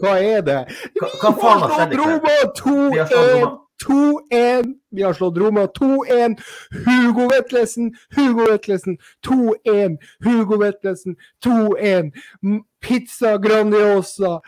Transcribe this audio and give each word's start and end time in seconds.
Hva 0.00 0.14
er 0.18 0.44
det? 0.46 0.60
Hva, 1.00 1.10
hva 1.22 1.34
faen 1.40 1.64
har 1.64 1.74
skjedd 1.76 1.92
i 1.92 1.98
kveld? 1.98 2.22
Slått 2.22 2.62
2-1. 2.62 3.58
2-1. 3.80 4.74
Vi 4.90 5.02
har 5.02 5.12
slått 5.12 5.38
Roma 5.38 5.66
2-1. 5.66 6.36
Hugo 6.84 7.28
Vetlesen, 7.30 7.94
Hugo 8.16 8.46
Vetlesen 8.50 8.98
2-1. 9.26 9.96
Hugo 10.24 10.58
Vetlesen 10.60 11.16
2-1. 11.44 12.10
Pizza 12.80 13.38
Grandiosa. 13.38 14.40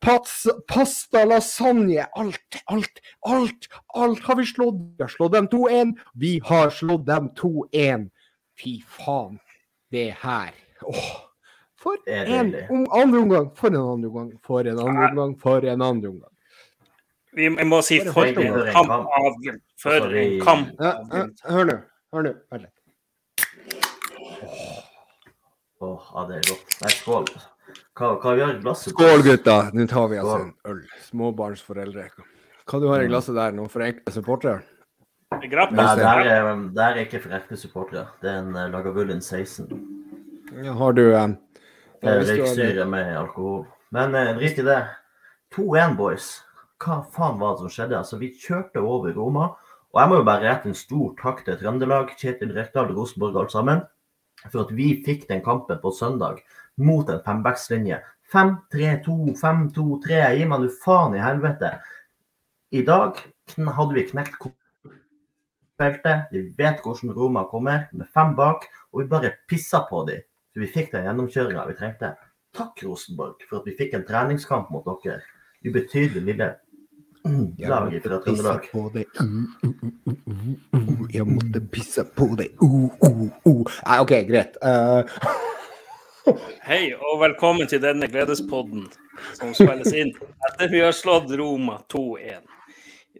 Pasta, 0.00 0.54
pasta 0.68 1.24
lasagne. 1.24 2.06
Alt, 2.16 2.62
alt, 2.66 3.02
alt. 3.26 3.68
Alt 3.94 4.24
har 4.24 4.36
vi 4.36 4.46
slått. 4.46 4.74
Vi 4.98 5.02
har 5.02 5.08
slått 5.08 5.32
dem 5.32 5.48
2-1. 5.48 5.96
Vi 6.14 6.40
har 6.44 6.70
slått 6.70 7.06
dem 7.06 7.30
2-1. 7.42 8.08
Fy 8.62 8.80
faen. 8.86 9.40
Det 9.90 10.14
her. 10.22 10.54
Åh. 10.82 11.29
For 11.80 11.96
en 12.06 12.54
om, 12.68 12.86
andre 12.92 13.18
omgang. 13.18 13.52
For 13.56 13.68
en 13.68 13.76
andre 13.76 14.08
omgang. 14.08 14.32
For 14.44 14.60
en 14.60 14.78
andre 14.78 15.08
omgang. 15.08 15.38
For 15.40 15.64
en 15.64 15.82
andre 15.82 16.08
omgang. 16.08 16.32
Vi 17.32 17.48
må 17.48 17.78
si 17.86 18.00
for 18.10 18.26
en 18.26 18.72
kamp 18.74 18.90
av 18.90 19.06
For 19.78 19.94
Altså, 19.94 20.10
en 20.18 20.40
kamp 20.44 20.82
hør 21.48 21.70
nå. 21.70 21.78
Hør 22.12 22.26
nå. 22.26 22.34
Vær 22.50 22.66
ja, 25.80 26.24
det 26.28 26.36
er 26.36 26.48
godt. 26.50 26.74
Nei, 26.82 26.90
skål. 26.92 27.30
Hva, 27.96 28.10
hva 28.20 28.34
i 28.34 28.58
glasset? 28.60 28.92
Skål, 28.92 29.22
gutta. 29.24 29.56
Nå 29.72 29.86
tar 29.88 30.10
vi 30.10 30.18
altså 30.20 30.36
en 30.42 30.52
øl. 30.68 30.82
Småbarnsforeldre. 31.06 32.10
Hva 32.68 32.80
du 32.82 32.90
har 32.90 33.04
i 33.04 33.08
glasset 33.08 33.38
der 33.38 33.54
noen 33.56 33.72
for 33.72 33.86
enkle 33.86 34.12
supportere? 34.12 34.60
Nei, 35.30 35.46
det 35.48 36.04
her 36.04 36.26
er, 36.26 36.50
det 36.74 36.84
her 36.84 36.98
er 36.98 37.04
ikke 37.06 37.22
for 37.22 37.36
ekte 37.38 37.56
supportere. 37.56 38.04
Det 38.20 38.28
er 38.28 38.42
en 38.42 38.52
uh, 38.56 38.66
Lagavulin 38.72 39.22
16. 39.22 39.70
Har 40.80 40.96
du 40.98 41.04
eh, 41.06 41.28
røyksyre 42.02 42.86
med 42.88 43.16
alkohol. 43.16 43.66
Men 43.94 44.14
eh, 44.14 44.34
drit 44.38 44.60
i 44.60 44.66
det. 44.66 44.80
2-1, 45.56 45.96
boys. 45.98 46.30
Hva 46.80 47.00
faen 47.12 47.40
var 47.40 47.56
det 47.56 47.64
som 47.64 47.74
skjedde? 47.74 47.98
Altså, 47.98 48.18
Vi 48.20 48.32
kjørte 48.38 48.80
over 48.80 49.12
Roma. 49.16 49.50
Og 49.90 49.98
jeg 49.98 50.10
må 50.10 50.20
jo 50.20 50.26
bare 50.28 50.46
rette 50.46 50.70
en 50.70 50.78
stor 50.78 51.14
takk 51.18 51.42
til 51.44 51.56
Trøndelag, 51.58 52.12
Kjetil 52.18 52.52
Rekdal, 52.54 52.92
Rosenborg 52.94 53.40
alt 53.40 53.50
sammen, 53.50 53.80
for 54.44 54.62
at 54.62 54.70
vi 54.76 54.92
fikk 55.02 55.26
den 55.26 55.42
kampen 55.42 55.80
på 55.82 55.90
søndag 55.90 56.38
mot 56.78 57.10
en 57.10 57.18
fembackslinje. 57.24 57.98
5-3-2, 58.30 59.34
5-2-3. 59.40 60.20
Gi 60.38 60.46
meg 60.46 60.62
nå 60.62 60.70
faen 60.84 61.18
i 61.18 61.24
helvete. 61.24 61.72
I 62.70 62.84
dag 62.86 63.18
hadde 63.58 63.96
vi 63.96 64.06
knekt 64.12 64.46
feltet. 65.80 66.30
Vi 66.30 66.46
vet 66.54 66.84
hvordan 66.84 67.16
Roma 67.16 67.44
kommer, 67.50 67.88
med 67.90 68.06
fem 68.14 68.36
bak, 68.38 68.68
og 68.92 69.02
vi 69.02 69.10
bare 69.10 69.34
pissa 69.50 69.82
på 69.90 70.04
dem. 70.06 70.22
Så 70.54 70.60
vi 70.60 70.66
fikk 70.66 70.90
den 70.94 71.04
gjennomkjøringa 71.06 71.66
vi 71.68 71.76
trengte. 71.78 72.14
Takk, 72.56 72.80
Rosenborg, 72.82 73.44
for 73.46 73.60
at 73.60 73.68
vi 73.70 73.76
fikk 73.78 73.94
en 73.94 74.06
treningskamp 74.06 74.72
mot 74.74 74.88
dere. 75.04 75.20
Ubetydelig 75.62 76.22
lille 76.26 76.48
mm, 77.22 77.44
lag 77.70 77.92
fra 78.02 78.18
Trøndelag. 78.24 78.66
uh, 78.74 78.96
uh, 78.96 80.16
uh. 80.26 81.04
Jeg 81.14 81.26
måtte 81.28 81.62
pisse 81.70 82.02
på 82.16 82.32
deg. 82.40 82.56
Uh, 82.58 82.88
uh, 83.06 83.22
uh. 83.46 83.78
Nei, 83.86 84.00
OK, 84.02 84.16
greit. 84.26 84.58
Eh, 84.62 85.20
Hei 86.68 86.82
og 86.94 87.20
velkommen 87.22 87.70
til 87.70 87.80
denne 87.82 88.08
gledespodden 88.10 88.88
som 89.38 89.54
spilles 89.54 89.94
inn 89.94 90.10
etter 90.50 90.70
vi 90.72 90.82
har 90.82 90.96
slått 90.96 91.30
Roma 91.38 91.78
2-1. 91.92 92.42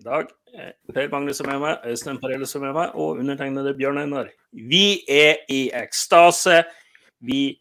I 0.01 0.03
dag 0.03 0.29
er 0.57 0.75
Per 0.91 1.09
Magnus 1.15 1.39
som 1.39 1.49
er 1.53 1.63
med, 1.63 1.87
Øystein 1.87 2.19
Parelle 2.19 2.47
som 2.49 2.67
er 2.67 2.75
med, 2.75 2.93
og 2.99 3.23
undertegnede 3.23 3.77
Bjørn 3.79 4.03
Einar. 4.03 4.31
Vi 4.51 5.05
er 5.07 5.45
i 5.49 5.69
ekstase. 5.79 6.65
Vi 7.21 7.61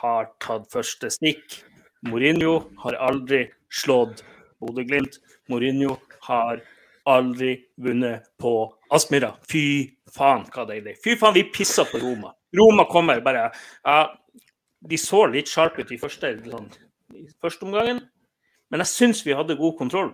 har 0.00 0.30
tatt 0.42 0.68
første 0.72 1.10
stikk. 1.12 1.60
Mourinho 2.08 2.58
har 2.82 2.98
aldri 3.02 3.44
slått 3.70 4.22
Bodø-Glimt. 4.62 5.18
Mourinho 5.50 5.96
har 6.28 6.62
aldri 7.08 7.56
vunnet 7.82 8.30
på 8.38 8.54
Aspmyra. 8.94 9.34
Fy 9.50 9.64
faen, 10.14 10.46
hva 10.54 10.66
deilig. 10.68 10.96
Fy 11.02 11.16
faen, 11.18 11.34
vi 11.34 11.44
pissa 11.50 11.84
på 11.88 12.00
Roma. 12.02 12.32
Roma 12.56 12.86
kommer 12.90 13.22
bare 13.24 13.48
ja, 13.50 13.96
De 14.82 14.98
så 14.98 15.24
litt 15.30 15.50
sharpe 15.50 15.82
ut 15.82 15.92
i 15.94 15.98
første, 15.98 16.32
sånn, 16.42 16.66
i 17.14 17.28
første 17.40 17.66
omgangen, 17.68 18.00
men 18.72 18.82
jeg 18.82 18.90
syns 18.90 19.20
vi 19.22 19.36
hadde 19.38 19.54
god 19.60 19.76
kontroll. 19.78 20.08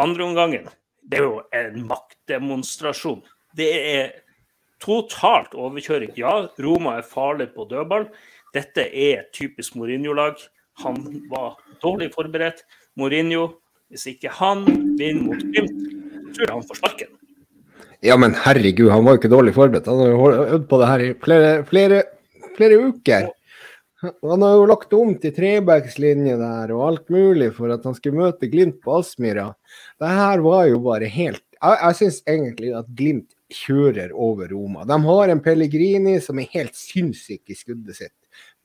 Andre 0.00 0.24
omgangen, 0.24 0.70
det 1.04 1.20
er 1.20 1.26
jo 1.26 1.42
en 1.52 1.82
maktdemonstrasjon. 1.90 3.20
Det 3.54 3.68
er 3.76 4.14
totalt 4.82 5.54
overkjøring. 5.54 6.14
Ja, 6.18 6.48
Roma 6.62 6.98
er 6.98 7.06
farlig 7.08 7.50
på 7.54 7.66
dødball. 7.70 8.08
Dette 8.54 8.86
er 8.86 9.24
et 9.24 9.32
typisk 9.34 9.76
Mourinho-lag. 9.78 10.38
Han 10.84 10.98
var 11.30 11.58
dårlig 11.82 12.10
forberedt. 12.14 12.64
Mourinho, 12.98 13.48
hvis 13.90 14.06
ikke 14.14 14.30
han 14.30 14.64
vinner 14.98 15.22
mot 15.28 15.44
Glimt, 15.52 15.86
tror 16.34 16.46
jeg 16.46 16.54
han 16.54 16.66
får 16.68 16.80
sparken. 16.80 17.14
ja, 18.04 18.16
men 18.20 18.34
herregud, 18.36 18.90
han 18.90 19.04
var 19.04 19.14
jo 19.14 19.22
ikke 19.22 19.32
dårlig 19.32 19.54
forberedt. 19.56 19.86
Han 19.86 20.02
har 20.02 20.12
jo 20.12 20.44
øvd 20.58 20.68
på 20.68 20.78
det 20.80 20.90
her 20.90 21.02
i 21.02 21.14
flere, 21.24 21.52
flere, 21.70 22.02
flere 22.56 22.78
uker. 22.90 23.30
Han 24.04 24.42
har 24.44 24.58
jo 24.58 24.66
lagt 24.68 24.92
om 24.92 25.14
til 25.18 25.32
trebackslinje 25.32 26.36
der 26.36 26.72
og 26.76 26.82
alt 26.88 27.10
mulig 27.10 27.48
for 27.56 27.72
at 27.72 27.86
han 27.88 27.96
skulle 27.96 28.20
møte 28.20 28.50
Glimt 28.52 28.82
på 28.84 28.98
Aspmyra. 28.98 29.48
Det 29.98 30.10
her 30.18 30.42
var 30.44 30.66
jo 30.68 30.82
bare 30.84 31.08
helt 31.08 31.42
Jeg, 31.54 31.78
jeg 31.80 31.96
syns 31.96 32.18
egentlig 32.28 32.74
at 32.76 32.90
Glimt 32.98 33.30
kjører 33.52 34.12
over 34.12 34.48
Roma. 34.52 34.84
De 34.88 34.98
har 35.04 35.32
en 35.32 35.42
Pellegrini 35.44 36.16
som 36.22 36.40
er 36.40 36.50
helt 36.54 36.76
sinnssyk 36.78 37.52
i 37.52 37.58
skuddet 37.58 37.98
sitt. 37.98 38.16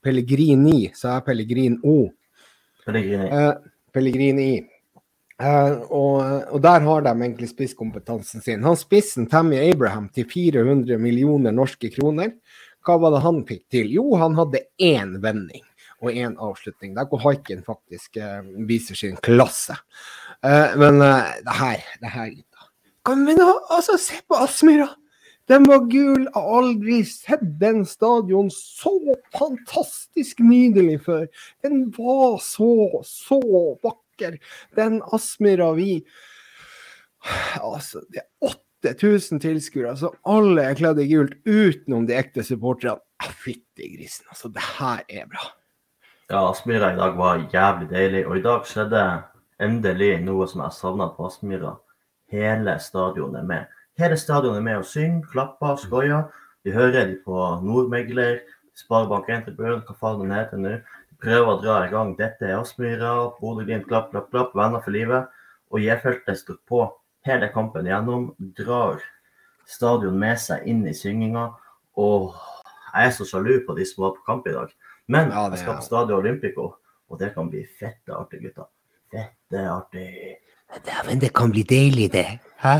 Pellegrini, 0.02 0.90
sa 0.96 1.18
jeg 1.18 1.26
Pellegrin 1.28 1.78
O. 1.84 2.10
Pellegrini. 2.86 3.28
Eh, 3.28 3.52
Pellegrini. 3.92 4.50
Eh, 5.40 5.74
og, 5.88 6.20
og 6.52 6.62
der 6.64 6.84
har 6.86 7.04
de 7.04 7.12
egentlig 7.12 7.50
spisskompetansen 7.52 8.44
sin. 8.44 8.64
Han 8.64 8.78
spissen 8.80 9.28
Tammy 9.30 9.60
Abraham 9.60 10.08
til 10.14 10.28
400 10.28 11.00
millioner 11.00 11.54
norske 11.56 11.92
kroner. 11.92 12.34
Hva 12.86 12.96
var 13.00 13.12
det 13.12 13.24
han 13.24 13.42
fikk 13.48 13.66
til? 13.72 13.90
Jo, 13.92 14.06
han 14.20 14.36
hadde 14.38 14.64
én 14.80 15.18
vending 15.20 15.64
og 16.00 16.16
én 16.16 16.36
avslutning. 16.40 16.94
Der 16.96 17.08
hvor 17.08 17.20
haiken 17.26 17.64
faktisk 17.66 18.16
eh, 18.16 18.40
viser 18.68 18.96
sin 18.96 19.18
klasse. 19.20 19.76
Eh, 20.40 20.76
men 20.80 21.02
eh, 21.04 21.34
det 21.44 21.56
her, 21.58 21.84
det 22.00 22.14
her. 22.14 22.30
Kan 23.06 23.22
vi 23.26 23.36
nå 23.38 23.48
altså, 23.70 23.98
se 24.00 24.20
på 24.28 24.38
Aspmyra! 24.40 24.88
Den 25.50 25.64
var 25.66 25.86
gul. 25.90 26.28
Jeg 26.28 26.34
har 26.36 26.56
aldri 26.60 27.00
sett 27.08 27.42
den 27.58 27.82
stadion 27.88 28.52
så 28.54 28.92
fantastisk 29.34 30.38
nydelig 30.46 31.00
før. 31.08 31.24
Den 31.64 31.88
var 31.96 32.38
så, 32.44 33.00
så 33.06 33.40
vakker. 33.82 34.36
Den 34.78 35.00
Aspmyra 35.12 35.72
vi 35.78 36.04
Altså, 37.60 38.00
det 38.08 38.22
er 38.22 38.54
8000 38.86 39.42
tilskuere, 39.42 39.92
så 39.96 40.08
alle 40.24 40.62
er 40.70 40.78
kledd 40.78 41.02
i 41.02 41.08
gult 41.10 41.34
utenom 41.44 42.06
de 42.08 42.14
ekte 42.16 42.44
supporterne. 42.46 42.96
Ah, 43.20 43.28
Fytti 43.42 43.90
grisen, 43.96 44.24
altså. 44.32 44.48
Det 44.48 44.62
her 44.78 45.02
er 45.08 45.26
bra. 45.28 45.50
Ja, 46.30 46.46
Aspmyra 46.46 46.94
i 46.94 46.96
dag 46.96 47.18
var 47.18 47.42
jævlig 47.52 47.90
deilig, 47.90 48.22
og 48.26 48.38
i 48.38 48.44
dag 48.46 48.64
skjedde 48.70 49.04
endelig 49.60 50.14
noe 50.24 50.46
som 50.48 50.62
jeg 50.64 50.78
savna 50.78 51.10
på 51.12 51.26
Aspmyra. 51.28 51.74
Hele 52.30 52.78
stadionet 52.78 53.44
med. 53.46 53.66
Hele 53.98 54.16
stadionet 54.16 54.60
er 54.60 54.66
med 54.66 54.80
og 54.80 54.86
synger, 54.86 55.26
klapper, 55.32 55.76
skoier. 55.76 56.28
Vi 56.64 56.72
hører 56.72 57.08
de 57.08 57.16
på 57.24 57.36
Nordmegler, 57.64 58.40
Sparebank1 58.78 59.46
Tribune, 59.48 59.80
hva 59.86 59.96
faen 59.98 60.22
den 60.22 60.34
heter 60.34 60.60
nå. 60.60 60.76
De 61.10 61.18
prøver 61.24 61.50
å 61.52 61.60
dra 61.60 61.78
i 61.84 61.90
gang 61.92 62.14
'Dette 62.16 62.46
er 62.46 62.60
Aspmyra', 62.60 63.32
Bodø-Glimt, 63.40 63.88
klapp, 63.88 64.10
klapp, 64.12 64.30
klapp, 64.30 64.54
venner 64.54 64.84
for 64.84 64.94
livet. 64.94 65.28
Og 65.70 65.82
J-feltet 65.82 66.38
står 66.38 66.60
på 66.68 66.84
hele 67.26 67.50
kampen 67.52 67.86
gjennom, 67.86 68.30
drar 68.38 69.02
stadion 69.66 70.18
med 70.18 70.38
seg 70.40 70.66
inn 70.70 70.86
i 70.88 70.94
synginga. 70.96 71.50
Og 72.00 72.34
jeg 72.94 73.06
er 73.06 73.14
så 73.14 73.26
sjalu 73.26 73.60
på 73.66 73.76
de 73.76 73.86
som 73.86 74.04
var 74.06 74.14
på 74.16 74.26
kamp 74.26 74.46
i 74.46 74.54
dag. 74.54 74.72
Men 75.10 75.32
jeg 75.34 75.62
skal 75.62 75.78
på 75.80 75.86
Stadio 75.86 76.20
Olympico, 76.22 76.74
og 77.10 77.18
det 77.18 77.32
kan 77.34 77.50
bli 77.50 77.64
fette 77.78 78.14
artig, 78.14 78.44
gutta. 78.44 78.68
Fette 79.10 79.66
artig. 79.66 80.08
Dæven, 80.86 81.20
det 81.20 81.32
kan 81.34 81.50
bli 81.50 81.62
deilig, 81.62 82.12
det. 82.12 82.26
Hæ? 82.62 82.76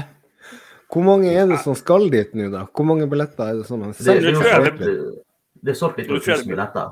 Hvor 0.93 1.03
mange 1.07 1.33
er 1.35 1.47
det 1.47 1.59
som 1.63 1.75
skal 1.79 2.09
dit 2.11 2.35
nå, 2.35 2.49
da? 2.51 2.65
Hvor 2.75 2.85
mange 2.87 3.07
billetter 3.11 3.45
er 3.45 3.59
det 3.61 3.67
som 3.67 3.83
er 3.83 3.93
Det, 3.93 4.23
det, 4.23 4.37
solgt? 4.37 4.79
det, 4.79 4.95
det 5.65 5.71
er 5.71 5.79
solgt 5.79 5.99
litt 5.99 6.11
over 6.11 6.21
1000 6.21 6.49
billetter. 6.51 6.89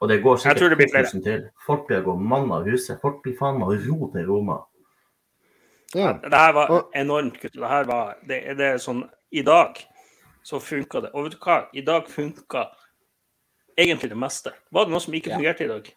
Og 0.00 0.08
det 0.08 0.22
går 0.22 0.36
det 0.36 0.42
sikkert 0.42 0.90
flere. 0.90 1.04
2000 1.04 1.22
til. 1.24 1.44
Folk 1.66 1.86
blir 1.88 2.02
gå 2.06 2.14
mann 2.20 2.52
av 2.52 2.64
huset. 2.68 2.98
Folk 3.02 3.22
blir 3.24 3.36
faen 3.38 3.58
meg 3.58 3.68
ro 3.88 4.10
til 4.12 4.26
Roma. 4.28 4.58
Ja. 5.94 6.12
Det 6.22 6.34
her 6.34 6.52
var 6.52 6.74
enormt, 6.94 7.40
gutter. 7.40 7.60
Det 7.60 7.68
her 7.68 7.84
var 7.88 8.16
det, 8.28 8.42
det 8.58 8.66
er 8.74 8.76
sånn 8.82 9.02
I 9.32 9.42
dag 9.42 9.80
så 10.44 10.60
funka 10.60 11.00
det. 11.04 11.10
Og 11.14 11.24
vet 11.24 11.32
du 11.32 11.38
hva? 11.44 11.56
I 11.76 11.80
dag 11.84 12.06
funka 12.08 12.66
egentlig 13.78 14.10
det 14.12 14.16
meste. 14.20 14.52
Var 14.72 14.84
det 14.84 14.92
noe 14.92 15.00
som 15.00 15.14
ikke 15.16 15.34
fungerte 15.34 15.64
i 15.64 15.68
dag? 15.72 15.88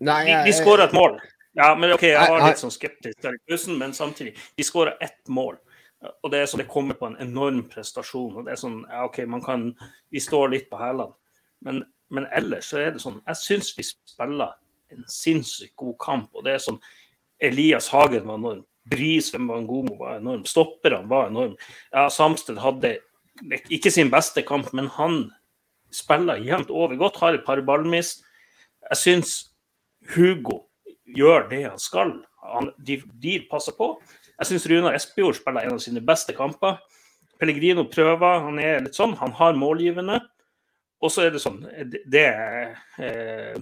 Nei, 0.00 0.20
jeg, 0.26 0.28
jeg- 0.28 0.44
vi 0.44 0.52
skåra 0.52 0.84
et 0.88 0.92
mål. 0.96 1.18
Ja, 1.56 1.70
men 1.78 1.94
OK, 1.94 2.02
jeg 2.04 2.28
var 2.28 2.42
litt 2.44 2.60
sånn 2.60 2.74
skeptisk 2.74 3.22
til 3.24 3.36
bussen, 3.48 3.78
men 3.80 3.94
samtidig. 3.96 4.34
De 4.58 4.64
skåra 4.66 4.92
ett 5.00 5.22
mål. 5.32 5.56
Og 6.20 6.28
det 6.28 6.42
er 6.42 6.50
sånn 6.50 6.60
det 6.60 6.68
kommer 6.68 6.98
på 6.98 7.08
en 7.08 7.16
enorm 7.24 7.62
prestasjon. 7.72 8.34
Og 8.36 8.44
det 8.44 8.52
er 8.52 8.60
sånn 8.60 8.82
Ja, 8.90 9.06
OK, 9.06 9.22
man 9.30 9.40
kan 9.44 9.70
Vi 10.12 10.20
står 10.20 10.52
litt 10.52 10.68
på 10.68 10.80
hælene. 10.80 11.16
Men, 11.64 11.80
men 12.12 12.28
ellers 12.36 12.68
så 12.68 12.82
er 12.82 12.92
det 12.92 13.00
sånn 13.00 13.22
Jeg 13.24 13.40
syns 13.40 13.72
vi 13.78 13.86
spiller 13.88 14.52
en 14.92 15.08
sinnssykt 15.10 15.74
god 15.80 15.96
kamp. 16.04 16.28
og 16.36 16.44
det 16.44 16.58
er 16.58 16.62
sånn 16.62 16.78
Elias 17.42 17.88
Hagen 17.92 18.28
var 18.28 18.38
enorm. 18.38 18.62
Bris 18.86 19.32
Wembangomo 19.34 19.96
var 19.98 20.20
enorm. 20.20 20.44
Stopperne 20.48 21.08
var 21.08 21.32
enorm. 21.32 21.56
Ja, 21.90 22.06
Samsted 22.12 22.60
hadde 22.62 22.98
ikke 23.72 23.90
sin 23.92 24.12
beste 24.12 24.44
kamp, 24.46 24.70
men 24.72 24.86
han 24.94 25.18
spiller 25.92 26.40
jevnt 26.40 26.70
over 26.70 26.96
godt. 26.96 27.18
Har 27.20 27.36
et 27.36 27.44
par 27.44 27.60
ballmist. 27.66 28.22
Jeg 28.86 29.02
syns 29.02 29.34
Hugo 30.14 30.65
gjør 31.06 31.48
det 31.50 31.62
han 31.68 31.80
skal. 31.80 32.12
Han, 32.46 32.70
de, 32.78 33.00
de, 33.22 33.38
passer 33.50 33.76
på. 33.78 33.94
Jeg 34.36 34.50
syns 34.50 34.66
Runar 34.70 34.96
Espejord 34.96 35.38
spiller 35.38 35.66
en 35.66 35.76
av 35.76 35.82
sine 35.82 36.02
beste 36.04 36.34
kamper. 36.36 36.78
Pellegrino 37.40 37.84
prøver, 37.92 38.42
han 38.46 38.60
er 38.62 38.84
litt 38.84 38.96
sånn. 38.96 39.16
Han 39.20 39.34
har 39.36 39.58
målgivende. 39.58 40.20
Og 41.04 41.12
så 41.12 41.26
er 41.26 41.34
det 41.34 41.42
sånn 41.42 41.58
Det, 41.60 42.00
det, 42.08 42.28
eh, 43.04 43.58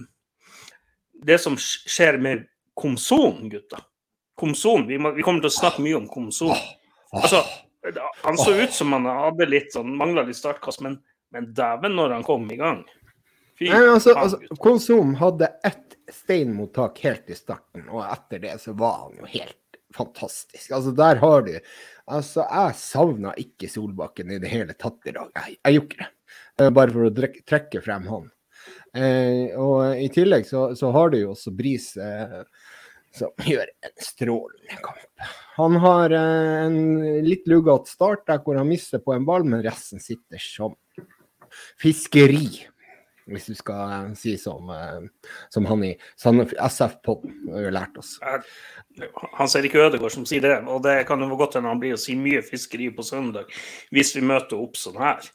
det 1.25 1.35
som 1.43 1.57
skjer 1.59 2.19
med 2.21 2.45
Komson, 2.75 3.49
gutta 3.51 3.81
Komson, 4.39 4.87
vi, 4.87 4.97
må, 4.99 5.11
vi, 5.15 5.23
kommer 5.23 5.43
til 5.43 5.51
å 5.51 5.55
snakke 5.57 5.83
mye 5.83 5.95
om 5.99 6.07
Komson. 6.11 6.55
Altså, 7.15 7.39
han 8.23 8.39
så 8.39 8.51
ut 8.57 8.73
som 8.75 8.91
han 8.91 9.05
hadde 9.07 9.47
litt 9.47 9.71
sånn, 9.71 9.93
mangla 9.95 10.25
litt 10.27 10.35
startkast, 10.35 10.81
men, 10.83 10.97
men 11.31 11.53
dæven 11.55 11.95
når 11.95 12.17
han 12.17 12.25
kom 12.27 12.43
i 12.51 12.57
gang. 12.59 12.81
Fy, 13.55 13.69
Nei, 13.71 13.85
altså, 13.93 14.11
altså, 14.19 14.41
Konsum 14.59 15.13
hadde 15.21 15.47
ett 15.63 15.84
steinmottak 16.11 16.99
helt 17.05 17.29
i 17.29 17.37
starten, 17.37 17.87
og 17.89 18.03
etter 18.05 18.43
det 18.43 18.57
så 18.63 18.75
var 18.77 19.05
han 19.05 19.21
jo 19.21 19.29
helt 19.29 19.79
fantastisk. 19.95 20.71
Altså, 20.71 20.91
der 20.91 21.21
har 21.23 21.45
du 21.47 21.53
Altså, 22.05 22.43
jeg 22.45 22.77
savna 22.77 23.31
ikke 23.41 23.65
Solbakken 23.71 24.29
i 24.35 24.37
det 24.37 24.51
hele 24.51 24.75
tatt 24.77 25.07
i 25.09 25.13
dag. 25.15 25.31
Jeg, 25.33 25.55
jeg 25.57 25.77
gjorde 25.77 25.87
ikke 25.89 26.03
det. 26.03 26.11
Eh, 26.61 26.71
bare 26.77 26.93
for 26.93 27.07
å 27.07 27.29
trekke, 27.49 27.81
frem 27.81 28.05
han. 28.11 28.27
Eh, 28.93 29.55
og 29.57 29.97
i 29.97 30.05
tillegg 30.13 30.45
så, 30.45 30.67
så, 30.77 30.91
har 30.93 31.09
du 31.09 31.17
jo 31.23 31.31
også 31.33 31.53
Bris 31.57 31.87
eh, 31.97 32.43
som 33.15 33.33
gjør 33.51 33.71
en 33.87 33.95
strålende 34.05 34.77
kamp. 34.83 35.25
Han 35.57 35.79
har 35.81 36.13
eh, 36.13 36.67
en 36.67 36.77
litt 37.25 37.49
luggete 37.49 37.91
start 37.91 38.27
der 38.29 38.43
hvor 38.45 38.59
han 38.59 38.69
mister 38.69 39.01
på 39.03 39.15
en 39.15 39.25
ball, 39.27 39.47
men 39.49 39.65
resten 39.65 40.03
sitter 40.03 40.41
som 40.41 40.77
fiskeri 41.81 42.47
hvis 43.25 43.47
du 43.49 43.55
skal 43.57 43.91
eh, 43.91 44.09
si 44.19 44.35
som, 44.37 44.69
eh, 44.69 45.31
som 45.49 45.65
han 45.65 45.83
i 45.87 45.93
SF-poden 46.29 47.53
har 47.53 47.71
lært 47.73 47.97
oss. 47.97 48.17
Han 49.39 49.49
ser 49.51 49.65
ikke 49.67 49.81
Ødegaard 49.87 50.13
som 50.13 50.27
sier 50.29 50.43
det, 50.45 50.57
og 50.69 50.83
det 50.85 51.01
kan 51.09 51.21
jo 51.21 51.37
godt 51.39 51.57
hende 51.57 51.71
han 51.73 51.81
blir 51.81 51.97
å 51.97 52.01
si 52.01 52.17
mye 52.19 52.43
fiskeri 52.45 52.91
på 52.95 53.05
søndag 53.05 53.49
hvis 53.93 54.13
vi 54.15 54.23
møter 54.25 54.61
opp 54.61 54.77
sånn 54.79 55.01
her. 55.01 55.25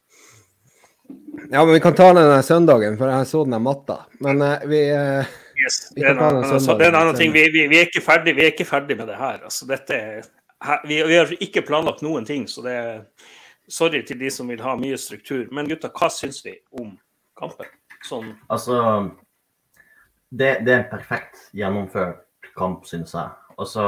Ja, 1.51 1.65
men 1.65 1.75
vi 1.75 1.81
kan 1.83 1.97
ta 1.99 2.13
den 2.15 2.31
søndagen, 2.47 2.99
for 2.99 3.11
jeg 3.11 3.27
så 3.27 3.43
den 3.43 3.63
matta. 3.65 4.05
Men 4.23 4.43
uh, 4.45 4.61
vi, 4.71 4.85
yes, 5.59 5.81
vi 5.97 6.05
det, 6.05 6.13
er 6.13 6.15
en, 6.15 6.45
altså, 6.45 6.77
det 6.79 6.87
er 6.87 6.93
en 6.93 7.01
annen 7.01 7.19
ting. 7.19 7.33
Vi, 7.35 7.43
vi, 7.51 7.65
vi, 7.73 7.81
er 7.81 7.89
ikke 7.89 8.05
ferdig, 8.05 8.37
vi 8.39 8.45
er 8.45 8.55
ikke 8.55 8.69
ferdig 8.69 8.95
med 9.01 9.11
det 9.11 9.19
her. 9.19 9.41
Altså, 9.49 9.67
dette 9.67 9.99
her, 9.99 10.87
vi, 10.87 11.01
vi, 11.03 11.19
har 11.19 11.35
ikke 11.43 11.65
planlagt 11.67 12.05
noen 12.07 12.29
ting, 12.29 12.47
så 12.51 12.63
det 12.67 12.79
er 12.79 13.03
Sorry 13.71 14.01
til 14.03 14.19
de 14.19 14.27
som 14.35 14.49
vil 14.51 14.59
ha 14.65 14.73
mye 14.75 14.97
struktur. 14.99 15.45
Men 15.55 15.69
gutta, 15.71 15.93
hva 15.95 16.09
syns 16.11 16.41
vi 16.43 16.57
om 16.75 16.97
kampen? 17.39 17.69
Sånn. 18.07 18.33
Altså, 18.53 18.77
det, 20.31 20.61
det, 20.65 20.73
er 20.73 20.79
en 20.79 20.91
perfekt 20.93 21.51
gjennomført 21.57 22.51
kamp, 22.57 22.87
synes 22.89 23.15
jeg. 23.17 23.33
Altså, 23.61 23.87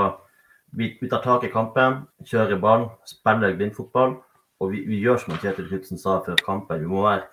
vi, 0.77 0.93
vi 1.01 1.09
tar 1.09 1.23
tak 1.25 1.47
i 1.47 1.53
kampen, 1.53 2.03
kjører 2.29 2.61
ball, 2.61 2.89
spiller 3.09 3.57
blindfotball. 3.57 4.19
Og 4.63 4.71
vi, 4.73 4.85
vi 4.87 5.01
gjør 5.03 5.19
som 5.19 5.39
Kjetil 5.43 5.69
Knutsen 5.71 5.99
sa 5.99 6.21
før 6.23 6.39
kampen, 6.47 6.85
vi 6.85 6.91
må 6.91 7.03
være 7.07 7.27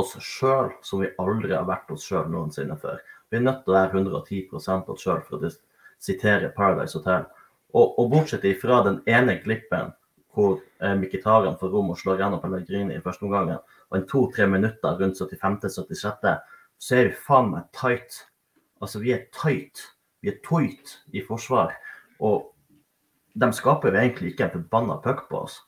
oss 0.00 0.14
sjøl 0.24 0.70
som 0.84 1.02
vi 1.02 1.10
aldri 1.20 1.52
har 1.52 1.66
vært 1.68 1.90
oss 1.92 2.06
sjøl 2.08 2.30
noensinne 2.32 2.78
før. 2.80 3.02
Vi 3.28 3.38
er 3.38 3.44
nødt 3.44 3.62
til 3.64 3.74
å 3.74 3.76
være 3.76 4.00
110 4.00 4.56
oss 4.56 5.04
sjøl, 5.04 5.20
for 5.26 5.36
å 5.36 5.50
sitere 6.02 6.52
Paradise 6.56 6.98
Hotel. 6.98 7.26
Og, 7.72 7.98
og 8.00 8.10
bortsett 8.12 8.46
fra 8.60 8.82
den 8.86 9.00
ene 9.08 9.38
glippen 9.44 9.92
hvor 10.34 10.60
eh, 10.80 11.56
får 11.60 11.72
rom 11.72 11.90
og 11.90 11.98
slår 11.98 12.20
gjennom 12.20 12.40
Pellegrini 12.40 12.96
i 12.96 13.04
første 13.04 13.24
omgang, 13.24 13.52
og 13.90 13.96
en 13.96 14.06
to-tre 14.08 14.46
minutter 14.46 14.98
rundt 14.98 15.20
75.-76., 15.20 16.38
så 16.82 16.96
er 16.96 17.10
vi 17.10 17.18
faen 17.26 17.50
meg 17.52 17.68
tight. 17.72 18.24
Altså, 18.82 18.98
vi 18.98 19.12
er 19.12 19.28
tight. 19.30 19.84
Vi 20.22 20.32
er 20.32 20.40
tight 20.42 20.96
i 21.12 21.22
forsvar. 21.22 21.76
Og 22.18 22.48
de 23.34 23.52
skaper 23.54 23.92
jo 23.92 24.00
egentlig 24.00 24.32
ikke 24.32 24.48
en 24.48 24.56
forbanna 24.56 24.96
puck 25.04 25.28
på 25.30 25.44
oss. 25.44 25.60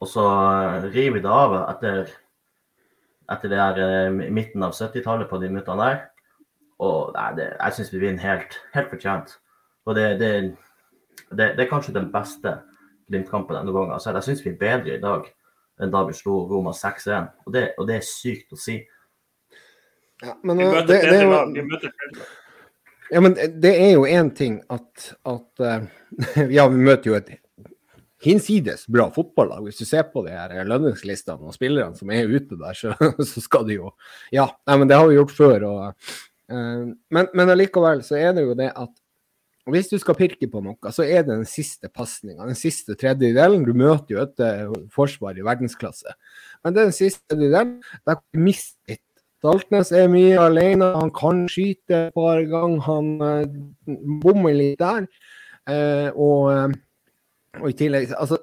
Og 0.00 0.08
så 0.08 0.24
eh, 0.24 0.88
river 0.94 1.18
vi 1.18 1.24
det 1.24 1.34
av 1.34 1.56
etter, 1.58 2.14
etter 3.34 3.52
det 3.52 3.60
her 3.60 3.82
eh, 3.82 4.30
midten 4.30 4.64
av 4.64 4.76
70-tallet 4.76 5.28
på 5.30 5.42
de 5.42 5.50
minuttene 5.50 5.84
der. 5.84 6.00
Og 6.78 7.12
nei, 7.16 7.28
det, 7.36 7.50
jeg 7.56 7.76
syns 7.76 7.92
vi 7.92 8.02
vinner 8.04 8.22
helt, 8.22 8.58
helt 8.74 8.90
fortjent. 8.92 9.34
Og 9.88 9.96
det, 9.98 10.08
det, 10.22 10.32
det, 11.34 11.50
er 11.58 11.70
kanskje 11.70 11.96
den 11.96 12.12
beste 12.14 12.60
Glimt-kampen 13.08 13.56
denne 13.56 13.74
gangen. 13.74 14.00
så 14.00 14.12
jeg 14.12 14.26
syns 14.26 14.44
vi 14.44 14.52
er 14.52 14.60
bedre 14.60 14.96
i 14.96 15.02
dag 15.02 15.28
enn 15.78 15.92
da 15.94 16.04
vi 16.08 16.16
slo 16.16 16.42
Roma 16.50 16.74
6-1. 16.74 17.28
Og, 17.46 17.56
og, 17.56 17.86
det 17.88 17.98
er 17.98 18.06
sykt 18.06 18.54
å 18.54 18.60
si. 18.60 18.78
Ja, 20.24 20.34
men, 20.42 20.58
vi 20.58 20.66
møter 20.66 20.88
det, 20.90 21.02
det, 21.06 21.26
lag. 21.30 21.52
Vi 21.54 21.64
møter 21.66 21.92
Ja, 23.08 23.20
men 23.24 23.36
det 23.62 23.70
er 23.78 23.92
jo 23.94 24.06
én 24.10 24.32
ting 24.36 24.58
at, 24.74 25.12
at 25.28 25.62
uh, 25.62 25.86
Ja, 26.56 26.66
vi 26.68 26.82
møter 26.82 27.12
jo 27.12 27.18
et 27.20 27.30
hinsides 28.24 28.88
bra 28.90 29.06
fotballag. 29.14 29.62
Hvis 29.68 29.78
du 29.78 29.86
ser 29.86 30.08
på 30.10 30.24
de 30.26 30.34
her 30.34 30.66
lønningslistene 30.66 31.46
og 31.46 31.54
spillerne 31.54 31.94
som 31.96 32.10
er 32.10 32.26
ute 32.26 32.58
der, 32.58 32.74
så, 32.74 32.96
så 33.30 33.44
skal 33.44 33.68
de 33.68 33.78
jo 33.78 33.92
Ja, 34.34 34.48
nei, 34.66 34.80
men 34.80 34.90
det 34.90 34.98
har 34.98 35.06
vi 35.06 35.20
gjort 35.20 35.36
før. 35.36 35.68
Og, 35.70 36.08
uh, 36.50 36.88
men, 36.90 37.30
men 37.30 37.54
allikevel 37.54 38.02
så 38.06 38.18
er 38.18 38.34
det 38.34 38.48
jo 38.48 38.58
det 38.58 38.72
at 38.74 38.92
og 39.68 39.74
Hvis 39.74 39.90
du 39.90 39.98
skal 40.00 40.16
pirke 40.16 40.46
på 40.48 40.62
noe, 40.64 40.90
så 40.96 41.04
er 41.04 41.26
det 41.26 41.34
den 41.34 41.48
siste 41.48 41.90
pasninga, 41.92 42.46
den 42.48 42.56
siste 42.56 42.94
tredjedelen. 42.96 43.66
Du 43.66 43.74
møter 43.76 44.14
jo 44.14 44.22
et 44.22 44.40
uh, 44.40 44.70
forsvar 44.94 45.36
i 45.36 45.44
verdensklasse. 45.44 46.14
Men 46.64 46.72
det 46.72 46.80
er 46.80 46.88
den 46.88 46.96
siste 46.96 47.20
tredjedelen. 47.28 47.74
Der 48.08 48.22
mister 48.32 48.94
litt. 48.94 49.04
Daltnes 49.44 49.92
er 49.92 50.08
mye 50.08 50.40
alene. 50.40 50.88
Han 50.96 51.12
kan 51.12 51.44
skyte 51.52 51.98
et 52.06 52.16
par 52.16 52.40
ganger. 52.48 52.80
Han 52.88 53.12
uh, 53.20 54.00
bommer 54.24 54.56
litt 54.56 54.80
der. 54.80 55.04
Eh, 55.68 56.08
og, 56.16 56.72
og, 57.60 57.66
i 57.68 57.74
tillegg 57.76 58.14
Altså, 58.16 58.38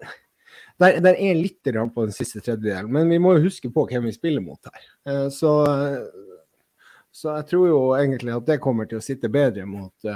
der, 0.78 1.00
der 1.02 1.18
er 1.18 1.40
litt 1.40 1.66
på 1.66 2.06
den 2.06 2.14
siste 2.14 2.38
tredjedelen. 2.38 2.94
Men 2.94 3.10
vi 3.10 3.18
må 3.18 3.34
jo 3.34 3.48
huske 3.48 3.74
på 3.74 3.88
hvem 3.90 4.06
vi 4.12 4.14
spiller 4.14 4.46
mot 4.46 4.62
her. 4.70 5.30
så, 5.34 5.58
så 7.10 7.40
jeg 7.40 7.50
tror 7.50 7.68
jo 7.72 7.84
egentlig 7.98 8.38
at 8.38 8.46
det 8.46 8.62
kommer 8.62 8.86
til 8.86 9.02
å 9.02 9.08
sitte 9.10 9.34
bedre 9.34 9.66
mot 9.66 10.12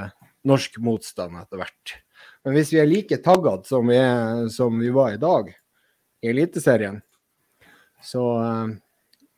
norsk 0.47 0.77
motstand 0.83 1.37
etter 1.39 1.61
hvert. 1.61 1.95
Men 2.43 2.55
hvis 2.55 2.71
vi 2.73 2.79
er 2.81 2.89
like 2.89 3.19
taggete 3.23 3.67
som, 3.67 3.91
som, 4.51 4.79
vi 4.79 4.91
var 4.95 5.15
i 5.15 5.21
dag 5.21 5.51
i 6.21 6.29
Eliteserien, 6.31 7.01
så, 8.03 8.23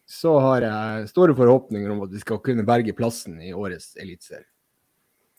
så 0.05 0.37
har 0.39 0.65
jeg 0.65 1.09
store 1.09 1.35
forhåpninger 1.37 1.93
om 1.93 2.03
at 2.05 2.13
vi 2.13 2.21
skal 2.21 2.41
kunne 2.45 2.65
berge 2.67 2.93
plassen 2.97 3.41
i 3.41 3.53
årets 3.53 3.95
eliteserie. 4.01 4.47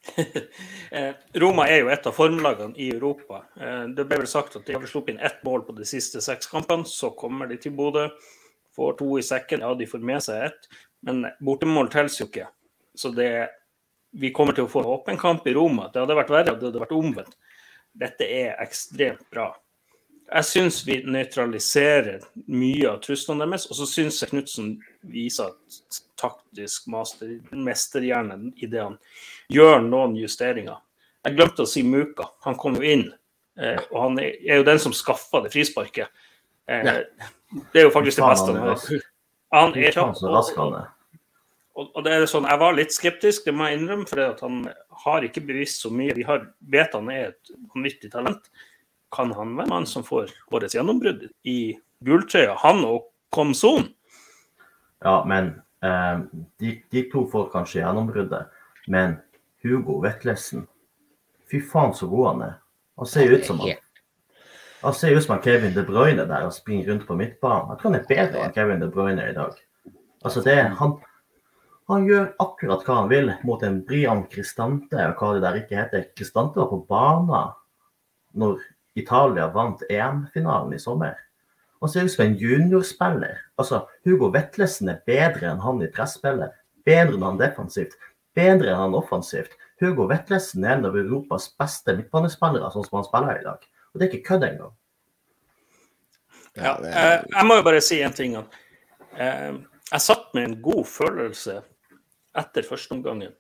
Eh, 0.93 1.15
Roma 1.41 1.65
er 1.73 1.79
jo 1.81 1.89
et 1.89 2.05
av 2.05 2.13
formlagene 2.13 2.77
i 2.77 2.91
Europa. 2.93 3.39
Eh, 3.57 3.85
det 3.97 4.05
ble 4.05 4.19
vel 4.21 4.29
sagt 4.29 4.59
at 4.59 4.67
de 4.67 4.75
har 4.77 4.83
sluppet 4.91 5.15
inn 5.15 5.23
ett 5.25 5.39
mål 5.47 5.63
på 5.65 5.73
de 5.79 5.87
siste 5.89 6.21
seks 6.21 6.51
kampene. 6.53 6.85
Så 6.85 7.15
kommer 7.17 7.49
de 7.49 7.57
til 7.57 7.73
Bodø, 7.73 8.09
får 8.77 8.99
to 8.99 9.09
i 9.17 9.25
sekken. 9.25 9.65
Ja, 9.65 9.71
de 9.79 9.89
får 9.89 10.03
med 10.05 10.21
seg 10.27 10.51
ett, 10.51 10.69
men 11.07 11.25
bortemål 11.41 11.89
teller 11.95 12.13
jo 12.13 12.29
ikke. 12.29 12.51
Så 12.99 13.15
det 13.17 13.31
vi 14.13 14.31
kommer 14.35 14.57
til 14.57 14.67
å 14.67 14.71
få 14.71 14.85
åpen 14.95 15.19
kamp 15.21 15.47
i 15.49 15.55
Roma. 15.57 15.89
Det 15.93 16.03
hadde 16.03 16.17
vært 16.17 16.33
verre, 16.33 16.55
det 16.57 16.69
hadde 16.69 16.83
vært 16.83 16.97
omvendt. 16.97 17.37
Dette 17.93 18.29
er 18.29 18.57
ekstremt 18.63 19.25
bra. 19.33 19.51
Jeg 20.33 20.49
syns 20.49 20.79
vi 20.87 20.99
nøytraliserer 21.05 22.23
mye 22.49 22.89
av 22.89 23.03
truslene 23.05 23.45
deres, 23.45 23.67
og 23.69 23.77
så 23.77 23.89
syns 23.89 24.21
jeg 24.23 24.31
Knutsen 24.31 24.71
viser 25.13 25.53
taktisk 26.21 26.87
master, 26.93 27.35
mesterhjerne 27.53 28.53
i 28.57 28.69
det 28.71 28.81
han 28.81 28.97
gjør 29.53 29.83
noen 29.85 30.17
justeringer. 30.17 30.81
Jeg 31.27 31.37
glemte 31.37 31.67
å 31.67 31.69
si 31.69 31.85
Muka. 31.85 32.31
Han 32.47 32.57
kom 32.59 32.79
jo 32.79 32.87
inn, 32.95 33.05
eh, 33.61 33.81
og 33.91 33.99
han 34.07 34.19
er 34.23 34.63
jo 34.63 34.67
den 34.67 34.81
som 34.83 34.97
skaffa 34.97 35.43
det 35.45 35.53
frisparket. 35.53 36.09
Eh, 36.67 37.05
det 37.73 37.83
er 37.83 37.89
jo 37.89 37.95
faktisk 37.95 38.23
det 38.23 38.33
beste 38.33 38.57
han 38.57 38.73
har. 38.73 38.89
Han 39.53 39.77
er 39.77 39.93
kjapp. 39.93 40.17
Og, 41.73 42.03
det 42.05 42.13
er 42.13 42.27
sånn, 42.29 42.45
Jeg 42.45 42.61
var 42.61 42.75
litt 42.77 42.93
skeptisk, 42.93 43.47
det 43.47 43.55
må 43.57 43.69
jeg 43.69 43.81
innrømme, 43.81 44.05
for 44.09 44.21
han 44.45 44.59
har 45.05 45.25
ikke 45.25 45.45
bevisst 45.47 45.81
så 45.85 45.91
mye. 45.93 46.13
De 46.17 46.25
har, 46.29 46.45
vet 46.73 46.93
han 46.93 47.09
er 47.13 47.31
et 47.31 47.53
vanvittig 47.73 48.11
talent. 48.13 48.51
Kan 49.13 49.33
han 49.37 49.55
være 49.57 49.73
mann 49.73 49.89
som 49.89 50.05
får 50.05 50.33
årets 50.53 50.77
gjennombrudd 50.77 51.25
i 51.49 51.75
gulltrøya? 52.05 52.59
Han 52.65 52.85
og 52.89 53.09
Komson? 53.33 53.89
Ja, 55.05 55.23
men 55.29 55.55
eh, 55.85 56.21
de, 56.61 56.75
de, 56.93 57.07
to 57.13 57.25
får 57.33 57.49
kanskje 57.55 57.81
gjennombruddet. 57.81 58.53
Men 58.93 59.17
Hugo 59.65 59.97
Vetlesen, 60.05 60.67
fy 61.49 61.63
faen 61.73 61.97
så 61.97 62.09
god 62.13 62.29
han 62.33 62.45
er. 62.51 62.55
Han 63.01 63.09
ser 63.09 63.33
ut 63.33 63.49
som 63.49 63.65
han 63.65 63.81
han 64.83 64.95
ser 64.95 65.15
ut 65.15 65.23
som 65.25 65.37
han 65.37 65.43
Kevin 65.45 65.75
De 65.75 65.85
Bruyne 65.87 66.25
der 66.27 66.47
og 66.49 66.55
springer 66.55 66.89
rundt 66.91 67.05
på 67.07 67.15
midtbanen. 67.15 67.69
Jeg 67.71 67.79
tror 67.79 67.93
han 67.93 68.01
er 68.01 68.07
bedre 68.09 68.41
enn 68.43 68.55
Kevin 68.57 68.81
De 68.83 68.89
Bruyne 68.91 69.29
i 69.31 69.35
dag. 69.37 69.55
Altså 70.27 70.43
det, 70.43 70.57
han, 70.79 70.97
Han 71.93 72.07
gjør 72.09 72.31
akkurat 72.41 72.87
hva 72.87 72.95
han 73.03 73.11
vil 73.11 73.27
mot 73.45 73.63
en 73.67 73.83
Brian 73.85 74.23
Cristante, 74.33 74.97
og 74.97 75.19
hva 75.19 75.35
det 75.35 75.43
der 75.45 75.59
ikke 75.61 75.77
heter. 75.77 76.05
Cristante 76.17 76.63
var 76.63 76.71
på 76.71 76.79
banen 76.89 77.51
når 78.41 78.63
Italia 78.97 79.51
vant 79.53 79.83
EM-finalen 79.91 80.73
i 80.73 80.81
sommer. 80.81 81.19
Han 81.83 81.91
ser 81.93 82.07
ut 82.07 82.15
som 82.15 82.25
en 82.25 82.37
juniorspiller. 82.41 83.43
Altså, 83.61 83.83
Hugo 84.07 84.31
Vetlesen 84.33 84.89
er 84.89 85.03
bedre 85.05 85.51
enn 85.51 85.61
han 85.61 85.83
i 85.85 85.91
presspillet. 85.93 86.55
Bedre 86.87 87.19
enn 87.19 87.27
han 87.27 87.41
defensivt. 87.41 87.99
Bedre 88.39 88.71
enn 88.73 88.81
han 88.87 88.97
offensivt. 88.97 89.53
Hugo 89.83 90.07
Vetlesen 90.09 90.65
er 90.65 90.79
en 90.79 90.87
av 90.89 90.97
Europas 90.97 91.51
beste 91.61 91.97
midtbanespillere, 91.99 92.71
sånn 92.73 92.87
som 92.87 93.01
han 93.01 93.09
spiller 93.09 93.41
i 93.41 93.45
dag. 93.45 93.67
Og 93.93 93.99
det 93.99 94.07
er 94.07 94.15
ikke 94.15 94.29
kødd 94.31 94.47
engang. 94.49 94.73
Ja, 96.57 96.73
eh, 96.79 97.19
jeg 97.21 97.49
må 97.49 97.59
jo 97.59 97.67
bare 97.69 97.85
si 97.85 98.01
en 98.01 98.17
ting. 98.17 98.39
Eh, 98.39 99.53
jeg 99.91 100.07
satt 100.07 100.33
med 100.33 100.49
en 100.49 100.57
god 100.65 100.89
følelse 100.89 101.59
etter 102.39 102.67
førsteomgangen. 102.67 103.35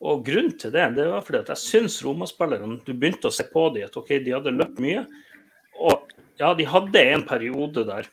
Og 0.00 0.22
grunnen 0.24 0.54
til 0.56 0.72
det, 0.72 0.86
det 0.96 1.08
var 1.10 1.24
fordi 1.24 1.42
at 1.42 1.50
jeg 1.52 1.60
syns 1.60 1.98
Roma-spillerne 2.04 2.78
Du 2.86 2.94
begynte 2.94 3.28
å 3.28 3.34
se 3.34 3.44
på 3.50 3.66
dem 3.74 3.84
at 3.84 3.98
OK, 4.00 4.14
de 4.24 4.32
hadde 4.32 4.54
løpt 4.54 4.80
mye. 4.80 5.04
Og 5.76 6.08
ja, 6.40 6.54
de 6.56 6.64
hadde 6.68 7.02
en 7.12 7.24
periode 7.28 7.84
der 7.88 8.08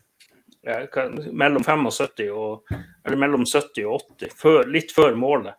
eh, 0.67 0.97
mellom 1.31 1.63
75 1.63 2.27
og 2.35 2.73
Eller 3.07 3.19
mellom 3.23 3.45
70 3.47 3.87
og 3.87 4.03
80, 4.19 4.35
før, 4.35 4.67
litt 4.67 4.91
før 4.91 5.15
målet, 5.15 5.55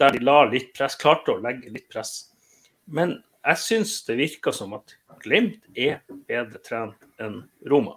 der 0.00 0.12
de 0.12 0.20
la 0.20 0.42
litt 0.50 0.74
press, 0.76 0.98
klarte 1.00 1.32
å 1.32 1.40
legge 1.40 1.72
litt 1.72 1.88
press. 1.88 2.26
Men 2.84 3.16
jeg 3.44 3.60
syns 3.62 3.94
det 4.04 4.18
virka 4.20 4.52
som 4.52 4.76
at 4.76 4.98
Glimt 5.24 5.62
er 5.72 6.02
bedre 6.28 6.60
trent 6.60 7.06
enn 7.22 7.38
Roma. 7.70 7.94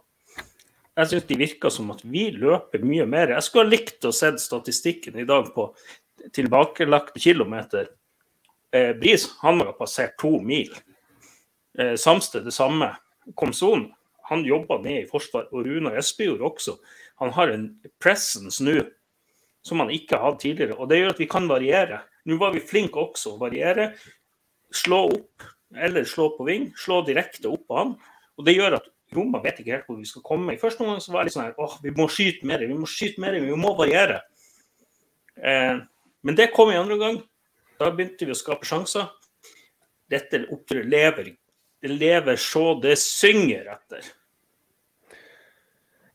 Jeg 0.97 1.11
syns 1.11 1.27
det 1.29 1.37
virker 1.37 1.73
som 1.73 1.91
at 1.93 2.01
vi 2.01 2.29
løper 2.33 2.81
mye 2.81 3.05
mer. 3.05 3.35
Jeg 3.35 3.45
skulle 3.45 3.67
ha 3.67 3.73
likt 3.75 4.05
å 4.07 4.13
se 4.15 4.31
statistikken 4.41 5.19
i 5.21 5.27
dag 5.29 5.51
på 5.53 5.69
tilbakelagte 6.33 7.21
kilometer. 7.21 7.91
Eh, 8.73 8.95
Bris 8.97 9.27
han 9.43 9.61
har 9.61 9.75
passert 9.77 10.17
to 10.17 10.39
mil. 10.41 10.73
Eh, 11.77 11.93
Samsted 12.01 12.47
det 12.49 12.55
samme. 12.55 12.95
Komson 13.37 13.91
han 14.27 14.43
jobber 14.45 14.81
ned 14.81 15.03
i 15.03 15.09
forsvar, 15.09 15.45
og 15.53 15.67
Runa 15.67 15.93
Espejord 15.99 16.41
også. 16.49 16.79
Han 17.21 17.31
har 17.35 17.53
en 17.53 17.69
presence 18.01 18.63
nå 18.63 18.81
som 19.63 19.83
han 19.83 19.93
ikke 19.93 20.17
har 20.17 20.31
hatt 20.31 20.41
tidligere. 20.41 20.79
og 20.79 20.89
Det 20.89 20.99
gjør 20.99 21.13
at 21.13 21.21
vi 21.21 21.29
kan 21.29 21.47
variere. 21.47 22.01
Nå 22.25 22.39
var 22.41 22.55
vi 22.55 22.63
flinke 22.63 22.99
også 22.99 23.35
å 23.35 23.41
variere. 23.41 23.91
Slå 24.73 25.05
opp 25.11 25.45
eller 25.75 26.07
slå 26.07 26.31
på 26.37 26.47
ving. 26.47 26.71
Slå 26.79 27.03
direkte 27.05 27.51
opp 27.51 27.67
på 27.67 27.77
han. 27.77 27.97
Og 28.39 28.45
Det 28.47 28.55
gjør 28.57 28.79
at 28.79 28.89
Roma 29.15 29.39
vet 29.43 29.61
ikke 29.61 29.75
helt 29.75 29.87
hvor 29.87 29.99
vi 29.99 30.09
skal 30.09 30.25
komme. 30.25 30.55
I 30.55 30.61
første 30.61 30.83
omgang 30.83 30.99
så 31.03 31.13
var 31.13 31.23
det 31.23 31.29
litt 31.29 31.37
sånn 31.37 31.47
her 31.47 31.63
åh, 31.63 31.77
vi 31.83 31.93
må 31.95 32.09
skyte 32.11 32.47
mer, 32.47 32.65
vi 32.67 32.75
må 32.75 32.89
skyte 32.89 33.23
mer, 33.23 33.37
vi 33.39 33.59
må 33.59 33.71
variere. 33.77 34.21
Eh, 35.39 35.79
men 36.27 36.37
det 36.37 36.51
kom 36.55 36.73
i 36.73 36.79
andre 36.79 36.99
gang. 36.99 37.19
Da 37.77 37.91
begynte 37.93 38.27
vi 38.27 38.33
å 38.33 38.37
skape 38.37 38.67
sjanser. 38.67 39.11
Dette 40.11 40.45
oppgjøret 40.51 40.91
lever. 40.91 41.33
Det 41.81 41.91
lever 41.93 42.39
så 42.41 42.71
det 42.81 42.97
synger 42.99 43.69
etter. 43.77 44.07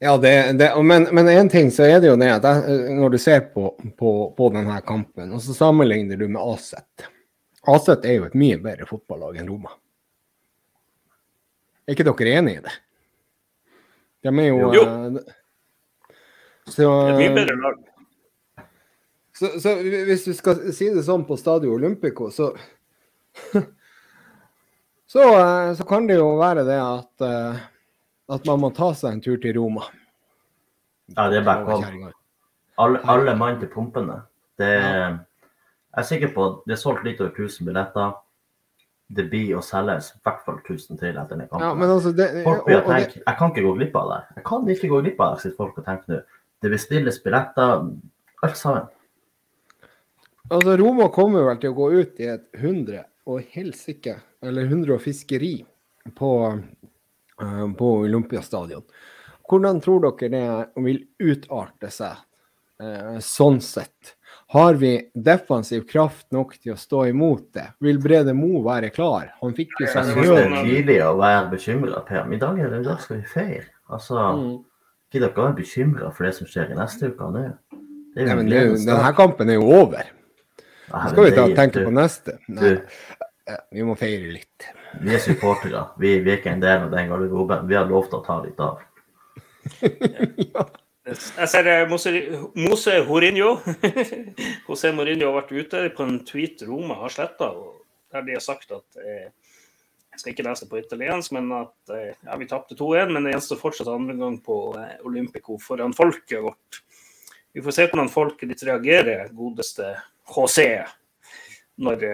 Ja, 0.02 0.16
det, 0.18 0.52
det, 0.58 0.72
men, 0.82 1.06
men 1.14 1.28
en 1.30 1.48
ting 1.48 1.70
så 1.70 1.84
er 1.86 2.00
det 2.02 2.08
jo 2.10 2.16
det 2.18 2.32
at 2.34 2.46
jeg, 2.48 2.96
når 2.98 3.12
du 3.14 3.18
ser 3.22 3.44
på, 3.52 3.68
på, 3.94 4.10
på, 4.34 4.48
denne 4.50 4.80
kampen, 4.82 5.30
og 5.30 5.38
så 5.44 5.54
sammenligner 5.54 6.18
du 6.18 6.24
med 6.26 6.42
Aset 6.42 7.04
Aset 7.70 8.08
er 8.10 8.16
jo 8.16 8.26
et 8.26 8.34
mye 8.34 8.56
bedre 8.58 8.88
fotballag 8.88 9.38
enn 9.38 9.52
Roma. 9.52 9.76
Er 11.86 11.96
ikke 11.96 12.06
dere 12.08 12.34
enig 12.40 12.58
i 12.58 12.64
det? 12.64 12.74
De 14.22 14.30
er 14.30 14.48
jo, 14.48 14.68
jo. 14.76 14.84
Så, 16.70 16.86
det 16.86 17.14
er 17.14 17.18
mye 17.18 17.34
bedre 17.34 17.56
lag. 17.58 17.80
Så, 19.34 19.48
så, 19.58 19.74
hvis 19.82 20.28
du 20.28 20.32
skal 20.38 20.60
si 20.76 20.92
det 20.94 21.02
sånn 21.02 21.24
på 21.26 21.38
Stadio 21.40 21.72
Olympico, 21.74 22.28
så 22.30 22.52
så, 25.12 25.24
så, 25.74 25.86
kan 25.88 26.06
det 26.06 26.20
jo 26.20 26.36
være 26.38 26.62
det 26.68 26.78
at 26.78 27.24
uh, 27.26 27.62
at 28.32 28.46
man 28.48 28.62
må 28.62 28.70
ta 28.74 28.92
seg 28.96 29.16
en 29.16 29.22
tur 29.24 29.38
til 29.42 29.56
Roma. 29.58 29.86
Ja, 31.16 31.28
det 31.28 31.42
er 31.42 31.46
bare 31.46 31.66
kom. 31.66 32.10
Alle, 32.80 33.02
alle 33.10 33.34
mann 33.36 33.58
til 33.60 33.68
pumpene. 33.72 34.22
Det, 34.60 34.70
jeg 34.72 36.00
er 36.00 36.08
sikker 36.08 36.32
på 36.34 36.46
at 36.46 36.62
det 36.68 36.76
er 36.76 36.80
solgt 36.80 37.04
litt 37.04 37.20
over 37.20 37.34
1000 37.34 37.68
billetter. 37.68 38.14
Det 39.12 39.26
blir 39.28 39.56
å 39.58 39.62
selges 39.64 40.12
i 40.14 40.20
hvert 40.24 40.44
fall 40.46 40.60
1000 40.62 41.00
til 41.00 41.10
etter 41.10 41.36
den 41.36 41.48
kampen. 41.48 41.66
Ja, 41.66 41.74
men 41.76 41.90
altså 41.90 42.14
det, 42.16 42.28
folk 42.46 42.64
blir 42.68 42.78
og, 42.80 42.88
tenke, 42.88 43.20
Jeg 43.20 43.38
kan 43.38 43.52
ikke 43.52 43.64
gå 43.66 43.74
glipp 43.80 43.96
av 44.00 44.12
det. 44.12 44.20
Jeg 44.38 44.44
kan 44.48 44.70
ikke 44.76 44.90
gå 44.92 45.00
glipp 45.04 45.20
av 45.20 45.34
det, 45.34 45.42
sier 45.42 45.56
folk 45.58 45.80
og 45.82 45.88
tenker 45.88 46.14
nå. 46.14 46.20
Det 46.62 46.70
bestilles 46.72 47.18
billetter, 47.24 47.88
alt 48.46 48.56
sammen. 48.60 48.86
Altså, 50.52 50.76
Roma 50.78 51.08
kommer 51.12 51.48
vel 51.48 51.58
til 51.60 51.74
å 51.74 51.76
gå 51.76 51.90
ut 51.98 52.22
i 52.22 52.30
et 52.32 52.46
100 52.60 53.02
og 53.32 53.52
helsike, 53.54 54.16
eller 54.42 54.70
100 54.70 54.96
og 54.96 55.02
fiskeri 55.04 55.54
på 56.18 56.32
Eh, 57.42 57.72
på 57.72 57.92
Olympiastadion. 57.92 58.82
Hvordan 59.48 59.80
tror 59.80 60.04
dere 60.04 60.28
det 60.32 60.82
vil 60.84 61.00
utarte 61.18 61.90
seg 61.92 62.20
eh, 62.82 63.18
sånn 63.24 63.60
sett? 63.64 64.14
Har 64.52 64.74
vi 64.74 65.10
defensiv 65.14 65.86
kraft 65.88 66.26
nok 66.30 66.58
til 66.60 66.74
å 66.74 66.76
stå 66.76 67.06
imot 67.08 67.54
det? 67.56 67.70
Vil 67.80 67.96
Brede 68.02 68.34
Mo 68.36 68.60
være 68.66 68.90
klar? 68.92 69.30
Han 69.40 69.54
fikk 69.56 69.78
jo 69.80 69.86
sånn 69.88 70.10
Jeg 70.10 70.18
syns 70.18 70.28
det 70.28 70.42
er 70.42 70.66
tidlig 70.66 70.96
å 71.06 71.14
være 71.16 71.46
bekymra, 71.54 72.02
Per. 72.04 72.26
I 72.28 72.40
dag 72.42 72.60
er 72.60 72.74
det 72.74 72.80
da 72.84 72.98
skal 73.00 73.22
vi 73.22 73.30
feire. 73.30 73.64
Altså, 73.88 74.18
mm. 74.36 74.50
Ikke 75.08 75.22
dere 75.22 75.36
være 75.38 75.56
bekymra 75.62 76.10
for 76.12 76.28
det 76.28 76.34
som 76.36 76.50
skjer 76.52 76.74
i 76.74 76.76
neste 76.76 77.08
uke 77.14 77.30
nå? 77.32 77.46
Ja, 78.20 78.36
men 78.36 78.52
det, 78.52 78.60
denne 78.84 79.14
kampen 79.16 79.54
er 79.54 79.56
jo 79.56 79.72
over. 79.72 80.12
Nå 80.92 81.02
skal 81.14 81.30
vi 81.30 81.34
ta, 81.40 81.48
tenke 81.56 81.88
på 81.88 81.96
neste? 81.96 82.36
Nei. 82.52 82.76
Vi 83.72 83.88
må 83.88 83.96
feire 83.96 84.36
litt. 84.36 84.68
Vi 85.00 85.16
er 85.16 85.24
supportere. 85.30 85.86
Vi, 85.96 86.18
vi, 86.20 86.28
er 86.28 86.42
ikke 86.42 86.52
en 86.52 86.60
del 86.60 86.90
av 86.90 86.92
den 86.92 87.08
garderoben. 87.08 87.64
Vi 87.72 87.80
har 87.80 87.88
lovt 87.88 88.20
å 88.20 88.20
ta 88.28 88.36
litt 88.44 88.60
av. 88.60 88.84
ja. 90.52 90.68
Jeg 91.02 91.48
ser 91.50 91.66
eh, 91.66 91.88
Mose, 91.90 92.10
Mose 92.54 92.92
Horinho. 93.08 93.56
José 94.68 94.92
Mourinho 94.94 95.32
har 95.32 95.40
vært 95.40 95.54
ute 95.56 95.80
på 95.96 96.04
en 96.06 96.20
tweet 96.26 96.62
Roma 96.68 97.00
har 97.00 97.10
sletta, 97.10 97.48
der 98.14 98.26
de 98.28 98.36
har 98.36 98.44
sagt 98.44 98.70
at 98.74 99.00
eh, 99.02 99.32
Jeg 100.12 100.20
skal 100.20 100.34
ikke 100.34 100.44
lese 100.46 100.66
det 100.66 100.70
på 100.70 100.78
italiensk, 100.78 101.32
men 101.34 101.48
at 101.56 101.94
eh, 101.96 102.12
ja, 102.22 102.36
vi 102.38 102.46
tapte 102.46 102.76
2-1, 102.78 103.10
men 103.16 103.26
det 103.26 103.32
gjenstår 103.32 103.58
fortsatt 103.64 103.90
andre 103.90 104.14
gang 104.20 104.36
på 104.44 104.58
Olympico 105.08 105.58
foran 105.58 105.96
folket 105.96 106.44
vårt. 106.44 106.82
Vi 107.52 107.64
får 107.64 107.76
se 107.76 107.88
hvordan 107.88 108.12
folket 108.12 108.52
ditt 108.52 108.62
reagerer, 108.68 109.32
godeste 109.34 109.90
José, 110.28 110.68
når 111.82 112.06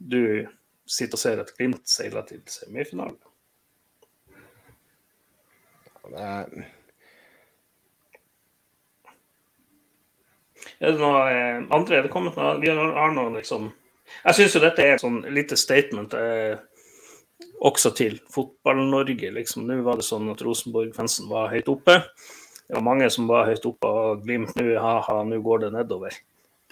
du 0.00 0.48
sitter 0.90 1.14
og 1.14 1.22
ser 1.22 1.44
at 1.44 1.54
Glimt 1.54 1.86
seiler 1.88 2.26
til 2.26 2.42
semifinale. 2.50 3.20
Er 10.80 10.96
det 10.96 11.02
noe 11.02 11.22
eh, 11.28 11.60
andre? 11.76 11.98
Er 11.98 12.06
det 12.06 12.12
kommet 12.12 12.36
noe 12.38 12.56
Vi 12.62 12.70
har 12.72 13.14
noe 13.14 13.34
liksom 13.36 13.68
Jeg 14.24 14.36
syns 14.36 14.56
jo 14.56 14.62
dette 14.64 14.84
er 14.84 14.96
et 14.96 15.04
sånn 15.04 15.20
lite 15.30 15.58
statement 15.60 16.14
eh, 16.18 16.56
også 17.60 17.92
til 17.96 18.16
Fotball-Norge. 18.32 19.30
Liksom. 19.36 19.66
Nå 19.68 19.82
var 19.84 20.00
det 20.00 20.06
sånn 20.06 20.30
at 20.32 20.40
Rosenborg-fansen 20.44 21.28
var 21.28 21.52
høyt 21.52 21.68
oppe. 21.68 21.98
Det 22.64 22.76
var 22.78 22.86
mange 22.86 23.10
som 23.12 23.28
var 23.28 23.48
høyt 23.48 23.66
oppe, 23.68 23.88
og 23.88 24.24
Glimt 24.24 24.56
nå, 24.56 24.64
ha-ha, 24.80 25.20
nå 25.28 25.40
går 25.44 25.66
det 25.66 25.70
nedover. 25.74 26.16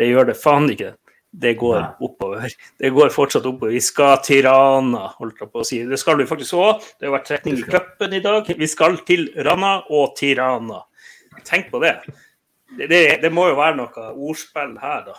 Det 0.00 0.08
gjør 0.08 0.30
det 0.30 0.38
faen 0.40 0.68
ikke 0.72 0.94
det 1.30 1.54
går 1.60 1.82
oppover. 2.00 2.52
Det 2.80 2.90
går 2.90 3.10
fortsatt 3.12 3.46
oppover. 3.46 3.72
Vi 3.72 3.80
skal 3.84 4.16
til 4.24 4.46
Rana, 4.46 5.10
holdt 5.18 5.42
jeg 5.42 5.50
på 5.52 5.60
å 5.60 5.66
si. 5.66 5.82
Det 5.86 5.98
skal 6.00 6.18
du 6.18 6.24
faktisk 6.28 6.56
òg. 6.56 6.86
Det 6.98 7.08
har 7.08 7.14
vært 7.18 7.28
trekning 7.28 7.58
i 7.60 7.66
cupen 7.68 8.16
i 8.16 8.22
dag. 8.24 8.48
Vi 8.58 8.68
skal 8.70 8.96
til 9.08 9.28
Rana 9.44 9.74
og 9.92 10.16
Tirana. 10.18 10.80
Tenk 11.46 11.68
på 11.72 11.82
det. 11.84 11.98
Det, 12.76 12.86
det, 12.90 13.02
det 13.22 13.32
må 13.32 13.48
jo 13.48 13.58
være 13.58 13.78
noe 13.78 14.06
ordspill 14.12 14.76
her, 14.82 15.04
da. 15.08 15.16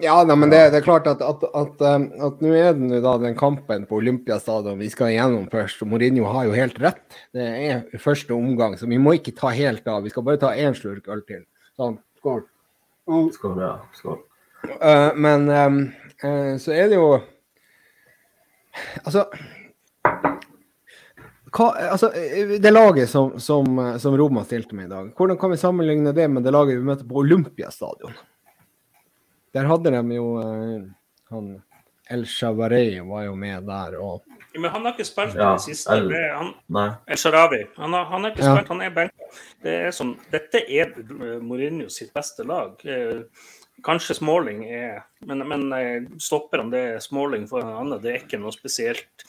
Ja, 0.00 0.14
nei, 0.24 0.36
men 0.38 0.52
det, 0.52 0.60
det, 0.72 0.80
er 0.80 0.86
klart 0.86 1.08
at, 1.10 1.22
at, 1.24 1.42
at, 1.50 1.80
um, 1.82 2.04
at 2.26 2.42
nå 2.42 2.52
er 2.56 2.76
det 2.78 3.00
da 3.04 3.14
den 3.20 3.34
kampen 3.36 3.84
på 3.88 3.98
Olympiastadion 3.98 4.78
vi 4.80 4.88
skal 4.92 5.12
igjennom 5.12 5.48
først. 5.52 5.82
og 5.82 5.90
Mourinho 5.90 6.28
har 6.30 6.46
jo 6.48 6.54
helt 6.56 6.78
rett. 6.82 7.18
Det 7.34 7.44
er 7.44 7.82
første 8.00 8.32
omgang, 8.36 8.78
så 8.78 8.88
vi 8.90 9.00
må 9.02 9.16
ikke 9.18 9.34
ta 9.36 9.50
helt 9.54 9.86
av. 9.90 10.04
Vi 10.06 10.12
skal 10.14 10.26
bare 10.26 10.40
ta 10.40 10.54
én 10.54 10.76
slurk 10.78 11.10
øl 11.10 11.24
til. 11.28 11.42
Sånn. 11.76 11.98
Skål. 12.22 12.46
Skål, 13.34 13.58
ja. 13.60 13.74
Skål. 13.98 14.22
Uh, 14.78 15.10
men 15.20 15.50
um, 15.50 15.82
uh, 16.22 16.54
så 16.62 16.72
er 16.72 16.88
det 16.88 16.96
jo 16.96 17.08
Altså 19.04 19.26
hva, 21.54 21.68
altså, 21.94 22.10
det 22.58 22.72
laget 22.72 23.10
som, 23.10 23.36
som, 23.40 23.76
som, 24.02 24.16
Roma 24.18 24.42
stilte 24.44 24.74
med 24.74 24.88
i 24.88 24.94
dag, 24.94 25.12
hvordan 25.14 25.38
kan 25.38 25.52
vi 25.52 25.60
sammenligne 25.60 26.14
det 26.16 26.26
med 26.30 26.42
det 26.42 26.52
laget 26.54 26.80
vi 26.80 26.88
møtte 26.88 27.06
på 27.06 27.20
Olympiastadion? 27.22 28.16
Der 29.54 29.68
hadde 29.70 29.92
de 29.94 30.16
jo 30.16 30.32
uh, 30.42 30.82
han 31.30 31.52
El 32.10 32.26
Shavarey 32.26 33.00
var 33.06 33.22
jo 33.24 33.34
med 33.36 33.64
der. 33.64 33.96
og 33.96 34.22
Men 34.58 34.70
han 34.70 34.84
har 34.84 34.92
ikke 34.92 35.06
spilt 35.08 35.34
Ja, 35.34 35.54
den 35.54 35.58
siste. 35.58 35.94
El- 35.94 36.12
han. 36.12 36.52
El 37.08 37.16
Sharawi. 37.16 37.64
Han 37.76 37.92
har, 37.92 38.04
han 38.04 38.24
har 38.24 38.30
ikke 38.30 38.44
Ja. 38.44 38.56
spilt, 38.56 38.68
han 38.68 38.82
er 38.82 38.90
benka. 38.90 39.30
Det 39.62 39.74
er 39.86 39.90
sånn, 39.90 40.18
dette 40.30 40.60
er 40.68 40.92
eh, 40.98 41.40
Mourinho 41.40 41.88
sitt 41.88 42.12
beste 42.14 42.44
lag. 42.44 42.76
Eh, 42.84 43.24
Kanskje 43.84 44.14
Smalling 44.14 44.64
er 44.70 45.02
Men, 45.26 45.48
men 45.48 45.72
eh, 45.72 46.02
stopper 46.18 46.58
han 46.58 46.70
det 46.70 47.02
Smalling 47.02 47.48
for 47.48 47.60
en 47.60 47.72
annen, 47.72 48.02
det 48.02 48.12
er 48.12 48.20
ikke 48.22 48.38
noe 48.38 48.52
spesielt. 48.52 49.24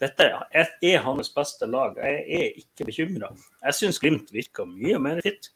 Dette 0.00 0.26
er, 0.28 0.98
hans 1.04 1.30
beste 1.32 1.66
lag. 1.70 1.96
Jeg 1.96 2.24
er 2.38 2.58
ikke 2.60 2.86
bekymra. 2.88 3.30
Jeg 3.64 3.76
syns 3.78 4.00
Glimt 4.02 4.32
virker 4.34 4.68
mye 4.68 4.98
mer 5.00 5.22
fit. 5.24 5.48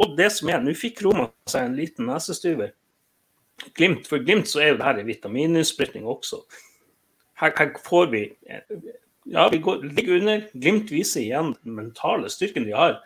Og 0.00 0.16
det 0.16 0.30
som 0.32 0.48
er, 0.52 0.62
nå 0.64 0.72
fikk 0.76 1.02
Roma 1.04 1.28
seg 1.50 1.68
en 1.68 1.76
liten 1.76 2.08
nesestyver. 2.08 2.72
Glimt, 3.76 4.08
for 4.08 4.20
Glimt 4.24 4.48
så 4.48 4.62
er 4.62 4.72
jo 4.72 4.78
det 4.80 4.86
her 4.88 5.00
en 5.00 5.08
vitamininnsprøytning 5.08 6.08
også. 6.08 6.42
Her, 7.40 7.52
her 7.56 7.76
får 7.84 8.10
vi 8.12 8.22
Ja, 9.26 9.48
vi 9.50 9.58
går, 9.58 9.82
ligger 9.96 10.20
under. 10.20 10.44
Glimt 10.54 10.92
viser 10.92 11.24
igjen 11.24 11.54
den 11.64 11.76
mentale 11.76 12.30
styrken 12.30 12.64
de 12.68 12.76
har. 12.76 13.00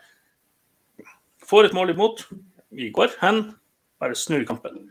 Får 1.49 1.67
et 1.67 1.73
mål 1.75 1.95
imot. 1.95 2.27
Vi 2.71 2.91
går 2.93 3.15
hen, 3.23 3.41
bare 3.99 4.15
snur 4.15 4.45
kampen. 4.47 4.85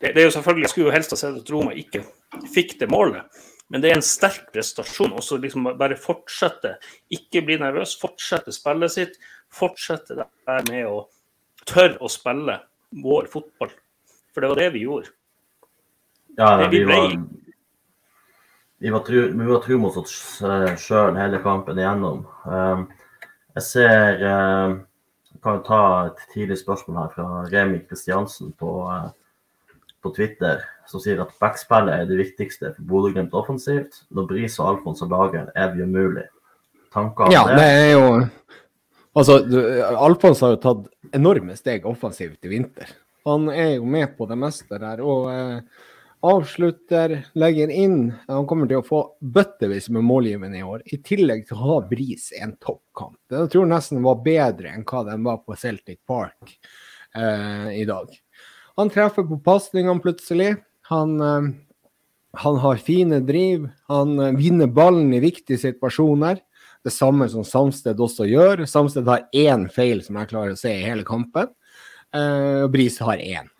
Det, 0.00 0.14
det 0.14 0.22
er 0.22 0.28
jo 0.28 0.36
selvfølgelig, 0.36 0.62
Jeg 0.62 0.70
skulle 0.70 0.86
jo 0.86 0.94
helst 0.94 1.12
ha 1.12 1.18
sett 1.20 1.40
at 1.42 1.50
Roma 1.52 1.74
ikke 1.76 2.04
fikk 2.54 2.78
det 2.80 2.88
målet, 2.88 3.26
men 3.70 3.82
det 3.82 3.90
er 3.90 4.00
en 4.00 4.04
sterk 4.04 4.48
prestasjon. 4.54 5.14
Og 5.14 5.22
så 5.22 5.38
liksom 5.38 5.68
bare 5.78 5.98
fortsette. 5.98 6.74
Ikke 7.14 7.44
bli 7.46 7.58
nervøs, 7.62 7.94
fortsette 8.00 8.54
spillet 8.54 8.94
sitt. 8.96 9.20
Fortsette 9.54 10.18
det 10.18 10.26
der 10.48 10.66
med 10.70 10.88
å 10.90 11.04
tørre 11.68 12.00
å 12.02 12.10
spille 12.10 12.58
vår 13.04 13.30
fotball. 13.30 13.70
For 14.34 14.42
det 14.42 14.50
var 14.50 14.62
det 14.62 14.70
vi 14.74 14.84
gjorde. 14.86 15.14
Ja, 16.38 16.56
Det 16.56 16.68
vi 16.70 16.78
vi 16.78 16.84
var 16.84 17.16
Vi 18.78 18.90
var 18.90 19.00
tru, 19.00 19.32
vi 19.38 19.46
var 19.46 19.62
tru 19.62 19.78
mot 19.78 19.96
oss 19.96 20.12
sjøl 20.80 21.16
hele 21.18 21.38
kampen 21.44 21.78
igjennom. 21.78 22.22
Um, 22.46 22.86
jeg 23.58 23.62
ser 23.66 24.22
um, 24.24 24.78
Jeg 25.30 25.42
kan 25.44 25.58
jo 25.58 25.64
ta 25.66 25.82
et 26.06 26.22
tidlig 26.32 26.58
spørsmål 26.58 26.96
her 27.02 27.10
fra 27.14 27.26
Remi 27.52 27.82
Kristiansen 27.84 28.54
på, 28.58 28.70
uh, 28.88 29.10
på 30.02 30.12
Twitter, 30.16 30.62
som 30.88 31.02
sier 31.02 31.20
at 31.22 31.32
backspillet 31.42 32.02
er 32.02 32.08
det 32.08 32.18
viktigste 32.18 32.72
for 32.76 32.88
Bodø-Glimt 32.90 33.34
offensivt. 33.36 34.02
Når 34.14 34.28
Bris 34.30 34.58
og 34.60 34.74
Alfons 34.74 35.02
og 35.04 35.12
lager 35.12 35.42
en 35.44 35.52
evig 35.60 35.84
umulig. 35.86 36.26
Tanker 36.94 37.28
om 37.28 37.34
Ja, 37.34 37.44
det? 37.46 37.56
det 37.60 37.68
er 37.84 37.92
jo 37.94 38.28
Altså, 39.10 39.40
Alfons 39.98 40.40
har 40.40 40.52
jo 40.54 40.58
tatt 40.62 41.14
enorme 41.18 41.56
steg 41.58 41.86
offensivt 41.86 42.46
i 42.46 42.52
vinter. 42.52 42.92
Han 43.26 43.48
er 43.50 43.74
jo 43.80 43.84
med 43.84 44.12
på 44.16 44.26
det 44.30 44.36
meste 44.38 44.78
der. 44.78 45.00
Og 45.02 45.26
eh, 45.32 45.88
avslutter, 46.22 47.16
legger 47.34 47.72
inn. 47.74 48.12
Han 48.28 48.46
kommer 48.46 48.70
til 48.70 48.78
å 48.80 48.86
få 48.86 49.00
bøttevis 49.20 49.88
med 49.90 50.06
målgivende 50.06 50.60
i 50.60 50.62
år. 50.62 50.84
I 50.86 51.00
tillegg 51.02 51.46
til 51.48 51.58
å 51.58 51.64
ha 51.64 51.78
Bris 51.90 52.30
en 52.38 52.54
toppkamp. 52.62 53.18
Jeg 53.34 53.50
tror 53.52 53.66
nesten 53.70 54.02
var 54.04 54.22
bedre 54.24 54.72
enn 54.76 54.86
hva 54.86 55.02
den 55.10 55.26
var 55.26 55.42
på 55.42 55.58
Celtic 55.58 55.98
Park 56.08 56.54
eh, 57.16 57.68
i 57.80 57.84
dag. 57.90 58.14
Han 58.80 58.88
treffer 58.88 59.26
på 59.28 59.36
pasningene 59.44 60.00
plutselig. 60.00 60.54
Han, 60.88 61.20
eh, 61.20 61.48
han 62.40 62.56
har 62.56 62.76
fine 62.76 63.20
driv. 63.20 63.68
Han 63.92 64.18
eh, 64.18 64.36
vinner 64.38 64.66
ballen 64.66 65.12
i 65.12 65.20
viktige 65.20 65.60
situasjoner. 65.60 66.40
Det 66.84 66.92
samme 66.94 67.28
som 67.28 67.44
Samsted 67.44 68.00
også 68.00 68.24
gjør. 68.30 68.64
Samsted 68.64 69.08
har 69.10 69.26
én 69.36 69.66
feil 69.68 70.00
som 70.06 70.16
jeg 70.16 70.30
klarer 70.30 70.56
å 70.56 70.60
se 70.60 70.72
i 70.72 70.86
hele 70.86 71.04
kampen. 71.04 71.50
Eh, 72.16 72.62
og 72.64 72.72
Bris 72.72 72.96
har 73.04 73.20
én, 73.20 73.50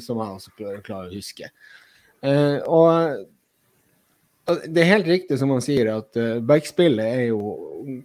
som 0.00 0.20
jeg 0.22 0.36
også 0.38 0.52
klarer, 0.86 1.08
å 1.10 1.16
huske. 1.16 1.50
Og 2.70 3.26
det 4.70 4.84
er 4.84 4.88
helt 4.92 5.10
riktig 5.10 5.38
som 5.40 5.50
han 5.52 5.64
sier, 5.64 5.90
at 5.92 6.16
backspillet 6.46 7.04
er 7.18 7.24
jo 7.32 7.50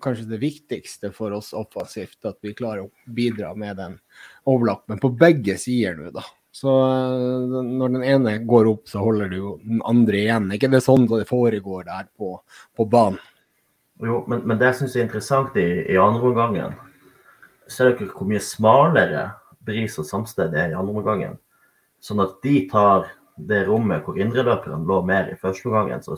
kanskje 0.03 0.25
det 0.33 0.41
viktigste 0.41 1.13
for 1.15 1.35
oss 1.37 1.53
offensivt. 1.55 2.17
At 2.25 2.41
vi 2.41 2.55
klarer 2.57 2.87
å 2.87 2.91
bidra 3.05 3.53
med 3.55 3.77
den 3.79 3.99
overlappen 4.49 4.99
på 5.03 5.13
begge 5.13 5.59
sider 5.61 5.95
nå, 5.99 6.09
da. 6.15 6.25
Så 6.55 6.71
eh, 6.87 7.61
når 7.67 7.95
den 7.97 8.03
ene 8.07 8.37
går 8.47 8.69
opp, 8.71 8.85
så 8.87 9.03
holder 9.03 9.31
du 9.31 9.37
jo 9.37 9.53
den 9.63 9.81
andre 9.87 10.21
igjen. 10.21 10.51
ikke 10.55 10.71
det 10.71 10.83
sånn 10.85 11.07
det 11.09 11.25
foregår 11.27 11.87
der 11.89 12.07
på, 12.15 12.37
på 12.75 12.85
banen? 12.87 13.19
Jo, 14.03 14.21
men, 14.27 14.43
men 14.47 14.59
det 14.59 14.69
jeg 14.69 14.77
syns 14.81 14.95
er 14.95 15.05
interessant 15.05 15.55
i, 15.59 15.67
i 15.91 15.97
andre 15.99 16.31
omgangen, 16.31 16.77
ser 17.71 17.91
dere 17.91 18.07
hvor 18.11 18.27
mye 18.27 18.43
smalere 18.43 19.25
Bris 19.65 19.95
og 19.99 20.07
Samsted 20.07 20.55
er 20.55 20.71
i 20.71 20.77
andre 20.79 21.01
omgangen. 21.01 21.37
Sånn 22.03 22.23
at 22.23 22.37
de 22.43 22.57
tar 22.71 23.09
det 23.35 23.65
rommet 23.67 24.05
hvor 24.05 24.19
indreløperne 24.19 24.87
lå 24.87 25.01
mer 25.07 25.31
i 25.31 25.37
første 25.39 25.67
omgangen, 25.71 26.03
så 26.03 26.15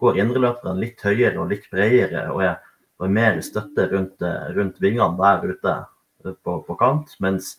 går 0.00 0.20
indreløperne 0.22 0.80
litt 0.80 1.04
høyere 1.04 1.36
og 1.42 1.52
litt 1.52 1.68
bredere 1.72 2.26
og 2.32 2.42
er, 2.46 2.56
og 2.96 3.08
er 3.08 3.16
mer 3.18 3.36
i 3.36 3.44
støtte 3.44 3.88
rundt, 3.92 4.24
eh, 4.24 4.48
rundt 4.56 4.80
vingene 4.80 5.20
der 5.20 5.44
ute 5.52 5.76
eh, 5.76 6.36
på, 6.44 6.60
på 6.64 6.80
kant. 6.80 7.12
Mens, 7.20 7.56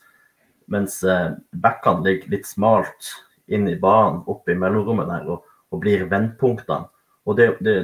mens 0.72 1.00
eh, 1.04 1.32
backene 1.52 2.06
ligger 2.06 2.36
litt 2.36 2.48
smalt 2.48 3.14
inn 3.48 3.68
i 3.72 3.78
banen, 3.80 4.24
oppe 4.28 4.54
i 4.54 4.60
mellomrommet 4.60 5.08
der, 5.10 5.30
og, 5.32 5.46
og 5.72 5.82
blir 5.84 6.08
vendepunktene. 6.12 6.90
Og 7.28 7.38
det, 7.40 7.48
det, 7.64 7.78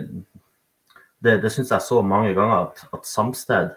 det, 1.23 1.37
det 1.43 1.51
syns 1.51 1.71
jeg 1.71 1.83
så 1.83 2.01
mange 2.05 2.33
ganger 2.35 2.69
at, 2.69 2.83
at 2.95 3.07
Samsted 3.07 3.73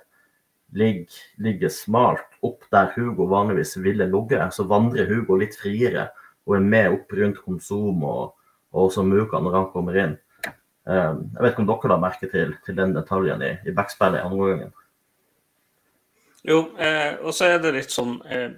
ligger, 0.77 1.21
ligger 1.43 1.73
smalt 1.73 2.39
opp 2.47 2.67
der 2.75 2.93
Hugo 2.95 3.27
vanligvis 3.31 3.77
ville 3.83 4.07
ligget. 4.11 4.55
Så 4.55 4.67
vandrer 4.71 5.11
Hugo 5.11 5.39
litt 5.41 5.59
friere 5.59 6.11
og 6.47 6.59
er 6.59 6.67
med 6.67 6.95
opp 6.95 7.15
rundt 7.19 7.43
Konsum 7.43 8.05
og, 8.07 8.35
og 8.75 8.89
også 8.89 9.07
Muka 9.07 9.43
når 9.43 9.61
han 9.61 9.71
kommer 9.75 9.99
inn. 10.03 10.17
Um, 10.87 11.25
jeg 11.35 11.43
vet 11.43 11.51
ikke 11.51 11.63
om 11.65 11.71
dere 11.71 11.91
la 11.91 11.99
merke 11.99 12.29
til, 12.31 12.53
til 12.63 12.77
den 12.79 12.93
detaljen 12.95 13.41
i, 13.43 13.57
i 13.67 13.75
backspillet 13.75 14.21
i 14.21 14.27
andre 14.27 14.51
gangen. 14.53 14.75
Jo, 16.47 16.61
eh, 16.79 17.17
og 17.27 17.35
så 17.35 17.49
er 17.51 17.57
det 17.59 17.73
litt 17.75 17.91
sånn 17.91 18.21
eh, 18.31 18.53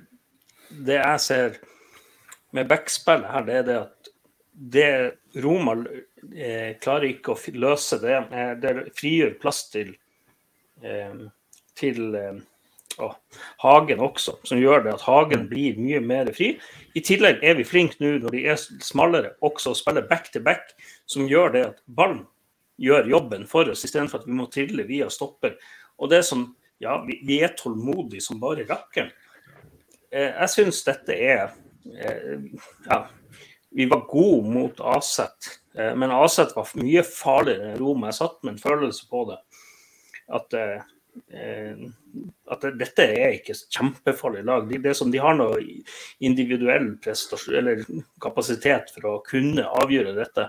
Det 0.69 0.99
jeg 0.99 1.25
ser 1.25 1.59
med 2.57 2.69
backspillet 2.69 3.33
her, 3.33 3.47
det 3.47 3.57
er 3.57 3.67
det 3.67 3.79
at 3.81 4.13
det 4.59 4.93
Roma 5.45 5.75
eh, 6.35 6.77
klarer 6.83 7.13
ikke 7.13 7.35
å 7.35 7.57
løse 7.61 8.01
det. 8.03 8.21
Det 8.63 8.75
frigjør 8.99 9.37
plass 9.41 9.67
til 9.73 9.93
eh, 10.83 11.29
til 11.79 12.15
eh, 12.19 12.39
å, 12.99 13.13
Hagen 13.63 14.03
også, 14.03 14.39
som 14.49 14.61
gjør 14.61 14.87
det 14.87 14.97
at 14.97 15.07
Hagen 15.07 15.47
blir 15.51 15.79
mye 15.81 16.01
mer 16.05 16.31
fri. 16.35 16.55
I 16.99 17.05
tillegg 17.05 17.43
er 17.47 17.59
vi 17.59 17.67
flinke 17.69 18.01
nå 18.03 18.17
når 18.23 18.35
de 18.35 18.45
er 18.51 18.59
smalere, 18.85 19.37
også 19.45 19.73
å 19.73 19.79
spille 19.79 20.05
back 20.09 20.33
to 20.35 20.43
back, 20.45 20.75
som 21.07 21.29
gjør 21.31 21.55
det 21.55 21.65
at 21.73 21.83
ballen 21.87 22.25
gjør 22.79 23.11
jobben 23.11 23.47
for 23.51 23.71
oss, 23.71 23.85
istedenfor 23.87 24.23
at 24.23 24.29
vi 24.29 24.37
må 24.39 24.47
trille 24.55 24.87
via 24.87 25.09
stopper. 25.11 25.57
Og 25.99 26.11
det 26.13 26.23
sånn, 26.27 26.47
ja, 26.83 27.01
vi, 27.07 27.19
vi 27.27 27.41
er 27.43 27.57
tålmodige 27.59 28.23
som 28.23 28.39
bare 28.43 28.67
rakkeren. 28.69 29.11
Eh, 30.11 30.33
jeg 30.33 30.53
syns 30.53 30.83
dette 30.87 31.15
er 31.15 31.51
eh, 31.93 32.45
Ja, 32.89 33.03
vi 33.77 33.87
var 33.91 34.07
gode 34.09 34.49
mot 34.49 34.81
Aset, 34.97 35.51
eh, 35.77 35.93
men 35.99 36.15
Aset 36.15 36.55
var 36.57 36.71
mye 36.81 37.03
farligere 37.05 37.75
enn 37.75 37.83
Roma. 37.83 38.09
Jeg 38.09 38.21
satt 38.23 38.39
med 38.43 38.57
en 38.57 38.63
følelse 38.63 39.09
på 39.11 39.27
det. 39.33 39.43
At 40.29 40.55
at 41.19 42.65
dette 42.79 43.03
er 43.03 43.33
ikke 43.35 43.57
kjempefarlig 43.75 44.45
lag. 44.47 44.69
De, 44.69 44.79
det 44.79 44.93
som 44.95 45.09
de 45.11 45.19
har 45.19 45.35
noe 45.35 45.57
individuell 46.23 46.93
eller 47.59 47.81
kapasitet 48.23 48.93
for 48.95 49.09
å 49.09 49.15
kunne 49.27 49.65
avgjøre 49.81 50.13
dette, 50.15 50.45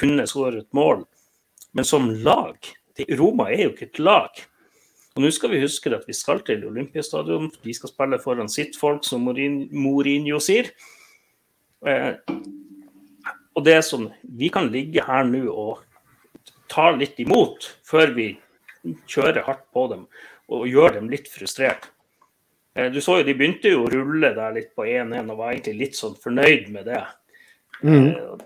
kunne 0.00 0.26
skåre 0.26 0.64
et 0.64 0.74
mål. 0.74 1.04
Men 1.78 1.86
som 1.86 2.10
lag 2.26 2.58
Roma 3.20 3.48
er 3.52 3.68
jo 3.68 3.74
ikke 3.74 3.90
et 3.92 4.02
lag. 4.02 4.42
Og 5.14 5.22
nå 5.22 5.30
skal 5.30 5.52
vi 5.52 5.62
huske 5.62 5.92
at 5.94 6.08
vi 6.08 6.14
skal 6.16 6.40
til 6.42 6.64
Olympiastadion. 6.66 7.46
De 7.62 7.74
skal 7.76 7.92
spille 7.92 8.18
foran 8.18 8.50
sitt 8.50 8.74
folk, 8.74 9.04
som 9.06 9.22
Mourinho, 9.22 10.40
sier. 10.42 10.72
Eh, 11.86 12.16
og 13.54 13.62
det 13.66 13.76
er 13.76 13.84
sånn, 13.86 14.08
Vi 14.24 14.48
kan 14.50 14.72
ligge 14.72 15.04
her 15.06 15.22
nå 15.28 15.44
og 15.52 15.84
ta 16.68 16.90
litt 16.96 17.20
imot 17.22 17.68
før 17.86 18.14
vi 18.16 18.38
kjører 19.06 19.44
hardt 19.46 19.66
på 19.72 19.86
dem 19.92 20.06
og 20.50 20.66
gjør 20.66 20.94
dem 20.98 21.08
litt 21.12 21.28
frustrert. 21.30 21.90
Eh, 22.74 22.90
Du 22.90 22.98
så 23.00 23.20
jo 23.20 23.22
De 23.28 23.34
begynte 23.34 23.70
jo 23.70 23.84
å 23.84 23.92
rulle 23.92 24.34
der 24.34 24.52
litt 24.52 24.74
på 24.74 24.82
1-1 24.82 25.30
og 25.30 25.38
var 25.38 25.52
egentlig 25.52 25.78
litt 25.78 25.94
sånn 25.94 26.16
fornøyd 26.18 26.72
med 26.72 26.86
det. 26.86 27.04
Mm. 27.84 28.08
Eh, 28.08 28.36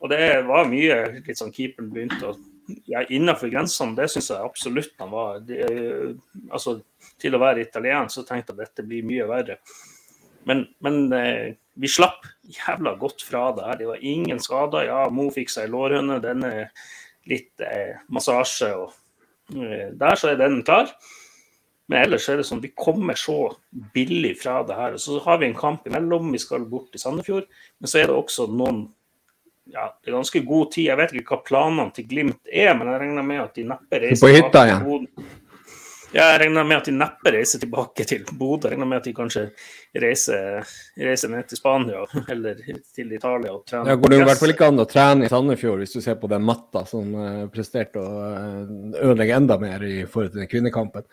Og 0.00 0.10
det 0.10 0.46
var 0.46 0.64
mye 0.68 1.20
litt 1.20 1.36
sånn 1.36 1.52
keeperen 1.52 1.92
begynte 1.92 2.32
å 2.32 2.38
ja, 2.88 3.02
Innenfor 3.08 3.50
grensene, 3.52 3.96
det 3.98 4.08
syns 4.12 4.30
jeg 4.32 4.44
absolutt 4.44 4.94
han 5.02 5.12
var. 5.12 5.42
Det, 5.44 5.64
altså, 6.50 6.78
til 7.20 7.36
å 7.36 7.42
være 7.42 7.64
italiener 7.66 8.12
så 8.12 8.24
tenkte 8.24 8.54
jeg 8.54 8.60
at 8.60 8.62
dette 8.68 8.86
blir 8.88 9.06
mye 9.06 9.28
verre. 9.28 9.58
Men, 10.48 10.66
men 10.84 11.12
eh, 11.16 11.54
vi 11.80 11.90
slapp 11.90 12.26
jævla 12.48 12.94
godt 13.00 13.24
fra 13.24 13.48
det 13.56 13.66
her. 13.66 13.78
Det 13.80 13.88
var 13.88 14.04
ingen 14.04 14.40
skader. 14.42 14.88
Ja, 14.88 15.04
Mo 15.12 15.30
fikk 15.34 15.52
seg 15.52 15.72
lårhøne. 15.72 16.20
Den 16.24 16.44
er 16.48 16.70
litt 17.30 17.64
eh, 17.64 18.00
massasje 18.12 18.70
og 18.76 18.92
eh, 19.56 19.92
Der 19.96 20.20
så 20.20 20.32
er 20.32 20.40
den 20.40 20.62
klar. 20.66 20.92
Men 21.88 22.06
ellers 22.06 22.26
er 22.32 22.40
det 22.40 22.46
sånn, 22.48 22.62
vi 22.64 22.72
kommer 22.72 23.16
så 23.18 23.38
billig 23.92 24.38
fra 24.40 24.62
det 24.64 24.76
her. 24.78 24.96
Og 24.96 25.02
så 25.02 25.18
har 25.26 25.40
vi 25.40 25.50
en 25.50 25.58
kamp 25.58 25.84
imellom. 25.88 26.30
Vi 26.32 26.40
skal 26.40 26.68
bort 26.68 26.92
til 26.92 27.02
Sandefjord. 27.02 27.48
Men 27.80 27.92
så 27.92 28.00
er 28.00 28.08
det 28.08 28.16
også 28.16 28.48
noen 28.52 28.86
ja, 29.72 29.86
det 30.04 30.10
er 30.10 30.16
ganske 30.16 30.42
god 30.44 30.72
tid. 30.74 30.88
Jeg 30.90 30.98
vet 31.00 31.14
ikke 31.16 31.36
hva 31.36 31.40
planene 31.46 31.94
til 31.96 32.06
Glimt 32.10 32.40
er, 32.50 32.74
men 32.76 32.90
jeg 32.90 33.00
regner 33.04 33.26
med 33.26 33.42
at 33.44 33.56
de 33.56 33.66
neppe 33.68 34.00
reiser 34.02 34.26
På 34.26 34.32
hytta 34.32 34.64
igjen. 34.68 34.84
Ja, 34.84 35.30
jeg 36.14 36.40
regner 36.40 36.66
med 36.66 36.78
at 36.78 36.88
de 36.88 36.92
neppe 36.94 37.32
reiser 37.34 37.60
tilbake 37.62 38.04
til 38.06 38.22
Bodø. 38.38 38.70
Regner 38.70 38.86
med 38.88 39.00
at 39.00 39.08
de 39.08 39.14
kanskje 39.16 39.42
reiser, 40.00 40.62
reiser 41.00 41.32
ned 41.32 41.48
til 41.50 41.58
Spania 41.58 42.04
eller 42.32 42.60
til 42.94 43.12
Italia 43.16 43.52
og 43.52 43.64
trener. 43.66 43.90
Det 43.90 43.98
går 44.02 44.14
det 44.14 44.20
i 44.20 44.28
hvert 44.28 44.42
fall 44.42 44.54
ikke 44.54 44.68
an 44.70 44.82
å 44.84 44.86
trene 44.90 45.26
i 45.26 45.32
Sandefjord 45.32 45.82
hvis 45.82 45.96
du 45.96 46.00
ser 46.04 46.18
på 46.20 46.30
den 46.30 46.46
matta 46.46 46.84
som 46.88 47.10
eh, 47.18 47.42
presterte 47.52 48.02
å 48.02 48.22
eh, 48.28 48.62
ødelegge 49.08 49.40
enda 49.40 49.58
mer 49.62 49.84
i 49.86 50.04
forhold 50.06 50.34
til 50.34 50.44
den 50.44 50.50
kvinnekampen. 50.50 51.06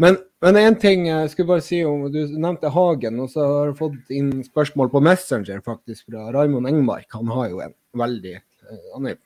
Men, 0.00 0.20
én 0.48 0.60
en 0.62 0.80
ting 0.80 1.08
jeg 1.08 1.32
skulle 1.32 1.52
bare 1.52 1.66
si 1.66 1.80
om 1.84 2.06
Du 2.12 2.20
nevnte 2.38 2.70
Hagen, 2.72 3.20
og 3.24 3.32
så 3.32 3.44
har 3.44 3.72
jeg 3.72 3.80
fått 3.80 4.12
inn 4.14 4.30
spørsmål 4.46 4.92
på 4.92 5.02
Messenger 5.04 5.64
faktisk 5.66 6.08
fra 6.08 6.28
Raymond 6.34 6.70
Engmark. 6.70 7.08
Han 7.18 7.32
har 7.36 7.50
jo 7.52 7.64
en 7.64 7.74
veldig 7.98 8.36
eh, 8.38 8.86
Han 8.94 9.10
er 9.12 9.20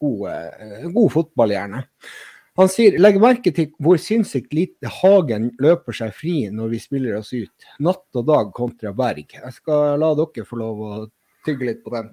god, 0.00 0.26
eh, 0.32 0.88
god 0.94 1.12
fotballhjerne. 1.14 1.84
Han 2.58 2.66
sier 2.66 2.96
legg 2.98 3.20
merke 3.22 3.52
til 3.54 3.68
hvor 3.78 4.00
sinnssykt 4.02 4.50
lite 4.56 4.90
Hagen 4.90 5.52
løper 5.62 5.94
seg 5.94 6.10
fri 6.16 6.48
når 6.50 6.72
vi 6.72 6.80
spiller 6.82 7.20
oss 7.20 7.30
ut. 7.30 7.68
Natt 7.78 8.18
og 8.18 8.26
dag 8.26 8.50
kontra 8.56 8.90
Berg. 8.98 9.30
Jeg 9.30 9.54
skal 9.54 10.00
la 10.02 10.10
dere 10.18 10.46
få 10.46 10.58
lov 10.58 10.80
å 10.82 10.92
tygge 11.46 11.68
litt 11.68 11.84
på 11.84 11.94
den. 11.94 12.10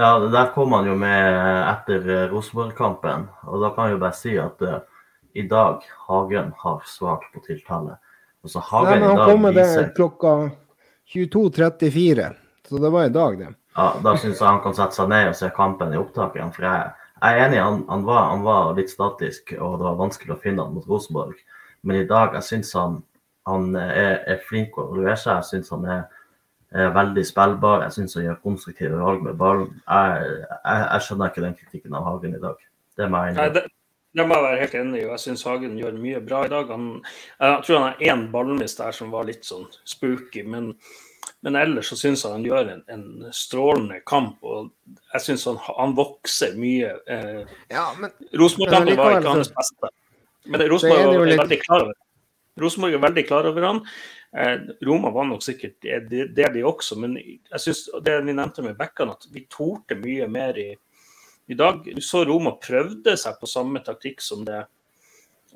Ja, 0.00 0.16
det 0.22 0.30
der 0.32 0.48
kom 0.54 0.72
han 0.72 0.88
jo 0.88 0.94
med 0.96 1.36
etter 1.68 2.08
eh, 2.08 2.24
Rosenborg-kampen. 2.30 3.26
Og 3.44 3.60
da 3.60 3.72
kan 3.76 3.90
jeg 3.90 3.98
jo 3.98 4.00
bare 4.00 4.16
si 4.16 4.32
at 4.40 4.64
uh, 4.64 4.78
i 5.36 5.44
dag 5.48 5.84
Hagen 6.06 6.48
har 6.62 6.80
svart 6.88 7.28
på 7.34 7.44
tiltale. 7.44 7.98
Altså 8.40 8.62
Nei, 8.62 8.68
Hagen 8.70 8.92
men 8.94 9.04
i 9.04 9.10
han 9.12 9.28
kom 9.28 9.44
med 9.44 9.58
det 9.60 9.66
viser 9.68 9.92
klokka 9.96 10.32
22.34, 11.12 12.30
så 12.68 12.80
det 12.80 12.90
var 12.96 13.04
i 13.04 13.12
dag, 13.12 13.38
det. 13.38 13.52
ja, 13.76 13.86
Da 14.00 14.16
syns 14.16 14.40
jeg 14.40 14.48
han 14.48 14.62
kan 14.64 14.76
sette 14.76 14.96
seg 14.96 15.12
ned 15.12 15.34
og 15.34 15.36
se 15.36 15.52
kampen 15.52 15.92
i 15.92 16.00
opptaket. 16.00 16.56
For 16.56 16.64
jeg, 16.64 16.92
jeg 17.22 17.38
er 17.38 17.44
enig, 17.46 17.58
han, 17.62 17.82
han, 17.86 18.04
var, 18.06 18.24
han 18.32 18.40
var 18.42 18.72
litt 18.74 18.90
statisk, 18.90 19.52
og 19.54 19.76
det 19.78 19.86
var 19.86 20.00
vanskelig 20.00 20.34
å 20.34 20.40
finne 20.42 20.64
han 20.64 20.74
mot 20.74 20.88
Rosenborg. 20.90 21.36
Men 21.86 22.00
i 22.00 22.08
dag 22.08 22.34
jeg 22.38 22.48
syns 22.48 22.72
han, 22.78 22.96
han 23.46 23.68
er, 23.78 24.16
er 24.26 24.42
flink 24.48 24.74
å 24.78 24.88
evaluere 24.88 25.14
seg. 25.18 25.38
Jeg 25.38 25.48
syns 25.50 25.70
han 25.74 25.86
er, 25.90 26.02
er 26.74 26.90
veldig 26.96 27.24
spillbar. 27.26 27.84
Jeg 27.86 27.96
syns 27.98 28.16
han 28.18 28.26
gjør 28.26 28.42
konstruktive 28.42 28.98
valg 29.02 29.22
med 29.26 29.38
ballen. 29.38 29.70
Jeg, 29.86 30.32
jeg, 30.50 30.82
jeg 30.82 31.06
skjønner 31.06 31.30
ikke 31.30 31.46
den 31.46 31.56
kritikken 31.60 31.96
av 31.98 32.10
Hagen 32.10 32.34
i 32.34 32.42
dag. 32.42 32.66
Det 32.98 33.08
må 33.10 33.22
jeg 33.22 33.36
innrømme. 33.36 33.64
det, 34.18 34.26
må 34.26 34.36
jeg 34.36 34.46
være 34.48 34.60
helt 34.64 34.76
enig 34.82 35.00
i. 35.00 35.06
Jeg 35.06 35.24
syns 35.28 35.46
Hagen 35.46 35.78
gjør 35.78 36.02
mye 36.02 36.24
bra 36.26 36.42
i 36.46 36.52
dag. 36.52 36.74
Han, 36.74 36.90
jeg 37.38 37.62
tror 37.68 37.78
han 37.78 37.88
har 37.88 38.04
én 38.10 38.26
ballmist 38.34 38.82
der 38.82 38.98
som 38.98 39.14
var 39.14 39.30
litt 39.30 39.46
sånn 39.46 39.70
spooky, 39.94 40.42
men, 40.42 40.72
men 41.42 41.56
ellers 41.58 41.88
så 41.90 41.96
syns 41.98 42.22
jeg 42.24 42.32
han 42.36 42.44
gjør 42.46 42.68
en, 42.76 42.82
en 42.94 43.32
strålende 43.34 44.00
kamp. 44.06 44.38
og 44.46 44.70
Jeg 45.14 45.24
syns 45.24 45.44
han, 45.50 45.56
han 45.66 45.94
vokser 45.98 46.54
mye. 46.58 46.92
Eh, 47.10 47.42
Ja, 47.72 47.88
Rosenborg-kampen 48.38 48.96
var 49.00 49.16
ikke 49.18 49.34
hans 49.36 49.50
beste. 49.56 49.90
Men 50.46 50.64
Rosenborg 50.70 51.02
er 51.22 51.26
litt- 51.32 51.40
veldig 51.44 51.60
klar 51.66 51.84
over 51.88 51.98
Rosenborg 52.62 52.94
er 52.94 53.00
veldig 53.00 53.22
klar 53.26 53.46
over 53.48 53.64
han. 53.64 53.78
Eh, 54.36 54.58
Roma 54.86 55.10
var 55.10 55.24
nok 55.24 55.42
sikkert 55.44 55.78
det, 55.80 55.98
det, 56.10 56.26
det 56.36 56.50
de 56.54 56.62
også, 56.68 56.96
men 57.00 57.14
jeg 57.16 57.60
synes 57.64 57.80
det 58.04 58.16
vi 58.26 58.34
nevnte 58.36 58.62
med 58.64 58.76
bekkene, 58.78 59.14
at 59.16 59.24
vi 59.32 59.46
torde 59.50 59.96
mye 60.00 60.28
mer 60.28 60.58
i, 60.60 60.68
i 61.48 61.56
dag. 61.56 61.80
Du 61.88 62.00
så 62.04 62.22
Roma 62.28 62.52
prøvde 62.60 63.16
seg 63.16 63.38
på 63.40 63.48
samme 63.48 63.80
taktikk 63.84 64.20
som 64.24 64.44
det 64.44 64.62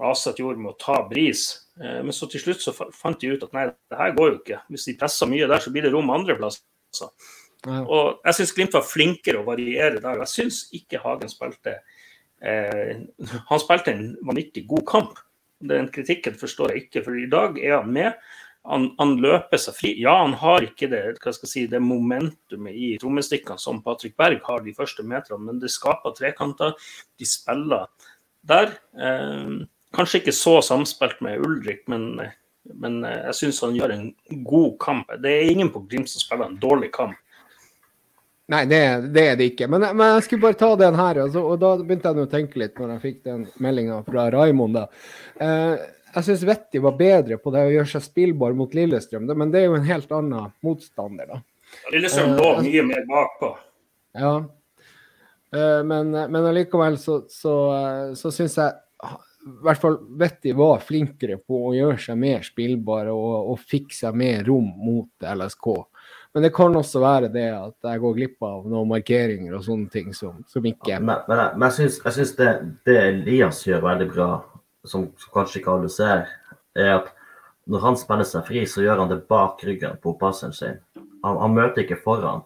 Aset 0.04 0.40
gjorde 0.40 0.60
med 0.60 0.74
å 0.74 0.78
ta 0.80 1.00
bris. 1.08 1.46
Eh, 1.80 2.00
men 2.04 2.14
så 2.14 2.28
til 2.30 2.42
slutt 2.42 2.64
så 2.64 2.74
fant 2.74 3.20
de 3.20 3.32
ut 3.34 3.44
at 3.46 3.56
nei, 3.56 3.66
det 3.90 3.98
her 4.00 4.14
går 4.16 4.30
jo 4.30 4.38
ikke. 4.40 4.62
Hvis 4.72 4.88
de 4.90 4.96
presser 5.00 5.30
mye 5.30 5.48
der, 5.48 5.62
så 5.62 5.72
blir 5.72 5.86
det 5.86 5.92
rom 5.94 6.12
andreplass. 6.14 6.62
ja. 7.00 7.10
Og 7.66 8.20
jeg 8.22 8.36
syns 8.36 8.52
Glimt 8.54 8.74
var 8.76 8.86
flinkere 8.86 9.40
å 9.40 9.46
variere 9.46 10.00
der. 10.02 10.20
Jeg 10.22 10.32
syns 10.32 10.60
ikke 10.76 11.00
Hagen 11.02 11.30
spilte 11.32 11.80
eh, 12.38 13.00
Han 13.50 13.62
spilte 13.62 13.94
en 13.94 14.10
vanvittig 14.26 14.66
god 14.70 14.84
kamp. 14.88 15.22
Den 15.66 15.88
kritikken 15.90 16.36
forstår 16.36 16.74
jeg 16.74 16.86
ikke, 16.86 17.02
for 17.06 17.16
i 17.16 17.30
dag 17.32 17.56
er 17.58 17.78
han 17.80 17.92
med. 17.92 18.18
Han, 18.66 18.90
han 18.98 19.14
løper 19.22 19.60
seg 19.62 19.76
fri. 19.78 19.92
Ja, 20.02 20.18
han 20.24 20.34
har 20.40 20.64
ikke 20.66 20.88
det, 20.90 21.02
hva 21.22 21.32
skal 21.32 21.46
jeg 21.46 21.52
si, 21.52 21.64
det 21.70 21.80
momentumet 21.82 22.74
i 22.74 22.90
trommestikkene 23.00 23.62
som 23.62 23.78
Patrick 23.84 24.16
Berg 24.18 24.42
har 24.46 24.64
de 24.64 24.74
første 24.76 25.06
meterne, 25.06 25.46
men 25.48 25.62
det 25.62 25.70
skaper 25.72 26.14
trekanter. 26.18 26.74
De 27.16 27.28
spiller 27.30 27.86
der. 28.46 28.76
Eh, 28.98 29.56
kanskje 29.94 30.22
ikke 30.22 30.34
så 30.34 30.58
samspilt 30.64 31.20
med 31.24 31.44
Ulrik, 31.44 31.84
men, 31.90 32.08
men 32.74 32.98
eh, 33.04 33.22
jeg 33.28 33.38
syns 33.40 33.62
han 33.64 33.76
gjør 33.76 33.94
en 33.94 34.08
god 34.44 34.74
kamp. 34.82 35.12
Det 35.22 35.32
er 35.32 35.52
ingen 35.52 35.70
på 35.74 35.84
Glimt 35.86 36.10
som 36.10 36.24
spiller 36.24 36.50
en 36.50 36.60
dårlig 36.62 36.90
kamp. 36.96 37.16
Nei, 38.46 38.62
det, 38.70 38.78
det 39.10 39.24
er 39.26 39.38
det 39.38 39.48
ikke. 39.50 39.66
Men, 39.66 39.88
men 39.98 40.12
jeg 40.14 40.26
skulle 40.28 40.44
bare 40.44 40.58
ta 40.60 40.68
den 40.78 40.94
her, 40.94 41.18
altså, 41.24 41.42
og 41.42 41.58
da 41.58 41.72
begynte 41.80 42.12
jeg 42.12 42.26
å 42.26 42.30
tenke 42.30 42.60
litt 42.62 42.78
når 42.78 42.92
jeg 42.94 43.02
fikk 43.02 43.16
den 43.26 43.46
meldinga 43.62 44.00
fra 44.06 44.28
Raimond. 44.30 44.78
Eh, 45.42 45.86
jeg 46.16 46.28
syns 46.28 46.44
Vetti 46.46 46.80
var 46.80 46.94
bedre 46.96 47.40
på 47.42 47.50
det 47.52 47.64
å 47.66 47.72
gjøre 47.74 47.90
seg 47.90 48.04
spillbar 48.06 48.54
mot 48.56 48.72
Lillestrøm, 48.74 49.26
men 49.34 49.50
det 49.52 49.64
er 49.64 49.66
jo 49.66 49.80
en 49.80 49.88
helt 49.88 50.14
annen 50.14 50.52
motstander, 50.64 51.32
da. 51.32 51.42
Lillestrøm 51.92 52.30
Eh, 52.30 52.36
lå 52.38 52.46
altså- 52.52 52.68
mye 52.68 52.84
mer 52.86 53.02
bakpå. 53.10 53.50
Ja. 54.14 54.34
Eh, 55.52 55.82
men, 55.82 56.10
men 56.14 56.46
allikevel 56.46 56.98
så, 57.02 57.24
så, 57.28 57.56
eh, 57.74 58.14
så 58.14 58.30
syns 58.32 58.56
jeg 58.62 59.10
i 59.46 59.56
hvert 59.62 59.78
fall 59.80 59.96
Vetti 60.18 60.52
var 60.58 60.80
flinkere 60.82 61.36
på 61.38 61.60
å 61.68 61.74
gjøre 61.76 61.98
seg 62.02 62.18
mer 62.18 62.42
spillbare 62.46 63.12
og, 63.14 63.52
og 63.52 63.60
fikk 63.62 63.92
seg 63.94 64.16
mer 64.18 64.42
rom 64.48 64.72
mot 64.82 65.08
LSK. 65.22 65.68
Men 66.34 66.42
det 66.44 66.50
kan 66.52 66.74
også 66.76 67.00
være 67.00 67.28
det 67.32 67.46
at 67.54 67.86
jeg 67.88 68.00
går 68.02 68.16
glipp 68.18 68.42
av 68.44 68.66
noen 68.68 68.90
markeringer 68.90 69.54
og 69.56 69.62
sånne 69.64 69.88
ting 69.92 70.10
som, 70.14 70.42
som 70.50 70.66
ikke 70.68 70.98
Men, 71.00 71.22
men, 71.28 71.38
jeg- 71.38 71.56
men 71.62 71.70
jeg 71.78 71.92
jeg 72.04 72.12
syns 72.18 72.34
det, 72.36 72.50
det 72.84 72.96
Elias 73.04 73.62
gjør 73.64 73.86
veldig 73.86 74.08
bra, 74.12 74.28
som, 74.84 75.06
som 75.16 75.32
kanskje 75.38 75.60
ikke 75.62 75.72
alle 75.78 75.88
ser, 75.90 76.26
er 76.76 76.90
at 76.98 77.12
når 77.66 77.80
han 77.82 77.96
spiller 77.98 78.24
seg 78.28 78.44
fri, 78.46 78.64
så 78.68 78.82
gjør 78.84 79.00
han 79.04 79.08
det 79.10 79.22
bak 79.30 79.62
ryggen 79.66 79.96
på 80.02 80.12
passeren 80.20 80.52
sin. 80.54 80.76
Han, 81.24 81.38
han 81.40 81.54
møter 81.56 81.82
ikke 81.82 81.98
foran. 82.04 82.42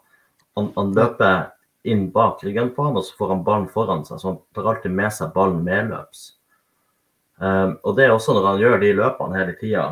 Han, 0.57 0.71
han 0.77 0.93
løper 0.97 1.51
inn 1.85 2.07
bak 2.15 2.41
ryggen 2.47 2.71
på 2.77 2.87
han, 2.87 2.97
og 2.97 3.05
så 3.05 3.17
får 3.19 3.35
han 3.35 3.43
ballen 3.45 3.69
foran 3.73 4.05
seg. 4.07 4.21
Så 4.23 4.29
han 4.31 4.39
tar 4.57 4.69
alltid 4.71 4.95
med 4.97 5.13
seg 5.13 5.35
ballen 5.35 5.61
medløps. 5.67 6.23
Um, 7.41 7.79
og 7.89 7.97
det 7.97 8.05
er 8.05 8.13
også 8.13 8.35
når 8.37 8.47
han 8.51 8.61
gjør 8.61 8.81
de 8.83 8.93
løpene 8.99 9.39
hele 9.41 9.55
tida, 9.57 9.85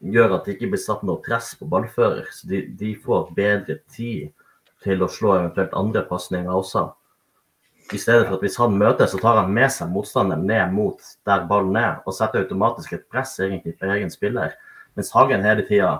gjør 0.00 0.38
at 0.38 0.46
det 0.46 0.54
ikke 0.56 0.70
blir 0.72 0.80
satt 0.80 1.02
noe 1.04 1.20
press 1.24 1.52
på 1.60 1.68
ballfører. 1.68 2.30
Så 2.32 2.48
de, 2.48 2.62
de 2.80 2.94
får 3.02 3.28
bedre 3.36 3.76
tid 3.92 4.30
til 4.84 5.04
å 5.04 5.10
slå 5.12 5.34
eventuelt 5.36 5.76
andre 5.76 6.06
pasninger 6.08 6.52
også. 6.52 6.86
I 7.92 7.98
stedet 7.98 8.28
for 8.28 8.38
at 8.38 8.44
hvis 8.44 8.56
han 8.60 8.78
møter, 8.78 9.08
så 9.10 9.18
tar 9.20 9.42
han 9.42 9.52
med 9.52 9.68
seg 9.74 9.90
motstanderen 9.92 10.46
ned 10.46 10.72
mot 10.72 11.02
der 11.26 11.44
ballen 11.50 11.76
er, 11.76 11.98
og 12.06 12.14
setter 12.16 12.44
automatisk 12.44 12.94
et 12.96 13.08
press 13.10 13.34
egentlig 13.42 13.74
på 13.76 13.90
egen 13.90 14.12
spiller. 14.12 14.54
Mens 14.96 15.10
Hagen 15.12 15.44
hele 15.44 15.66
tida 15.66 15.96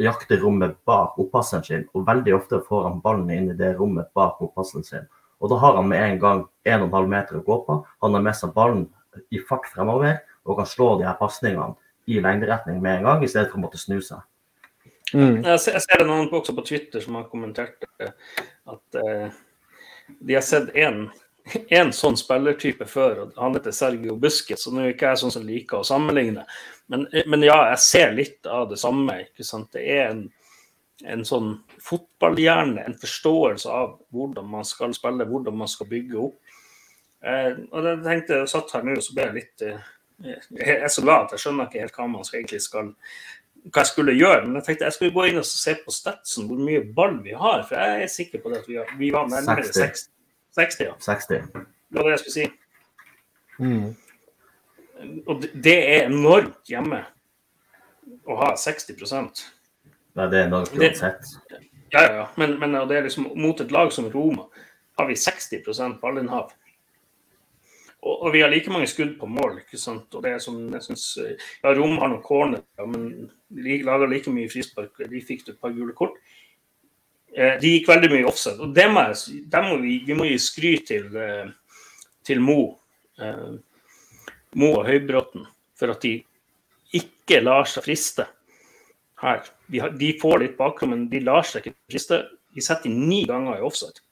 jakter 0.00 0.42
rommet 0.42 0.76
bak 0.86 1.16
oppasseren 1.22 1.64
sin, 1.64 1.86
og 1.94 2.06
veldig 2.08 2.34
ofte 2.36 2.60
får 2.66 2.88
han 2.88 3.00
ballen 3.04 3.30
inn 3.32 3.50
i 3.52 3.56
det 3.56 3.76
rommet 3.78 4.10
bak 4.16 4.42
oppasseren 4.42 4.84
sin. 4.84 5.08
Og 5.40 5.52
da 5.52 5.56
har 5.62 5.78
han 5.78 5.88
med 5.88 6.02
en 6.04 6.18
gang 6.20 6.42
1,5 6.68 7.06
meter 7.08 7.38
å 7.38 7.44
gå 7.46 7.60
på. 7.64 7.78
Han 8.04 8.16
har 8.18 8.26
med 8.26 8.36
seg 8.36 8.52
ballen 8.56 8.88
i 9.30 9.40
fart 9.48 9.68
fremover 9.70 10.20
og 10.46 10.58
kan 10.60 10.68
slå 10.68 10.94
de 10.98 11.06
her 11.08 11.18
pasningene 11.20 11.76
i 12.10 12.20
lengderetning 12.22 12.80
med 12.82 12.98
en 12.98 13.08
gang, 13.08 13.24
i 13.24 13.30
stedet 13.30 13.50
for 13.50 13.60
å 13.60 13.64
måtte 13.66 13.80
snu 13.80 14.00
seg. 14.02 14.22
mm. 15.12 15.42
Jeg 15.44 15.60
ser, 15.62 15.76
jeg 15.76 15.84
ser 15.86 16.02
det 16.02 16.08
noen 16.08 16.30
også 16.32 16.54
på 16.56 16.66
Twitter 16.66 17.04
som 17.04 17.18
har 17.18 17.28
kommentert 17.30 17.86
eh, 18.00 18.14
at 18.70 19.00
eh, 19.02 19.36
de 20.18 20.34
har 20.34 20.44
sett 20.44 20.72
en, 20.74 21.04
en 21.70 21.92
sånn 21.94 22.18
spillertype 22.18 22.86
før, 22.90 23.24
og 23.24 23.38
han 23.38 23.54
heter 23.54 23.74
Sergio 23.74 24.16
Busquets. 24.18 24.66
Så 24.66 24.74
nå 24.74 24.84
er 24.84 24.94
ikke 24.94 25.12
jeg 25.12 25.22
sånn 25.22 25.34
som 25.36 25.46
liker 25.46 25.80
å 25.80 25.86
sammenligne, 25.86 26.46
men, 26.90 27.06
men 27.30 27.46
ja, 27.46 27.60
jeg 27.70 27.84
ser 27.84 28.14
litt 28.16 28.46
av 28.50 28.68
det 28.72 28.80
samme. 28.82 29.20
ikke 29.28 29.46
sant? 29.46 29.70
Det 29.76 29.84
er 29.86 30.08
en, 30.08 30.24
en 31.06 31.22
sånn 31.26 31.52
fotballhjerne, 31.86 32.82
en 32.82 32.98
forståelse 32.98 33.70
av 33.70 33.94
hvordan 34.14 34.50
man 34.50 34.66
skal 34.66 34.94
spille, 34.96 35.28
hvordan 35.28 35.60
man 35.62 35.70
skal 35.70 35.90
bygge 35.90 36.18
opp. 36.26 36.39
Eh, 37.22 37.56
og 37.72 37.82
da 37.84 37.96
tenkte, 38.04 38.38
jeg 38.40 38.48
satt 38.48 38.72
her 38.72 38.86
nå, 38.86 38.94
så 39.04 39.12
ble 39.16 39.26
jeg 39.26 39.34
litt 39.36 39.62
eh, 39.66 39.88
Jeg 40.24 40.78
er 40.84 40.88
så 40.92 41.02
glad 41.04 41.26
at 41.26 41.34
jeg 41.36 41.42
skjønner 41.44 41.68
ikke 41.68 41.82
helt 41.82 41.98
hva 41.98 42.06
man 42.08 42.24
skal, 42.24 42.40
egentlig 42.40 42.62
skal 42.64 42.94
hva 43.68 43.82
jeg 43.82 43.90
skulle 43.90 44.14
gjøre. 44.16 44.46
Men 44.46 44.56
jeg 44.60 44.66
tenkte 44.70 44.88
jeg 44.88 44.96
skulle 44.96 45.14
gå 45.16 45.26
inn 45.28 45.40
og 45.42 45.46
se 45.48 45.74
på 45.84 45.92
statsen, 45.92 46.46
hvor 46.48 46.60
mye 46.60 46.80
ball 46.96 47.18
vi 47.24 47.34
har. 47.36 47.64
For 47.68 47.76
jeg 47.76 48.06
er 48.06 48.12
sikker 48.12 48.40
på 48.44 48.52
det 48.52 48.62
at 48.62 48.68
vi, 48.70 48.78
har, 48.80 48.92
vi 48.98 49.10
var 49.12 49.28
nærmere 49.28 49.66
60. 49.68 49.76
60. 49.76 50.06
60 50.56 50.84
ja. 50.86 50.94
60. 51.00 51.66
Det 51.90 51.98
var 51.98 52.08
det 52.08 52.14
jeg 52.16 52.22
skulle 52.24 52.36
si. 52.38 52.48
Mm. 53.60 53.88
Og 55.26 55.42
det- 55.42 55.52
det 55.64 55.76
er 55.96 56.06
enormt 56.08 56.68
hjemme 56.68 57.04
å 58.28 58.36
ha 58.36 58.54
60 58.56 58.96
Nei, 60.16 60.26
det 60.26 60.38
er 60.40 60.46
enormt 60.46 60.72
uansett. 60.74 61.28
Ja, 61.92 62.00
ja, 62.02 62.14
ja. 62.14 62.26
Men, 62.36 62.58
men 62.60 62.72
det 62.88 62.96
er 62.96 63.02
liksom 63.02 63.30
mot 63.36 63.60
et 63.60 63.70
lag 63.70 63.92
som 63.92 64.08
Roma 64.10 64.46
har 64.98 65.06
vi 65.06 65.14
60% 65.14 66.00
ballinnhav. 66.00 66.52
Og, 68.00 68.14
og 68.14 68.32
vi 68.32 68.40
har 68.40 68.52
like 68.52 68.72
mange 68.72 68.88
skudd 68.88 69.16
på 69.20 69.28
mål. 69.28 69.60
ikke 69.64 69.80
sant? 69.80 70.08
Og 70.14 70.24
det 70.24 70.34
er 70.34 70.42
som 70.42 70.58
jeg 70.72 70.86
synes, 70.88 71.06
eh, 71.20 71.48
ja, 71.62 71.74
Rom 71.76 71.98
har 72.00 72.12
noen 72.12 72.24
corner, 72.24 72.62
ja, 72.78 72.86
men 72.88 73.30
de 73.52 73.80
lager 73.84 74.08
like 74.08 74.32
mye 74.32 74.50
frispark. 74.50 75.02
De 75.10 75.24
fikk 75.24 75.48
et 75.48 75.60
par 75.60 75.74
gule 75.76 75.96
kort. 75.96 76.16
Eh, 77.30 77.58
de 77.62 77.74
gikk 77.76 77.90
veldig 77.90 78.10
mye 78.10 78.26
offside. 78.30 78.58
Og 78.62 78.74
det 78.74 78.88
må, 78.90 79.04
jeg, 79.10 79.44
det 79.50 79.62
må 79.66 79.76
vi, 79.82 79.98
vi 80.06 80.16
må 80.18 80.26
gi 80.26 80.38
skryt 80.42 80.88
til, 80.90 81.06
eh, 81.14 81.52
til 82.26 82.42
Mo. 82.42 82.60
Eh, 83.20 83.48
Mo 84.58 84.72
og 84.80 84.88
Høybråten 84.88 85.46
for 85.78 85.94
at 85.94 86.02
de 86.02 86.16
ikke 86.96 87.38
lar 87.44 87.68
seg 87.70 87.86
friste 87.86 88.26
her. 89.22 89.44
De, 89.70 89.82
har, 89.82 89.94
de 89.94 90.14
får 90.18 90.42
litt 90.42 90.56
bakrom, 90.58 90.94
men 90.94 91.06
de 91.12 91.22
lar 91.22 91.46
seg 91.46 91.68
ikke 91.68 91.92
friste. 91.92 92.24
De 92.56 92.64
setter 92.64 92.90
ni 92.90 93.22
ganger 93.28 93.60
i 93.60 93.66
offside. 93.66 94.02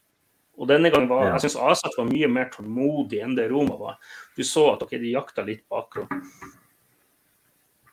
Og 0.59 0.67
denne 0.67 0.91
gangen 0.91 1.09
var, 1.11 1.33
Jeg 1.33 1.47
synes 1.47 1.59
Aset 1.71 1.99
var 1.99 2.09
mye 2.09 2.29
mer 2.29 2.49
tålmodig 2.51 3.23
enn 3.23 3.37
det 3.39 3.49
Roma 3.53 3.77
var. 3.79 3.99
Du 4.37 4.43
så 4.45 4.73
at 4.75 4.83
okay, 4.83 4.99
de 4.99 5.15
jakta 5.15 5.45
litt 5.47 5.63
bakrom. 5.71 6.11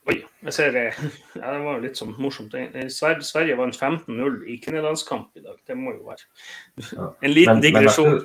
Oi, 0.06 0.19
jeg 0.45 0.54
ser 0.54 0.75
eh, 0.78 0.97
ja, 1.39 1.51
Det 1.54 1.62
var 1.62 1.78
jo 1.78 1.84
litt 1.86 1.99
sånn 1.99 2.15
morsomt. 2.21 2.54
Eh, 2.58 2.89
Sverige, 2.93 3.58
vant 3.58 3.78
15-0 3.78 4.41
i 4.49 4.58
kvinnelandskamp 4.62 5.38
i 5.38 5.45
dag. 5.45 5.58
Det 5.65 5.78
må 5.78 5.95
jo 5.95 6.10
være 6.10 7.08
en 7.21 7.34
liten 7.34 7.62
digresjon. 7.63 8.19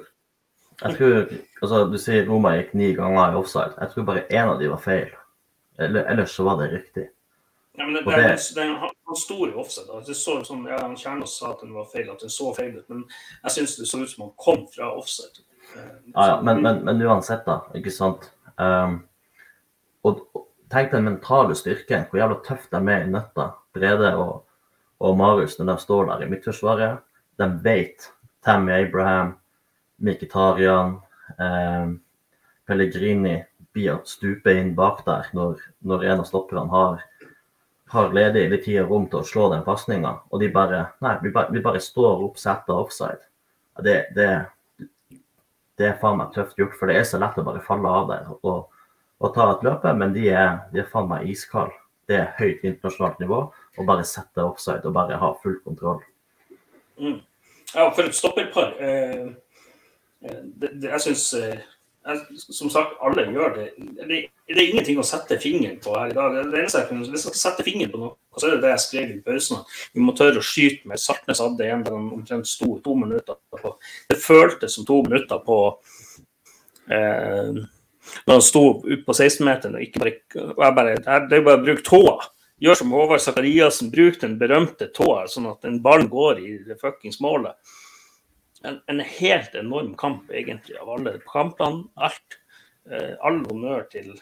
jeg 0.80 0.98
tror 0.98 1.16
altså, 1.62 1.84
Du 1.92 1.96
sier 2.00 2.28
Roma 2.28 2.56
gikk 2.58 2.74
ni 2.80 2.92
ganger 2.96 3.32
i 3.32 3.40
offside. 3.40 3.76
Jeg 3.76 3.94
tror 3.94 4.08
bare 4.12 4.26
én 4.28 4.52
av 4.52 4.60
de 4.60 4.72
var 4.72 4.84
feil. 4.84 5.16
Eller, 5.80 6.04
ellers 6.12 6.36
så 6.36 6.44
var 6.48 6.60
det 6.60 6.72
riktig. 6.74 7.08
Ja, 7.80 7.86
men 7.88 7.94
det, 7.96 8.02
det, 8.04 8.16
det- 8.28 8.54
den, 8.58 8.74
han 8.76 9.16
sto 9.16 9.38
i 9.48 9.52
Offset. 9.56 9.88
Det 10.06 10.14
så 10.18 10.38
ut 10.40 10.46
som, 10.46 10.66
ja, 10.68 10.78
Kjernås 10.96 11.38
sa 11.40 11.54
at 11.54 11.62
den 11.64 11.72
var 11.74 11.86
feil, 11.88 12.10
at 12.12 12.20
den 12.22 12.30
så 12.32 12.50
feil 12.54 12.74
ut. 12.76 12.84
Men 12.92 13.06
jeg 13.46 13.54
syns 13.56 13.76
det 13.80 13.86
så 13.88 14.02
ut 14.02 14.10
som 14.12 14.26
han 14.26 14.34
kom 14.36 14.66
fra 14.74 14.90
offset. 14.98 15.40
Eh, 15.74 15.88
Ja, 16.14 16.26
ja, 16.28 16.36
men, 16.44 16.60
men, 16.62 16.84
men 16.84 17.00
uansett, 17.06 17.42
da. 17.48 17.60
Ikke 17.78 17.92
sant. 17.94 18.28
Um, 18.60 19.00
og, 20.04 20.20
og 20.36 20.46
tenk 20.72 20.92
den 20.92 21.08
mentale 21.08 21.56
styrken. 21.58 22.04
Hvor 22.10 22.20
jævla 22.20 22.38
tøft 22.46 22.70
de 22.74 22.80
er 22.84 23.06
i 23.06 23.10
nøtta. 23.10 23.48
Brede 23.74 24.12
og, 24.18 24.44
og 25.00 25.16
Marius 25.18 25.56
når 25.58 25.72
de 25.72 25.78
står 25.86 26.08
der 26.12 26.24
i 26.26 26.30
midtforsvaret. 26.30 27.00
De 27.40 27.48
vet 27.64 28.10
Tammy 28.44 28.72
Abraham, 28.76 29.34
Mkhitaryan, 30.04 30.98
um, 31.38 31.94
Pellegrini 32.68 33.38
blir 33.74 33.94
å 33.94 34.02
stupe 34.08 34.52
inn 34.56 34.74
bak 34.76 35.02
der 35.06 35.28
når, 35.36 35.60
når 35.86 36.04
en 36.10 36.22
av 36.22 36.26
stopperne 36.28 36.66
har, 36.72 37.02
har 37.90 38.12
ledig 38.14 38.46
litt 38.50 38.64
tid 38.64 38.80
og 38.84 38.92
rom 38.92 39.06
til 39.10 39.20
å 39.20 39.26
slå 39.26 39.48
den 39.52 39.64
pasninga. 39.66 40.14
Og 40.30 40.42
de 40.42 40.50
bare 40.54 40.84
Nei, 41.02 41.16
vi 41.22 41.32
bare, 41.34 41.50
vi 41.54 41.62
bare 41.64 41.82
står 41.82 42.24
opp, 42.26 42.38
setter 42.38 42.78
offside. 42.78 43.22
Det, 43.82 43.96
det, 44.14 44.28
det 45.80 45.88
er 45.88 45.98
faen 46.02 46.20
meg 46.20 46.34
tøft 46.34 46.58
gjort, 46.60 46.76
for 46.78 46.90
det 46.90 47.00
er 47.00 47.08
så 47.08 47.18
lett 47.22 47.38
å 47.40 47.46
bare 47.46 47.62
falle 47.64 47.90
av 47.90 48.10
der 48.10 48.28
og, 48.36 48.68
og 49.20 49.34
ta 49.34 49.46
et 49.54 49.64
løpe, 49.64 49.94
men 49.96 50.14
de 50.14 50.28
er, 50.28 50.60
de 50.74 50.82
er 50.82 50.90
faen 50.92 51.08
meg 51.10 51.30
iskalde. 51.30 51.74
Det 52.10 52.16
er 52.18 52.32
høyt 52.40 52.64
internasjonalt 52.66 53.20
nivå 53.22 53.36
å 53.78 53.84
bare 53.86 54.04
sette 54.06 54.42
offside 54.42 54.82
og 54.88 54.96
bare 54.96 55.18
ha 55.20 55.28
full 55.42 55.60
kontroll. 55.62 56.00
Mm. 56.98 57.20
Ja, 57.70 57.84
for 57.94 58.02
et 58.02 58.16
stopperpar. 58.18 58.72
Eh, 58.82 59.28
eh, 60.26 60.40
det, 60.58 60.72
jeg 60.88 61.04
syns 61.06 61.28
eh, 61.38 61.60
Som 62.38 62.70
sagt, 62.72 62.96
alle 63.04 63.24
gjør 63.30 63.54
det. 63.56 63.66
det. 64.08 64.20
Er 64.50 64.60
ingenting 64.62 64.98
å 65.00 65.06
sette 65.06 65.38
fingeren 65.40 65.78
på 65.82 65.94
her 65.96 66.12
i 66.12 66.16
dag. 66.16 66.36
Det 66.38 66.60
eneste 66.60 66.82
jeg 66.82 66.88
kunne, 66.88 67.06
Hvis 67.06 67.26
jeg 67.26 67.34
skal 67.34 67.40
sette 67.40 67.66
fingeren 67.66 67.92
på 67.92 68.00
noe, 68.02 68.14
så 68.36 68.48
er 68.48 68.56
det 68.56 68.62
det 68.64 68.72
jeg 68.74 68.84
skrev 68.84 69.12
i 69.14 69.20
pausen. 69.26 69.62
Vi 69.94 70.04
må 70.04 70.14
tørre 70.18 70.42
å 70.42 70.46
skyte 70.46 70.90
med. 70.90 71.02
Sartnes 71.02 71.42
hadde 71.42 71.68
en 71.68 71.84
der 71.86 71.96
han 71.96 72.08
omtrent 72.16 72.48
sto 72.48 72.78
to 72.84 72.96
minutter 72.98 73.38
på. 73.52 73.74
Det 74.10 74.18
føltes 74.20 74.76
som 74.78 74.88
to 74.88 75.02
minutter 75.06 75.42
på 75.46 75.60
eh, 76.90 77.62
Når 78.26 78.34
han 78.34 78.44
sto 78.44 78.64
ute 78.86 79.04
på 79.06 79.14
16-meteren 79.14 79.76
og 79.78 79.86
ikke 79.86 80.02
bare 80.02 80.14
og 80.56 80.64
jeg 80.64 80.76
bare, 80.78 80.94
Det 81.28 81.38
er 81.38 81.46
bare 81.46 81.60
å 81.60 81.64
bruke 81.64 81.86
tåa. 81.86 82.18
Gjør 82.60 82.76
som 82.76 82.90
Håvard 82.92 83.22
Sakariassen, 83.24 83.88
bruk 83.92 84.18
den 84.20 84.34
berømte 84.40 84.90
tåa, 84.92 85.24
sånn 85.32 85.48
at 85.48 85.64
en 85.64 85.78
ball 85.80 86.04
går 86.12 86.42
i 86.44 86.50
det 86.66 86.76
fuckings 86.80 87.16
målet. 87.24 87.56
En, 88.64 88.80
en 88.92 89.00
helt 89.00 89.54
enorm 89.54 89.94
kamp, 89.96 90.30
egentlig, 90.30 90.76
av 90.80 90.90
alle 90.96 91.16
kampene. 91.28 91.86
Alt. 91.94 92.40
Eh, 92.90 93.14
all 93.20 93.42
honnør 93.46 93.86
til, 93.92 94.12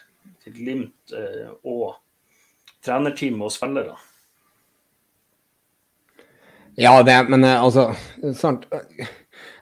til 0.43 0.55
Glimt 0.55 1.15
eh, 1.17 1.49
og 1.67 1.97
trenerteamet 2.85 3.47
og 3.47 3.55
spillere. 3.55 3.97
Ja, 6.79 6.93
det, 7.03 7.17
men 7.31 7.47
eh, 7.47 7.63
altså 7.63 7.89
sant. 8.39 8.69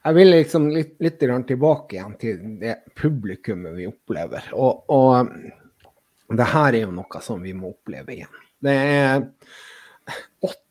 Jeg 0.06 0.14
vil 0.16 0.30
liksom 0.30 0.68
litt, 0.70 0.96
litt 1.02 1.18
tilbake 1.20 1.96
igjen 1.96 2.16
til 2.20 2.42
det 2.60 2.76
publikummet 2.96 3.74
vi 3.78 3.88
opplever. 3.88 4.52
Og, 4.54 4.84
og 4.92 6.36
det 6.36 6.50
her 6.52 6.74
er 6.74 6.84
jo 6.84 6.92
noe 6.94 7.22
som 7.24 7.42
vi 7.42 7.54
må 7.56 7.72
oppleve 7.72 8.14
igjen. 8.14 8.42
Det 8.62 8.74
er 8.74 9.24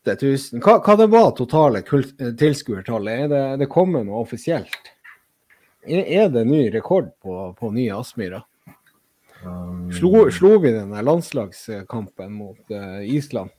8000 0.06 0.62
Hva, 0.64 0.78
hva 0.84 0.96
det 0.96 1.06
var 1.12 1.30
totale 1.36 1.82
tilskuertallet? 1.84 3.24
Er 3.26 3.28
det, 3.32 3.44
det 3.64 3.68
kommer 3.72 4.04
noe 4.06 4.22
offisielt? 4.24 4.92
Er, 5.86 6.02
er 6.24 6.28
det 6.34 6.46
ny 6.48 6.66
rekord 6.74 7.12
på, 7.22 7.52
på 7.58 7.70
nye 7.74 7.94
Aspmyra? 7.94 8.42
Um, 9.44 9.92
Slo, 9.92 10.26
slo 10.34 10.56
vi 10.58 10.72
den 10.74 10.90
landslagskampen 11.04 12.32
mot 12.34 12.72
uh, 12.72 13.02
Island? 13.04 13.52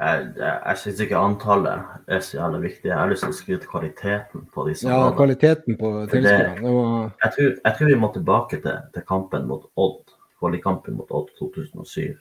Jeg, 0.00 0.20
jeg, 0.38 0.52
jeg 0.64 0.78
syns 0.80 1.00
ikke 1.04 1.18
antallet 1.20 2.06
er 2.08 2.22
så 2.24 2.38
jævlig 2.38 2.60
viktig. 2.62 2.88
Jeg 2.88 2.96
har 2.96 3.10
lyst 3.10 3.24
til 3.26 3.34
å 3.34 3.36
skryte 3.36 3.68
kvaliteten 3.68 4.46
på 4.54 4.64
de 4.68 4.76
som 4.78 4.88
Ja, 4.88 5.00
hadde. 5.02 5.16
kvaliteten 5.18 5.76
på 5.80 5.90
tilskuerne. 6.12 6.72
Var 6.76 7.10
Jeg 7.26 7.34
tror, 7.34 7.50
jeg 7.66 7.74
tror 7.78 7.90
vi 7.90 7.98
må 8.00 8.12
tilbake 8.14 8.60
til, 8.64 8.78
til 8.94 9.04
kampen 9.10 9.44
mot 9.50 9.66
Odd, 9.76 10.14
kvalikkampen 10.40 10.96
mot 10.96 11.12
Odd 11.12 11.34
2007. 11.40 12.14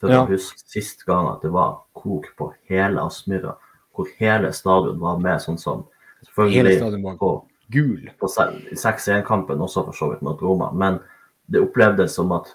For 0.00 0.08
Ja. 0.08 0.22
å 0.24 0.28
huske 0.30 0.58
sist 0.64 1.04
gang 1.06 1.28
at 1.28 1.42
det 1.42 1.50
var 1.52 1.82
kok 1.94 2.26
på 2.36 2.52
hele 2.68 3.02
Aspmyra, 3.04 3.56
hvor 3.94 4.06
hele 4.18 4.52
stadion 4.52 4.98
var 4.98 5.18
med, 5.18 5.40
sånn 5.40 5.58
som 5.60 5.84
Hele 5.84 6.26
selvfølgelig 6.26 6.78
stadion 6.78 7.02
var 7.02 7.16
på, 7.16 7.44
gul. 7.70 8.10
på 8.20 8.26
6-1-kampen 8.26 9.58
også 9.60 9.84
for 9.84 9.92
så 9.92 10.10
vidt 10.10 10.22
mot 10.22 10.40
Roma, 10.42 10.70
men 10.72 11.00
det 11.50 11.60
opplevdes 11.60 12.14
som 12.14 12.32
at 12.32 12.54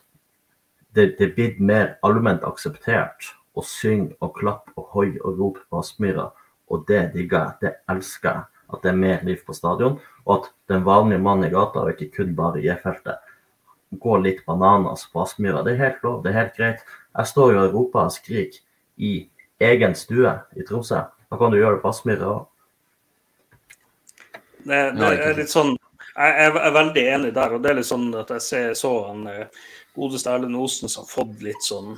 det, 0.93 1.17
det 1.19 1.36
blitt 1.36 1.60
mer 1.60 1.97
allment 2.03 2.43
akseptert 2.43 3.34
å 3.55 3.63
synge 3.63 4.15
og 4.21 4.36
klappe 4.39 4.71
og 4.77 4.89
hoie 4.93 5.19
og 5.23 5.39
rope 5.39 5.60
på 5.69 5.79
Aspmyra, 5.79 6.31
og 6.71 6.86
det 6.88 7.13
digger 7.13 7.39
jeg, 7.39 7.53
det 7.62 7.73
elsker 7.89 8.29
jeg. 8.31 8.43
At 8.73 8.81
det 8.81 8.89
er 8.89 8.97
mer 8.97 9.19
liv 9.23 9.38
på 9.45 9.53
stadion, 9.53 9.99
og 10.25 10.31
at 10.39 10.51
den 10.71 10.84
vanlige 10.88 11.21
mannen 11.21 11.45
i 11.45 11.53
gata, 11.53 11.84
og 11.86 11.91
ikke 11.93 12.15
kun 12.17 12.36
bare 12.36 12.58
i 12.60 12.65
J-feltet, 12.65 13.21
går 14.01 14.23
litt 14.23 14.43
bananas 14.47 15.05
på 15.12 15.23
Aspmyra. 15.23 15.63
Det 15.65 15.75
er 15.75 15.84
helt 15.84 16.03
lov, 16.05 16.21
det 16.23 16.31
er 16.31 16.39
helt 16.41 16.58
greit. 16.58 16.84
Jeg 17.15 17.31
står 17.31 17.53
jo 17.53 17.63
og 17.63 17.77
roper 17.77 18.10
og 18.10 18.15
skriker 18.15 18.62
i 18.97 19.13
egen 19.63 19.95
stue 19.95 20.34
i 20.55 20.67
Tromsø. 20.67 21.05
Da 21.29 21.39
kan 21.39 21.51
du 21.51 21.60
gjøre 21.60 21.77
det 21.77 21.84
på 21.86 21.93
Aspmyra 21.93 22.29
òg. 22.34 22.45
Det, 24.65 24.79
det 24.97 25.10
er 25.21 25.36
litt 25.38 25.51
sånn 25.53 25.75
jeg 26.15 26.45
er, 26.45 26.58
er 26.63 26.71
veldig 26.71 27.01
enig 27.12 27.34
der. 27.36 27.53
og 27.55 27.63
det 27.63 27.71
er 27.71 27.77
litt 27.81 27.89
sånn 27.89 28.08
at 28.15 28.29
Jeg 28.38 28.43
ser, 28.43 28.69
så 28.79 28.91
han 29.10 29.25
eh, 29.27 29.65
godeste 29.97 30.31
Erlend 30.31 30.55
Osen 30.55 30.91
som 30.91 31.03
har 31.03 31.12
fått 31.12 31.43
litt 31.43 31.65
sånn 31.65 31.97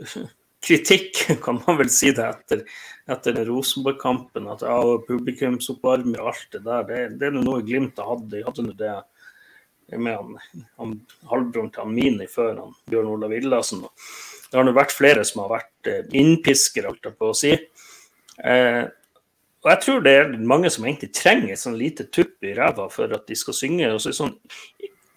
kritikk, 0.66 1.22
kan 1.44 1.62
man 1.64 1.78
vel 1.80 1.88
si 1.92 2.12
det, 2.16 2.26
etter, 2.26 2.64
etter 3.08 3.40
Rosenborg-kampen. 3.48 4.50
At 4.52 4.64
ja, 4.66 4.76
publikumsoppvarmer 5.06 6.20
og 6.20 6.34
alt 6.34 6.52
det 6.52 6.62
der. 6.66 6.84
Det, 6.90 7.00
det 7.22 7.30
er 7.30 7.38
noe 7.38 7.64
Glimt 7.64 8.00
har 8.00 8.12
hatt. 8.12 8.28
De 8.32 8.44
hadde 8.44 8.76
det 8.76 8.98
med 9.98 10.16
han, 10.16 10.66
han 10.78 10.94
halvbroren 11.30 11.70
til 11.74 11.84
han 11.84 11.94
Mini 11.96 12.28
før 12.30 12.54
han 12.60 12.76
Bjørn 12.90 13.10
Olav 13.16 13.34
Illassen. 13.34 13.82
Det 14.50 14.58
har 14.58 14.66
nå 14.66 14.74
vært 14.76 14.94
flere 14.94 15.24
som 15.26 15.44
har 15.44 15.52
vært 15.56 15.90
eh, 15.90 16.06
innpiskere, 16.20 16.90
holdt 16.90 17.10
jeg 17.10 17.18
på 17.18 17.30
å 17.30 17.36
si. 17.36 17.52
Eh, 18.44 18.84
og 19.60 19.68
jeg 19.74 19.82
tror 19.84 20.04
det 20.04 20.12
er 20.16 20.30
mange 20.48 20.70
som 20.72 20.86
egentlig 20.86 21.10
trenger 21.16 21.52
et 21.52 21.60
sånn 21.60 21.78
lite 21.78 22.06
tupp 22.08 22.46
i 22.46 22.54
ræva 22.56 22.86
for 22.92 23.12
at 23.12 23.26
de 23.28 23.36
skal 23.36 23.56
synge. 23.56 23.90
og 23.92 24.00
så 24.00 24.12
er 24.12 24.20
sånn 24.22 24.36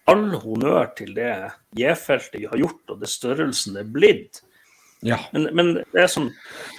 All 0.04 0.34
honnør 0.36 0.90
til 0.98 1.14
det 1.16 1.30
J-feltet 1.80 2.50
har 2.50 2.60
gjort, 2.60 2.82
og 2.92 2.98
det 3.00 3.08
størrelsen 3.08 3.78
det 3.78 3.86
er 3.86 3.94
blitt. 3.94 4.42
Ja. 5.04 5.16
Men, 5.32 5.48
men 5.56 5.70
det 5.78 6.02
er 6.02 6.10
sånn 6.12 6.30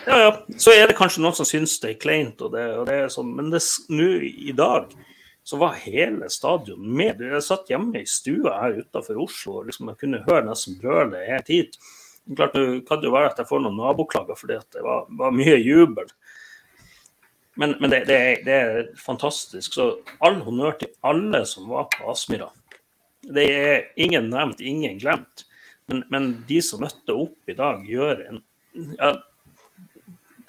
Ja, 0.05 0.17
ja. 0.17 0.29
Så 0.62 0.73
er 0.73 0.88
det 0.89 0.97
kanskje 0.97 1.23
noen 1.25 1.38
som 1.38 1.47
syns 1.49 1.75
det 1.81 1.91
er 1.95 1.99
kleint, 2.01 2.41
og 2.41 2.53
det, 2.53 2.65
og 2.77 2.86
det 2.89 2.99
er 3.01 3.12
sånn, 3.13 3.34
men 3.38 3.49
nå 3.53 4.10
i 4.25 4.53
dag 4.58 4.93
så 5.45 5.58
var 5.62 5.77
hele 5.77 6.29
stadion 6.34 6.81
med. 6.97 7.21
Jeg 7.21 7.43
satt 7.45 7.69
hjemme 7.69 8.01
i 8.01 8.08
stua 8.10 8.55
her 8.63 8.79
utenfor 8.81 9.19
Oslo 9.21 9.60
og 9.60 9.67
liksom 9.67 9.91
jeg 9.91 9.99
kunne 10.01 10.23
høre 10.25 10.47
nesten 10.47 10.79
brølet 10.81 11.27
helt 11.29 11.51
hit. 11.53 11.75
Klart 12.25 12.55
Det 12.58 12.79
kan 12.88 13.03
jo 13.05 13.12
være 13.13 13.29
at 13.29 13.41
jeg 13.43 13.49
får 13.51 13.62
noen 13.62 13.77
naboklager 13.77 14.39
fordi 14.39 14.58
det 14.73 14.81
var, 14.81 15.03
var 15.19 15.36
mye 15.36 15.60
jubel. 15.62 16.10
Men, 17.62 17.75
men 17.77 17.93
det, 17.93 17.99
det, 18.10 18.17
er, 18.17 18.41
det 18.47 18.55
er 18.55 18.89
fantastisk. 18.97 19.77
Så 19.77 19.86
all 20.25 20.39
honnør 20.47 20.79
til 20.79 20.89
alle 21.05 21.43
som 21.45 21.69
var 21.69 21.91
på 21.93 22.10
Aspmyra. 22.10 22.49
Det 23.21 23.45
er 23.45 23.86
ingen 24.01 24.31
nevnt, 24.34 24.65
ingen 24.65 24.97
glemt. 24.97 25.45
Men, 25.86 26.01
men 26.10 26.27
de 26.49 26.58
som 26.65 26.81
møtte 26.81 27.13
opp 27.13 27.53
i 27.53 27.58
dag, 27.58 27.86
gjør 27.86 28.25
en 28.31 28.41
ja, 28.97 29.13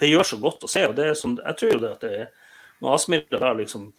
Det 0.00 0.08
gjør 0.08 0.24
så 0.32 0.40
godt 0.40 0.64
å 0.64 0.72
se. 0.72 0.88
og 0.88 0.96
det 0.96 1.10
er 1.12 1.14
som, 1.20 1.36
Jeg 1.36 1.60
tror 1.60 1.76
jo 1.76 1.84
det 1.84 1.94
at 1.98 2.08
det 2.08 2.16
er 2.24 2.34
når 2.80 2.96
Aspmyra 2.96 3.52
liksom 3.60 3.90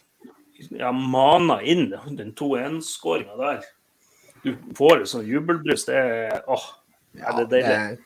ja, 0.70 0.92
mana 0.92 1.60
inn 1.62 1.90
den 2.10 2.34
2-1-skåringa 2.34 3.36
der 3.38 3.64
Du 4.42 4.52
får 4.78 5.02
et 5.02 5.10
sånt 5.10 5.26
jubelbryst. 5.26 5.88
Det 5.90 5.98
er 5.98 6.44
åh, 6.46 6.66
ja, 7.18 7.32
det 7.34 7.42
er 7.42 7.50
deilig. 7.50 7.98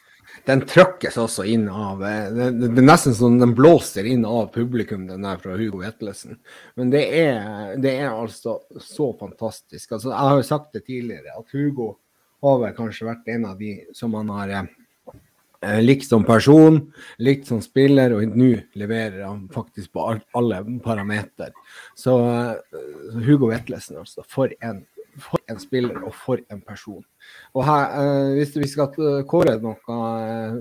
den 0.49 0.62
trykkes 0.67 1.19
også 1.21 1.45
inn 1.45 1.67
av 1.69 2.01
eh, 2.09 2.31
det, 2.33 2.47
det, 2.62 2.71
er 2.81 2.87
nesten 2.87 3.15
som 3.15 3.37
den 3.41 3.53
blåser 3.55 4.09
inn 4.09 4.25
av 4.25 4.49
publikum, 4.55 5.05
den 5.11 5.27
der 5.27 5.41
fra 5.43 5.59
Hugo 5.61 5.83
Vetlesen. 5.83 6.38
Men 6.81 6.93
det 6.95 7.03
er, 7.21 7.75
det 7.83 7.97
er 7.99 8.15
altså 8.15 8.62
så 8.81 9.11
fantastisk. 9.21 9.93
Altså, 9.93 10.09
jeg 10.09 10.31
har 10.31 10.41
jo 10.41 10.49
sagt 10.49 10.73
det 10.73 10.87
tidligere, 10.87 11.37
at 11.37 11.53
Hugo 11.53 11.93
har 12.43 12.62
vel 12.65 12.73
kanskje 12.79 13.11
vært 13.11 13.29
en 13.35 13.45
av 13.53 13.61
de 13.61 13.75
som 13.97 14.17
han 14.19 14.33
har 14.33 14.57
eh, 14.57 14.73
likt 15.83 16.09
som 16.09 16.25
person, 16.27 16.81
likt 17.22 17.46
som 17.46 17.61
spiller, 17.62 18.14
og 18.16 18.35
nå 18.35 18.51
leverer 18.79 19.20
han 19.25 19.44
faktisk 19.53 19.92
på 19.94 20.07
alle 20.38 20.62
parameter. 20.83 21.53
Så 21.94 22.16
uh, 22.18 23.20
Hugo 23.22 23.53
Vetlesen, 23.53 24.01
altså. 24.03 24.25
For 24.27 24.51
en, 24.61 24.83
for 25.22 25.38
en 25.53 25.61
spiller 25.62 26.03
og 26.03 26.14
for 26.18 26.42
en 26.51 26.62
person. 26.66 27.05
Og 27.55 27.66
her, 27.68 27.96
eh, 28.01 28.35
hvis 28.38 28.57
vi 28.57 28.68
skal 28.70 29.25
kåre 29.29 29.59
noe 29.61 29.98
eh, 30.01 30.61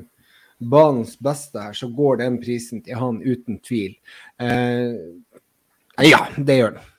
banens 0.61 1.15
beste 1.19 1.59
her, 1.59 1.73
så 1.73 1.87
går 1.87 2.21
den 2.21 2.39
prisen 2.41 2.81
til 2.85 2.99
han 2.99 3.21
uten 3.23 3.59
tvil. 3.65 3.95
Eh, 4.41 4.93
ja, 6.05 6.25
det 6.37 6.57
gjør 6.59 6.75
den. 6.77 6.89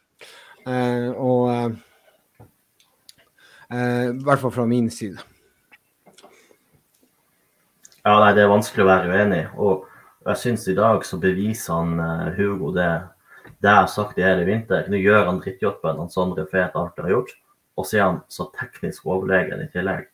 Eh, 0.67 1.11
og 1.13 1.51
eh, 3.73 4.09
i 4.13 4.25
hvert 4.25 4.43
fall 4.43 4.55
fra 4.55 4.67
min 4.69 4.91
side. 4.93 5.23
Ja, 8.03 8.17
nei, 8.19 8.33
det 8.35 8.43
er 8.43 8.51
vanskelig 8.51 8.83
å 8.83 8.89
være 8.89 9.15
uenig. 9.15 9.43
Og 9.63 9.87
jeg 10.27 10.41
syns 10.41 10.67
i 10.71 10.75
dag 10.79 11.05
så 11.07 11.19
beviser 11.23 11.77
han 11.77 12.01
uh, 12.03 12.33
Hugo 12.35 12.73
det, 12.75 12.89
det 13.63 13.71
jeg 13.71 13.79
har 13.79 13.91
sagt 13.91 14.19
i 14.19 14.27
hele 14.27 14.47
vinter. 14.49 14.89
Nå 14.91 14.99
gjør 14.99 15.29
han 15.31 15.39
drittjobben 15.43 16.01
han 16.03 16.11
Sondre 16.11 16.47
Fet 16.51 16.75
alltid 16.79 17.07
har 17.07 17.15
gjort. 17.17 17.37
Og 17.79 17.87
så 17.89 17.99
er 17.99 18.05
han 18.09 18.19
så 18.31 18.49
teknisk 18.59 19.07
overlegen 19.07 19.63
i 19.63 19.71
tillegg. 19.73 20.09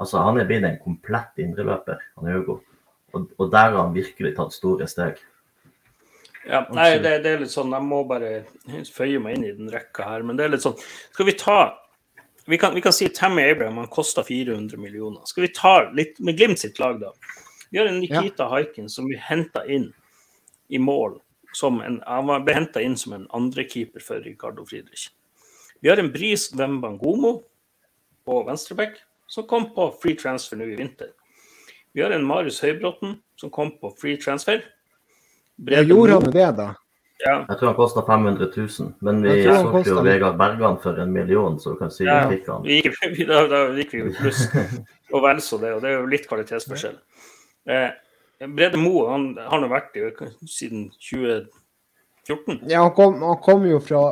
Altså, 0.00 0.24
Han 0.24 0.40
er 0.40 0.48
blitt 0.48 0.64
en 0.64 0.80
komplett 0.82 1.38
indreløper, 1.42 2.00
han 2.18 2.32
Hugo. 2.32 2.60
Og, 3.14 3.30
og 3.38 3.50
der 3.52 3.72
har 3.72 3.78
han 3.82 3.94
virkelig 3.94 4.34
tatt 4.36 4.54
store 4.54 4.86
steg. 4.90 5.20
Ja, 6.48 6.64
nei, 6.72 6.94
det, 6.98 7.18
det, 7.22 7.34
er 7.34 7.42
litt 7.42 7.52
sånn, 7.52 7.72
Jeg 7.76 7.84
må 7.84 8.00
bare 8.08 8.44
føye 8.88 9.20
meg 9.20 9.36
inn 9.36 9.44
i 9.44 9.54
den 9.54 9.70
rekka 9.70 10.08
her. 10.08 10.26
Men 10.26 10.38
det 10.38 10.46
er 10.46 10.54
litt 10.54 10.64
sånn 10.64 10.78
Skal 11.12 11.28
vi 11.28 11.36
ta 11.38 11.60
Vi 12.46 12.58
kan, 12.58 12.74
vi 12.74 12.80
kan 12.80 12.92
si 12.92 13.08
Tammy 13.08 13.50
Abraham 13.50 13.76
han 13.76 13.88
kosta 13.88 14.24
400 14.24 14.76
millioner. 14.76 15.20
Skal 15.24 15.42
vi 15.42 15.48
ta 15.48 15.90
litt 15.90 16.18
med 16.18 16.36
Glimt 16.36 16.58
sitt 16.58 16.78
lag, 16.78 17.00
da? 17.00 17.12
Vi 17.70 17.78
har 17.78 17.86
en 17.86 18.00
Nikita 18.00 18.42
ja. 18.42 18.48
Haikin 18.48 18.88
som 18.88 19.06
vi 19.06 19.16
henta 19.16 19.66
inn 19.66 19.92
i 20.68 20.78
mål. 20.78 21.20
Som 21.52 21.80
en, 21.80 22.00
han 22.06 22.44
ble 22.44 22.54
henta 22.54 22.82
inn 22.82 22.96
som 22.98 23.12
en 23.12 23.26
andrekeeper 23.34 24.02
for 24.02 24.22
Ricardo 24.22 24.64
Friedrich. 24.66 25.08
Vi 25.80 25.88
har 25.90 25.98
en 25.98 26.12
Bris 26.12 26.50
Wembangomo 26.54 27.40
på 28.24 28.42
venstreback, 28.46 29.00
som 29.26 29.46
kom 29.46 29.70
på 29.74 29.88
free 30.02 30.18
transfer 30.18 30.58
nå 30.60 30.68
i 30.70 30.76
vinter. 30.78 31.10
Vi 31.92 32.02
har 32.02 32.10
en 32.14 32.26
Marius 32.26 32.60
Høybråten 32.62 33.16
som 33.40 33.50
kom 33.50 33.72
på 33.80 33.90
free 33.98 34.20
transfer. 34.20 34.62
Brede 35.56 35.88
gjorde 35.90 36.18
han 36.18 36.30
det, 36.34 36.50
da? 36.58 36.68
Ja. 37.20 37.34
Jeg 37.48 37.58
tror 37.60 37.68
han 37.68 37.76
kosta 37.76 38.02
500 38.06 38.46
000, 38.56 38.92
men 39.04 39.22
vi 39.22 39.42
så 39.44 39.82
jo 39.84 40.02
Vegard 40.04 40.38
Bergan 40.40 40.78
for 40.80 41.00
en 41.02 41.12
million, 41.12 41.58
så 41.60 41.74
du 41.74 41.80
kan 41.80 41.90
si 41.92 42.06
ja, 42.08 42.22
vi 42.30 42.38
han. 42.46 42.62
Vi 42.64 42.80
gikk, 42.80 43.00
da, 43.28 43.42
da 43.50 43.64
gikk 43.76 43.92
vi 43.92 44.04
jo 44.06 44.12
pluss 44.16 44.46
og 45.14 45.24
vel 45.26 45.42
så 45.44 45.58
det, 45.60 45.74
og 45.76 45.82
det 45.84 45.90
er 45.90 45.98
jo 45.98 46.08
litt 46.08 46.28
kvalitetsforskjell. 46.30 46.96
Eh, 47.68 47.90
Brede 48.48 48.80
Moe 48.80 49.08
han 49.10 49.32
har 49.36 49.60
nå 49.60 49.68
vært 49.68 49.98
i 50.00 50.06
siden 50.48 50.88
20 50.96 51.50
Ja, 52.70 52.84
han 52.86 52.92
kom, 52.96 53.18
han 53.20 53.40
kom 53.44 53.66
jo 53.68 53.80
fra, 53.84 54.02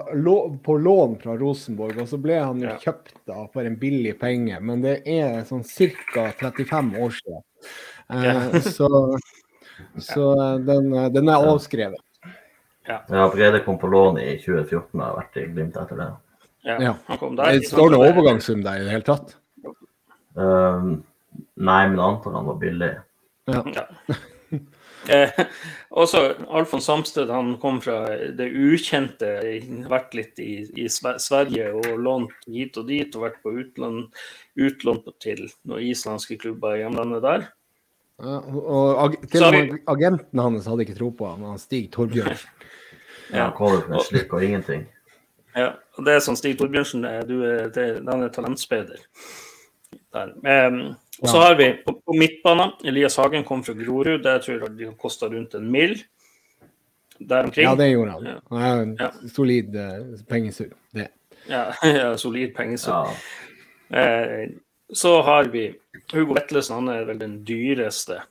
på 0.65 0.77
lån 0.77 1.17
fra 1.23 1.37
Rosenborg, 1.39 2.03
og 2.03 2.11
så 2.11 2.19
ble 2.21 2.41
han 2.43 2.61
jo 2.61 2.69
ja. 2.69 2.77
kjøpt 2.83 3.15
da 3.31 3.47
for 3.53 3.65
en 3.65 3.79
billig 3.81 4.19
penge. 4.21 4.59
Men 4.61 4.83
det 4.85 4.99
er 5.09 5.47
sånn 5.49 5.65
ca. 5.65 6.29
35 6.41 6.93
år 6.99 7.15
siden. 7.21 7.45
Eh, 8.09 8.59
så, 8.75 8.91
så 10.03 10.29
den, 10.67 10.91
den, 11.15 11.31
er 11.31 11.49
avskrevet. 11.55 12.03
Ja. 12.89 13.03
ja, 13.09 13.27
Brede 13.29 13.61
kom 13.65 13.77
på 13.79 13.91
lån 13.93 14.19
i 14.23 14.31
2014 14.41 14.97
og 14.97 15.05
har 15.05 15.19
vært 15.19 15.37
i 15.37 15.45
Glimt 15.53 15.77
etter 15.77 16.01
det. 16.01 16.09
Ja, 16.69 16.79
ja. 16.83 16.95
Det 17.09 17.69
står 17.69 17.93
det 17.93 18.01
overgangssum 18.01 18.65
der 18.65 18.81
i 18.81 18.87
det 18.87 18.95
hele 18.97 19.07
tatt? 19.07 19.37
Um, 20.39 21.03
nei, 21.59 21.83
men 21.89 21.99
jeg 21.99 22.07
antar 22.07 22.37
han 22.39 22.49
var 22.49 22.59
billig. 22.65 22.97
Ja. 23.51 23.63
Eh, 25.09 25.31
også 25.97 26.21
Alfons 26.53 26.85
Samsted 26.85 27.31
han 27.33 27.55
kom 27.63 27.79
fra 27.81 28.11
det 28.37 28.49
ukjente, 28.51 29.31
vært 29.89 30.17
litt 30.19 30.43
i, 30.43 30.67
i 30.77 30.89
Sverige 30.91 31.71
og 31.79 31.87
lånt 32.03 32.35
hit 32.51 32.77
og 32.77 32.91
dit, 32.91 33.15
og 33.17 33.25
vært 33.25 33.39
på 33.45 33.55
utlån, 33.63 34.03
utlån 34.59 35.01
til 35.23 35.47
noen 35.63 35.87
islandske 35.87 36.37
klubber 36.43 36.77
i 36.77 36.83
hjemlandet 36.83 37.25
der. 37.25 37.47
Ja, 38.19 38.41
og 38.43 39.01
ag 39.05 39.17
til 39.31 39.47
og 39.47 39.55
med 39.55 39.75
agenten 39.95 40.43
hans 40.43 40.67
hadde 40.69 40.85
ikke 40.85 40.99
tro 40.99 41.13
på 41.15 41.31
han, 41.31 41.47
han 41.47 41.63
Stig 41.63 41.93
Torbjørnsen. 41.95 42.58
Ja, 43.33 43.51
han 43.53 44.01
slik 44.07 44.33
og 44.33 44.45
ingenting. 44.45 44.87
Ja, 45.57 45.73
og 45.97 46.07
det 46.07 46.15
er 46.15 46.23
sånn 46.23 46.39
Stig 46.39 46.59
Torbjørnsen, 46.59 47.05
du 47.27 47.37
er, 47.47 47.69
det, 47.75 47.87
han 48.07 48.25
er 48.25 48.33
talentspeider. 48.35 49.01
Der. 50.15 50.31
Um, 50.69 50.79
og 51.19 51.29
så 51.29 51.41
har 51.43 51.57
vi 51.59 51.73
på, 51.85 51.93
på 52.05 52.15
midtbanen 52.17 52.71
Elias 52.87 53.19
Hagen 53.19 53.45
kom 53.45 53.65
fra 53.67 53.75
Grorud. 53.77 54.23
Det 54.25 54.37
tror 54.45 54.55
jeg 54.55 54.77
det 54.79 54.93
kosta 55.01 55.29
rundt 55.33 55.57
en 55.59 55.67
mill. 55.73 55.97
Der 57.19 57.49
omkring. 57.49 57.67
Ja, 57.67 57.75
det 57.75 57.89
gjorde 57.91 58.15
han. 58.15 58.29
Ja. 58.31 58.39
Ja, 58.51 58.71
en 58.85 58.95
ja. 59.01 59.11
solid 59.35 59.75
uh, 59.75 60.21
pengesum, 60.31 60.71
det. 60.95 61.09
Ja, 61.51 61.65
ja 61.83 62.13
solid 62.21 62.55
pengesum. 62.57 63.11
Uh, 63.91 64.55
så 64.95 65.19
har 65.27 65.51
vi 65.53 65.73
Hugo 66.13 66.37
Vetlesen, 66.39 66.79
han 66.79 66.95
er 66.95 67.09
vel 67.09 67.19
den 67.21 67.41
dyreste. 67.49 68.23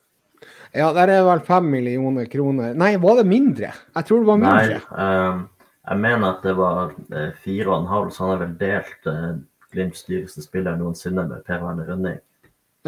Ja, 0.75 0.89
der 0.95 1.11
er 1.11 1.25
vel 1.27 1.43
fem 1.47 1.69
millioner 1.71 2.25
kroner. 2.31 2.73
Nei, 2.77 2.95
var 3.01 3.21
det 3.21 3.27
mindre? 3.29 3.71
Jeg 3.95 4.07
tror 4.07 4.23
det 4.23 4.29
var 4.29 4.41
mindre. 4.41 4.79
Nei, 4.91 5.11
um, 5.31 5.43
jeg 5.87 6.03
mener 6.03 6.29
at 6.33 6.47
det 6.47 6.55
var 6.57 6.95
uh, 6.95 7.29
fire 7.43 7.69
og 7.71 7.77
en 7.77 7.91
halv, 7.91 8.09
så 8.11 8.25
han 8.25 8.33
har 8.33 8.41
vel 8.43 8.57
delt 8.59 9.11
uh, 9.11 9.37
Glimts 9.75 10.05
dyreste 10.07 10.43
spiller 10.45 10.77
noensinne 10.79 11.25
med 11.27 11.43
Per 11.47 11.63
Werner 11.63 11.87
Rønning. 11.91 12.19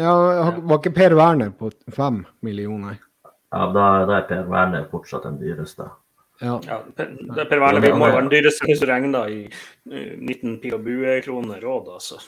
Ja, 0.00 0.14
Var 0.56 0.78
ikke 0.78 0.94
Per 0.96 1.14
Werner 1.18 1.50
på 1.52 1.68
fem 1.92 2.22
millioner? 2.40 3.00
Ja, 3.52 3.66
da, 3.74 3.86
da 4.08 4.20
er 4.20 4.28
Per 4.28 4.46
Werner 4.48 4.86
fortsatt 4.88 5.26
den 5.28 5.36
dyreste. 5.42 5.90
Ja. 6.40 6.54
ja 6.64 6.78
per, 6.96 7.10
per 7.50 7.60
Werner 7.60 7.84
må 7.92 8.08
jo 8.08 8.14
være 8.14 8.24
den 8.24 8.32
dyreste 8.32 8.68
hvis 8.68 8.80
du 8.80 8.86
regner 8.88 9.28
i 9.28 9.42
19 9.84 10.56
pil 10.62 10.78
og 10.78 10.86
bue-kroner 10.86 11.60
råd, 11.60 11.90
altså. 11.98 12.20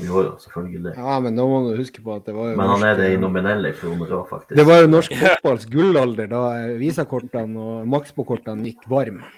Jo, 0.00 0.22
jo, 0.24 0.36
selvfølgelig. 0.40 0.94
Ja, 0.96 1.18
men 1.20 1.34
nå 1.36 1.44
må 1.50 1.58
du 1.66 1.74
huske 1.76 2.00
på 2.04 2.14
at 2.16 2.24
det 2.24 2.32
var 2.32 2.52
jo 2.52 2.56
Men 2.56 2.70
han 2.70 2.84
er 2.88 2.94
det 2.96 3.10
i 3.12 3.18
nominelle 3.20 3.74
kroner 3.76 4.14
òg, 4.16 4.24
faktisk. 4.30 4.54
Det 4.56 4.64
var 4.64 4.80
jo 4.80 4.88
norsk 4.88 5.12
fotballs 5.20 5.66
gullalder 5.68 6.30
da 6.30 6.42
visakortene 6.80 7.60
og 7.60 7.90
makspåkortene 7.92 8.70
gikk 8.70 8.86
varme. 8.88 9.28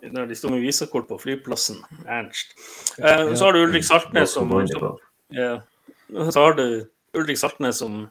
Når 0.00 0.30
de 0.30 0.38
sto 0.38 0.48
med 0.48 0.64
visakort 0.64 1.04
på 1.10 1.18
flyplassen. 1.20 1.82
Ernst. 2.08 2.56
Eh, 2.96 3.34
så 3.34 3.44
har 3.44 3.52
du 3.52 3.66
Ulrik 3.66 3.84
Saltnes 3.84 4.32
som, 4.32 4.48
som 4.72 4.96
ja, 5.36 5.60
Så 6.08 6.40
har 6.40 6.56
du 6.56 6.64
Ulrik 7.20 7.38
Saltnes 7.38 7.82
som 7.84 8.06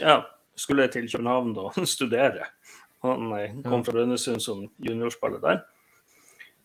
ja, 0.00 0.22
skulle 0.56 0.88
til 0.88 1.10
København 1.10 1.52
da 1.58 1.68
studere. 1.96 2.48
Han 3.04 3.32
eh, 3.36 3.58
kom 3.66 3.84
fra 3.84 3.98
Brønnøysund 3.98 4.40
som 4.40 4.64
juniorspiller 4.80 5.44
der. 5.44 5.66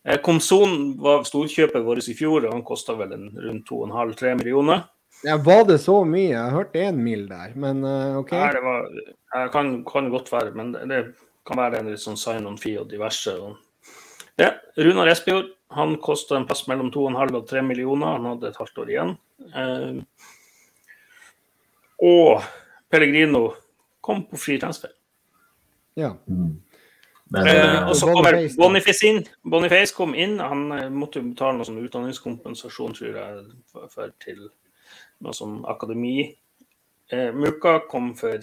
Eh, 0.03 0.19
Komson 0.23 0.93
var 1.01 1.23
storkjøpet 1.27 1.85
vårt 1.85 2.09
i 2.11 2.15
fjor, 2.17 2.45
og 2.45 2.55
han 2.55 2.65
kosta 2.67 2.95
vel 2.99 3.15
en, 3.15 3.29
rundt 3.39 3.69
2,5-3 3.69 4.35
millioner. 4.41 4.85
Ja, 5.23 5.37
Var 5.39 5.63
det 5.69 5.79
så 5.79 6.01
mye? 6.03 6.33
Jeg 6.33 6.55
hørte 6.55 6.83
én 6.83 6.99
mil 6.99 7.27
der, 7.29 7.53
men 7.55 7.83
uh, 7.87 8.19
OK. 8.19 8.33
Nei, 8.35 8.49
det 8.57 8.63
var, 8.65 8.89
uh, 9.37 9.45
kan, 9.53 9.77
kan, 9.87 10.09
godt 10.11 10.31
være, 10.33 10.51
men 10.57 10.73
det, 10.73 10.83
det 10.91 11.03
kan 11.47 11.61
være 11.61 11.79
en 11.79 11.91
litt 11.93 12.03
sånn 12.03 12.19
sign-on 12.19 12.59
fee 12.59 12.81
og 12.81 12.89
diverse. 12.91 13.31
Og... 13.39 13.93
Ja, 14.41 14.51
Runar 14.75 15.11
Espejord 15.13 15.53
han 15.73 15.97
kosta 15.97 16.37
en 16.37 16.45
plass 16.45 16.67
mellom 16.67 16.91
2,5 16.91 17.37
og 17.37 17.47
3 17.49 17.61
millioner. 17.65 18.17
Han 18.17 18.27
hadde 18.33 18.51
et 18.51 18.59
halvt 18.61 18.81
år 18.83 18.91
igjen. 18.91 19.15
Eh, 19.57 20.27
og 22.03 22.43
Pellegrino 22.93 23.47
kom 24.03 24.25
på 24.29 24.37
fri 24.37 24.59
transfer. 24.61 24.93
Ja. 25.97 26.13
Mm. 26.29 26.59
Men, 27.33 27.47
eh, 27.49 27.79
og 27.89 27.95
så 27.97 28.09
kommer 28.11 28.38
Boniface 28.57 29.09
inn. 29.09 29.23
Boniface 29.49 29.95
kom 29.95 30.13
inn. 30.15 30.38
Han 30.43 30.67
måtte 30.93 31.21
jo 31.21 31.31
betale 31.31 31.57
noe 31.57 31.67
sånn 31.67 31.81
utdanningskompensasjon, 31.81 32.93
tror 32.97 33.17
jeg, 33.17 33.45
for, 33.73 34.13
til 34.21 34.43
noe 35.23 35.34
sånn 35.34 35.63
akademi. 35.69 36.27
Eh, 37.09 37.31
Muka 37.34 37.79
kom 37.89 38.13
for 38.19 38.38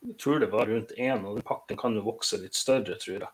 jeg 0.00 0.16
tror 0.16 0.40
det 0.40 0.48
var 0.52 0.66
rundt 0.66 0.92
én, 0.96 1.24
og 1.24 1.36
den 1.36 1.44
pakken 1.44 1.76
kan 1.76 1.96
jo 1.96 2.06
vokse 2.06 2.38
litt 2.40 2.56
større, 2.56 2.96
tror 3.02 3.26
jeg. 3.26 3.32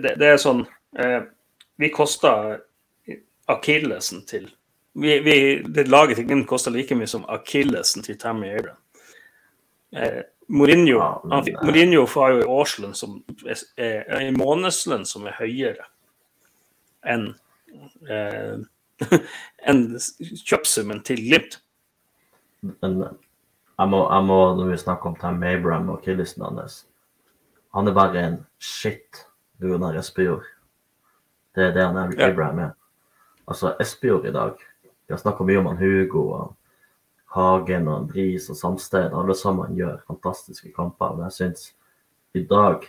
Det, 0.00 0.14
det 0.20 0.26
er 0.26 0.40
sånn 0.40 0.64
eh, 0.98 1.20
Vi 1.78 1.88
kosta 1.94 2.32
akillesen 3.48 4.24
til 4.28 4.48
vi, 4.98 5.20
vi, 5.22 5.36
det 5.62 5.86
Laget 5.88 6.18
til 6.18 6.26
Glimt 6.26 6.48
kosta 6.50 6.72
like 6.74 6.96
mye 6.98 7.08
som 7.08 7.22
akillesen 7.30 8.02
til 8.02 8.18
Tammy 8.18 8.48
Abraham. 8.50 8.80
Eh, 9.94 10.24
Mourinho, 10.48 11.00
han, 11.28 11.46
Mourinho 11.62 12.06
får 12.08 12.30
jo 12.30 12.40
en 12.40 12.50
årslønn 12.56 12.94
som 12.96 13.18
er 13.76 14.04
en 14.16 14.38
månedslønn 14.38 15.04
som 15.08 15.26
er 15.28 15.36
høyere 15.36 15.84
enn 17.04 17.30
eh, 18.08 18.56
en 19.70 19.82
kjøpsummen 20.18 21.02
til 21.06 21.20
Glimt. 21.22 21.60
Men 22.80 23.02
Jeg 23.78 23.88
må, 23.92 24.00
jeg 24.10 24.24
må, 24.26 24.38
når 24.58 24.70
vi 24.72 24.76
snakker 24.80 25.12
om 25.12 25.16
Tam 25.20 25.42
Abraham 25.46 25.92
og 25.92 26.00
Killisen 26.02 26.42
hans 26.42 26.80
Han 27.76 27.86
er 27.86 27.94
bare 27.94 28.24
en 28.24 28.38
shit 28.58 29.20
Runar 29.62 29.94
Espejord. 29.98 30.46
Det 31.54 31.68
er 31.68 31.74
det 31.76 31.84
han 31.86 31.96
er, 31.96 32.14
Ja. 32.18 32.30
Abraham 32.30 32.58
er. 32.58 32.70
Altså, 33.46 33.76
Espejord 33.80 34.26
i 34.26 34.32
dag 34.32 34.56
Vi 34.82 35.14
har 35.14 35.20
snakka 35.22 35.44
mye 35.44 35.58
om 35.58 35.66
han 35.66 35.78
Hugo 35.78 36.24
og 36.28 36.56
Hagen 37.34 37.88
og 37.92 38.08
Bris 38.12 38.48
og 38.50 38.56
Samsted. 38.56 39.12
Alle 39.12 39.34
sammen 39.36 39.76
gjør 39.76 40.00
fantastiske 40.08 40.72
kamper. 40.76 41.14
Men 41.16 41.28
jeg 41.28 41.36
syns 41.36 41.66
i 42.36 42.44
dag 42.48 42.86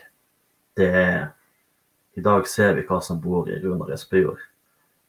det 0.79 0.89
er 0.95 1.19
I 2.17 2.21
dag 2.21 2.47
ser 2.47 2.73
vi 2.75 2.83
hva 2.87 2.97
som 3.03 3.19
bor 3.21 3.47
i 3.47 3.57
Runar 3.61 3.93
Espejord. 3.93 4.39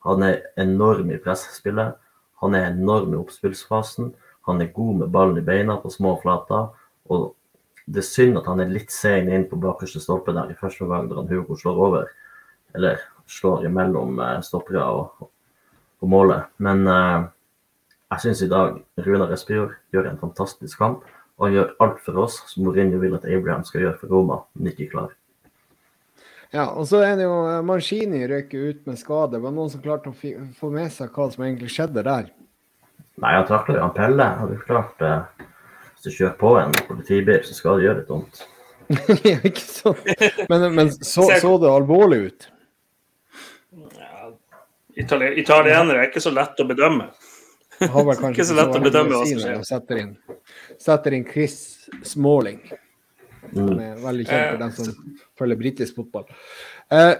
Han 0.06 0.22
er 0.22 0.44
enorm 0.60 1.10
i 1.10 1.18
pressespillet. 1.18 1.96
Han 2.42 2.54
er 2.54 2.68
enorm 2.70 3.14
i 3.14 3.18
oppspillsfasen. 3.18 4.12
Han 4.46 4.62
er 4.62 4.70
god 4.74 5.00
med 5.00 5.10
ballen 5.10 5.40
i 5.40 5.44
beina 5.44 5.76
på 5.80 5.90
små 5.90 6.14
flater. 6.22 6.68
Og 7.10 7.32
det 7.86 8.04
er 8.04 8.06
synd 8.06 8.38
at 8.38 8.46
han 8.46 8.62
er 8.62 8.70
litt 8.70 8.92
sein 8.94 9.28
inn 9.32 9.48
på 9.50 9.58
bakerste 9.60 10.02
stolpe 10.02 10.34
der 10.36 10.52
i 10.52 10.58
første 10.60 10.86
omgang, 10.86 11.08
da 11.10 11.24
Hugo 11.26 11.58
slår 11.58 11.82
over. 11.88 12.06
Eller 12.78 13.02
slår 13.26 13.66
imellom 13.66 14.20
eh, 14.22 14.38
stoppere 14.46 14.86
og, 14.86 15.28
og 16.00 16.08
målet. 16.14 16.46
Men 16.62 16.86
eh, 16.86 17.28
jeg 18.10 18.22
syns 18.24 18.42
i 18.42 18.50
dag 18.50 18.76
Runar 19.06 19.32
Espejord 19.34 19.76
gjør 19.94 20.10
en 20.10 20.20
fantastisk 20.20 20.80
kamp. 20.82 21.06
Og 21.38 21.46
han 21.46 21.54
gjør 21.54 21.70
alt 21.80 22.00
for 22.04 22.20
oss 22.20 22.40
som 22.50 22.66
Mourinho 22.66 22.98
vil 23.00 23.14
at 23.16 23.24
Abraham 23.24 23.62
skal 23.64 23.86
gjøre 23.86 23.96
for 24.02 24.12
Roma, 24.12 24.42
men 24.54 24.74
ikke 24.74 24.90
klarer. 24.92 25.14
Ja, 26.50 26.66
og 26.74 26.88
så 26.90 27.00
er 27.06 27.14
det 27.16 27.28
jo 27.28 27.36
eh, 27.46 27.62
Mancini 27.64 28.24
røyk 28.26 28.52
ut 28.52 28.86
med 28.90 28.98
skade. 28.98 29.38
Var 29.38 29.52
det 29.52 29.56
noen 29.56 29.70
som 29.70 29.82
klarte 29.84 30.10
å 30.10 30.16
få 30.58 30.70
med 30.74 30.90
seg 30.92 31.14
hva 31.14 31.28
som 31.30 31.46
egentlig 31.46 31.70
skjedde 31.72 32.02
der? 32.04 32.28
Nei, 33.22 33.34
han 33.36 33.46
takla 33.48 33.78
jo 33.78 33.84
han 33.86 33.94
Pelle. 33.94 34.26
Hadde 34.40 34.58
jo 34.58 34.64
klart 34.66 35.04
eh, 35.06 35.46
Hvis 35.94 36.08
du 36.08 36.10
kjører 36.10 36.36
på 36.40 36.54
en 36.58 36.74
politibil, 36.88 37.38
så 37.46 37.56
skal 37.56 37.78
det 37.78 37.86
gjøre 37.86 38.00
litt 38.02 38.10
vondt. 38.10 38.42
Ikke 39.52 39.62
sant? 39.62 40.02
Men, 40.50 40.66
men 40.74 40.90
så, 40.98 41.28
så 41.44 41.54
det 41.62 41.70
alvorlig 41.70 42.20
ut? 42.26 42.50
Ja, 43.94 44.32
Itali 44.98 45.30
italienere 45.38 46.02
er 46.02 46.08
ikke 46.10 46.20
så 46.20 46.32
lett 46.34 46.58
å 46.58 46.66
bedømme. 46.66 47.12
Har 47.80 48.04
vel 48.04 48.16
kanskje 48.20 48.34
Ikke 48.36 48.46
så 48.50 48.56
lett 48.58 48.76
å 48.76 48.82
bedømme 48.84 49.16
hva 49.16 49.26
som 49.26 49.40
skjer. 49.40 49.62
Setter 49.64 50.00
inn, 50.02 50.10
setter 50.78 51.16
inn 51.16 51.24
Chris 51.32 51.88
Smalling. 52.04 52.60
Han 52.70 53.66
Mm. 53.70 53.78
er 53.80 53.94
veldig 54.02 54.24
kjent 54.28 54.50
for 54.50 54.58
den 54.58 54.68
dem 54.68 54.72
som 54.76 55.14
følger 55.40 55.56
britisk 55.58 55.96
fotball. 55.96 56.26
Eh, 56.92 57.14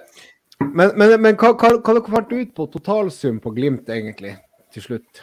men 0.60 0.92
men, 1.00 1.14
men 1.22 1.36
hva, 1.40 1.54
hva, 1.56 1.70
hva 1.80 1.94
dere 1.96 2.12
fant 2.12 2.32
ut 2.36 2.54
på 2.54 2.66
totalsum 2.70 3.40
på 3.40 3.50
Glimt, 3.56 3.88
egentlig, 3.88 4.36
til 4.72 4.82
slutt? 4.84 5.22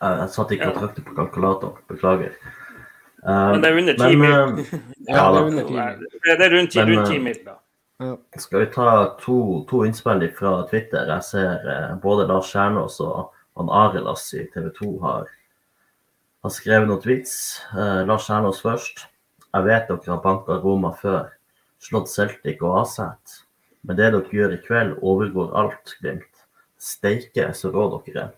Jeg, 0.00 0.28
satt 0.30 0.52
ikke 0.54 0.70
og 0.70 0.78
trykte 0.80 1.04
på 1.08 1.14
kalkulator, 1.18 1.76
beklager. 1.90 2.32
Eh, 3.26 3.50
Men 3.52 3.60
det 3.64 3.70
er 3.70 3.78
under 3.82 3.94
ti 4.00 4.16
mil. 4.16 4.32
eh, 4.32 4.80
Ja, 5.08 5.28
det 5.32 5.38
er 5.40 5.46
under 5.50 5.64
10 5.64 5.74
mil. 5.74 6.08
Det 6.24 6.36
er 6.40 6.50
rundt 6.56 6.72
ti, 6.72 6.78
Men, 6.78 6.90
rundt 6.94 7.08
ti 7.10 7.16
eh, 7.16 7.22
mil, 7.28 7.38
da. 7.44 7.56
Ja. 8.06 8.16
Skal 8.38 8.60
vi 8.60 8.66
ta 8.74 8.90
to, 9.22 9.36
to 9.70 9.84
innspill 9.88 10.26
fra 10.36 10.50
Twitter? 10.70 11.06
Jeg 11.14 11.24
ser 11.24 11.64
eh, 11.74 11.94
både 12.02 12.26
Lars 12.28 12.52
Kjernås 12.52 13.00
og 13.00 13.32
han 13.56 13.72
Arelas 13.72 14.28
i 14.34 14.44
TV 14.52 14.70
2 14.78 14.90
har, 15.00 15.28
har 16.44 16.52
skrevet 16.52 16.88
noen 16.90 17.02
tweets. 17.02 17.36
Eh, 17.72 18.02
Lars 18.08 18.28
Kjernås 18.28 18.62
først. 18.64 19.06
Jeg 19.46 19.64
vet 19.64 19.88
dere 19.88 20.12
har 20.12 20.22
banka 20.24 20.58
Roma 20.60 20.92
før, 20.96 21.30
slått 21.80 22.12
Celtic 22.12 22.60
og 22.60 22.82
Aset. 22.82 23.38
Men 23.86 23.96
det 23.96 24.10
dere 24.12 24.38
gjør 24.38 24.56
i 24.56 24.62
kveld, 24.64 24.98
overgår 25.00 25.54
alt, 25.56 25.96
Glimt. 26.02 26.28
Steike 26.76 27.48
så 27.56 27.72
rå 27.72 27.88
dere 27.94 28.26
er. 28.26 28.34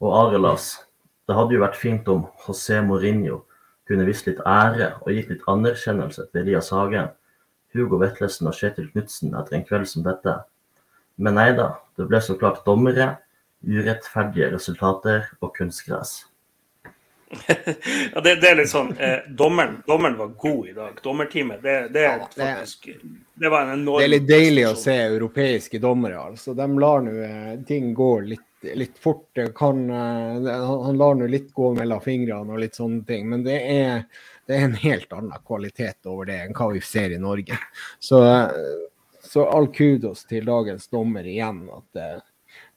Og 0.00 0.16
Arelas, 0.16 0.72
det 1.28 1.36
hadde 1.36 1.54
jo 1.54 1.62
vært 1.62 1.78
fint 1.78 2.08
om 2.10 2.24
José 2.42 2.80
Mourinho 2.82 3.44
kunne 3.86 4.06
vist 4.06 4.26
litt 4.26 4.40
ære 4.46 4.92
og 5.02 5.10
gitt 5.14 5.30
litt 5.30 5.46
anerkjennelse 5.50 6.26
til 6.30 6.42
Elias 6.42 6.70
Hagen. 6.74 7.10
Hugo 7.74 8.00
Vetlesen 8.00 8.48
og 8.50 8.56
Kjetil 8.58 8.88
Knutsen 8.90 9.36
etter 9.38 9.58
en 9.58 9.66
kveld 9.66 9.86
som 9.90 10.02
dette. 10.06 10.40
Men 11.22 11.36
nei 11.38 11.50
da, 11.54 11.76
det 11.98 12.08
ble 12.10 12.18
så 12.22 12.34
klart 12.38 12.64
dommere, 12.66 13.12
urettferdige 13.66 14.50
resultater 14.54 15.28
og 15.40 15.54
kunstgress. 15.56 16.20
Ja, 18.14 18.20
det, 18.20 18.40
det 18.42 18.48
er 18.50 18.56
litt 18.58 18.70
sånn 18.72 18.88
eh, 18.98 19.20
dommeren, 19.38 19.76
dommeren 19.86 20.16
var 20.18 20.32
god 20.42 20.68
i 20.68 20.72
dag. 20.74 20.96
Dommerteamet, 21.04 21.60
det, 21.62 21.74
det, 21.94 22.00
er 22.02 22.16
Ja, 22.18 22.28
det- 22.34 22.46
faktisk 22.56 22.88
Det 23.38 23.48
var 23.52 23.68
en 23.68 23.76
enorm 23.76 24.00
Det 24.00 24.06
er 24.08 24.12
litt 24.16 24.26
deilig 24.28 24.64
å 24.66 24.72
se 24.76 24.96
europeiske 25.04 25.78
dommere. 25.78 26.18
altså. 26.18 26.54
De 26.58 26.66
lar 26.82 27.04
nå 27.06 27.12
eh, 27.22 27.52
ting 27.68 27.92
gå 27.94 28.08
litt, 28.32 28.48
litt 28.74 28.98
fort. 28.98 29.38
Kan, 29.54 29.84
eh, 29.90 30.50
han 30.58 30.98
lar 30.98 31.14
nå 31.20 31.28
litt 31.30 31.52
gå 31.54 31.70
mellom 31.78 32.02
fingrene 32.02 32.50
og 32.56 32.64
litt 32.64 32.74
sånne 32.80 33.06
ting. 33.06 33.28
Men 33.30 33.46
det 33.46 33.60
er, 33.76 34.02
det 34.50 34.58
er 34.58 34.66
en 34.66 34.74
helt 34.82 35.14
annen 35.14 35.46
kvalitet 35.46 36.10
over 36.10 36.26
det 36.32 36.40
enn 36.48 36.56
hva 36.58 36.72
vi 36.74 36.82
ser 36.82 37.14
i 37.14 37.22
Norge. 37.22 37.60
Så, 38.02 38.24
eh, 38.26 38.50
så 39.22 39.46
all 39.46 39.70
kudos 39.70 40.26
til 40.26 40.50
dagens 40.50 40.90
dommer 40.90 41.22
igjen, 41.30 41.62
at 41.78 42.02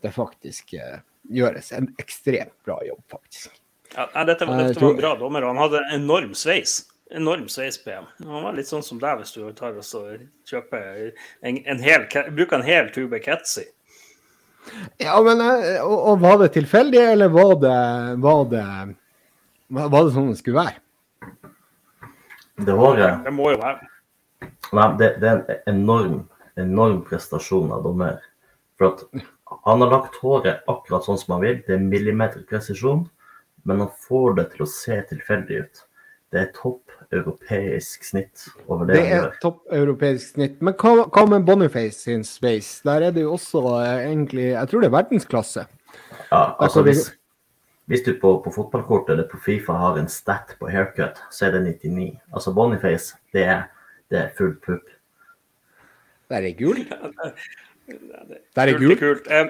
det, 0.04 0.08
det 0.08 0.14
faktisk 0.16 0.74
eh, 0.78 0.99
gjøres 1.32 1.72
en 1.78 1.88
ekstremt 2.01 2.54
bra 2.68 2.80
jobb, 2.86 2.99
faktisk. 3.12 3.54
Ja, 3.95 4.08
dette, 4.28 4.45
var- 4.49 4.60
dette 4.64 4.82
var 4.82 4.91
en 4.91 4.97
bra 4.99 5.14
dommer, 5.20 5.45
og 5.45 5.54
han 5.56 5.62
hadde 5.64 5.84
enorm 5.95 6.34
sveis. 6.36 6.82
Enorm 7.14 7.45
sveis 7.51 7.78
på 7.78 7.93
ham. 7.93 8.08
Han 8.26 8.43
var 8.43 8.56
litt 8.58 8.68
sånn 8.68 8.84
som 8.84 8.97
deg 8.99 9.20
hvis 9.20 9.36
du 9.36 9.43
tar 9.54 9.76
og 9.78 10.22
kjøper 10.49 11.12
en, 11.45 11.60
en 11.70 11.82
hel, 11.84 12.08
bruker 12.34 12.58
en 12.58 12.66
hel 12.66 12.89
tube 12.95 13.20
Ketzy. 13.22 13.68
Ja, 14.97 15.18
men 15.22 15.41
eh, 15.43 15.82
og, 15.84 15.97
og 16.14 16.22
Var 16.24 16.38
det 16.41 16.54
tilfeldig, 16.56 17.01
eller 17.14 17.30
var 17.30 17.56
det, 17.62 17.78
var 18.24 18.45
det, 18.49 18.66
var 19.70 19.89
det 20.08 20.14
sånn 20.16 20.32
det 20.32 20.39
skulle 20.39 20.64
være? 20.64 20.80
Det 22.64 22.76
håret 22.78 23.24
Det 23.26 23.34
må 23.36 23.51
jo 23.54 23.60
være. 23.62 23.89
Nei, 24.74 24.88
det, 24.99 25.10
det 25.22 25.30
er 25.30 25.41
en 25.68 25.76
enorm, 25.76 26.18
enorm 26.60 27.01
prestasjon 27.06 27.72
av 27.76 27.84
dommer. 27.86 28.24
For 28.80 28.93
at 28.93 29.26
han 29.64 29.82
har 29.82 29.91
lagt 29.91 30.20
håret 30.22 30.68
akkurat 30.72 31.06
sånn 31.06 31.20
som 31.22 31.36
han 31.36 31.43
vil. 31.43 31.58
Det 31.68 31.78
er 31.78 31.84
millimeterpresisjon, 31.84 33.08
men 33.68 33.84
han 33.84 33.91
får 34.08 34.38
det 34.39 34.47
til 34.54 34.66
å 34.66 34.70
se 34.70 34.99
tilfeldig 35.10 35.64
ut. 35.64 35.84
Det 36.34 36.41
er 36.41 36.54
topp 36.56 36.89
europeisk 37.14 38.06
snitt 38.08 38.47
over 38.66 38.88
det, 38.89 38.95
Det 38.97 39.18
er 39.20 39.34
topp 39.41 39.60
europeisk 39.72 40.34
snitt. 40.34 40.56
Men 40.66 40.74
hva, 40.82 41.06
hva 41.06 41.26
med 41.30 41.45
Boniface 41.45 42.08
sin 42.08 42.24
space? 42.26 42.82
Der 42.88 43.10
er 43.10 43.14
det 43.14 43.22
jo 43.22 43.36
også 43.36 43.62
eh, 43.84 44.08
egentlig 44.08 44.47
Jeg 44.47 44.72
tror 44.72 44.82
det 44.82 44.89
er 44.89 44.95
verdensklasse. 44.95 45.66
Ja, 46.32 46.56
altså 46.58 46.82
hvis, 46.88 47.12
hvis 47.86 48.01
du 48.08 48.16
på, 48.22 48.39
på 48.41 48.54
fotballkortet 48.56 49.14
eller 49.14 49.30
på 49.30 49.38
Fifa 49.45 49.78
har 49.78 49.99
en 50.01 50.10
stat 50.10 50.56
på 50.60 50.72
haircut, 50.74 51.22
så 51.30 51.45
er 51.45 51.60
det 51.60 51.64
99. 51.84 52.10
Altså 52.34 52.54
Boniface, 52.58 53.14
det 53.34 53.45
er, 53.45 53.68
det 54.10 54.24
er 54.24 54.34
full 54.38 54.56
pupp. 54.66 54.89
Der 56.34 56.49
er 56.49 56.58
gul, 56.58 56.82
Det 56.89 57.34
der 57.88 58.68
er 58.68 58.78
kult, 58.78 58.88
gul, 58.88 58.98
kult. 59.00 59.28
Eh, 59.32 59.50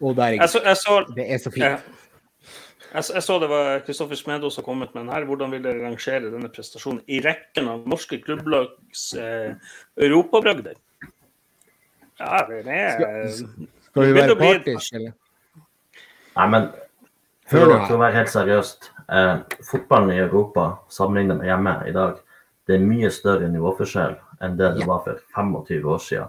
og 0.00 0.16
der 0.16 0.22
er 0.24 0.32
Jeg 0.40 0.48
så, 0.48 0.60
jeg 0.64 0.76
så, 0.76 0.98
Det 1.16 1.26
er 1.32 1.38
så 1.38 1.50
fint. 1.50 1.64
Jeg, 1.64 3.04
jeg 3.14 3.22
så 3.22 3.38
det 3.40 3.48
var 3.50 3.80
Kristoffer 3.86 4.14
Smedo 4.18 4.50
som 4.50 4.64
kom 4.64 4.78
med 4.82 4.88
den 4.94 5.08
her. 5.08 5.24
Hvordan 5.24 5.50
vil 5.52 5.62
dere 5.62 5.84
rangere 5.86 6.30
denne 6.32 6.48
prestasjonen 6.50 7.02
i 7.08 7.20
rekken 7.24 7.68
av 7.68 7.84
norske 7.88 8.18
klubblags 8.24 9.14
eh, 9.14 9.54
europabragder? 9.96 10.74
Ja, 12.20 12.42
det 12.48 12.66
er 12.68 13.28
Skal 13.30 14.02
vi 14.06 14.12
være 14.14 14.36
partiske? 14.36 14.64
partisk, 14.64 14.94
eller? 14.94 15.12
Nei, 16.36 16.48
men 16.52 16.66
for, 17.50 17.58
å- 17.64 17.86
for 17.86 17.94
å 17.96 18.00
være 18.02 18.18
helt 18.18 18.32
seriøst. 18.32 18.90
Eh, 19.10 19.38
fotballen 19.70 20.12
i 20.14 20.18
Europa 20.22 20.66
sammenlignet 20.92 21.38
med 21.40 21.48
hjemme 21.50 21.72
i 21.88 21.94
dag, 21.96 22.18
det 22.68 22.76
er 22.76 22.84
mye 22.86 23.08
større 23.10 23.48
nivåforskjell 23.50 24.18
enn 24.42 24.56
det 24.58 24.74
det 24.76 24.84
Ja. 24.84 24.86
var 24.86 25.00
for 25.04 25.18
25 25.34 25.88
år 25.94 25.98
siden. 25.98 26.28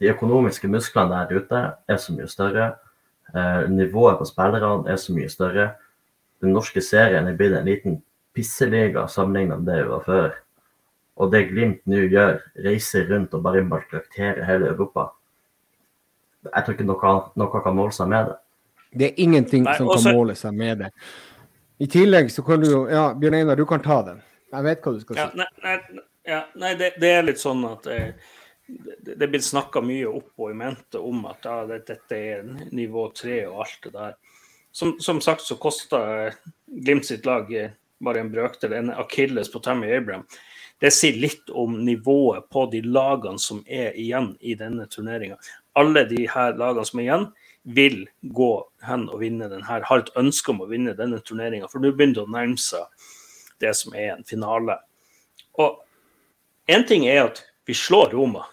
De 0.00 0.10
økonomiske 0.12 0.68
musklene 0.68 1.22
der 1.28 1.38
ute 1.40 1.60
er 1.88 1.96
så 1.96 2.12
mye 2.12 2.28
større. 2.28 2.74
Eh, 3.34 3.68
nivået 3.72 4.18
på 4.18 4.24
spillerne 4.28 4.88
er 4.90 4.96
så 5.00 5.12
mye 5.16 5.28
større. 5.32 5.70
Den 6.42 6.52
norske 6.52 6.80
serien 6.84 7.26
er 7.26 7.36
blitt 7.38 7.56
en 7.56 7.64
liten 7.66 8.02
pisseliga 8.36 9.06
sammenlignet 9.08 9.62
med 9.62 9.72
det 9.72 9.84
vi 9.84 9.88
var 9.90 10.02
før. 10.04 10.34
Og 11.16 11.30
det 11.32 11.46
Glimt 11.48 11.80
nå 11.88 12.02
gjør, 12.12 12.40
reiser 12.64 13.06
rundt 13.08 13.32
og 13.34 13.42
bare 13.42 13.62
maltrakterer 13.64 14.44
hele 14.44 14.68
Europa. 14.68 15.08
Jeg 16.44 16.64
tror 16.64 16.74
ikke 16.76 16.86
noe, 16.86 17.14
noe 17.40 17.62
kan 17.64 17.74
måle 17.76 17.92
seg 17.96 18.10
med 18.12 18.28
det. 18.28 18.36
Det 18.96 19.06
er 19.08 19.22
ingenting 19.24 19.64
Nei, 19.64 19.76
som 19.76 19.88
også- 19.88 20.04
kan 20.10 20.14
måle 20.14 20.34
seg 20.36 20.54
med 20.54 20.78
det. 20.78 20.90
I 21.80 21.86
tillegg 21.86 22.30
så 22.30 22.44
kan 22.44 22.60
du 22.60 22.70
jo 22.70 22.86
Ja, 22.88 23.14
Bjørn 23.14 23.34
Einar, 23.34 23.56
du 23.56 23.64
kan 23.66 23.80
ta 23.82 24.02
den. 24.02 24.22
Jeg 24.52 24.62
vet 24.64 24.82
hva 24.82 24.92
du 24.92 25.00
skal 25.00 25.16
Ja, 25.16 25.30
si. 25.30 25.36
nei, 25.38 25.46
nei, 25.62 26.00
ja, 26.26 26.44
nei 26.54 26.74
det, 26.74 26.92
det 27.00 27.10
er 27.10 27.22
litt 27.22 27.36
sånn 27.38 27.64
at 27.72 27.86
eh, 27.86 28.12
det, 28.66 29.14
det 29.14 29.28
blir 29.30 29.42
snakka 29.42 29.82
mye 29.84 30.08
opp 30.10 30.32
og 30.40 30.50
i 30.50 30.58
mente 30.58 30.98
om 30.98 31.24
at 31.30 31.46
ja, 31.46 31.60
det, 31.70 31.84
dette 31.88 32.18
er 32.18 32.46
nivå 32.74 33.08
tre 33.14 33.44
og 33.46 33.64
alt 33.66 33.78
det 33.86 33.94
der. 33.94 34.16
Som, 34.76 34.96
som 35.00 35.22
sagt 35.24 35.46
så 35.46 35.56
kosta 35.56 36.00
Glimt 36.66 37.06
sitt 37.06 37.24
lag 37.24 37.48
bare 38.04 38.20
en 38.20 38.30
brøkdel, 38.32 38.74
en 38.76 38.90
akilles 38.92 39.48
på 39.52 39.62
Tammy 39.64 39.88
Abraham. 39.96 40.26
Det 40.82 40.90
sier 40.92 41.16
litt 41.16 41.48
om 41.56 41.78
nivået 41.86 42.50
på 42.52 42.66
de 42.72 42.82
lagene 42.84 43.40
som 43.40 43.62
er 43.64 43.96
igjen 43.96 44.34
i 44.44 44.52
denne 44.58 44.84
turneringa. 44.92 45.38
Alle 45.78 46.04
de 46.10 46.26
her 46.28 46.56
lagene 46.58 46.84
som 46.84 47.00
er 47.00 47.06
igjen, 47.06 47.28
vil 47.66 48.04
gå 48.22 48.50
hen 48.86 49.08
og 49.10 49.22
vinne 49.24 49.48
den 49.50 49.64
her, 49.66 49.82
har 49.88 50.04
et 50.04 50.12
ønske 50.20 50.52
om 50.52 50.60
å 50.62 50.68
vinne 50.70 50.94
denne 50.94 51.18
turneringa. 51.24 51.66
For 51.72 51.82
nå 51.82 51.90
begynner 51.96 52.20
det 52.20 52.26
å 52.26 52.34
nærme 52.34 52.60
seg 52.62 53.08
det 53.62 53.72
som 53.74 53.96
er 53.96 54.12
en 54.12 54.26
finale. 54.28 54.76
Og 55.58 55.80
én 56.70 56.86
ting 56.86 57.08
er 57.10 57.24
at 57.24 57.42
vi 57.66 57.74
slår 57.74 58.12
Roma. 58.14 58.44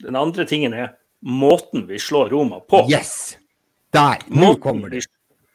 Den 0.00 0.16
andre 0.16 0.46
tingen 0.48 0.74
er 0.74 0.94
måten 1.20 1.86
vi 1.86 1.98
slår 1.98 2.30
Roma 2.32 2.60
på. 2.60 2.86
Yes! 2.90 3.36
Der! 3.92 4.22
Nå 4.26 4.54
kommer 4.62 4.88
det. 4.88 5.04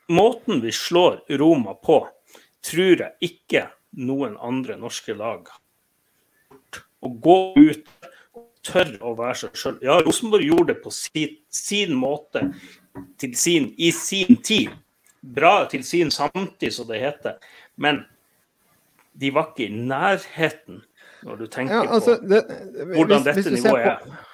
Måten 0.08 0.62
vi 0.62 0.72
slår 0.72 1.24
Roma 1.30 1.74
på, 1.74 2.04
tror 2.66 3.02
jeg 3.02 3.12
ikke 3.26 3.68
noen 3.96 4.36
andre 4.38 4.76
norske 4.78 5.16
lag 5.16 5.48
Å 7.06 7.10
gå 7.10 7.38
ut 7.56 7.88
og 8.36 8.48
tørre 8.66 9.00
å 9.06 9.14
være 9.18 9.38
seg 9.44 9.60
sjøl. 9.60 9.78
Ja, 9.86 10.00
Rosenborg 10.04 10.46
gjorde 10.46 10.74
det 10.74 10.82
på 10.84 10.94
sin, 10.94 11.38
sin 11.54 11.94
måte 11.98 12.48
sin, 13.36 13.74
i 13.78 13.92
sin 13.92 14.42
tid. 14.42 14.74
Bra 15.22 15.66
til 15.70 15.84
sin 15.86 16.12
samtid, 16.14 16.74
som 16.74 16.88
det 16.90 17.02
heter. 17.02 17.38
Men 17.82 18.04
de 19.14 19.32
var 19.34 19.52
ikke 19.52 19.70
i 19.70 19.86
nærheten 19.90 20.84
når 21.26 21.38
du 21.40 21.46
tenker 21.50 21.76
ja, 21.76 21.86
altså, 21.98 22.18
det, 22.22 22.44
på 22.50 22.88
hvordan 23.00 23.24
hvis, 23.24 23.28
dette 23.30 23.54
hvis 23.54 23.64
nivået 23.64 23.88
er. 23.90 24.26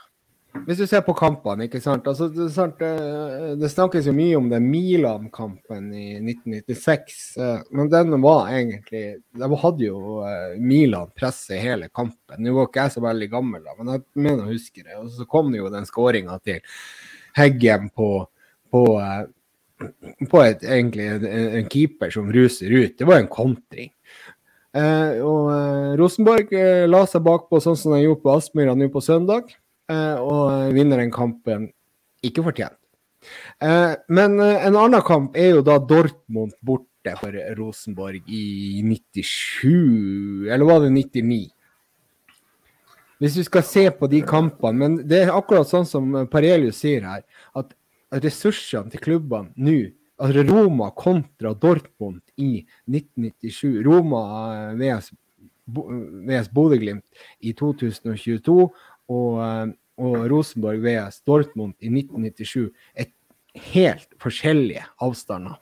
Hvis 0.51 0.81
du 0.81 0.83
ser 0.87 1.01
på 1.05 1.13
kampene, 1.15 1.65
ikke 1.65 1.79
sant? 1.81 2.05
Altså, 2.09 2.27
det, 2.31 2.49
sant, 2.51 2.81
eh, 2.83 3.53
det, 3.59 3.69
snakkes 3.71 4.07
jo 4.09 4.13
mye 4.15 4.37
om 4.37 4.49
den 4.51 4.65
Milan-kampen 4.67 5.87
i 5.95 6.07
1996, 6.19 7.21
eh, 7.39 7.61
men 7.71 7.91
den 7.91 8.17
var 8.23 8.51
egentlig 8.51 9.03
De 9.37 9.49
hadde 9.63 9.85
jo 9.85 10.19
eh, 10.27 10.57
Milan 10.59 11.13
presset 11.15 11.63
hele 11.63 11.87
kampen. 11.87 12.43
Nå 12.43 12.55
var 12.57 12.67
ikke 12.67 12.83
jeg 12.83 12.95
så 12.97 13.05
veldig 13.05 13.29
gammel, 13.31 13.63
da, 13.63 13.77
men 13.79 13.93
jeg 13.95 14.03
mener 14.27 14.43
å 14.43 14.51
huske 14.51 14.83
det. 14.83 14.97
Og 14.99 15.07
så 15.15 15.27
kom 15.29 15.53
det 15.53 15.61
jo 15.61 15.71
den 15.71 15.87
skåringa 15.87 16.35
til 16.43 16.59
Heggen 17.37 17.87
på, 17.95 18.11
på, 18.75 18.83
på 20.27 20.43
et, 20.43 20.67
egentlig 20.67 21.07
en, 21.13 21.25
en, 21.31 21.71
keeper 21.71 22.11
som 22.11 22.27
ruser 22.27 22.75
ut. 22.75 22.97
Det 22.99 23.07
var 23.07 23.21
en 23.21 23.31
kontring. 23.31 23.93
Og 24.71 25.95
Rosenborg 25.99 26.51
la 26.87 27.01
seg 27.07 27.23
bakpå 27.23 27.59
sånn 27.63 27.79
som 27.79 27.95
de 27.95 28.03
gjorde 28.03 28.23
på 28.23 28.35
Aspmyra 28.35 28.75
nå 28.75 28.91
på 28.91 29.03
søndag. 29.03 29.55
Eh, 29.91 30.17
og 30.21 30.71
vinner 30.75 31.01
den 31.01 31.11
kampen 31.13 31.67
ikke 32.23 32.45
fortjent. 32.45 32.77
Eh, 33.61 33.93
men 34.13 34.37
eh, 34.41 34.67
en 34.67 34.77
annen 34.79 35.03
kamp 35.05 35.37
er 35.37 35.55
jo 35.57 35.65
da 35.65 35.77
Dortmund 35.79 36.55
borte 36.63 37.15
for 37.19 37.35
Rosenborg 37.57 38.29
i 38.29 38.81
97, 38.85 40.47
eller 40.47 40.67
var 40.69 40.83
det 40.85 40.93
99? 40.95 41.41
Hvis 43.21 43.37
vi 43.37 43.45
skal 43.45 43.65
se 43.65 43.85
på 43.93 44.09
de 44.09 44.21
kampene, 44.25 44.77
men 44.77 44.99
det 45.09 45.23
er 45.25 45.33
akkurat 45.33 45.69
sånn 45.69 45.85
som 45.85 46.13
Parelius 46.31 46.79
sier 46.81 47.05
her, 47.05 47.25
at 47.57 47.73
ressursene 48.21 48.89
til 48.93 49.03
klubbene 49.03 49.53
nå 49.61 49.81
altså 50.21 50.43
Roma 50.45 50.91
kontra 50.93 51.53
Dortmund 51.57 52.21
i 52.41 52.63
1997. 52.89 53.79
Roma 53.85 54.21
VS, 54.77 55.09
VS 56.29 56.49
Bodø-Glimt 56.53 57.23
i 57.41 57.53
2022 57.57 58.57
og 59.11 59.73
og 60.01 60.25
Rosenborg 60.31 60.81
VS 60.83 61.21
Dortmund 61.27 61.75
i 61.79 61.91
1997 61.91 62.71
er 62.97 63.11
helt 63.71 64.15
forskjellige 64.21 64.85
avstander. 65.03 65.59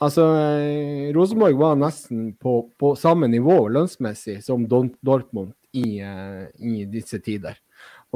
Altså, 0.00 0.24
eh, 0.40 1.10
Rosenborg 1.12 1.58
var 1.60 1.76
nesten 1.76 2.30
på, 2.40 2.70
på 2.80 2.94
samme 2.96 3.28
nivå 3.28 3.66
lønnsmessig 3.68 4.38
som 4.44 4.64
Dortmund 4.68 5.52
i, 5.76 6.00
uh, 6.02 6.46
i 6.56 6.86
disse 6.90 7.20
tider. 7.22 7.58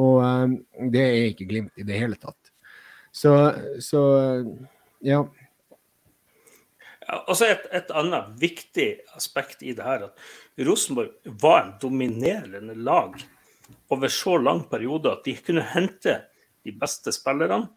Og 0.00 0.22
uh, 0.24 0.54
det 0.90 1.02
er 1.04 1.28
ikke 1.28 1.48
Glimt 1.50 1.76
i 1.76 1.84
det 1.86 1.98
hele 2.00 2.16
tatt. 2.18 2.38
Så, 3.14 3.30
så 3.84 4.00
ja. 5.04 5.20
ja 7.04 7.20
også 7.28 7.52
et, 7.52 7.68
et, 7.70 7.92
annet 7.94 8.32
viktig 8.40 8.88
aspekt 9.14 9.62
i 9.62 9.76
det 9.76 9.84
her, 9.86 10.08
at 10.08 10.66
Rosenborg 10.66 11.12
var 11.44 11.60
en 11.60 11.76
dominerende 11.84 12.74
lag 12.80 13.20
over 13.92 14.08
så 14.12 14.36
lang 14.38 14.64
periode 14.70 15.12
at 15.12 15.24
de 15.26 15.36
kunne 15.38 15.64
hente 15.74 16.18
de 16.64 16.72
beste 16.80 17.12
spillerne 17.14 17.68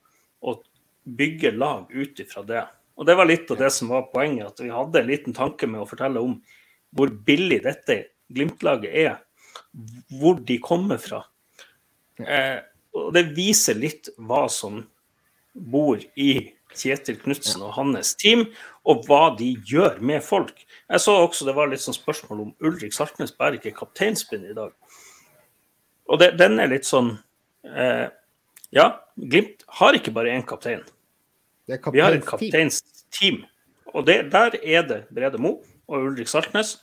og 0.43 0.63
bygge 1.07 1.53
lag 1.55 1.91
ut 1.91 2.19
ifra 2.19 2.43
det. 2.43 2.65
Og 2.97 3.05
Det 3.05 3.15
var 3.15 3.29
litt 3.29 3.51
av 3.51 3.59
det 3.61 3.71
som 3.71 3.91
var 3.93 4.09
poenget, 4.11 4.47
at 4.47 4.59
vi 4.63 4.73
hadde 4.73 4.99
en 4.99 5.09
liten 5.09 5.35
tanke 5.37 5.69
med 5.69 5.83
å 5.83 5.89
fortelle 5.89 6.23
om 6.23 6.37
hvor 6.95 7.11
billig 7.27 7.61
dette 7.65 8.03
Glimt-laget 8.33 8.91
er, 8.91 9.13
hvor 10.19 10.39
de 10.43 10.57
kommer 10.59 10.99
fra. 10.99 11.21
Eh, 12.19 12.59
og 12.97 13.13
Det 13.13 13.29
viser 13.37 13.77
litt 13.77 14.09
hva 14.17 14.47
som 14.51 14.81
bor 15.53 16.01
i 16.15 16.31
Kjetil 16.77 17.17
Knutsen 17.21 17.63
og 17.65 17.75
hans 17.77 18.13
team, 18.19 18.45
og 18.87 19.05
hva 19.07 19.29
de 19.37 19.53
gjør 19.67 20.01
med 20.03 20.23
folk. 20.25 20.59
Jeg 20.89 21.03
så 21.03 21.15
også 21.21 21.47
det 21.47 21.55
var 21.57 21.69
litt 21.71 21.83
sånn 21.83 21.95
spørsmål 21.95 22.43
om 22.43 22.53
Ulrik 22.63 22.93
Saltnes 22.95 23.33
bærer 23.35 23.59
ikke 23.59 23.75
kapteinspinn 23.79 24.45
i 24.47 24.57
dag. 24.57 24.73
Og 26.07 26.21
det, 26.21 26.33
den 26.39 26.59
er 26.63 26.71
litt 26.71 26.87
sånn 26.87 27.15
eh, 27.67 28.07
Ja, 28.75 28.87
Glimt 29.17 29.63
har 29.79 29.97
ikke 29.97 30.13
bare 30.13 30.33
én 30.35 30.45
kaptein. 30.45 30.83
Vi 31.67 31.99
har 31.99 32.15
et 32.15 32.25
kapteinsteam. 32.27 33.41
Og 33.95 34.05
det, 34.07 34.19
der 34.31 34.55
er 34.61 34.85
det 34.87 34.99
Brede 35.13 35.39
Mo 35.41 35.57
og 35.87 36.11
Ulrik 36.11 36.29
Saltnes. 36.31 36.77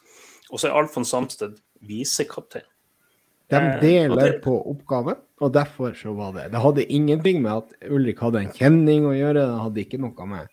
Og 0.51 0.61
så 0.61 0.69
er 0.69 0.77
Alfons 0.77 1.13
Samsted 1.13 1.57
visekaptein. 1.85 2.67
De 3.53 3.61
eh, 3.61 3.77
deler 3.81 4.39
på 4.45 4.55
oppgaven, 4.73 5.21
og 5.45 5.53
derfor 5.53 5.93
så 5.99 6.15
var 6.17 6.33
det 6.33 6.51
Det 6.55 6.63
hadde 6.65 6.87
ingenting 6.89 7.43
med 7.45 7.53
at 7.53 7.91
Ulrik 7.93 8.23
hadde 8.25 8.41
en 8.41 8.53
kjenning 8.57 9.07
å 9.09 9.15
gjøre. 9.15 9.45
Det 9.45 9.63
hadde 9.67 9.85
ikke 9.85 10.01
noe 10.01 10.29
med 10.29 10.51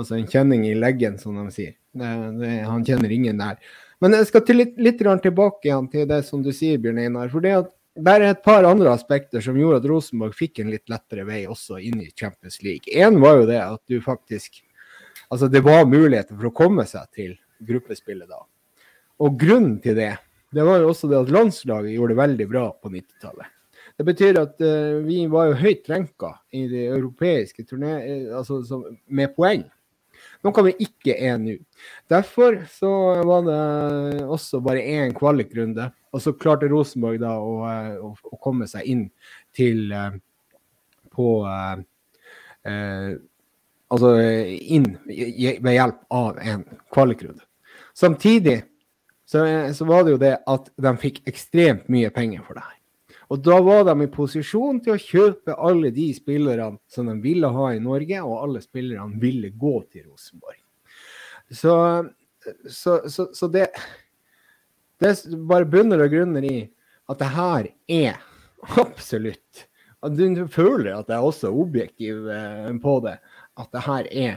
altså 0.00 0.16
en 0.18 0.28
kjenning 0.28 0.64
i 0.66 0.74
leggen, 0.74 1.18
som 1.20 1.36
de 1.38 1.46
sier. 1.54 1.76
Det, 1.94 2.10
det, 2.40 2.52
han 2.66 2.84
kjenner 2.86 3.12
ingen 3.14 3.38
der. 3.38 3.60
Men 4.02 4.16
jeg 4.18 4.28
skal 4.28 4.42
til 4.46 4.58
litt, 4.58 4.74
litt 4.82 4.98
tilbake 4.98 5.68
igjen 5.68 5.86
til 5.92 6.08
det 6.10 6.24
som 6.26 6.42
du 6.42 6.50
sier, 6.52 6.80
Bjørn 6.82 6.98
Einar. 7.04 7.30
For 7.32 7.44
det 7.44 7.54
at 7.60 7.70
det 7.94 8.14
er 8.14 8.24
et 8.26 8.42
par 8.42 8.66
andre 8.66 8.90
aspekter 8.90 9.42
som 9.44 9.58
gjorde 9.58 9.78
at 9.82 9.88
Rosenborg 9.88 10.34
fikk 10.34 10.60
en 10.60 10.72
litt 10.72 10.90
lettere 10.90 11.26
vei 11.28 11.44
også 11.46 11.78
inn 11.78 12.00
i 12.02 12.10
Champions 12.10 12.58
League. 12.66 12.90
Én 12.90 13.20
var 13.22 13.38
jo 13.40 13.50
det 13.50 13.60
at 13.62 13.82
du 13.90 14.00
faktisk 14.04 14.62
Altså, 15.32 15.48
det 15.48 15.62
var 15.64 15.86
muligheter 15.88 16.36
for 16.36 16.50
å 16.50 16.54
komme 16.54 16.84
seg 16.86 17.06
til 17.16 17.30
gruppespillet 17.64 18.28
da. 18.28 18.42
Og 19.24 19.38
grunnen 19.40 19.78
til 19.82 19.96
det, 19.96 20.12
det 20.54 20.62
var 20.66 20.82
jo 20.82 20.90
også 20.92 21.08
det 21.10 21.16
at 21.16 21.32
landslaget 21.32 21.94
gjorde 21.94 22.12
det 22.12 22.18
veldig 22.20 22.46
bra 22.50 22.64
på 22.76 22.90
90-tallet. 22.92 23.48
Det 23.98 24.06
betyr 24.06 24.38
at 24.38 24.60
uh, 24.62 25.00
vi 25.06 25.24
var 25.32 25.48
jo 25.48 25.56
høyt 25.62 25.88
renka 25.90 26.30
i 26.54 26.66
de 26.70 26.84
europeiske 26.90 27.64
turné... 27.66 27.96
Altså 28.36 28.60
med 29.06 29.34
poeng. 29.34 29.64
Noe 30.44 30.64
vi 30.66 30.74
ikke 30.84 31.16
nå. 31.40 31.56
Derfor 32.12 32.58
så 32.68 32.90
var 33.24 33.46
det 33.46 34.24
også 34.28 34.60
bare 34.64 34.84
én 34.84 35.14
kvalikrunde 35.16 35.88
og 36.14 36.22
så 36.22 36.34
klarte 36.38 36.68
Rosenborg 36.70 37.18
da 37.22 37.34
å, 37.42 37.54
eh, 37.66 37.94
å, 37.98 38.12
å 38.14 38.40
komme 38.42 38.68
seg 38.70 38.86
inn 38.86 39.04
til 39.56 39.88
uh, 39.90 40.14
på 41.14 41.30
eh, 41.50 41.78
eh, 42.70 43.14
Altså 43.94 44.08
inn 44.18 44.86
ved 45.06 45.68
hjelp 45.70 45.98
av 46.10 46.38
en 46.42 46.62
kvalikrunde. 46.90 47.44
Samtidig 47.94 48.56
så, 49.28 49.44
så, 49.76 49.86
var 49.86 50.02
det 50.02 50.14
jo 50.14 50.18
det 50.18 50.32
at 50.50 50.70
de 50.86 50.92
fikk 50.98 51.20
ekstremt 51.30 51.84
mye 51.92 52.08
penger 52.10 52.42
for 52.42 52.58
det 52.58 52.64
her. 52.64 52.78
Og 53.34 53.40
da 53.42 53.56
var 53.66 53.82
de 53.88 53.94
i 54.04 54.10
posisjon 54.12 54.78
til 54.84 54.94
å 54.94 55.00
kjøpe 55.00 55.56
alle 55.58 55.90
de 55.94 56.06
spillerne 56.14 56.78
som 56.86 57.08
de 57.10 57.16
ville 57.24 57.48
ha 57.50 57.70
i 57.74 57.82
Norge, 57.82 58.20
og 58.22 58.36
alle 58.44 58.62
spillerne 58.62 59.18
ville 59.18 59.50
gå 59.50 59.74
til 59.90 60.04
Rosenborg. 60.06 60.60
Så, 61.50 61.74
så, 62.70 63.00
så, 63.10 63.26
så 63.34 63.48
det 63.50 63.66
det 65.02 65.14
bare 65.48 65.66
bunner 65.68 66.04
og 66.04 66.12
grunner 66.14 66.44
i 66.46 66.58
at 67.10 67.20
det 67.20 67.30
her 67.34 67.66
er 67.90 68.20
absolutt 68.80 69.64
Du 70.14 70.44
føler 70.52 70.92
at 70.94 71.08
jeg 71.08 71.16
er 71.16 71.26
også 71.26 71.50
objektiv 71.50 72.28
eh, 72.28 72.70
på 72.80 72.98
det. 73.04 73.16
At 73.56 73.70
det 73.72 73.82
her 73.86 74.08
er 74.12 74.34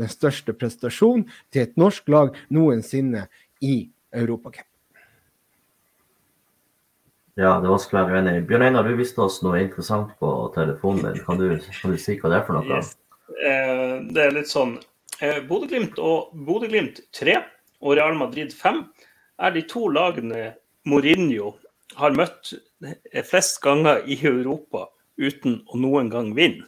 den 0.00 0.08
største 0.08 0.54
prestasjonen 0.56 1.26
til 1.52 1.66
et 1.66 1.76
norsk 1.76 2.08
lag 2.08 2.32
noensinne 2.48 3.26
i 3.60 3.90
Europacup. 4.16 4.69
Ja, 7.38 7.56
det 7.60 7.68
er 7.68 7.72
vanskelig 7.72 8.00
å 8.00 8.06
være 8.08 8.20
uenig. 8.20 8.46
Bjørn 8.48 8.64
Einar, 8.66 8.88
du 8.88 8.98
viste 8.98 9.22
oss 9.22 9.38
noe 9.44 9.60
interessant 9.62 10.10
på 10.20 10.30
telefonen 10.56 11.06
din. 11.06 11.20
Kan 11.26 11.38
du, 11.38 11.46
kan 11.80 11.94
du 11.94 12.00
si 12.00 12.16
hva 12.18 12.32
det 12.32 12.40
er 12.40 12.46
for 12.48 12.58
noe? 12.58 12.80
Yes. 12.80 12.96
Eh, 13.38 13.94
det 14.10 14.24
er 14.24 14.34
litt 14.34 14.50
sånn 14.50 14.74
eh, 15.22 15.38
Bodø-Glimt 15.46 16.00
og 16.02 16.34
Bodø-Glimt 16.48 16.98
3 17.16 17.38
og 17.80 17.96
Real 17.96 18.18
Madrid 18.18 18.52
5 18.56 18.82
er 19.40 19.54
de 19.54 19.62
to 19.70 19.86
lagene 19.92 20.50
Mourinho 20.88 21.54
har 22.00 22.16
møtt 22.16 22.52
flest 23.28 23.60
ganger 23.62 24.02
i 24.08 24.18
Europa 24.26 24.88
uten 25.20 25.60
å 25.68 25.78
noen 25.80 26.10
gang 26.12 26.34
vinne. 26.36 26.66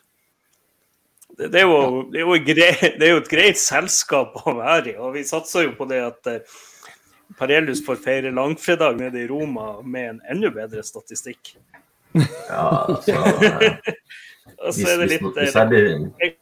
Det, 1.32 1.48
det, 1.48 1.62
er 1.62 1.68
jo, 1.68 2.02
det, 2.12 2.20
er 2.20 2.26
jo 2.26 2.38
grei, 2.44 2.72
det, 2.98 3.06
er 3.06 3.14
jo, 3.14 3.20
et 3.22 3.30
greit 3.32 3.60
selskap 3.60 4.36
å 4.44 4.56
være 4.58 4.92
i, 4.92 4.98
og 5.00 5.14
vi 5.16 5.24
satser 5.24 5.64
jo 5.68 5.76
på 5.78 5.86
det 5.88 6.02
at 6.04 6.28
eh, 6.28 6.58
Parelius 7.42 7.86
får 7.86 7.96
feire 7.96 8.30
langfredag 8.30 8.96
nede 8.96 9.18
i 9.20 9.26
Roma 9.26 9.82
med 9.82 10.10
en 10.10 10.20
enda 10.30 10.50
bedre 10.50 10.82
statistikk. 10.86 11.56
Ja, 12.48 12.86
altså 12.86 13.16
Og 14.62 14.74
så 14.74 14.84
er 14.92 15.00
det 15.00 15.08
litt 15.10 15.24
hvis, 15.24 15.34
hvis, 15.40 15.56
jeg 15.56 15.70
blir, 15.72 16.36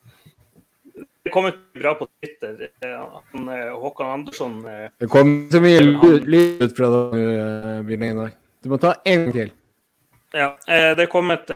det 1.24 1.32
kommer 1.32 1.56
bra 1.80 1.94
på 1.96 2.08
Twitter. 2.10 2.68
Han, 2.84 3.48
Håkan 3.80 4.12
Andersson 4.18 4.58
Det 5.00 5.08
kom 5.08 5.32
så 5.52 5.62
mye 5.64 5.80
lyd 5.80 6.66
ut 6.66 6.76
fra 6.76 6.92
deg, 6.92 7.96
i 7.96 8.12
dag. 8.20 8.36
Du 8.60 8.68
må 8.74 8.80
ta 8.82 8.92
en 9.08 9.26
til. 9.32 9.56
Ja, 10.36 10.52
det 10.68 11.06
er 11.06 11.12
kommet 11.12 11.48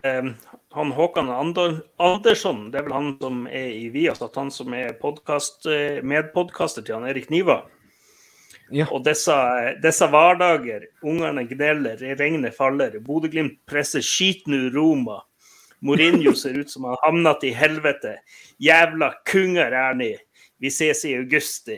han 0.75 0.97
Håkan 0.97 1.29
Andersson, 1.29 2.71
det 2.73 2.81
er 2.81 2.89
vel 2.89 2.97
han 2.97 3.13
som 3.21 3.45
er 3.47 3.77
i 3.77 3.91
Viasat, 3.93 4.41
han 4.41 4.49
som 4.51 4.73
er 4.73 4.97
podcast, 5.05 5.69
medpodkaster 6.01 6.85
til 6.85 6.97
han 6.97 7.13
Erik 7.13 7.29
Niva. 7.35 7.61
Ja. 8.73 8.87
Og 8.91 9.05
disse, 9.05 9.35
disse 9.83 10.07
hverdager, 10.09 10.87
ungene 11.05 11.45
gneller, 11.49 12.01
regnet 12.19 12.57
faller, 12.57 12.97
Bodø-Glimt 13.05 13.59
presser 13.69 14.05
skiten 14.05 14.57
ur 14.57 14.71
Roma. 14.75 15.21
Mourinho 15.85 16.33
ser 16.33 16.57
ut 16.59 16.71
som 16.71 16.87
han 16.87 16.95
har 16.97 17.03
havnet 17.05 17.45
i 17.45 17.53
helvete. 17.53 18.15
Jævla 18.63 19.11
kunger 19.29 19.75
er 19.77 19.99
ni. 19.99 20.15
Vi 20.57 20.71
ses 20.73 21.05
i 21.05 21.17
augusti. 21.19 21.77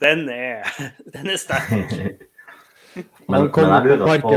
Den 0.00 0.28
er, 0.28 0.66
den 1.14 1.30
er 1.32 1.40
sterk. 1.40 1.72
men, 3.28 3.48
kommer 3.56 3.80
du 3.80 3.96
da 3.96 4.18
på 4.20 4.34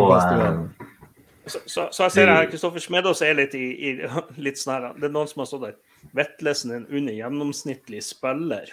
så, 1.49 1.59
så, 1.65 1.87
så, 1.91 2.03
jeg 2.03 2.11
ser 2.11 2.29
her 2.29 2.45
Kristoffer 2.51 2.83
Smedås 2.83 3.23
er 3.25 3.33
litt 3.33 3.55
i, 3.57 3.63
i 3.89 3.93
litt 4.45 4.59
sånn 4.59 4.91
Det 4.99 5.07
er 5.07 5.13
noen 5.15 5.29
som 5.29 5.41
har 5.41 5.49
stått 5.49 5.65
der. 5.65 5.77
Vettlesen 6.15 6.71
er 6.71 6.81
en 6.83 6.89
under 6.99 7.15
gjennomsnittlig 7.15 8.03
spiller. 8.05 8.69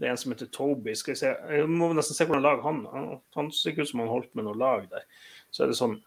Det 0.00 0.08
er 0.08 0.14
en 0.14 0.20
som 0.20 0.32
heter 0.32 0.48
Toby. 0.48 0.94
Skal 0.96 1.12
jeg, 1.12 1.20
se. 1.20 1.30
jeg 1.52 1.66
må 1.68 1.90
nesten 1.92 2.16
se 2.16 2.24
hvordan 2.24 2.44
lag 2.46 2.62
han 2.64 2.84
Han, 2.88 3.08
han 3.36 3.50
ser 3.52 3.74
ikke 3.74 3.84
ut 3.84 3.90
som 3.92 4.00
han 4.00 4.08
holdt 4.14 4.30
med 4.38 4.46
noe 4.46 4.56
lag 4.56 4.86
der. 4.88 5.04
Så 5.52 5.66
er 5.66 5.72
det 5.72 5.76
sånn 5.76 5.98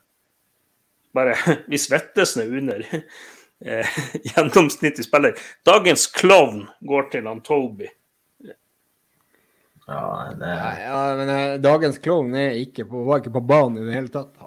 Bare 1.13 1.35
Hvis 1.69 1.85
svettes 1.89 2.33
er 2.41 2.49
under 2.49 2.81
eh, 2.89 3.99
gjennomsnittlig 4.31 5.05
spiller 5.05 5.37
Dagens 5.67 6.07
klovn 6.15 6.65
går 6.81 7.11
til 7.13 7.29
han 7.29 7.43
Toby. 7.45 7.91
Ja, 9.85 10.01
det... 10.39 10.51
ja, 10.79 10.99
men 11.19 11.29
uh, 11.29 11.55
dagens 11.59 11.97
klovn 11.99 12.31
var 12.31 13.17
ikke 13.19 13.33
på 13.35 13.41
banen 13.43 13.81
i 13.81 13.87
det 13.89 13.97
hele 13.97 14.11
tatt. 14.13 14.45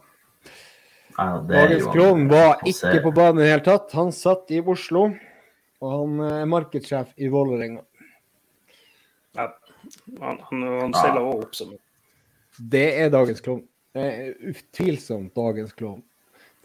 Ja, 1.12 1.26
Dagens 1.44 1.84
klovn 1.92 2.24
var 2.30 2.62
ikke 2.64 3.02
på 3.04 3.12
banen 3.12 3.42
i 3.42 3.44
det 3.44 3.50
hele 3.50 3.66
tatt. 3.66 3.92
Han 4.00 4.14
satt 4.16 4.48
i 4.56 4.62
Oslo, 4.64 5.10
og 5.84 5.92
han 5.92 6.24
er 6.24 6.48
markedssjef 6.48 7.12
i 7.20 7.28
Vålerenga. 7.32 7.84
Han, 10.20 10.40
han, 10.48 10.62
han 10.62 10.94
stiller 10.94 11.22
ja. 11.22 11.34
opp 11.34 11.54
som 11.56 11.74
Det 12.56 12.86
er 13.02 13.12
dagens 13.12 13.42
klovn. 13.44 13.64
Det 13.96 14.06
er 14.06 14.50
utvilsomt 14.52 15.34
dagens 15.36 15.72
klovn. 15.76 16.02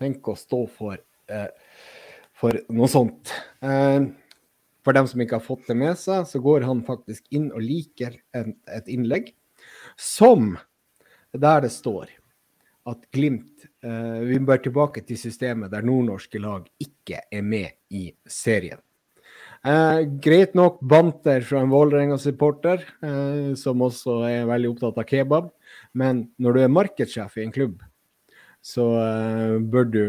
Tenk 0.01 0.27
å 0.27 0.35
stå 0.39 0.63
for, 0.71 0.97
eh, 1.31 1.47
for 2.37 2.57
noe 2.73 2.89
sånt. 2.91 3.33
Eh, 3.63 4.09
for 4.81 4.97
dem 4.97 5.07
som 5.07 5.21
ikke 5.21 5.37
har 5.37 5.45
fått 5.45 5.67
det 5.69 5.77
med 5.77 5.99
seg, 5.99 6.25
så 6.27 6.41
går 6.41 6.65
han 6.65 6.81
faktisk 6.87 7.27
inn 7.35 7.51
og 7.53 7.61
liker 7.63 8.17
en, 8.37 8.55
et 8.65 8.89
innlegg 8.89 9.31
som 9.99 10.55
der 11.31 11.61
det 11.63 11.71
står 11.71 12.09
at 12.89 13.03
Glimt 13.13 13.67
eh, 13.85 14.21
Vi 14.25 14.39
bør 14.41 14.61
tilbake 14.63 15.03
til 15.05 15.19
systemet 15.21 15.71
der 15.71 15.85
nordnorske 15.85 16.41
lag 16.41 16.65
ikke 16.81 17.21
er 17.31 17.45
med 17.45 17.77
i 17.93 18.09
serien. 18.25 18.81
Eh, 19.61 19.99
greit 20.23 20.55
nok 20.57 20.79
banter 20.81 21.41
fra 21.45 21.61
en 21.61 21.69
Vålerenga-supporter, 21.69 22.81
eh, 23.03 23.53
som 23.55 23.83
også 23.85 24.23
er 24.25 24.49
veldig 24.49 24.71
opptatt 24.73 24.97
av 24.97 25.05
kebab. 25.05 25.51
Men 25.93 26.23
når 26.41 26.57
du 26.57 26.61
er 26.63 26.73
markedssjef 26.73 27.37
i 27.37 27.45
en 27.45 27.53
klubb, 27.53 27.83
så 28.61 28.87
eh, 29.03 29.57
bør 29.61 29.85
du 29.93 30.03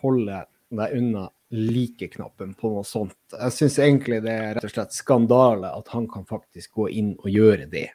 holde 0.00 0.40
deg 0.74 0.96
unna 0.96 1.28
like-knappen 1.54 2.56
på 2.56 2.72
noe 2.72 2.86
sånt. 2.88 3.18
Jeg 3.36 3.54
syns 3.58 3.78
egentlig 3.78 4.22
det 4.24 4.32
er 4.32 4.56
rett 4.56 4.66
og 4.66 4.72
slett 4.72 4.96
skandale 4.96 5.70
at 5.76 5.92
han 5.92 6.08
kan 6.10 6.24
faktisk 6.26 6.80
gå 6.80 6.88
inn 6.96 7.12
og 7.20 7.28
gjøre 7.30 7.68
det. 7.70 7.90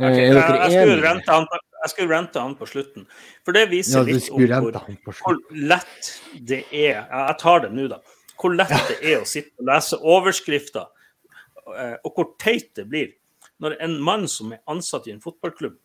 Okay, 0.00 0.26
jeg, 0.26 0.34
jeg, 0.34 0.70
skulle 0.74 1.02
rente 1.04 1.34
han 1.34 1.46
jeg 1.80 1.92
skulle 1.94 2.12
rente 2.12 2.40
han 2.40 2.54
på 2.56 2.66
slutten. 2.68 3.06
For 3.46 3.56
det 3.56 3.66
viser 3.70 4.02
ja, 4.02 4.16
litt 4.16 4.28
om 4.32 4.42
hvor, 4.44 5.14
hvor, 5.22 5.38
lett 5.56 6.10
det 6.36 6.64
er 6.68 7.06
Jeg 7.06 7.36
tar 7.40 7.62
det 7.64 7.70
nå, 7.76 7.86
da. 7.92 8.00
Hvor 8.40 8.54
lett 8.56 8.72
det 8.88 8.98
er 9.04 9.20
å 9.20 9.28
sitte 9.28 9.52
og 9.60 9.68
lese 9.68 9.98
overskrifter, 10.00 10.86
eh, 11.76 11.96
og 12.04 12.14
hvor 12.16 12.32
teit 12.40 12.72
det 12.78 12.86
blir 12.88 13.10
når 13.60 13.76
en 13.84 13.98
mann 14.00 14.24
som 14.28 14.54
er 14.54 14.62
ansatt 14.70 15.08
i 15.08 15.12
en 15.12 15.20
fotballklubb, 15.20 15.76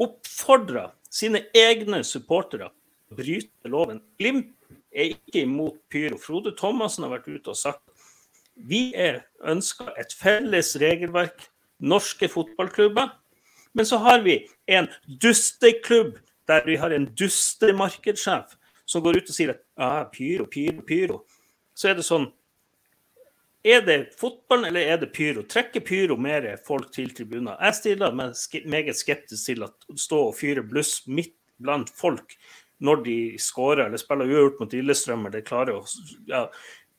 oppfordrer 0.00 0.94
sine 1.12 1.44
egne 1.56 2.00
supportere 2.06 2.70
å 2.70 3.16
bryte 3.18 3.68
loven. 3.68 4.00
Glimt 4.16 4.54
er 4.92 5.12
ikke 5.12 5.44
imot 5.44 5.76
pyro. 5.92 6.16
Frode 6.20 6.54
Thomassen 6.56 7.04
har 7.04 7.12
vært 7.18 7.28
ute 7.28 7.52
og 7.52 7.58
sagt 7.58 7.84
vi 8.54 8.90
er 8.96 9.22
ønsker 9.48 9.92
et 10.00 10.12
felles 10.12 10.74
regelverk, 10.80 11.46
norske 11.80 12.28
fotballklubber. 12.28 13.08
Men 13.72 13.88
så 13.88 13.98
har 14.04 14.20
vi 14.24 14.42
en 14.68 14.88
dusteklubb 15.06 16.18
der 16.48 16.66
vi 16.66 16.76
har 16.76 16.92
en 16.92 17.08
dustemarkedssjef 17.16 18.56
som 18.84 19.04
går 19.04 19.22
ut 19.22 19.30
og 19.30 19.36
sier 19.36 19.54
at 19.54 19.62
ja, 19.78 20.04
pyro, 20.12 20.46
pyro, 20.52 20.82
pyro. 20.84 21.22
Så 21.74 21.90
er 21.90 21.98
det 21.98 22.06
sånn 22.06 22.30
Er 23.62 23.84
det 23.86 23.96
fotballen 24.18 24.66
eller 24.72 24.88
er 24.90 24.98
det 24.98 25.12
pyro? 25.14 25.44
Trekker 25.46 25.84
pyro 25.86 26.16
mer 26.18 26.48
folk 26.66 26.90
til 26.94 27.12
tribuner? 27.14 27.54
Jeg 27.62 27.78
stiller 27.78 28.16
meg 28.18 28.34
meget 28.66 28.98
skeptisk 28.98 29.46
til 29.46 29.62
å 29.62 29.70
stå 29.94 30.18
og 30.30 30.34
fyre 30.34 30.64
bluss 30.66 31.04
midt 31.06 31.36
blant 31.62 31.92
folk 31.94 32.34
når 32.82 33.04
de 33.04 33.16
skårer 33.38 33.84
eller 33.86 34.00
spiller 34.00 34.26
uavgjort 34.26 34.58
mot 34.58 34.72
Lillestrøm 34.74 35.28
eller 35.28 35.44
klarer 35.46 35.78
å 35.78 35.84
ja, 36.26 36.48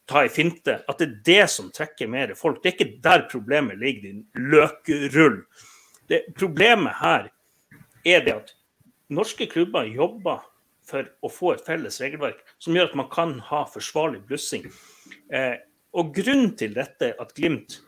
ta 0.07 0.23
ei 0.23 0.31
finte. 0.31 0.77
At 0.87 1.01
det 1.01 1.09
er 1.09 1.17
det 1.27 1.49
som 1.51 1.67
trekker 1.75 2.07
mer 2.11 2.31
folk. 2.39 2.61
Det 2.63 2.71
er 2.71 2.77
ikke 2.77 3.03
der 3.03 3.25
problemet 3.31 3.81
ligger, 3.81 4.07
din 4.07 4.23
løkrull. 4.53 5.41
Det, 6.07 6.23
problemet 6.39 6.95
her 7.01 7.29
er 8.07 8.23
det 8.23 8.37
at 8.37 8.55
norske 9.13 9.47
klubber 9.51 9.87
jobber 9.87 10.43
for 10.87 11.07
å 11.23 11.31
få 11.31 11.53
et 11.53 11.63
felles 11.65 11.99
regelverk 12.01 12.43
som 12.61 12.75
gjør 12.75 12.91
at 12.91 12.99
man 12.99 13.09
kan 13.13 13.37
ha 13.49 13.63
forsvarlig 13.69 14.23
blussing. 14.27 14.67
Eh, 15.33 15.55
og 15.93 16.13
grunnen 16.15 16.53
til 16.59 16.75
dette, 16.75 17.13
at 17.19 17.33
Glimt 17.37 17.79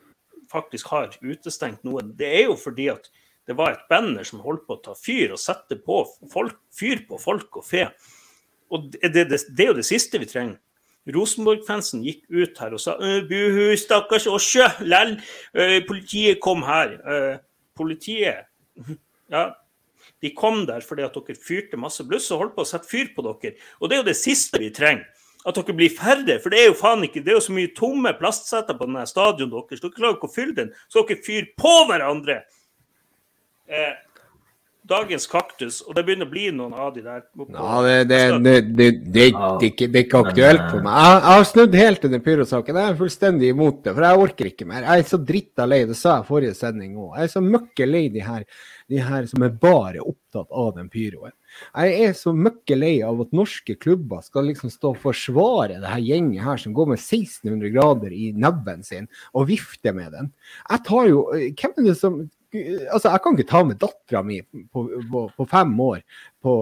faktisk 0.52 0.92
har 0.94 1.16
utestengt 1.24 1.84
noen, 1.88 2.14
det 2.18 2.30
er 2.42 2.46
jo 2.50 2.58
fordi 2.60 2.90
at 2.94 3.10
det 3.46 3.58
var 3.58 3.76
et 3.76 3.88
banner 3.90 4.26
som 4.26 4.42
holdt 4.42 4.66
på 4.66 4.78
å 4.78 4.84
ta 4.86 4.94
fyr 4.98 5.34
og 5.36 5.42
sette 5.42 5.78
på 5.78 6.02
folk, 6.32 6.58
fyr 6.74 7.04
på 7.10 7.20
folk 7.22 7.60
og 7.62 7.66
fe. 7.66 7.88
Og 8.74 8.92
det, 8.94 9.12
det, 9.14 9.26
det, 9.30 9.42
det 9.54 9.66
er 9.66 9.74
jo 9.74 9.80
det 9.82 9.88
siste 9.88 10.22
vi 10.22 10.30
trenger. 10.30 10.58
Rosenborg-fansen 11.14 12.02
gikk 12.02 12.24
ut 12.34 12.58
her 12.58 12.74
og 12.74 12.82
sa 12.82 12.96
buhu, 13.30 13.76
stakkars 13.78 14.26
Åsje, 14.32 14.66
lell, 14.90 15.14
politiet 15.86 16.42
kom 16.42 16.66
her. 16.66 16.96
Politiet 17.78 18.48
ja, 19.30 19.52
de 20.26 20.34
kom 20.38 20.64
der 20.66 20.82
fordi 20.86 21.06
at 21.06 21.16
dere 21.16 21.38
fyrte 21.38 21.80
masse 21.80 22.06
bluss 22.08 22.32
og 22.34 22.42
holdt 22.42 22.56
på 22.58 22.66
å 22.66 22.72
sette 22.72 22.90
fyr 22.90 23.14
på 23.16 23.26
dere. 23.28 23.54
Og 23.80 23.90
det 23.90 23.98
er 23.98 24.04
jo 24.04 24.10
det 24.10 24.18
siste 24.20 24.62
vi 24.62 24.72
trenger. 24.74 25.06
At 25.46 25.60
dere 25.60 25.78
blir 25.78 25.94
færre. 25.94 26.40
For 26.42 26.50
det 26.50 26.64
er 26.64 26.72
jo 26.72 26.80
faen 26.80 27.06
ikke 27.06 27.22
Det 27.22 27.34
er 27.34 27.38
jo 27.38 27.46
så 27.48 27.54
mye 27.54 27.74
tomme 27.78 28.16
plastsetter 28.18 28.78
på 28.78 28.88
denne 28.90 29.06
stadion 29.10 29.52
deres. 29.54 29.84
Dere 29.84 29.94
klarer 29.94 30.18
ikke 30.18 30.32
å 30.32 30.34
fylle 30.34 30.58
den. 30.58 30.74
Så 30.90 31.06
dere 31.06 31.22
fyrer 31.26 31.52
på 31.62 31.76
hverandre. 31.92 32.40
Eh, 33.70 33.94
dagens 34.86 35.26
kaktus, 35.28 35.80
og 35.82 35.96
det 35.98 36.04
begynner 36.06 36.28
å 36.28 36.32
bli 36.32 36.46
noen 36.54 36.74
av 36.78 36.92
de 36.94 37.02
der. 37.06 37.24
Ja, 37.50 37.78
det, 37.82 37.96
det, 38.10 38.20
det, 38.78 38.90
det, 39.02 39.24
er 39.32 39.64
ikke, 39.66 40.20
aktuelt 40.20 40.68
for 40.70 40.86
meg. 40.86 40.94
Jeg 40.94 41.24
har 41.26 41.48
snudd 41.50 41.78
helt 41.80 42.06
under 42.10 42.22
pyrosaken. 42.28 42.80
Jeg 42.82 42.94
er 42.94 43.00
fullstendig 43.00 43.50
imot 43.54 43.82
det, 43.86 43.96
for 43.96 44.06
jeg 44.06 44.26
orker 44.28 44.52
ikke 44.52 44.70
mer. 44.70 44.86
Jeg 44.86 45.06
er 45.06 45.10
så 45.10 45.20
dritta 45.32 45.66
lei, 45.70 45.82
det 45.90 45.98
sa 45.98 46.20
jeg 46.20 46.30
forrige 46.30 46.58
sending 46.58 46.94
òg. 47.00 47.16
Jeg 47.18 47.30
er 47.30 47.34
så 47.34 47.44
møkke 47.46 47.90
lei 47.90 48.04
de 48.14 48.26
her, 48.26 48.46
de 48.92 49.02
her 49.02 49.26
som 49.30 49.44
er 49.46 49.56
bare 49.62 50.04
opptatt 50.04 50.52
av 50.54 50.76
den 50.76 50.90
pyroen. 50.94 51.34
Jeg 51.74 52.06
er 52.06 52.16
så 52.18 52.34
møkke 52.36 52.78
lei 52.78 52.94
av 53.06 53.22
at 53.24 53.34
norske 53.36 53.78
klubber 53.82 54.22
skal 54.26 54.50
liksom 54.50 54.72
stå 54.74 54.94
og 54.94 55.02
forsvare 55.02 55.80
det 55.82 55.92
her 55.92 56.04
gjenget 56.04 56.46
her 56.46 56.62
som 56.62 56.76
går 56.76 56.92
med 56.94 57.02
1600 57.02 57.74
grader 57.74 58.14
i 58.14 58.32
nebben 58.36 58.86
sin 58.86 59.10
og 59.34 59.50
vifter 59.50 59.96
med 59.96 60.14
den. 60.14 60.32
Jeg 60.70 60.86
tar 60.88 61.12
jo 61.12 61.28
Hvem 61.36 61.78
er 61.80 61.88
det 61.90 61.98
som 62.00 62.24
altså, 62.56 63.10
Jeg 63.10 63.22
kan 63.24 63.36
ikke 63.36 63.50
ta 63.50 63.62
med 63.66 63.80
dattera 63.82 64.24
mi 64.26 64.40
på, 64.44 64.86
på, 65.12 65.28
på, 65.38 65.48
fem 65.50 65.74
år 65.82 66.02
på, 66.44 66.56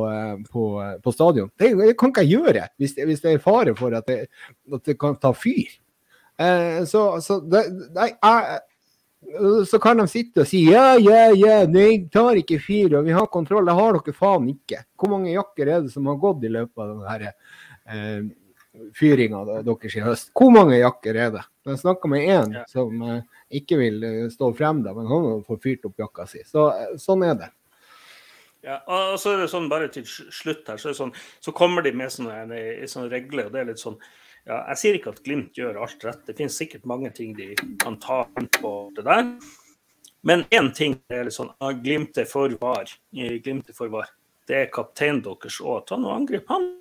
på, 0.51 0.65
på 1.03 1.15
stadion. 1.15 1.51
Det, 1.59 1.73
det, 1.79 1.95
kan 1.99 2.13
ikke 2.13 2.25
jeg 2.25 2.37
gjøre 2.37 2.67
hvis, 2.81 2.95
hvis, 2.97 3.23
det 3.23 3.33
er 3.33 3.43
fare 3.43 3.75
for 3.77 3.95
at 3.97 4.07
det, 4.09 4.27
at 4.73 4.85
det 4.87 4.99
kan 5.01 5.19
ta 5.21 5.33
fyr. 5.35 5.79
Eh, 6.41 6.83
så, 6.89 7.03
så, 7.21 7.39
det, 7.45 7.65
nei, 7.93 8.09
jeg, 8.15 8.61
så 9.67 9.79
kan 9.81 9.97
de 9.97 10.05
sitte 10.07 10.43
og 10.43 10.49
si 10.49 10.63
ja, 10.67 10.93
ja, 10.99 11.25
ja, 11.33 11.63
jeg 11.65 12.05
tar 12.13 12.37
ikke 12.39 12.59
fyr, 12.61 12.99
og 12.99 13.07
vi 13.07 13.15
har 13.15 13.31
kontroll. 13.33 13.65
Det 13.65 13.75
har 13.77 13.97
dere 13.97 14.15
faen 14.17 14.47
ikke. 14.51 14.83
Hvor 14.99 15.13
mange 15.15 15.33
jakker 15.33 15.69
er 15.69 15.83
det 15.85 15.93
som 15.93 16.07
har 16.11 16.21
gått 16.21 16.45
i 16.45 16.51
løpet 16.53 16.83
av 16.83 16.91
denne 16.93 17.33
eh, 17.89 18.29
fyringa 18.97 19.43
deres 19.65 19.97
i 19.97 20.03
høst? 20.05 20.31
Hvor 20.37 20.53
mange 20.53 20.77
jakker 20.79 21.17
er 21.17 21.33
det? 21.37 21.43
Jeg 21.69 21.81
snakka 21.81 22.11
med 22.11 22.27
én 22.27 22.55
ja. 22.59 22.63
som 22.69 23.01
eh, 23.07 23.43
ikke 23.59 23.79
vil 23.79 24.05
eh, 24.07 24.29
stå 24.33 24.53
frem, 24.57 24.83
da, 24.85 24.93
men 24.97 25.09
han 25.09 25.43
får 25.47 25.61
fyrt 25.63 25.89
opp 25.89 26.01
jakka 26.05 26.27
si. 26.29 26.43
Så, 26.47 26.69
eh, 26.73 26.95
sånn 27.01 27.25
er 27.27 27.37
det. 27.39 27.51
Ja, 28.63 28.77
og 28.87 29.17
så 29.19 29.33
er 29.33 29.41
det 29.43 29.49
sånn 29.51 29.65
bare 29.71 29.89
til 29.91 30.05
slutt 30.07 30.69
her, 30.71 30.77
så, 30.79 30.93
sånn, 30.95 31.11
så 31.43 31.51
kommer 31.55 31.83
de 31.83 31.91
med 31.99 32.11
sånne, 32.13 32.45
sånne, 32.87 33.09
regler, 33.11 33.49
og 33.49 33.55
det 33.55 33.59
er 33.59 33.67
litt 33.73 33.81
sånn 33.81 33.97
Ja, 34.43 34.57
jeg 34.73 34.79
sier 34.81 34.97
ikke 34.97 35.13
at 35.13 35.21
Glimt 35.23 35.55
gjør 35.55 35.77
alt 35.85 36.01
rett. 36.03 36.25
Det 36.27 36.35
finnes 36.35 36.57
sikkert 36.59 36.87
mange 36.89 37.13
ting 37.15 37.31
de 37.37 37.53
kan 37.79 37.95
ta 38.03 38.25
på 38.59 38.71
det 38.95 39.05
der. 39.07 39.29
Men 40.23 40.43
én 40.55 40.69
ting 40.75 40.97
er 41.11 41.25
litt 41.27 41.35
sånn 41.35 41.51
ah, 41.63 41.71
Glimt 41.71 42.19
er 42.19 42.27
for 42.27 42.51
var. 42.59 42.91
Glimt 43.15 43.71
er 43.71 43.77
for 43.77 43.91
var. 43.91 44.11
Det 44.47 44.57
er 44.59 44.71
kapteinen 44.71 45.21
deres 45.23 45.61
òg. 45.63 45.85
Ta 45.87 45.99
nå 45.99 46.11
angrep 46.11 46.51
han. 46.51 46.73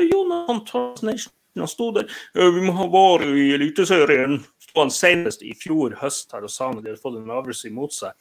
Jonan 0.00 0.64
Torstensen. 0.68 1.32
Sto 1.70 1.92
der. 1.94 2.08
Vi 2.34 2.62
må 2.64 2.72
ha 2.74 2.88
var 2.90 3.22
i 3.28 3.50
Eliteserien. 3.54 4.40
Sto 4.58 4.80
han 4.80 4.90
senest 4.90 5.44
i 5.46 5.52
fjor 5.54 5.94
høst 6.00 6.32
her 6.34 6.48
og 6.48 6.50
sa 6.50 6.72
når 6.72 6.82
de 6.82 6.90
hadde 6.90 7.02
fått 7.04 7.20
en 7.20 7.30
avgjørelse 7.30 7.68
imot 7.68 7.94
seg. 7.94 8.16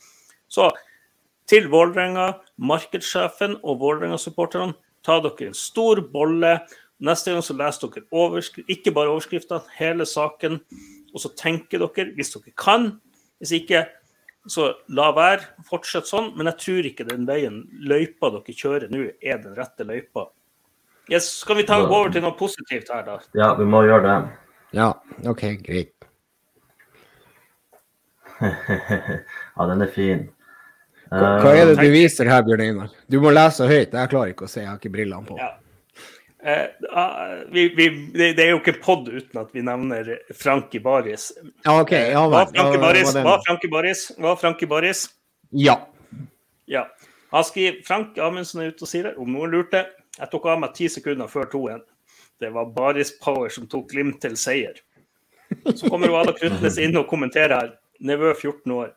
Så 0.52 0.68
til 1.50 1.66
Vålerenga, 1.72 2.34
markedssjefen 2.62 3.58
og 3.64 3.80
Vålerenga-supporterne, 3.82 4.76
ta 5.04 5.18
dere 5.24 5.50
en 5.50 5.58
stor 5.58 6.00
bolle 6.14 6.54
Neste 7.04 7.34
gang 7.34 7.44
så 7.44 7.56
leser 7.60 7.90
dere 7.92 8.64
ikke 8.72 8.94
bare 8.96 9.12
overskriften, 9.12 9.66
hele 9.76 10.06
saken. 10.08 10.62
Og 11.14 11.22
så 11.22 11.34
tenker 11.38 11.84
dere, 11.84 12.14
hvis 12.16 12.32
dere 12.36 12.54
kan. 12.58 12.94
Hvis 13.42 13.52
ikke, 13.60 13.84
så 14.48 14.70
la 14.96 15.10
være. 15.16 15.50
Fortsett 15.68 16.08
sånn. 16.08 16.32
Men 16.38 16.52
jeg 16.54 16.62
tror 16.64 16.88
ikke 16.90 17.08
den 17.10 17.28
veien, 17.28 17.64
løypa 17.84 18.32
dere 18.38 18.56
kjører 18.56 18.94
nå, 18.94 19.10
er 19.20 19.42
den 19.44 19.58
rette 19.58 19.88
løypa. 19.88 20.30
Yes, 21.12 21.28
skal 21.42 21.60
vi 21.60 21.66
ta 21.68 21.82
gå 21.84 21.92
over 21.92 22.14
til 22.14 22.24
noe 22.24 22.36
positivt 22.40 22.88
her, 22.94 23.04
da? 23.04 23.18
Ja, 23.36 23.52
vi 23.60 23.68
må 23.68 23.84
gjøre 23.84 24.06
det. 24.06 24.20
Ja, 24.78 24.94
OK, 25.30 25.44
greit. 25.66 25.92
ja, 28.44 29.68
den 29.68 29.84
er 29.84 29.92
fin. 29.92 30.24
Hva, 31.12 31.36
hva, 31.44 31.52
er 31.52 31.68
det 31.70 31.76
du 31.84 31.92
viser 31.94 32.32
her, 32.32 32.42
Bjørn 32.48 32.64
Einar? 32.64 32.96
Du 33.12 33.20
må 33.22 33.34
lese 33.36 33.68
høyt. 33.68 33.92
Jeg 33.92 34.12
klarer 34.16 34.32
ikke 34.32 34.48
å 34.48 34.50
se, 34.50 34.64
jeg 34.64 34.72
har 34.72 34.80
ikke 34.80 34.94
brillene 34.96 35.28
på. 35.28 35.36
Ja. 35.38 35.52
Eh, 36.44 36.66
ah, 36.92 37.36
vi, 37.52 37.70
vi, 37.76 37.88
det 38.14 38.44
er 38.44 38.50
jo 38.52 38.60
ikke 38.60 38.76
pod 38.84 39.08
uten 39.08 39.40
at 39.40 39.54
vi 39.56 39.62
nevner 39.64 40.10
Frankie 40.36 40.84
Baris. 40.84 41.30
Ja, 41.64 41.78
ok. 41.80 41.94
Ja, 41.96 42.26
hva 42.28 42.44
Frankie 42.50 42.82
Baris? 42.82 43.14
Hva 43.16 43.38
Frankie 43.46 43.72
Baris? 43.72 44.02
Hva 44.20 44.34
Frankie 44.42 44.68
Baris? 44.68 45.06
Ja. 45.56 45.78
ja. 46.68 46.84
Han 47.32 47.48
skriver 47.48 47.80
Frank 47.88 48.20
Amundsen 48.20 48.62
er 48.62 48.74
ute 48.74 48.84
og 48.84 48.92
sier 48.92 49.08
det, 49.08 49.16
om 49.22 49.32
noen 49.32 49.56
lurte. 49.56 49.86
Jeg 50.20 50.30
tok 50.34 50.50
av 50.52 50.60
meg 50.66 50.76
ti 50.76 50.92
sekunder 50.92 51.32
før 51.32 51.48
2-1. 51.54 51.88
Det 52.44 52.52
var 52.52 52.74
Baris 52.76 53.14
Power 53.24 53.48
som 53.54 53.70
tok 53.72 53.88
Glimt 53.94 54.20
til 54.22 54.36
seier. 54.38 54.84
Så 55.64 55.88
kommer 55.88 56.12
Ada 56.20 56.36
Krutnes 56.36 56.76
inn 56.82 56.98
og 57.00 57.08
kommenterer 57.08 57.56
her. 57.56 57.74
Nevø 58.04 58.34
14 58.36 58.76
år. 58.76 58.92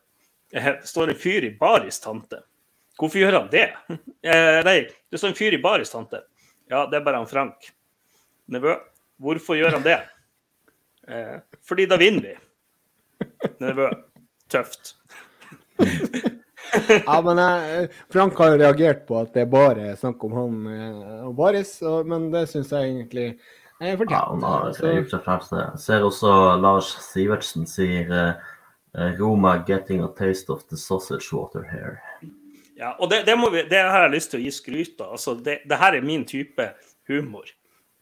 Det 0.51 0.79
står 0.89 1.13
en 1.13 1.21
fyr 1.21 1.47
i 1.47 1.55
Baris 1.55 2.03
tante. 2.03 2.43
Hvorfor 2.99 3.21
gjør 3.21 3.39
han 3.39 3.51
det? 3.53 3.69
Eh, 4.27 4.57
nei, 4.65 4.81
det 5.07 5.19
står 5.21 5.29
en 5.31 5.37
fyr 5.37 5.55
i 5.55 5.59
Baris 5.63 5.93
tante. 5.93 6.19
Ja, 6.67 6.85
det 6.91 6.99
er 6.99 7.05
bare 7.05 7.21
han 7.21 7.29
Frank. 7.29 7.69
Nevø, 8.51 8.75
hvorfor 9.23 9.57
gjør 9.59 9.77
han 9.77 9.85
det? 9.85 9.97
Eh, 11.07 11.37
fordi 11.67 11.87
da 11.87 11.99
vinner 11.99 12.27
vi. 12.27 12.35
Nevø, 13.63 13.89
tøft. 14.51 14.95
ja, 17.07 17.21
men 17.23 17.39
jeg, 17.39 17.87
Frank 18.13 18.39
har 18.41 18.53
jo 18.53 18.59
reagert 18.63 19.05
på 19.07 19.19
at 19.21 19.31
det 19.35 19.45
er 19.45 19.53
bare 19.53 19.93
snakk 19.99 20.23
om 20.27 20.35
han 20.35 20.59
eh, 20.73 21.23
og 21.29 21.37
Baris, 21.37 21.77
men 22.07 22.27
det 22.33 22.47
syns 22.51 22.73
jeg 22.75 22.91
egentlig 22.91 23.29
er 23.79 23.95
fortjent. 23.95 24.17
Ja, 24.17 24.25
han 24.33 24.43
har 24.43 24.67
gjort 24.73 25.15
seg 25.15 25.25
fremst 25.25 25.55
det. 25.55 25.63
Jeg 25.63 25.83
ser 25.85 26.07
også 26.07 26.35
Lars 26.59 26.91
Sivertsen 27.07 27.67
sier 27.69 28.11
uh, 28.11 29.11
Roma 29.19 29.57
getting 29.67 30.03
a 30.03 30.11
taste 30.17 30.51
of 30.51 30.65
the 30.67 30.77
sausage 30.77 31.31
water 31.31 31.63
here. 31.71 31.99
Ja, 32.77 32.91
og 33.01 33.09
det, 33.09 33.23
det, 33.25 33.33
vi, 33.53 33.63
det, 33.69 33.79
har 33.89 34.05
jeg 34.05 34.13
lyst 34.13 34.31
til 34.31 34.41
å 34.41 34.43
gi 34.45 34.51
skryt 34.53 34.99
av. 35.01 35.15
Altså, 35.17 35.33
det, 35.41 35.61
det, 35.65 35.79
her 35.81 35.97
er 35.97 36.05
min 36.05 36.25
type 36.29 36.67
humor. 37.09 37.49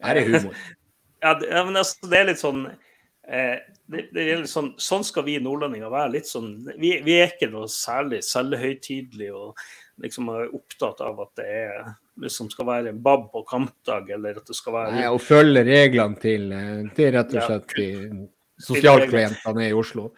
Her 0.04 0.20
er 0.20 0.28
humor. 0.28 0.58
ja, 1.24 1.32
det, 1.40 1.48
men 1.54 1.80
altså, 1.80 2.10
det 2.12 2.18
er 2.18 2.28
litt 2.28 2.42
sånn 2.42 2.66
eh, 2.68 3.56
det, 3.88 4.08
er 4.12 4.42
litt 4.42 4.52
sånn, 4.52 4.74
sånn 4.82 5.06
skal 5.06 5.24
vi 5.28 5.38
nordlendinger 5.40 5.92
være. 5.92 6.12
litt 6.18 6.28
sånn, 6.28 6.50
Vi, 6.76 6.98
vi 7.06 7.16
er 7.16 7.32
ikke 7.32 7.48
noe 7.54 7.70
særlig 7.72 8.20
selvhøytidelige 8.26 9.32
og 9.32 9.66
liksom 10.02 10.28
er 10.34 10.52
opptatt 10.52 11.00
av 11.00 11.22
at 11.24 11.40
det 11.40 11.46
er 11.62 11.86
liksom 12.20 12.50
skal 12.52 12.68
være 12.68 12.92
en 12.92 13.00
bab 13.04 13.30
på 13.32 13.42
kampdag, 13.48 14.10
eller 14.12 14.40
at 14.40 14.48
det 14.48 14.56
skal 14.56 14.74
være 14.76 14.98
Nei, 14.98 15.06
Og 15.12 15.22
følge 15.24 15.64
reglene 15.64 16.20
til, 16.20 16.50
eh, 16.52 16.84
til 16.96 17.10
rett 17.16 17.32
og 17.32 17.48
slett 17.48 17.74
ja, 17.80 18.20
sosialklientene 18.66 19.70
i 19.70 19.72
Oslo. 19.76 20.10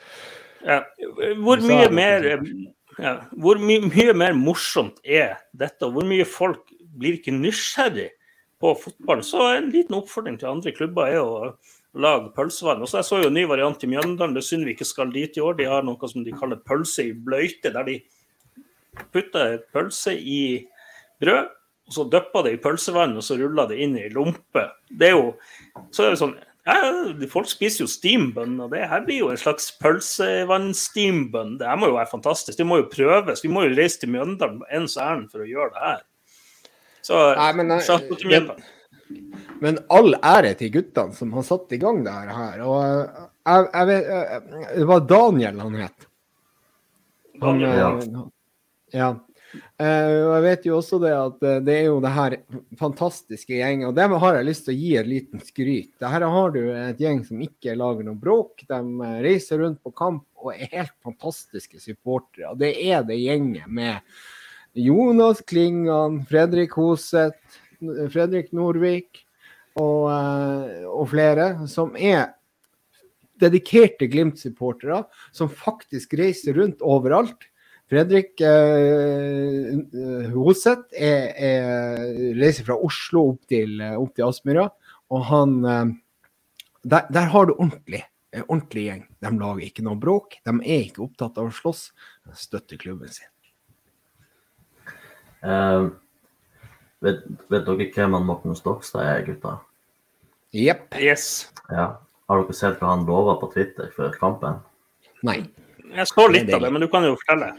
Ja. 0.66 0.82
Hvor 1.38 1.62
mye 1.62 1.86
mer 1.94 2.26
ja. 2.98 3.14
Hvor 3.38 3.60
my 3.62 3.78
mye 3.86 4.14
mer 4.16 4.36
morsomt 4.36 5.00
er 5.04 5.38
dette, 5.56 5.86
og 5.86 5.96
hvor 5.96 6.06
mye 6.08 6.26
folk 6.28 6.70
blir 6.98 7.18
ikke 7.18 7.34
nysgjerrig 7.34 8.10
på 8.62 8.74
fotball? 8.82 9.22
Så 9.26 9.42
en 9.54 9.70
liten 9.74 9.98
oppfordring 9.98 10.38
til 10.40 10.50
andre 10.50 10.74
klubber 10.74 11.10
er 11.12 11.20
å 11.22 11.52
lage 11.98 12.32
pølsevann. 12.36 12.82
Og 12.82 12.90
så 12.90 13.00
Jeg 13.00 13.08
så 13.08 13.20
jo 13.22 13.30
en 13.30 13.38
ny 13.38 13.44
variant 13.48 13.84
i 13.84 13.90
Mjøndalen, 13.90 14.34
det 14.34 14.42
er 14.42 14.48
synd 14.48 14.66
vi 14.66 14.74
ikke 14.76 14.88
skal 14.88 15.12
dit 15.14 15.36
i 15.36 15.44
år. 15.44 15.56
De 15.58 15.68
har 15.70 15.86
noe 15.86 16.10
som 16.10 16.24
de 16.24 16.34
kaller 16.34 16.60
pølse 16.66 17.08
i 17.08 17.14
bløyte, 17.14 17.72
der 17.72 17.84
de 17.86 18.00
putter 19.14 19.62
pølse 19.72 20.14
i 20.18 20.66
brød. 21.22 21.54
Og 21.88 21.94
så 21.94 22.04
dypper 22.12 22.44
det 22.44 22.52
i 22.52 22.60
pølsevann, 22.60 23.16
og 23.16 23.24
så 23.24 23.38
ruller 23.40 23.70
det 23.70 23.78
inn 23.80 23.96
i 23.96 24.10
lompe. 24.12 24.66
Det 24.90 25.08
er 25.08 25.16
jo 25.16 25.32
så 25.94 26.04
er 26.04 26.12
det 26.12 26.20
sånn 26.20 26.36
ja, 26.68 27.28
folk 27.32 27.48
spiser 27.48 27.84
jo 27.84 27.88
steambønn, 27.90 28.58
og 28.60 28.72
det 28.74 28.84
her 28.90 29.04
blir 29.06 29.22
jo 29.22 29.30
en 29.32 29.40
slags 29.40 29.70
pølsevann-steambønn. 29.80 31.56
Det 31.60 31.68
her 31.68 31.78
må 31.80 31.88
jo 31.88 31.96
være 31.96 32.10
fantastisk. 32.10 32.58
Det 32.58 32.66
må 32.68 32.82
jo 32.82 32.90
prøves. 32.92 33.44
Vi 33.44 33.52
må 33.52 33.64
jo 33.64 33.76
reise 33.78 34.02
til 34.02 34.12
Mjøndalen 34.12 34.60
på 34.60 34.68
ens 34.76 34.98
ærend 35.00 35.30
for 35.32 35.44
å 35.44 35.48
gjøre 35.48 35.72
det 35.74 35.84
her. 35.86 36.02
Så 37.08 37.22
Nei, 37.38 37.52
men, 37.56 37.72
til 37.80 38.28
men, 38.28 38.50
men 39.64 39.80
all 39.94 40.12
ære 40.18 40.52
til 40.60 40.74
guttene 40.74 41.16
som 41.16 41.32
har 41.38 41.46
satt 41.46 41.72
i 41.72 41.80
gang 41.80 42.02
det 42.04 42.12
her. 42.12 42.60
Og 42.66 42.82
jeg, 42.84 43.70
jeg 43.72 43.88
vet 43.88 44.10
Det 44.74 44.88
var 44.90 45.06
Daniel 45.08 45.62
han 45.64 45.78
het. 45.86 46.08
Han, 47.40 47.62
ja. 47.62 47.88
ja. 48.92 49.08
Uh, 49.54 50.26
og 50.26 50.32
jeg 50.36 50.44
vet 50.44 50.66
jo 50.68 50.76
også 50.76 50.98
det 51.00 51.12
at 51.16 51.44
uh, 51.44 51.58
det 51.64 51.74
er 51.74 51.86
jo 51.86 52.00
det 52.04 52.12
her 52.12 52.36
fantastiske 52.80 53.56
gjengen. 53.56 53.88
Og 53.88 53.94
dem 53.96 54.16
har 54.20 54.38
jeg 54.38 54.48
lyst 54.48 54.66
til 54.66 54.74
å 54.74 54.78
gi 54.78 54.90
et 55.00 55.08
liten 55.08 55.44
skryt. 55.44 55.92
Her 56.04 56.26
har 56.28 56.54
du 56.54 56.60
et 56.74 57.00
gjeng 57.00 57.22
som 57.24 57.40
ikke 57.44 57.76
lager 57.78 58.08
noe 58.08 58.20
bråk. 58.20 58.66
De 58.68 58.80
uh, 58.80 59.20
reiser 59.24 59.62
rundt 59.62 59.80
på 59.84 59.94
kamp 59.96 60.26
og 60.38 60.52
er 60.52 60.68
helt 60.74 60.96
fantastiske 61.04 61.80
supportere. 61.82 62.52
Og 62.52 62.60
det 62.60 62.74
er 62.84 63.06
det 63.08 63.20
gjenget 63.20 63.70
med 63.72 64.04
Jonas 64.78 65.40
Klingan, 65.48 66.20
Fredrik 66.28 66.76
Hoseth, 66.78 67.60
Fredrik 68.12 68.52
Norvik 68.54 69.24
og, 69.78 70.10
og 70.90 71.04
flere, 71.10 71.46
som 71.70 71.94
er 71.94 72.34
dedikerte 73.38 74.08
Glimt-supportere, 74.10 75.04
som 75.34 75.50
faktisk 75.50 76.14
reiser 76.18 76.58
rundt 76.58 76.82
overalt 76.82 77.48
Fredrik 77.88 78.40
eh, 78.44 79.70
eh, 79.72 80.26
Hoseth 80.34 80.92
er, 80.92 81.30
er, 81.40 82.02
reiser 82.36 82.66
fra 82.66 82.76
Oslo 82.84 83.30
opp 83.30 83.48
til, 83.48 83.80
opp 83.80 84.12
til 84.16 84.26
Aspmyra. 84.26 84.66
Og 85.14 85.24
han 85.30 85.54
eh, 85.64 85.94
der, 86.84 87.06
der, 87.08 87.30
har 87.32 87.48
du 87.48 87.54
ordentlig, 87.54 88.02
ordentlig 88.44 88.84
gjeng. 88.84 89.06
De 89.24 89.32
lager 89.40 89.64
ikke 89.64 89.86
noe 89.86 89.96
bråk. 90.00 90.36
De 90.44 90.54
er 90.60 90.84
ikke 90.84 91.06
opptatt 91.06 91.40
av 91.40 91.48
å 91.48 91.54
slåss. 91.54 91.86
De 92.28 92.36
støtter 92.36 92.80
klubben 92.80 93.12
sin. 93.12 93.30
Uh, 95.38 95.94
vet, 97.04 97.22
vet, 97.46 97.62
dere 97.62 97.86
hvem 97.94 98.16
han 98.16 98.26
Morten 98.26 98.56
Stokstad 98.58 99.04
er, 99.06 99.22
gutta? 99.28 99.54
Jepp. 100.56 100.96
Yes. 100.98 101.48
Ja. 101.70 101.92
Har 102.28 102.42
dere 102.42 102.56
sett 102.56 102.80
hva 102.82 102.92
han 102.92 103.06
lova 103.08 103.38
på 103.40 103.48
Twitter 103.54 103.88
før 103.96 104.12
kampen? 104.20 104.60
Nei. 105.24 105.40
Jeg 105.88 106.10
så 106.10 106.26
litt 106.28 106.50
av 106.52 106.60
det, 106.60 106.72
men 106.74 106.84
du 106.84 106.88
kan 106.92 107.06
jo 107.06 107.14
fortelle. 107.16 107.52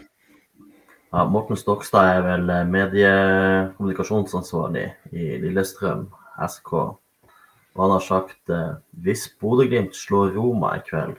Ja, 1.10 1.24
Morten 1.26 1.58
Stokstad 1.58 2.06
er 2.06 2.20
vel 2.22 2.46
eh, 2.54 2.68
mediekommunikasjonsansvarlig 2.70 4.94
i 5.10 5.42
Lillestrøm 5.42 6.06
SK. 6.46 6.74
Og 6.74 7.82
han 7.82 7.94
har 7.96 8.04
sagt 8.06 8.50
eh, 8.54 8.78
hvis 9.02 9.26
Bodø-Glimt 9.42 9.98
slår 9.98 10.36
Roma 10.36 10.76
i 10.78 10.84
kveld, 10.86 11.18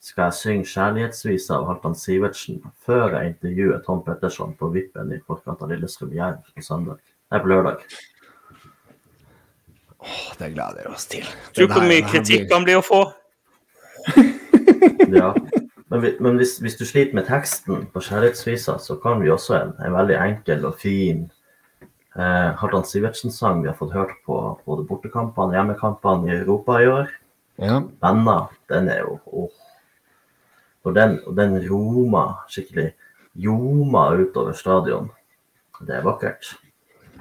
skal 0.00 0.24
jeg 0.28 0.36
synge 0.36 0.64
'Kjærlighetsvisa' 0.68 1.56
av 1.56 1.66
Halvdan 1.70 1.96
Sivertsen 1.96 2.60
før 2.84 3.16
jeg 3.16 3.32
intervjuer 3.32 3.80
Tom 3.86 4.00
Petterson 4.04 4.52
på 4.60 4.68
Vippen 4.76 5.12
i 5.16 5.24
forkant 5.24 5.62
av 5.64 5.68
Lillestrøm 5.72 6.12
Jerv 6.16 6.40
på 6.52 6.60
søndag. 6.64 6.98
Nei, 7.32 7.40
på 7.40 7.48
lørdag. 7.52 7.78
Åh, 10.00 10.28
det 10.36 10.52
gleder 10.52 10.84
vi 10.84 10.88
oss 10.92 11.06
til. 11.08 11.26
Tror 11.56 11.66
du 11.68 11.72
hvor 11.78 11.88
mye 11.88 12.04
kritikk 12.12 12.44
han 12.52 12.64
blir 12.68 12.80
å 12.80 12.84
få? 12.84 13.02
ja. 15.20 15.34
Men, 15.90 16.06
men 16.22 16.36
hvis, 16.38 16.58
hvis, 16.62 16.76
du 16.78 16.84
sliter 16.86 17.16
med 17.18 17.26
teksten 17.26 17.88
på 17.90 18.02
kjærlighetsvisa, 18.06 18.76
så 18.78 18.94
kan 19.02 19.22
vi 19.22 19.30
også 19.30 19.56
en, 19.58 19.72
en 19.82 19.96
veldig 19.96 20.18
enkel 20.22 20.68
og 20.68 20.76
fin 20.78 21.24
eh, 22.14 22.50
Hartan 22.60 22.86
Sivertsen-sang 22.86 23.64
vi 23.64 23.70
har 23.72 23.78
fått 23.78 23.96
hørt 23.96 24.14
på 24.26 24.36
både 24.66 24.86
bortekampene 24.86 25.50
og 25.50 25.58
hjemmekampene 25.58 26.30
i 26.30 26.36
Europa 26.38 26.78
i 26.78 26.86
år. 26.90 27.10
Ja. 27.60 27.80
Venner, 28.02 28.54
den 28.70 28.88
er 28.88 29.02
jo 29.02 29.18
åh. 29.26 29.66
Og 30.86 30.94
den, 30.96 31.18
og 31.26 31.34
den 31.36 31.58
roma 31.66 32.24
skikkelig 32.48 32.92
Joma 33.34 34.08
utover 34.18 34.54
stadion. 34.58 35.10
Det 35.86 35.94
er 35.96 36.06
vakkert. 36.06 36.54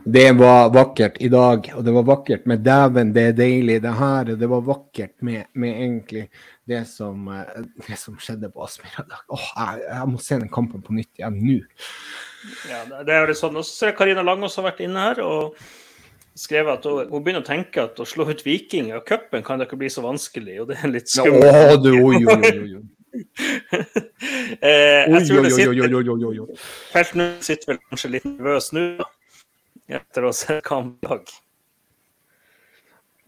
Det 0.06 0.32
var 0.32 0.70
vakkert 0.74 1.18
i 1.20 1.30
dag, 1.30 1.72
og 1.76 1.84
det 1.86 1.92
var 1.92 2.06
vakkert 2.08 2.46
med 2.46 2.64
'dæven, 2.64 3.14
det 3.14 3.24
er 3.24 3.34
deilig', 3.34 3.82
det 3.82 3.94
her. 3.94 4.32
Og 4.32 4.40
det 4.40 4.50
var 4.50 4.62
vakkert 4.62 5.16
med, 5.22 5.44
med 5.54 5.70
egentlig 5.70 6.30
det 6.68 6.88
som, 6.88 7.28
eh, 7.28 7.64
det 7.88 7.98
som 7.98 8.18
skjedde 8.18 8.52
på 8.54 8.64
Aspmyra 8.64 9.04
i 9.04 9.10
dag. 9.10 9.24
Åh, 9.30 9.50
jeg, 9.58 9.84
jeg, 9.90 10.08
må 10.08 10.18
se 10.18 10.40
den 10.40 10.50
kampen 10.50 10.82
på 10.82 10.94
nytt 10.94 11.20
igjen 11.20 11.38
nå. 11.44 11.60
Ja, 12.70 12.84
det 13.04 13.14
er 13.14 13.22
jo 13.22 13.30
litt 13.32 13.42
sånn. 13.42 13.58
Og 13.60 13.66
så 13.68 13.76
ser 13.76 13.92
jeg 13.92 13.98
Karina 14.00 14.24
Langås 14.24 14.56
har 14.56 14.70
vært 14.70 14.84
inne 14.86 15.10
her 15.10 15.22
og 15.26 15.60
skrevet 16.40 16.80
at 16.80 16.88
hun, 16.88 17.10
hun, 17.10 17.24
begynner 17.24 17.44
å 17.44 17.50
tenke 17.50 17.84
at 17.84 18.00
å 18.00 18.08
slå 18.08 18.30
ut 18.30 18.46
Viking 18.46 18.94
av 18.96 19.04
cupen 19.08 19.44
kan 19.44 19.60
da 19.60 19.68
ikke 19.68 19.80
bli 19.82 19.92
så 19.92 20.06
vanskelig, 20.06 20.62
og 20.64 20.72
det 20.72 20.80
er 20.80 20.94
litt 20.94 21.12
skummelt. 21.12 21.50
Ja, 21.50 21.74
å, 21.74 21.82
du, 21.82 21.92
oi, 22.00 22.24
oi, 22.24 22.40
oi, 22.40 22.74
oi. 22.80 22.88
eh, 24.62 25.10
jeg 25.10 25.24
tror 25.26 25.42
det 25.42 25.52
sitter 25.56 26.52
Felten 26.94 27.32
sitter 27.42 27.72
vel 27.72 27.80
kanskje 27.90 28.12
litt 28.14 28.28
nervøs 28.30 28.70
nå 28.78 28.84
etter 29.90 30.28
å 30.28 30.34
se 30.36 30.60
kamp 30.66 31.04
i 31.04 31.10
dag. 31.10 31.32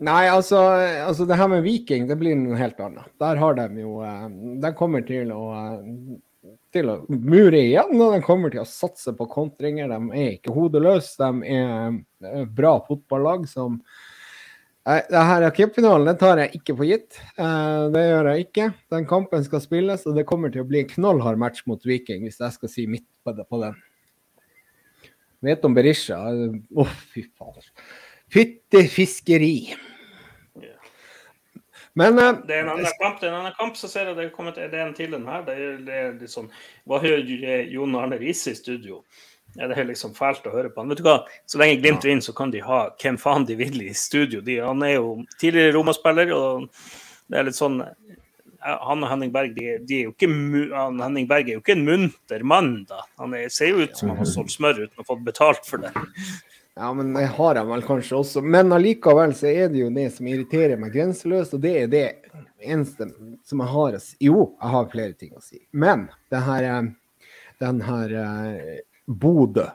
Nei, 0.02 0.26
altså, 0.34 0.58
altså, 1.06 1.28
det 1.30 1.38
her 1.38 1.50
med 1.52 1.62
Viking, 1.66 2.08
det 2.10 2.18
blir 2.18 2.38
noe 2.38 2.58
helt 2.58 2.80
annet. 2.82 3.10
Der 3.22 3.38
har 3.38 3.58
de 3.60 3.84
jo 3.84 4.00
eh, 4.02 4.24
De 4.64 4.72
kommer 4.78 5.04
til 5.06 5.30
å, 5.36 5.42
eh, 5.54 6.56
til 6.74 6.90
å 6.90 6.96
mure 7.10 7.60
igjen, 7.60 7.94
og 8.00 8.16
de 8.16 8.24
kommer 8.26 8.54
til 8.54 8.64
å 8.64 8.70
satse 8.70 9.14
på 9.14 9.30
kontringer. 9.30 9.92
De 9.92 10.18
er 10.18 10.40
ikke 10.40 10.56
hodeløse. 10.56 11.22
De 11.22 11.54
er 11.54 12.50
bra 12.50 12.80
fotballag 12.88 13.46
som 13.52 13.78
det 14.82 15.22
her 15.22 15.44
cupfinalen 15.54 16.18
tar 16.18 16.40
jeg 16.42 16.58
ikke 16.58 16.74
for 16.74 16.90
gitt. 16.90 17.20
Eh, 17.38 17.84
det 17.94 18.02
gjør 18.08 18.32
jeg 18.32 18.48
ikke. 18.48 18.68
Den 18.90 19.06
kampen 19.06 19.46
skal 19.46 19.62
spilles, 19.62 20.08
og 20.10 20.18
det 20.18 20.26
kommer 20.30 20.50
til 20.50 20.66
å 20.66 20.70
bli 20.70 20.82
en 20.82 20.90
knallhard 20.96 21.38
match 21.38 21.62
mot 21.70 21.86
Viking, 21.86 22.26
hvis 22.26 22.42
jeg 22.42 22.58
skal 22.58 22.74
si 22.74 22.88
midt 22.90 23.06
på 23.22 23.38
den. 23.38 23.78
Vet 25.42 25.66
om 25.66 25.74
Berisha. 25.74 26.20
Å, 26.22 26.84
oh, 26.84 26.98
fy 27.14 27.26
fader. 27.38 27.66
Fyttefiskeri. 28.32 29.56
Men 31.98 32.20
uh, 32.20 32.38
Det 32.48 32.56
er 32.56 32.64
en 32.64 32.72
annen 32.72 32.94
kamp, 33.02 33.18
det 33.20 33.28
er 33.28 33.34
en 33.34 33.42
annen 33.42 33.58
kamp, 33.58 33.76
så 33.76 33.90
ser 33.92 34.08
jeg 34.08 34.16
det 34.16 34.30
er 34.30 34.32
kommet 34.36 34.56
det 34.56 34.70
er 34.70 34.86
en 34.86 34.96
til 34.96 35.12
den 35.12 35.28
her. 35.28 35.44
Det 35.48 35.58
er, 35.58 35.74
det 35.84 35.98
er 35.98 36.14
litt 36.22 36.32
sånn 36.32 36.48
Hva 36.88 37.02
hører 37.04 37.66
Jon 37.68 37.98
Arne 38.00 38.20
Riise 38.22 38.54
i 38.54 38.60
studio? 38.60 39.02
Ja, 39.58 39.68
det 39.68 39.76
er 39.76 39.90
liksom 39.90 40.14
fælt 40.16 40.46
å 40.48 40.54
høre 40.54 40.72
på 40.72 40.80
han. 40.80 40.92
Vet 40.94 41.02
du 41.02 41.08
hva? 41.10 41.18
Så 41.50 41.60
lenge 41.60 41.82
Glimt 41.82 42.06
vinner, 42.08 42.24
så 42.24 42.32
kan 42.36 42.54
de 42.54 42.62
ha 42.64 42.86
hvem 43.02 43.18
faen 43.20 43.44
de 43.50 43.58
vil 43.60 43.82
i 43.84 43.92
studio. 43.98 44.40
De, 44.46 44.62
han 44.64 44.86
er 44.88 44.94
jo 44.96 45.18
tidligere 45.42 45.74
Roma-spiller, 45.76 46.32
og 46.32 46.70
det 47.28 47.42
er 47.42 47.50
litt 47.50 47.60
sånn 47.60 47.82
han 48.62 49.04
og 49.04 49.10
Henning 49.10 49.34
Berg 49.34 49.56
de, 49.56 49.76
de 49.88 49.98
er 49.98 50.08
jo 50.08 50.14
ikke, 50.14 50.30
han, 50.76 51.02
Henning 51.02 51.28
Berg 51.30 51.50
er 51.50 51.58
jo 51.58 51.64
ikke 51.64 51.76
en 51.78 51.86
munter 51.88 52.46
mann, 52.46 52.72
da. 52.90 53.04
Han 53.22 53.36
er, 53.38 53.50
ser 53.54 53.74
jo 53.74 53.86
ut 53.86 53.98
som 53.98 54.14
han 54.14 54.22
har 54.22 54.30
solgt 54.30 54.56
smør 54.56 54.84
uten 54.86 55.04
å 55.04 55.08
få 55.08 55.18
betalt 55.26 55.66
for 55.68 55.82
det. 55.84 55.94
Ja, 56.80 56.94
men 56.94 57.14
det 57.14 57.26
har 57.26 57.58
han 57.60 57.68
vel 57.68 57.84
kanskje 57.84 58.16
også. 58.22 58.42
Men 58.42 58.72
allikevel 58.74 59.34
så 59.36 59.50
er 59.52 59.72
det 59.74 59.82
jo 59.82 59.90
det 59.94 60.08
som 60.16 60.30
irriterer 60.30 60.80
meg 60.80 60.94
grenseløst, 60.96 61.58
og 61.58 61.64
det 61.66 61.74
er 61.82 61.92
det 61.92 62.06
eneste 62.62 63.10
som 63.48 63.64
jeg 63.64 63.74
har 63.74 63.98
å 63.98 64.02
si. 64.02 64.16
Jo, 64.24 64.46
jeg 64.56 64.74
har 64.76 64.92
flere 64.94 65.18
ting 65.18 65.34
å 65.36 65.44
si. 65.44 65.60
Men 65.72 66.08
det 66.32 66.44
her, 66.46 66.68
eh, 66.70 67.28
den 67.62 67.82
her 67.86 68.18
uh, 68.18 68.76
Bodø 69.06 69.68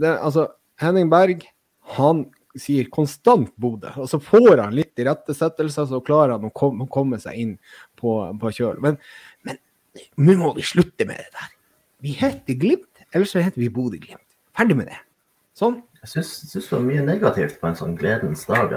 Altså, 0.00 0.46
Henning 0.80 1.10
Berg, 1.12 1.42
han 1.98 2.24
sier 2.56 2.88
konstant 2.92 3.52
Bodø. 3.60 3.90
Og 4.00 4.08
så 4.08 4.16
får 4.20 4.62
han 4.62 4.76
litt 4.76 4.98
irettesettelser, 4.98 5.88
så 5.90 6.00
klarer 6.04 6.38
han 6.38 6.48
å 6.48 6.88
komme 6.88 7.20
seg 7.20 7.36
inn 7.38 7.52
på, 8.02 8.16
på 8.42 8.52
kjøl. 8.58 8.82
Men, 8.84 8.98
men 9.46 9.60
nå 10.18 10.36
må 10.40 10.52
vi 10.58 10.66
slutte 10.66 11.06
med 11.08 11.22
det 11.22 11.30
der. 11.38 11.54
Vi 12.02 12.16
heter 12.18 12.58
Glimt, 12.58 13.06
eller 13.14 13.28
så 13.28 13.42
heter 13.44 13.62
vi 13.62 13.70
Bodø-Glimt. 13.72 14.26
Ferdig 14.58 14.76
med 14.76 14.90
det. 14.90 14.98
Sånn. 15.56 15.80
Jeg 16.02 16.24
syns 16.26 16.54
det 16.56 16.72
var 16.72 16.82
mye 16.82 17.02
negativt 17.06 17.60
på 17.60 17.68
en 17.68 17.76
sånn 17.78 17.92
gledens 17.94 18.42
dag. 18.48 18.72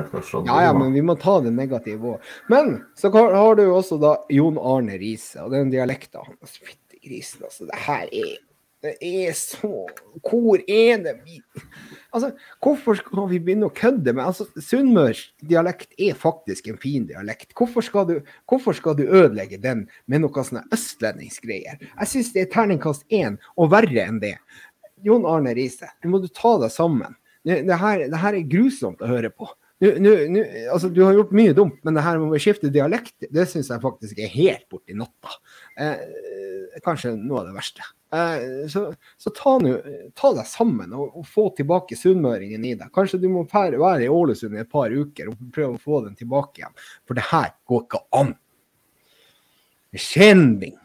Ja, 0.45 0.57
ja, 0.67 0.73
men 0.77 0.93
vi 0.93 1.01
må 1.01 1.15
ta 1.17 1.39
det 1.41 1.55
negative 1.55 2.11
òg. 2.13 2.27
Men 2.51 2.75
så 2.99 3.09
har 3.15 3.57
du 3.57 3.63
også 3.65 3.97
da 4.01 4.11
Jon 4.29 4.59
Arne 4.61 4.99
Riise 5.01 5.41
og 5.41 5.55
den 5.55 5.71
dialekta 5.73 6.21
hans. 6.21 6.59
Fytti 6.61 6.99
grisen, 7.01 7.47
altså. 7.47 7.65
Det 7.71 7.79
her 7.87 8.05
er 8.11 8.35
Det 8.85 8.95
er 9.01 9.33
så 9.33 9.87
Hvor 10.21 10.61
er 10.61 10.99
det 11.01 11.15
vi 11.25 11.39
Altså, 12.15 12.29
hvorfor 12.63 12.95
skal 12.95 13.25
vi 13.31 13.41
begynne 13.43 13.67
å 13.67 13.73
kødde 13.75 14.13
med 14.15 14.23
altså, 14.23 14.45
Sunnmørsdialekt 14.61 15.97
er 15.99 16.15
faktisk 16.15 16.69
en 16.71 16.77
fin 16.79 17.03
dialekt. 17.09 17.49
Hvorfor 17.59 17.83
skal, 17.83 18.05
du, 18.07 18.29
hvorfor 18.47 18.77
skal 18.77 18.95
du 18.95 19.03
ødelegge 19.03 19.59
den 19.59 19.83
med 20.07 20.23
noe 20.23 20.45
sånne 20.47 20.63
østlendingsgreier? 20.71 21.81
Jeg 21.81 22.11
syns 22.13 22.31
det 22.31 22.45
er 22.45 22.53
terningkast 22.53 23.03
én, 23.11 23.35
og 23.59 23.73
verre 23.73 24.07
enn 24.07 24.21
det. 24.23 24.37
Jon 25.03 25.27
Arne 25.27 25.51
Riise, 25.57 25.91
nå 26.05 26.13
må 26.13 26.23
du 26.23 26.29
ta 26.31 26.55
deg 26.61 26.71
sammen. 26.71 27.19
Det, 27.43 27.59
her, 27.67 28.07
det 28.07 28.23
her, 28.23 28.39
er 28.39 28.49
grusomt 28.49 29.03
å 29.03 29.11
høre 29.11 29.29
på. 29.35 29.49
Nå, 29.83 29.89
nu, 29.99 30.11
nu, 30.31 30.39
altså, 30.71 30.89
du 30.89 31.01
har 31.03 31.17
gjort 31.17 31.33
mye 31.35 31.53
dumt, 31.55 31.81
men 31.83 31.97
det 31.97 32.03
her 32.05 32.19
med 32.21 32.37
å 32.37 32.39
skifte 32.39 32.71
dialekt, 32.71 33.15
det 33.27 33.43
syns 33.51 33.67
jeg 33.73 33.83
faktisk 33.83 34.21
er 34.23 34.31
helt 34.31 34.63
borti 34.71 34.95
natta. 34.95 35.35
Eh, 35.75 36.79
kanskje 36.85 37.11
noe 37.19 37.41
av 37.41 37.49
det 37.49 37.55
verste. 37.57 37.83
Eh, 38.15 38.45
så, 38.71 38.85
så 39.19 39.33
ta, 39.35 39.57
nu, 39.59 39.73
ta, 40.15 40.31
deg 40.37 40.47
sammen 40.47 40.95
og, 40.95 41.19
og 41.19 41.27
få 41.27 41.49
tilbake 41.57 41.97
sunnmøringen 41.99 42.63
i 42.63 42.73
deg. 42.79 42.91
Kanskje 42.95 43.19
du 43.25 43.27
må 43.33 43.43
være 43.51 44.05
i 44.05 44.11
Ålesund 44.11 44.55
i 44.55 44.63
et 44.63 44.71
par 44.71 44.95
uker 44.95 45.33
og 45.33 45.43
prøve 45.55 45.75
å 45.75 45.83
få 45.83 46.05
den 46.07 46.15
tilbake 46.19 46.61
igjen. 46.61 46.77
For 47.03 47.19
det 47.19 47.27
her 47.33 47.51
går 47.67 47.83
ikke 47.83 48.03
an. 48.21 48.35
Skjending. 49.95 50.79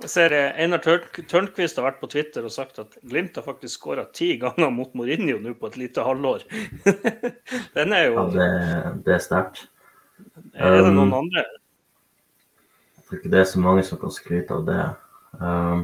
Jeg 0.00 0.08
ser 0.08 0.32
eh, 0.32 0.54
Einar 0.62 0.80
Tørnquist 0.80 1.76
har 1.76 1.84
vært 1.84 1.98
på 2.00 2.08
Twitter 2.08 2.44
og 2.46 2.52
sagt 2.54 2.78
at 2.80 2.94
Glimt 3.04 3.36
har 3.36 3.44
faktisk 3.44 3.82
skåra 3.82 4.06
ti 4.16 4.32
ganger 4.40 4.72
mot 4.72 4.94
Mourinho 4.96 5.36
nå 5.42 5.52
på 5.60 5.68
et 5.68 5.76
lite 5.76 6.04
halvår. 6.06 6.46
Den 7.76 7.92
er 7.92 8.06
jo 8.06 8.14
Ja, 8.16 8.24
det, 8.32 8.46
det 9.04 9.16
er 9.18 9.24
sterkt. 9.24 9.66
Er 10.56 10.78
det 10.78 10.94
noen 10.94 11.12
um, 11.12 11.18
andre? 11.18 11.44
Jeg 12.96 13.04
tror 13.04 13.20
ikke 13.20 13.32
det 13.34 13.40
er 13.42 13.50
så 13.50 13.60
mange 13.60 13.84
som 13.84 14.00
kan 14.00 14.14
skryte 14.14 14.56
av 14.56 14.64
det. 14.68 14.84
Um, 15.40 15.82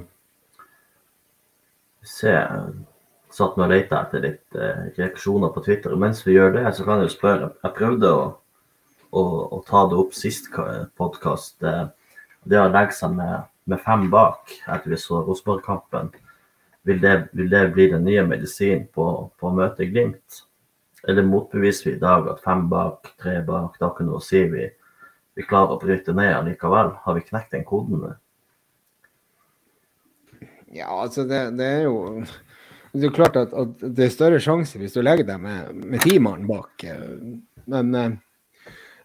se, 2.07 2.33
satt 3.37 3.59
med 3.59 3.67
og 3.67 3.75
lette 3.75 3.99
etter 4.01 4.25
litt 4.25 4.57
uh, 4.57 4.87
reaksjoner 4.97 5.53
på 5.53 5.65
Twitter. 5.67 5.93
Og 5.93 6.01
mens 6.01 6.23
vi 6.25 6.39
gjør 6.39 6.57
det, 6.57 6.65
så 6.73 6.87
kan 6.87 7.03
jeg 7.03 7.11
jo 7.11 7.17
spørre. 7.19 7.51
Jeg 7.67 7.77
prøvde 7.77 8.15
å, 8.17 8.25
å, 9.13 9.27
å 9.59 9.61
ta 9.69 9.85
det 9.91 10.01
opp 10.01 10.17
sist 10.17 10.49
podkast. 10.97 11.59
Det, 11.61 11.77
det 12.49 12.63
å 12.63 12.73
legge 12.73 12.97
seg 12.97 13.13
med 13.19 13.45
med 13.67 13.81
fem 13.83 14.11
bak 14.11 14.53
etter 14.67 14.91
vi 14.91 14.99
så 15.01 15.21
Rosenborg-kampen, 15.27 16.11
vil, 16.87 17.01
vil, 17.33 17.49
det 17.51 17.69
bli 17.75 17.89
den 17.91 18.05
nye 18.07 18.23
medisinen 18.27 18.87
på, 18.95 19.07
på 19.39 19.49
å 19.49 19.55
møte 19.55 19.89
Glimt? 19.91 20.43
Eller 21.07 21.27
motbeviser 21.27 21.91
vi 21.91 21.97
i 21.97 22.03
dag 22.03 22.29
at 22.31 22.43
fem 22.43 22.67
bak, 22.71 23.13
tre 23.23 23.41
bak, 23.47 23.75
da 23.83 23.91
kan 23.95 24.07
noe 24.11 24.23
si 24.23 24.45
vi, 24.51 24.69
vi 25.35 25.47
klarer 25.47 25.75
å 25.75 25.81
bryte 25.83 26.15
ned 26.15 26.33
allikevel? 26.35 26.95
Har 27.03 27.19
vi 27.19 27.25
knekt 27.27 27.55
den 27.57 27.67
koden 27.67 28.05
Med? 28.05 28.21
Ja, 30.77 30.91
altså 30.91 31.25
det, 31.27 31.41
det, 31.59 31.67
er 31.67 31.83
jo 31.87 32.25
Det 32.93 33.09
er 33.09 33.15
klart 33.15 33.39
at, 33.39 33.55
at, 33.55 33.83
det 33.83 34.07
er 34.07 34.15
større 34.15 34.41
sjanse 34.43 34.79
hvis 34.81 34.95
du 34.95 35.03
legger 35.03 35.27
deg 35.27 35.43
med, 35.43 35.75
med 35.95 36.07
ti 36.07 36.19
mann 36.23 36.47
bak. 36.49 36.87
Men 37.67 37.95
eh, 37.99 38.17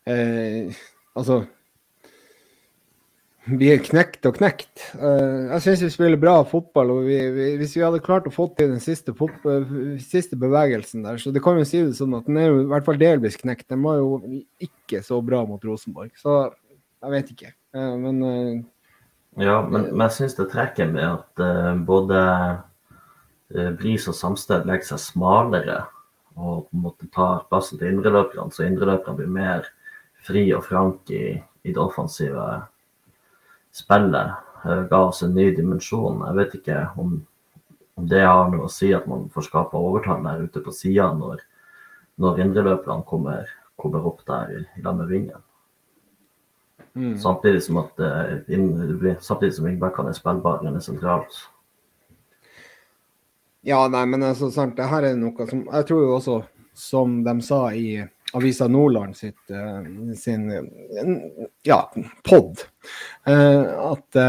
eh 0.09 0.81
altså 1.17 1.41
vi 3.49 3.71
er 3.73 3.79
knekt 3.81 4.25
og 4.29 4.35
knekt. 4.37 4.83
Uh, 4.93 5.49
jeg 5.55 5.63
syns 5.65 5.83
vi 5.85 5.89
spiller 5.93 6.19
bra 6.21 6.35
fotball. 6.47 6.91
og 6.93 7.07
vi, 7.07 7.17
vi, 7.33 7.47
Hvis 7.57 7.73
vi 7.77 7.83
hadde 7.85 8.03
klart 8.03 8.27
å 8.29 8.33
få 8.33 8.47
til 8.57 8.69
den 8.73 8.83
siste, 8.83 9.15
siste, 10.03 10.37
bevegelsen 10.37 11.07
der, 11.07 11.17
så 11.17 11.33
det 11.33 11.41
kan 11.43 11.57
jo 11.57 11.65
si 11.65 11.81
det 11.81 11.97
sånn 11.97 12.13
at 12.17 12.27
den 12.29 12.37
er 12.37 12.51
jo 12.51 12.59
i 12.61 12.69
hvert 12.69 12.85
fall 12.85 12.99
delvis 13.01 13.39
knekt. 13.41 13.69
Den 13.73 13.81
var 13.85 13.97
jo 13.97 14.19
ikke 14.61 15.01
så 15.05 15.21
bra 15.25 15.41
mot 15.49 15.63
Rosenborg, 15.65 16.13
så 16.21 16.43
jeg 17.01 17.15
vet 17.15 17.33
ikke. 17.33 17.55
Uh, 17.73 17.95
men 17.97 18.21
Ja, 19.39 19.61
men, 19.63 19.87
men 19.93 20.03
jeg 20.09 20.17
syns 20.17 20.35
det 20.35 20.49
trekker 20.51 20.89
med 20.91 21.07
at 21.07 21.41
både 21.87 22.19
Bris 23.79 24.03
og 24.11 24.15
Samsted 24.15 24.67
legger 24.67 24.89
seg 24.89 24.99
smalere 24.99 25.77
og 26.35 26.65
på 26.67 26.75
en 26.75 26.83
måte 26.83 27.07
tar 27.15 27.45
plassen 27.49 27.79
til 27.79 27.91
indreløperne, 27.91 28.51
så 28.51 28.65
indreløperne 28.67 29.17
blir 29.17 29.31
mer 29.31 29.69
fri 30.27 30.43
og 30.55 30.65
frank 30.67 31.09
i, 31.11 31.39
i 31.39 31.73
det 31.73 31.79
offensive 31.81 32.43
spillet 33.75 34.31
eh, 34.65 34.81
ga 34.89 34.99
oss 35.07 35.23
en 35.23 35.35
ny 35.35 35.51
dimensjon. 35.55 36.23
Jeg 36.27 36.37
vet 36.39 36.57
ikke 36.59 36.81
om, 37.01 37.15
om 37.99 38.09
det 38.09 38.23
har 38.25 38.51
noe 38.51 38.67
å 38.67 38.73
si 38.73 38.91
at 38.95 39.07
man 39.09 39.27
får 39.33 39.47
skapa 39.49 39.79
overtall 39.79 40.23
der 40.27 40.43
ute 40.47 40.63
på 40.63 40.73
sida 40.75 41.11
når, 41.17 41.45
når 42.21 42.43
indreløperne 42.45 43.07
kommer, 43.07 43.49
kommer, 43.79 44.05
opp 44.11 44.25
der 44.27 44.57
i, 44.57 44.61
i 44.79 44.85
lag 44.85 44.99
med 44.99 45.09
vingen. 45.11 45.47
Mm. 46.93 47.15
Samtidig 47.23 47.63
som 47.63 47.79
at 47.79 47.99
inn, 48.51 48.73
samtidig 49.23 49.55
som 49.55 49.67
wingbackene 49.69 50.11
er 50.11 50.17
spillbare 50.17 50.67
inne 50.67 50.81
sentralt. 50.83 51.37
Ja, 53.61 53.85
nei, 53.87 54.05
men 54.09 54.23
altså, 54.25 54.49
sant, 54.51 54.73
det 54.77 54.89
her 54.89 55.05
er 55.05 55.17
noe 55.19 55.45
som 55.45 55.61
Jeg 55.67 55.85
tror 55.87 56.01
jo 56.01 56.15
også, 56.15 56.37
som 56.73 57.19
de 57.23 57.35
sa 57.45 57.59
i 57.77 58.01
Avisa 58.37 58.67
Nordland 58.71 59.17
sitt, 59.17 59.39
uh, 59.51 59.83
sin 60.15 60.47
ja, 61.67 61.83
pod. 62.23 62.65
Uh, 63.27 63.91
at 63.91 64.19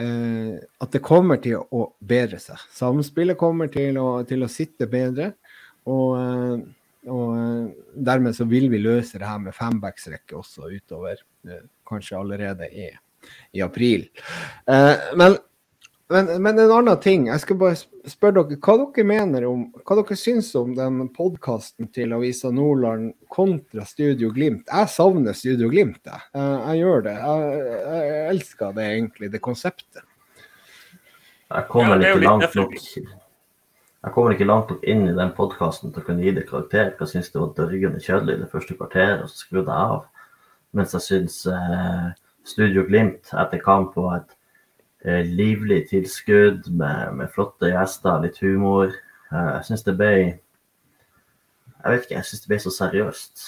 eh, 0.00 0.56
at 0.80 0.92
det 0.94 1.02
kommer 1.04 1.40
til 1.42 1.60
å 1.60 1.84
bedre 2.00 2.40
seg. 2.42 2.60
Samspillet 2.74 3.38
kommer 3.40 3.70
til 3.72 3.98
å, 4.00 4.08
til 4.28 4.44
å 4.44 4.50
sitte 4.50 4.88
bedre. 4.90 5.34
Og, 5.90 6.16
eh, 6.20 7.10
og 7.10 7.36
eh, 7.36 7.68
dermed 8.08 8.36
så 8.36 8.46
vil 8.48 8.70
vi 8.72 8.82
løse 8.82 9.20
det 9.20 9.28
her 9.28 9.42
med 9.42 9.56
fembacksrekke 9.56 10.38
også 10.40 10.70
utover, 10.72 11.22
eh, 11.48 11.62
kanskje 11.88 12.18
allerede 12.20 12.68
i, 12.70 12.90
i 13.56 13.64
april. 13.64 14.08
Eh, 14.66 15.10
men 15.20 15.38
men, 16.10 16.42
men, 16.42 16.58
en 16.58 16.72
annen 16.74 17.00
ting. 17.00 17.28
Jeg 17.30 17.42
skal 17.44 17.58
bare 17.60 17.76
spørre 18.10 18.42
dere 18.48 18.58
hva 18.58 18.74
dere 18.80 19.06
mener 19.06 19.46
om 19.48 19.62
hva 19.78 19.96
dere 20.00 20.18
syns 20.18 20.50
om 20.58 20.72
den 20.74 21.04
podkasten 21.14 21.90
til 21.94 22.14
Avisa 22.16 22.50
Nordland 22.54 23.12
kontra 23.30 23.86
Studio 23.86 24.32
Glimt. 24.34 24.66
Jeg 24.66 24.90
savner 24.90 25.36
Studio 25.38 25.70
Glimt, 25.70 26.02
jeg. 26.04 26.26
Jeg 26.34 26.82
gjør 26.82 27.06
det. 27.06 27.16
Jeg, 27.22 27.62
jeg 27.86 28.24
elsker 28.34 28.74
det 28.76 28.88
egentlig, 28.96 29.30
det 29.32 29.42
konseptet. 29.44 30.04
Jeg 31.50 31.66
kommer, 31.70 31.98
ja, 31.98 32.12
ikke 32.14 32.26
langt 32.26 32.54
nok, 32.54 32.74
jeg 34.00 34.12
kommer 34.14 34.34
ikke 34.34 34.46
langt 34.46 34.70
nok 34.70 34.84
inn 34.88 35.06
i 35.10 35.14
den 35.16 35.32
podkasten 35.36 35.90
til 35.92 36.02
å 36.02 36.06
kunne 36.06 36.22
gi 36.26 36.34
det 36.36 36.46
karakter. 36.48 36.92
Jeg 36.98 37.10
syns 37.10 37.30
det 37.30 37.40
var 37.42 37.54
dørgende 37.58 38.02
kjedelig 38.02 38.38
det 38.42 38.50
første 38.52 38.76
kvarteret, 38.78 39.24
og 39.24 39.30
så 39.30 39.44
skrudde 39.44 39.74
jeg 39.74 39.94
av. 39.96 40.04
Mens 40.78 40.94
jeg 40.94 41.06
syns 41.06 41.40
eh, 41.50 42.06
Studio 42.46 42.86
Glimt 42.86 43.32
etter 43.34 43.62
kamp 43.62 43.98
var 43.98 44.20
et 44.20 44.36
livlig 45.04 45.88
tilskudd 45.88 46.68
med, 46.68 47.14
med, 47.16 47.30
flotte 47.32 47.70
gjester, 47.72 48.20
litt 48.20 48.40
humor. 48.44 48.92
Eh, 49.32 49.50
jeg 49.56 49.66
syns 49.68 49.86
det 49.86 49.96
ble 49.96 50.12
Jeg 51.80 51.92
vet 51.94 52.04
ikke, 52.04 52.18
jeg 52.18 52.28
syns 52.28 52.42
det 52.44 52.50
ble 52.50 52.58
så 52.60 52.72
seriøst. 52.76 53.44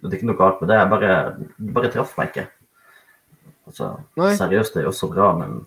Det 0.00 0.08
er 0.08 0.18
ikke 0.18 0.28
noe 0.30 0.38
galt 0.38 0.60
med 0.62 0.70
det, 0.70 0.78
jeg 0.80 0.92
bare, 0.92 1.16
bare 1.76 1.90
traff 1.92 2.14
meg 2.16 2.30
ikke. 2.30 2.46
Altså, 3.66 3.90
seriøst 4.16 4.76
er 4.76 4.86
jo 4.86 4.92
også 4.92 5.10
bra, 5.10 5.32
men 5.36 5.58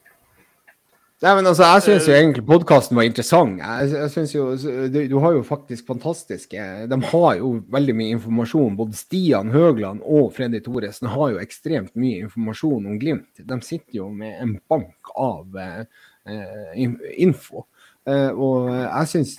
Nei, 1.20 1.34
men 1.36 1.50
altså, 1.50 1.66
Jeg 1.68 1.84
syns 1.84 2.06
eh, 2.08 2.16
egentlig 2.16 2.46
podkasten 2.48 2.96
var 2.96 3.04
interessant. 3.04 3.58
Jeg, 3.60 3.90
jeg 3.92 4.12
synes 4.14 4.36
jo, 4.36 4.44
du, 4.88 5.00
du, 5.12 5.18
har 5.20 5.34
jo 5.36 5.42
faktisk 5.44 5.90
fantastiske 5.90 6.68
De 6.88 7.00
har 7.12 7.34
jo 7.42 7.50
veldig 7.76 7.96
mye 8.00 8.14
informasjon. 8.16 8.78
Både 8.80 8.96
Stian 8.96 9.52
Høgland 9.52 10.00
og 10.08 10.32
Freddy 10.38 10.62
Thoresen 10.64 11.12
har 11.12 11.34
jo 11.34 11.42
ekstremt 11.44 11.92
mye 12.00 12.24
informasjon 12.24 12.88
om 12.88 13.02
Glimt. 13.02 13.44
De 13.52 13.60
sitter 13.68 14.00
jo 14.00 14.08
med 14.16 14.40
en 14.40 14.56
bank 14.72 15.12
av 15.20 15.60
eh, 15.60 16.88
info. 17.20 17.66
Eh, 18.08 18.32
og 18.32 18.72
jeg 18.72 19.12
syns, 19.12 19.36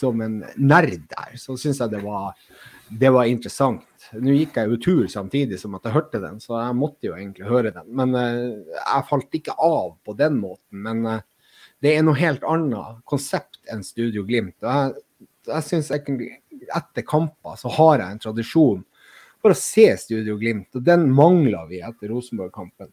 som 0.00 0.24
en 0.24 0.40
nerd 0.56 0.96
der, 1.12 1.36
så 1.36 1.58
syns 1.60 1.82
jeg 1.82 1.92
det 1.98 2.00
var, 2.06 2.32
det 2.88 3.12
var 3.12 3.28
interessant. 3.28 3.84
Nå 4.18 4.34
gikk 4.34 4.56
jeg 4.58 4.70
jo 4.72 4.78
tur 4.82 5.02
samtidig 5.12 5.60
som 5.60 5.76
at 5.78 5.86
jeg 5.86 5.94
hørte 5.94 6.20
den, 6.22 6.40
så 6.42 6.56
jeg 6.58 6.78
måtte 6.78 7.06
jo 7.06 7.14
egentlig 7.14 7.46
høre 7.46 7.70
den. 7.74 7.86
Men 7.94 8.16
uh, 8.16 8.78
jeg 8.78 9.08
falt 9.10 9.38
ikke 9.38 9.54
av 9.54 9.94
på 10.06 10.16
den 10.18 10.40
måten. 10.42 10.82
Men 10.86 11.04
uh, 11.06 11.20
det 11.84 11.94
er 11.94 12.04
noe 12.04 12.18
helt 12.18 12.44
annet 12.48 13.00
konsept 13.08 13.60
enn 13.70 13.84
Studio 13.86 14.24
Glimt. 14.26 14.56
Jeg, 14.60 15.26
jeg 15.48 15.66
synes 15.68 15.90
egentlig 15.94 16.34
etter 16.76 17.06
kamper 17.06 17.56
så 17.58 17.72
har 17.78 18.02
jeg 18.02 18.14
en 18.14 18.22
tradisjon 18.22 18.82
for 19.40 19.54
å 19.54 19.58
se 19.58 19.86
Studio 20.00 20.36
Glimt, 20.40 20.68
og 20.76 20.84
den 20.84 21.06
mangler 21.16 21.68
vi 21.70 21.80
etter 21.84 22.12
Rosenborg-kampen. 22.12 22.90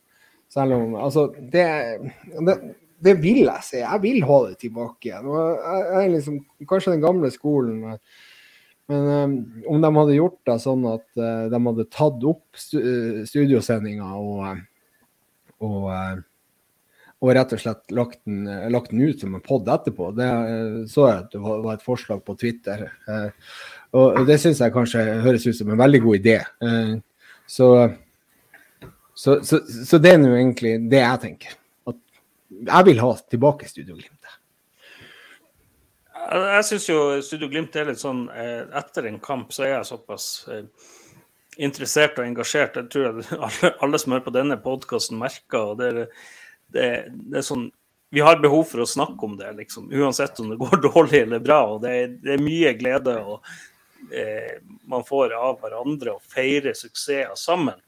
Selv 0.52 0.78
om 0.78 0.96
Altså, 0.96 1.28
det, 1.52 1.66
det, 2.40 2.56
det, 3.04 3.16
vil 3.20 3.44
jeg 3.44 3.66
se. 3.68 3.82
Jeg 3.82 4.04
vil 4.06 4.24
ha 4.30 4.38
det 4.48 4.60
tilbake 4.62 5.10
igjen. 5.10 5.28
Jeg, 5.28 5.58
jeg 5.92 6.06
er 6.06 6.14
liksom 6.14 6.40
kanskje 6.70 6.94
den 6.96 7.04
gamle 7.04 7.32
skolen. 7.34 7.82
Men 8.88 9.08
um, 9.08 9.36
om 9.68 9.82
de 9.84 9.92
hadde 9.98 10.16
gjort 10.16 10.40
det 10.48 10.56
sånn 10.64 10.86
at 10.88 11.06
uh, 11.20 11.50
de 11.52 11.60
hadde 11.66 11.86
tatt 11.92 12.24
opp 12.30 12.60
stu 12.60 12.78
eh, 12.80 13.20
studiosendinga 13.28 14.08
og, 14.16 14.62
og, 15.60 15.90
uh, 15.92 16.22
og, 17.20 17.32
rett 17.36 17.56
og 17.58 17.62
slett 17.62 17.92
lagt 17.92 18.22
den, 18.24 18.48
lagt 18.72 18.94
den 18.94 19.04
ut 19.04 19.20
som 19.20 19.36
en 19.36 19.44
pod 19.44 19.68
etterpå, 19.74 20.14
det 20.16 20.30
så 20.94 21.10
jeg 21.10 21.26
at 21.26 21.36
det 21.36 21.44
var, 21.44 21.60
var 21.66 21.76
et 21.76 21.84
forslag 21.84 22.24
på 22.24 22.38
Twitter. 22.40 22.86
og 23.98 24.22
det 24.30 24.38
syns 24.40 24.62
jeg 24.62 24.76
kanskje 24.76 25.04
høres 25.26 25.48
ut 25.50 25.58
som 25.58 25.74
en 25.74 25.82
veldig 25.82 26.02
god 26.06 26.20
idé. 26.20 26.38
Så, 27.48 27.72
så, 29.16 29.40
så, 29.44 29.60
så, 29.66 29.98
det 29.98 30.14
er 30.14 30.22
nå 30.22 30.30
egentlig 30.36 30.76
det 30.92 31.02
jeg 31.02 31.24
tenker. 31.26 31.58
At 31.90 31.98
jeg 32.70 32.88
vil 32.92 33.02
ha 33.02 33.12
tilbake 33.34 33.70
Studio 33.72 33.98
Glimt. 33.98 34.17
Jeg 36.28 36.68
syns 36.68 36.88
jo 36.90 37.00
Studio 37.24 37.48
Glimt 37.52 37.76
er 37.80 37.88
litt 37.88 38.02
sånn 38.02 38.26
eh, 38.34 38.66
Etter 38.76 39.08
en 39.08 39.20
kamp 39.24 39.54
så 39.56 39.64
er 39.64 39.74
jeg 39.78 39.90
såpass 39.92 40.26
eh, 40.52 40.66
interessert 41.58 42.20
og 42.20 42.28
engasjert. 42.28 42.76
Jeg 42.78 42.92
tror 42.92 43.22
at 43.22 43.64
alle, 43.84 44.02
som 44.02 44.16
hører 44.16 44.26
på 44.26 44.36
denne 44.36 44.60
podkasten, 44.62 45.20
merker 45.22 45.74
og 45.74 45.80
det 45.82 45.90
er, 45.92 46.02
det, 46.76 46.88
det 47.32 47.42
er 47.42 47.48
sånn 47.48 47.70
vi 48.10 48.22
har 48.24 48.40
behov 48.40 48.64
for 48.70 48.84
å 48.84 48.88
snakke 48.88 49.26
om 49.26 49.34
det, 49.40 49.50
liksom. 49.58 49.90
uansett 49.92 50.40
om 50.40 50.52
det 50.52 50.60
går 50.64 50.80
dårlig 50.84 51.26
eller 51.26 51.44
bra. 51.44 51.64
og 51.74 51.82
Det, 51.84 51.96
er, 51.96 52.14
det 52.24 52.36
er 52.36 52.44
mye 52.44 52.72
glede 52.80 53.18
og, 53.20 53.50
eh, 54.12 54.60
man 54.88 55.04
får 55.08 55.36
av 55.36 55.60
hverandre 55.64 56.16
og 56.16 56.24
feirer 56.36 56.78
suksesser 56.78 57.36
sammen. 57.40 57.80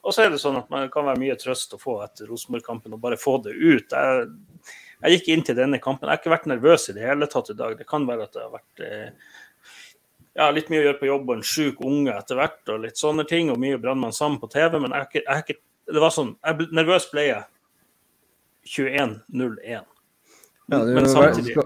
Og 0.00 0.16
så 0.16 0.24
er 0.24 0.32
det 0.32 0.40
sånn 0.40 0.56
at 0.56 0.70
man 0.72 0.88
kan 0.92 1.04
være 1.10 1.20
mye 1.20 1.36
trøst 1.36 1.74
å 1.76 1.80
få 1.80 1.98
etter 2.06 2.30
Rosenborg-kampen 2.30 2.96
og 2.96 3.02
bare 3.02 3.20
få 3.20 3.36
det 3.44 3.52
ut. 3.52 3.92
Jeg, 3.92 4.30
jeg 5.00 5.16
gikk 5.16 5.30
inn 5.32 5.44
til 5.46 5.58
denne 5.58 5.80
kampen. 5.82 6.08
Jeg 6.08 6.16
har 6.16 6.22
ikke 6.22 6.34
vært 6.34 6.48
nervøs 6.50 6.88
i 6.90 6.96
det 6.96 7.06
hele 7.06 7.28
tatt 7.30 7.52
i 7.52 7.56
dag. 7.58 7.76
Det 7.78 7.88
kan 7.88 8.06
være 8.08 8.26
at 8.26 8.36
det 8.36 8.42
har 8.44 8.52
vært 8.52 8.82
eh, 8.86 9.36
ja, 10.38 10.48
litt 10.54 10.70
mye 10.72 10.82
å 10.82 10.86
gjøre 10.88 11.00
på 11.00 11.10
jobb 11.10 11.30
og 11.30 11.36
en 11.38 11.46
sjuk 11.52 11.84
unge 11.86 12.14
etter 12.14 12.40
hvert 12.40 12.72
og 12.74 12.84
litt 12.86 13.00
sånne 13.00 13.26
ting, 13.28 13.52
og 13.52 13.60
mye 13.62 13.80
brannmann 13.80 14.16
sammen 14.16 14.40
på 14.42 14.50
TV, 14.52 14.78
men 14.82 14.94
jeg, 14.96 15.22
jeg, 15.22 15.46
jeg, 15.52 15.60
det 15.90 16.02
var 16.02 16.14
sånn 16.14 16.34
jeg, 16.38 16.68
Nervøs 16.76 17.08
ble 17.12 17.26
jeg 17.30 17.46
21.01. 18.70 19.88
Ja, 20.70 20.82
men 20.84 21.08
samtidig 21.10 21.56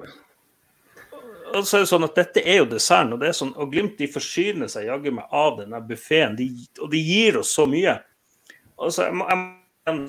og 1.54 1.66
så 1.68 1.78
er 1.78 1.84
det 1.84 1.90
sånn 1.90 2.06
at 2.06 2.16
Dette 2.18 2.42
er 2.42 2.56
jo 2.62 2.70
desserten, 2.70 3.12
og 3.14 3.20
det 3.22 3.28
er 3.30 3.36
sånn, 3.38 3.52
og 3.54 3.70
Glimt 3.70 3.98
de 4.00 4.08
forsyner 4.10 4.70
seg 4.70 4.88
jaggu 4.88 5.12
meg 5.14 5.30
av 5.30 5.60
denne 5.60 5.78
buffeen. 5.86 6.34
De, 6.38 6.48
og 6.82 6.90
de 6.90 6.98
gir 6.98 7.38
oss 7.38 7.52
så 7.54 7.66
mye. 7.70 7.94
Altså, 8.74 9.06
jeg 9.06 9.14
må, 9.20 9.28
jeg 9.30 9.42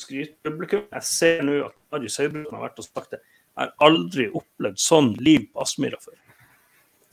skrytepublikum. 0.01 0.85
Jeg 0.91 1.07
ser 1.07 1.41
nå 1.45 1.57
at 1.67 1.75
Marius 1.91 2.19
Høybråten 2.21 2.55
har 2.55 2.63
vært 2.67 2.79
og 2.79 2.87
sagt 2.87 3.15
det. 3.15 3.21
Jeg 3.55 3.63
har 3.63 3.73
aldri 3.87 4.27
opplevd 4.35 4.79
sånn 4.81 5.13
liv 5.23 5.49
på 5.51 5.63
Aspmyra 5.63 5.99
før. 6.03 6.15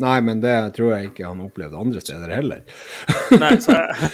Nei, 0.03 0.17
men 0.27 0.41
det 0.43 0.55
tror 0.77 0.97
jeg 0.97 1.11
ikke 1.11 1.29
han 1.29 1.45
opplevde 1.45 1.79
andre 1.79 2.03
steder 2.03 2.33
heller. 2.35 2.65
Nei, 3.39 3.53
så 3.63 3.77
jeg, 3.77 4.11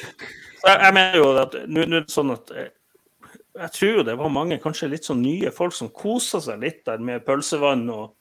så 0.61 0.74
jeg, 0.74 0.94
mener 0.96 1.16
jo 1.16 1.30
at 1.40 1.57
nå 1.68 1.84
er 1.86 1.94
det 1.94 2.12
sånn 2.12 2.34
at 2.34 2.53
jeg, 2.53 2.68
eh, 2.68 2.74
jeg 3.59 3.74
tror 3.74 4.05
det 4.07 4.14
var 4.20 4.30
mange 4.30 4.61
kanskje 4.62 4.90
litt 4.92 5.07
sånn 5.09 5.22
nye 5.24 5.51
folk 5.51 5.74
som 5.74 5.88
kosa 5.90 6.38
seg 6.44 6.61
litt 6.62 6.84
der 6.86 7.01
med 7.03 7.24
pølsevann 7.26 7.88
og 7.90 8.12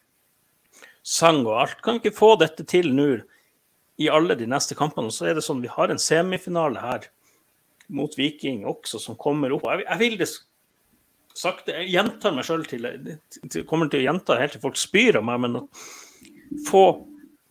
sang 1.05 1.43
og 1.45 1.59
alt. 1.61 1.83
Kan 1.85 1.99
ikke 1.99 2.15
få 2.15 2.31
dette 2.41 2.65
til 2.67 2.89
nå 2.95 3.11
i 4.01 4.07
alle 4.09 4.37
de 4.39 4.47
neste 4.49 4.77
kampene. 4.77 5.11
Og 5.11 5.15
så 5.15 5.29
er 5.29 5.37
det 5.37 5.45
sånn 5.45 5.61
vi 5.61 5.71
har 5.71 5.93
en 5.93 6.01
semifinale 6.01 6.81
her 6.81 7.07
mot 7.87 8.13
Viking 8.17 8.65
også, 8.67 8.99
som 9.01 9.17
kommer 9.19 9.53
opp. 9.55 9.67
Jeg, 9.71 9.85
jeg 9.87 10.01
vil 10.01 10.17
det 10.19 10.29
sakte 11.37 11.75
Jeg 11.75 11.91
gjentar 11.93 12.33
meg 12.33 12.47
sjøl 12.47 12.63
til 12.65 12.87
Jeg 12.87 13.65
kommer 13.69 13.91
til 13.91 14.01
å 14.01 14.07
gjenta 14.07 14.39
helt 14.39 14.55
til 14.57 14.63
folk 14.63 14.79
spyr 14.79 15.19
av 15.19 15.27
meg, 15.27 15.43
men 15.43 15.59
å 15.59 15.65
få 16.67 16.85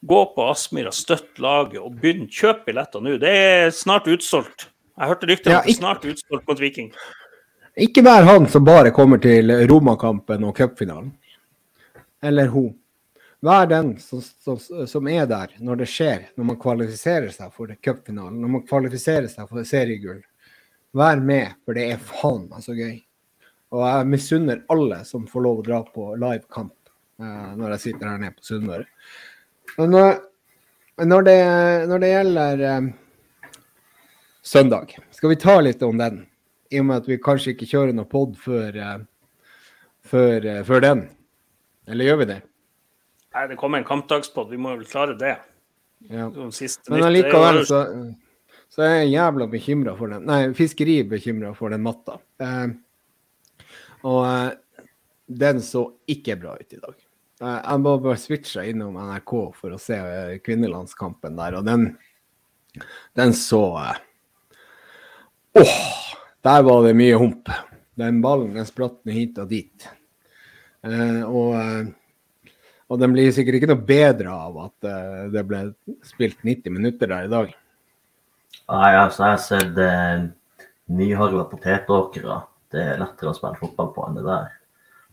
gå 0.06 0.22
på 0.34 0.46
Aspmyra, 0.50 0.92
støtte 0.94 1.42
laget 1.42 1.80
og 1.82 1.94
begynne 2.00 2.28
kjøp 2.30 2.64
billetter 2.66 3.02
nå. 3.02 3.16
Det 3.22 3.30
er 3.30 3.70
snart 3.74 4.08
utsolgt. 4.10 4.68
Jeg 4.96 5.10
hørte 5.10 5.28
rykter 5.28 5.52
om 5.52 5.56
ja, 5.58 5.62
er 5.62 5.76
snart 5.76 6.06
utsolgt 6.08 6.46
mot 6.48 6.60
Viking. 6.60 6.90
Ikke 7.76 8.04
vær 8.06 8.24
han 8.24 8.46
som 8.48 8.64
bare 8.64 8.92
kommer 8.96 9.20
til 9.20 9.52
Romakampen 9.68 10.46
og 10.48 10.56
cupfinalen. 10.56 11.10
Eller 12.24 12.48
hun. 12.52 12.72
Vær 13.44 13.66
den 13.68 13.96
som, 14.00 14.22
som, 14.22 14.58
som, 14.88 15.08
er 15.08 15.26
der 15.28 15.52
når 15.60 15.82
det 15.82 15.88
skjer, 15.92 16.30
når 16.38 16.48
man 16.50 16.58
kvalifiserer 16.60 17.28
seg 17.34 17.52
for 17.54 17.72
cupfinalen, 17.84 18.38
når 18.40 18.52
man 18.54 18.64
kvalifiserer 18.66 19.28
seg 19.30 19.48
for 19.50 19.66
seriegull. 19.68 20.22
Vær 20.96 21.20
med, 21.20 21.58
for 21.64 21.76
det 21.76 21.90
er 21.92 22.00
faen 22.00 22.46
meg 22.48 22.64
så 22.64 22.74
gøy. 22.76 22.96
Og 23.76 23.82
jeg 23.84 24.08
misunner 24.08 24.62
alle 24.72 25.02
som 25.04 25.26
får 25.28 25.44
lov 25.44 25.60
å 25.60 25.66
dra 25.66 25.82
på 25.84 26.08
live 26.16 26.46
kamp 26.52 26.74
eh, 27.20 27.50
når 27.58 27.74
jeg 27.74 27.82
sitter 27.84 28.08
her 28.08 28.22
nede 28.22 28.38
på 28.38 28.46
Sunnmøre. 28.46 28.86
Når, 29.76 30.14
når, 31.04 31.26
det, 31.26 31.40
når 31.90 32.02
det 32.02 32.12
gjelder 32.12 32.64
eh, 32.70 32.88
søndag, 34.40 34.96
skal 35.12 35.34
vi 35.34 35.40
ta 35.42 35.58
litt 35.60 35.84
om 35.84 36.00
den? 36.00 36.22
I 36.72 36.80
og 36.80 36.88
med 36.88 37.02
at 37.02 37.10
vi 37.10 37.20
kanskje 37.22 37.52
ikke 37.52 37.68
kjører 37.70 37.94
noe 37.94 38.08
pod 38.10 38.38
før, 38.40 38.80
eh, 38.80 38.98
før, 40.06 40.46
eh, 40.54 40.62
før 40.66 40.86
den. 40.86 41.08
Eller 41.86 42.08
gjør 42.08 42.22
vi 42.22 42.30
det? 42.32 42.40
Nei, 43.36 43.48
det 43.50 43.58
kommer 43.60 43.82
en 43.82 43.84
kampdagspod, 43.84 44.48
vi 44.48 44.56
må 44.56 44.70
vel 44.78 44.86
klare 44.88 45.12
det. 45.20 45.34
Ja. 46.08 46.30
Men 46.32 47.02
allikevel 47.04 47.58
så, 47.68 47.80
så, 48.72 48.84
er 48.86 48.94
jeg 49.02 49.10
jævla 49.10 49.46
bekymra 49.52 49.92
for 49.98 50.12
den 50.12 50.24
Nei, 50.28 50.38
fiskeri 50.56 50.94
bekymra 51.08 51.50
for 51.56 51.74
den 51.74 51.84
matta. 51.84 52.16
Eh, 52.40 52.70
og 54.08 54.22
eh, 54.24 54.86
den 55.26 55.60
så 55.64 55.82
ikke 56.08 56.38
bra 56.40 56.54
ut 56.56 56.72
i 56.72 56.80
dag. 56.80 56.96
Eh, 57.42 57.58
jeg 57.58 57.82
må 57.84 57.92
bare 58.06 58.22
switche 58.22 58.64
innom 58.70 58.96
NRK 58.96 59.34
for 59.58 59.76
å 59.76 59.82
se 59.84 60.00
eh, 60.00 60.38
kvinnelandskampen 60.40 61.36
der, 61.36 61.58
og 61.60 61.68
den, 61.68 61.90
den 63.20 63.36
så 63.36 63.62
eh, 63.82 64.00
Åh! 65.60 65.76
Der 66.46 66.64
var 66.64 66.84
det 66.86 66.96
mye 66.96 67.20
hump. 67.20 67.52
Den 67.98 68.20
ballen 68.24 68.56
den 68.56 68.68
spratt 68.68 69.00
hit 69.10 69.36
og 69.42 69.48
dit. 69.50 69.86
Eh, 70.86 71.22
og, 71.26 71.56
og 72.86 73.00
den 73.02 73.14
blir 73.14 73.32
sikkert 73.34 73.58
ikke 73.58 73.70
noe 73.72 73.86
bedre 73.86 74.32
av 74.32 74.58
at 74.66 74.88
eh, 74.88 75.22
det 75.34 75.42
ble 75.48 75.62
spilt 76.06 76.42
90 76.46 76.74
minutter 76.74 77.10
der 77.10 77.26
i 77.26 77.32
dag. 77.32 77.54
Nei, 78.66 78.92
altså, 78.98 79.22
jeg 79.24 79.32
har 79.32 79.42
sett 79.42 79.80
eh, 79.82 80.26
nyhagla 80.94 81.46
potetåkre. 81.50 82.42
Det 82.72 82.82
er 82.82 83.00
lettere 83.00 83.32
å 83.32 83.36
spille 83.36 83.58
fotball 83.58 83.90
på 83.94 84.06
enn 84.06 84.20
det 84.20 84.26
der. 84.26 84.52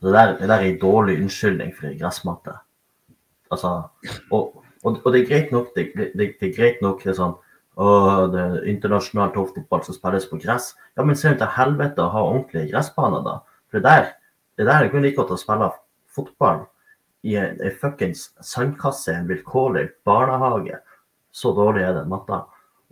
Det 0.03 0.13
der, 0.13 0.35
det 0.37 0.49
der 0.49 0.57
er 0.57 0.67
en 0.67 0.81
dårlig 0.81 1.17
unnskyldning 1.21 1.71
for 1.77 1.89
en 1.89 1.97
gressmatte. 1.97 2.57
Altså, 3.53 3.73
og, 4.33 4.59
og, 4.83 4.99
og 4.99 5.09
det 5.13 5.23
er 5.23 5.29
greit 5.29 5.53
nok, 5.53 5.71
det, 5.77 5.89
det, 5.95 6.11
det 6.17 6.49
er 6.49 6.55
greit 6.57 6.81
nok 6.83 7.01
det 7.05 7.13
er 7.13 7.19
sånn 7.21 7.37
å, 7.73 7.87
det 8.29 8.41
er 8.41 8.67
internasjonal 8.69 9.31
toppfotball 9.33 9.81
som 9.85 9.97
spilles 9.97 10.27
på 10.29 10.37
gress. 10.43 10.73
Ja, 10.97 11.05
men 11.05 11.17
se 11.17 11.31
til 11.37 11.53
helvete 11.55 12.03
å 12.03 12.11
ha 12.13 12.25
ordentlige 12.27 12.69
gressbaner, 12.73 13.23
da. 13.25 13.39
For 13.71 13.81
det 13.81 13.87
der, 13.87 14.11
det 14.59 14.67
der 14.69 14.75
er 14.75 14.89
ikke 14.89 15.01
like 15.01 15.17
godt 15.17 15.33
å 15.33 15.39
spille 15.41 15.71
fotball 16.13 16.65
i 17.23 17.35
en, 17.39 17.59
fuckings 17.79 18.29
sandkasse 18.43 19.13
en 19.15 19.29
vilkårlig 19.29 19.87
barnehage. 20.05 20.79
Så 21.31 21.53
dårlig 21.55 21.85
er 21.87 21.95
den 21.97 22.09
matta. 22.11 22.43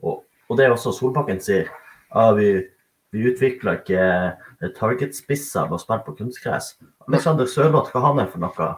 Og, 0.01 0.23
og 0.49 0.57
det 0.57 0.65
er 0.65 0.75
også 0.75 0.93
Solbakken 0.95 1.41
sier. 1.43 1.67
Ja, 2.11 2.31
vi, 2.35 2.53
vi 3.11 3.27
utvikler 3.31 3.81
ikke 3.81 3.99
eh, 4.01 4.71
targetspisser 4.77 5.67
ved 5.67 5.77
å 5.77 5.81
spille 5.83 6.05
på 6.07 6.15
kunstgress. 6.19 6.73
Alexander 7.09 7.49
Sørloth, 7.49 7.91
hva 7.93 8.05
han 8.07 8.23
er 8.23 8.31
for 8.31 8.43
noe? 8.43 8.71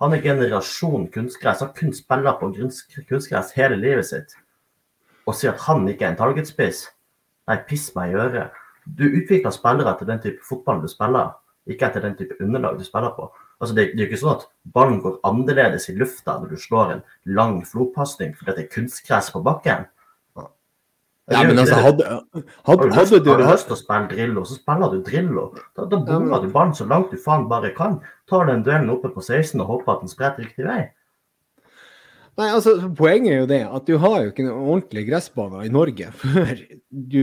Han 0.00 0.16
er 0.16 0.24
generasjon 0.24 1.08
kunstgress. 1.12 1.64
Han 1.64 1.74
kun 1.76 1.92
spiller 1.96 2.38
på 2.40 2.52
kunst- 2.56 2.96
kunstgress 3.08 3.52
hele 3.56 3.80
livet 3.80 4.08
sitt. 4.08 4.36
Og 5.28 5.36
sier 5.36 5.52
at 5.52 5.64
han 5.66 5.88
ikke 5.88 6.06
er 6.06 6.14
en 6.14 6.20
targetspiss. 6.20 6.86
Nei, 7.48 7.58
piss 7.68 7.90
meg 7.96 8.12
i 8.12 8.20
øret. 8.20 8.56
Du 8.84 9.04
utvikler 9.08 9.52
spillere 9.52 9.92
etter 9.92 10.08
den 10.08 10.22
type 10.22 10.44
fotball 10.46 10.80
du 10.80 10.88
spiller, 10.88 11.34
ikke 11.68 11.88
etter 11.88 12.04
den 12.04 12.16
type 12.18 12.36
underlag 12.40 12.78
du 12.78 12.84
spiller 12.86 13.12
på. 13.16 13.28
Altså, 13.60 13.74
det, 13.76 13.90
det 13.92 14.00
er 14.00 14.06
jo 14.06 14.10
ikke 14.10 14.20
sånn 14.22 14.36
at 14.38 14.46
ballen 14.74 15.00
går 15.04 15.18
annerledes 15.28 15.88
i 15.92 15.94
lufta 15.98 16.38
når 16.40 16.54
du 16.54 16.60
slår 16.60 16.92
en 16.94 17.02
lang 17.28 17.58
flopasning 17.68 18.32
fordi 18.38 18.54
det 18.56 18.64
er 18.64 18.74
kunstgress 18.74 19.28
på 19.34 19.42
bakken. 19.44 19.86
Ja, 21.30 21.44
men 21.46 21.60
altså, 21.62 21.76
hadde, 21.78 22.06
hadde, 22.66 22.88
hadde 22.90 23.18
du 23.22 23.28
har 23.30 23.38
du 23.38 23.44
lyst 23.46 23.68
til 23.68 23.76
å 23.76 23.78
spille 23.78 24.08
Drillo, 24.10 24.42
så 24.48 24.56
spiller 24.58 24.90
du 24.90 25.02
Drillo. 25.06 25.44
Da, 25.76 25.84
da 25.84 25.98
Ja, 26.00 26.02
bommer 26.08 26.32
men- 26.40 26.42
du 26.42 26.48
ballen 26.50 26.72
så 26.74 26.86
langt 26.90 27.12
du 27.12 27.20
faen 27.22 27.44
bare 27.48 27.70
kan. 27.76 28.00
Tar 28.26 28.46
den 28.46 28.64
duellen 28.66 28.90
oppe 28.90 29.12
på 29.14 29.22
16 29.22 29.60
og 29.60 29.66
håper 29.68 29.92
at 29.92 30.00
den 30.00 30.08
spretter 30.10 30.42
riktig 30.42 30.66
vei. 30.66 30.90
Nei, 32.40 32.48
altså, 32.56 32.72
Poenget 32.96 33.32
er 33.34 33.40
jo 33.42 33.48
det 33.50 33.60
at 33.68 33.88
du 33.88 33.96
har 34.00 34.22
jo 34.22 34.30
ikke 34.30 34.44
noen 34.46 34.68
ordentlige 34.74 35.08
gressbaner 35.10 35.66
i 35.66 35.72
Norge 35.72 36.08
før 36.22 36.62
du 36.90 37.18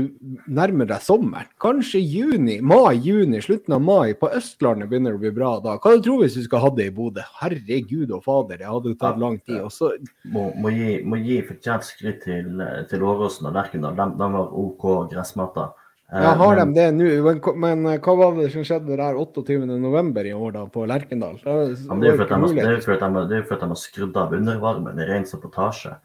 nærmer 0.46 0.90
deg 0.90 1.04
sommeren. 1.04 1.50
Kanskje 1.62 2.02
juni, 2.04 2.60
mai-juni, 2.62 3.42
slutten 3.44 3.78
av 3.78 3.82
mai. 3.84 4.14
På 4.20 4.30
Østlandet 4.38 4.92
begynner 4.92 5.16
det 5.16 5.20
å 5.20 5.24
bli 5.26 5.34
bra 5.36 5.56
da. 5.64 5.78
Hva 5.82 5.96
du 5.96 6.06
tror 6.06 6.22
du 6.22 6.28
hvis 6.28 6.38
du 6.38 6.46
skal 6.46 6.64
ha 6.64 6.72
det 6.78 6.90
i 6.92 6.94
Bodø? 6.94 7.26
Herregud 7.42 8.14
og 8.14 8.24
fader, 8.28 8.62
det 8.62 8.70
hadde 8.70 8.94
jo 8.94 9.00
tatt 9.02 9.20
lang 9.22 9.40
tid. 9.42 9.60
Og 9.64 9.74
så, 9.74 9.92
Må, 10.30 10.52
må 10.60 10.72
gi, 10.76 11.00
må 11.08 11.20
gi 11.24 11.42
fortjent 11.50 11.90
skryt 11.90 12.22
til, 12.28 12.64
til 12.92 13.10
Åråsen 13.10 13.50
og 13.50 13.58
Lerkendal. 13.58 13.98
De, 13.98 14.08
de 14.22 14.32
var 14.38 14.56
OK 14.64 14.88
gressmatter. 15.12 15.74
Eh, 16.08 16.24
ja, 16.24 16.34
har 16.40 16.56
de 16.56 16.74
det 16.74 16.92
nå? 16.96 17.56
Men, 17.60 17.86
eh, 17.86 17.98
hva 18.00 18.14
var 18.16 18.36
det 18.38 18.52
som 18.54 18.64
skjedde 18.64 18.96
der 18.96 19.18
28.11. 19.20 20.26
i 20.30 20.34
år 20.34 20.54
da, 20.54 20.66
på 20.72 20.86
Lerkendal? 20.88 21.36
Det 21.44 21.52
Ja, 21.84 21.96
det 22.00 22.08
er 22.08 22.12
jo 22.12 22.18
for 22.18 23.54
at 23.54 23.60
de 23.60 23.68
har- 23.68 23.76
skrudd 23.76 24.16
av 24.16 24.32
undervarmen 24.32 25.00
i 25.00 25.06
ren 25.06 25.26
sabotasje. 25.26 25.98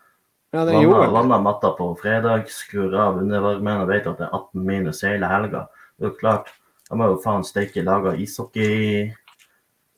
Ja, 0.52 0.64
det 0.66 0.74
gjorde 0.82 1.06
det. 1.06 1.12
vanna 1.12 1.38
matta 1.38 1.70
på 1.78 1.96
fredag, 1.98 2.46
skrur 2.48 2.92
av 2.98 3.18
undervarmen 3.22 3.80
og 3.82 3.88
vet 3.88 4.06
at 4.06 4.18
det 4.18 4.26
er 4.26 4.34
18 4.34 4.66
minus 4.66 5.00
hele 5.02 5.24
helga. 5.26 5.68
Det 5.98 6.06
er 6.06 6.10
jo 6.10 6.16
klart, 6.18 6.46
de 6.90 6.98
har 6.98 7.08
jo 7.08 7.22
faen 7.24 7.44
steike 7.44 7.82
laga 7.84 8.12
ishockey 8.18 9.14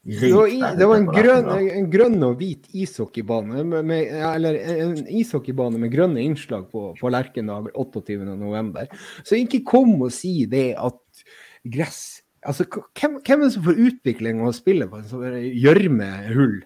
Det 0.04 0.30
var, 0.34 0.50
i, 0.52 0.58
det 0.76 0.86
var 0.88 0.98
en, 1.00 1.06
grønn, 1.08 1.46
en 1.78 1.86
grønn 1.88 2.18
og 2.26 2.34
hvit 2.36 2.66
ishockeybane, 2.76 3.62
med, 3.64 3.86
med, 3.88 4.10
eller 4.28 4.58
en 4.60 4.98
ishockeybane 5.08 5.80
med 5.80 5.94
grønne 5.94 6.20
innslag 6.20 6.66
på, 6.68 6.90
på 6.98 7.12
Lerkendal 7.12 7.70
28.11. 7.72 8.92
Så 9.24 9.40
ikke 9.40 9.62
kom 9.72 9.96
og 9.96 10.12
si 10.12 10.42
det 10.50 10.74
at 10.76 11.24
gress 11.64 12.20
Altså, 12.44 12.66
hvem, 12.68 13.14
hvem 13.24 13.40
er 13.40 13.46
det 13.46 13.54
som 13.54 13.62
får 13.64 13.78
utvikling 13.86 14.42
av 14.42 14.50
å 14.50 14.52
spille 14.52 14.84
på 14.90 14.98
en 14.98 15.06
sånn 15.08 15.36
gjørmehull? 15.48 16.58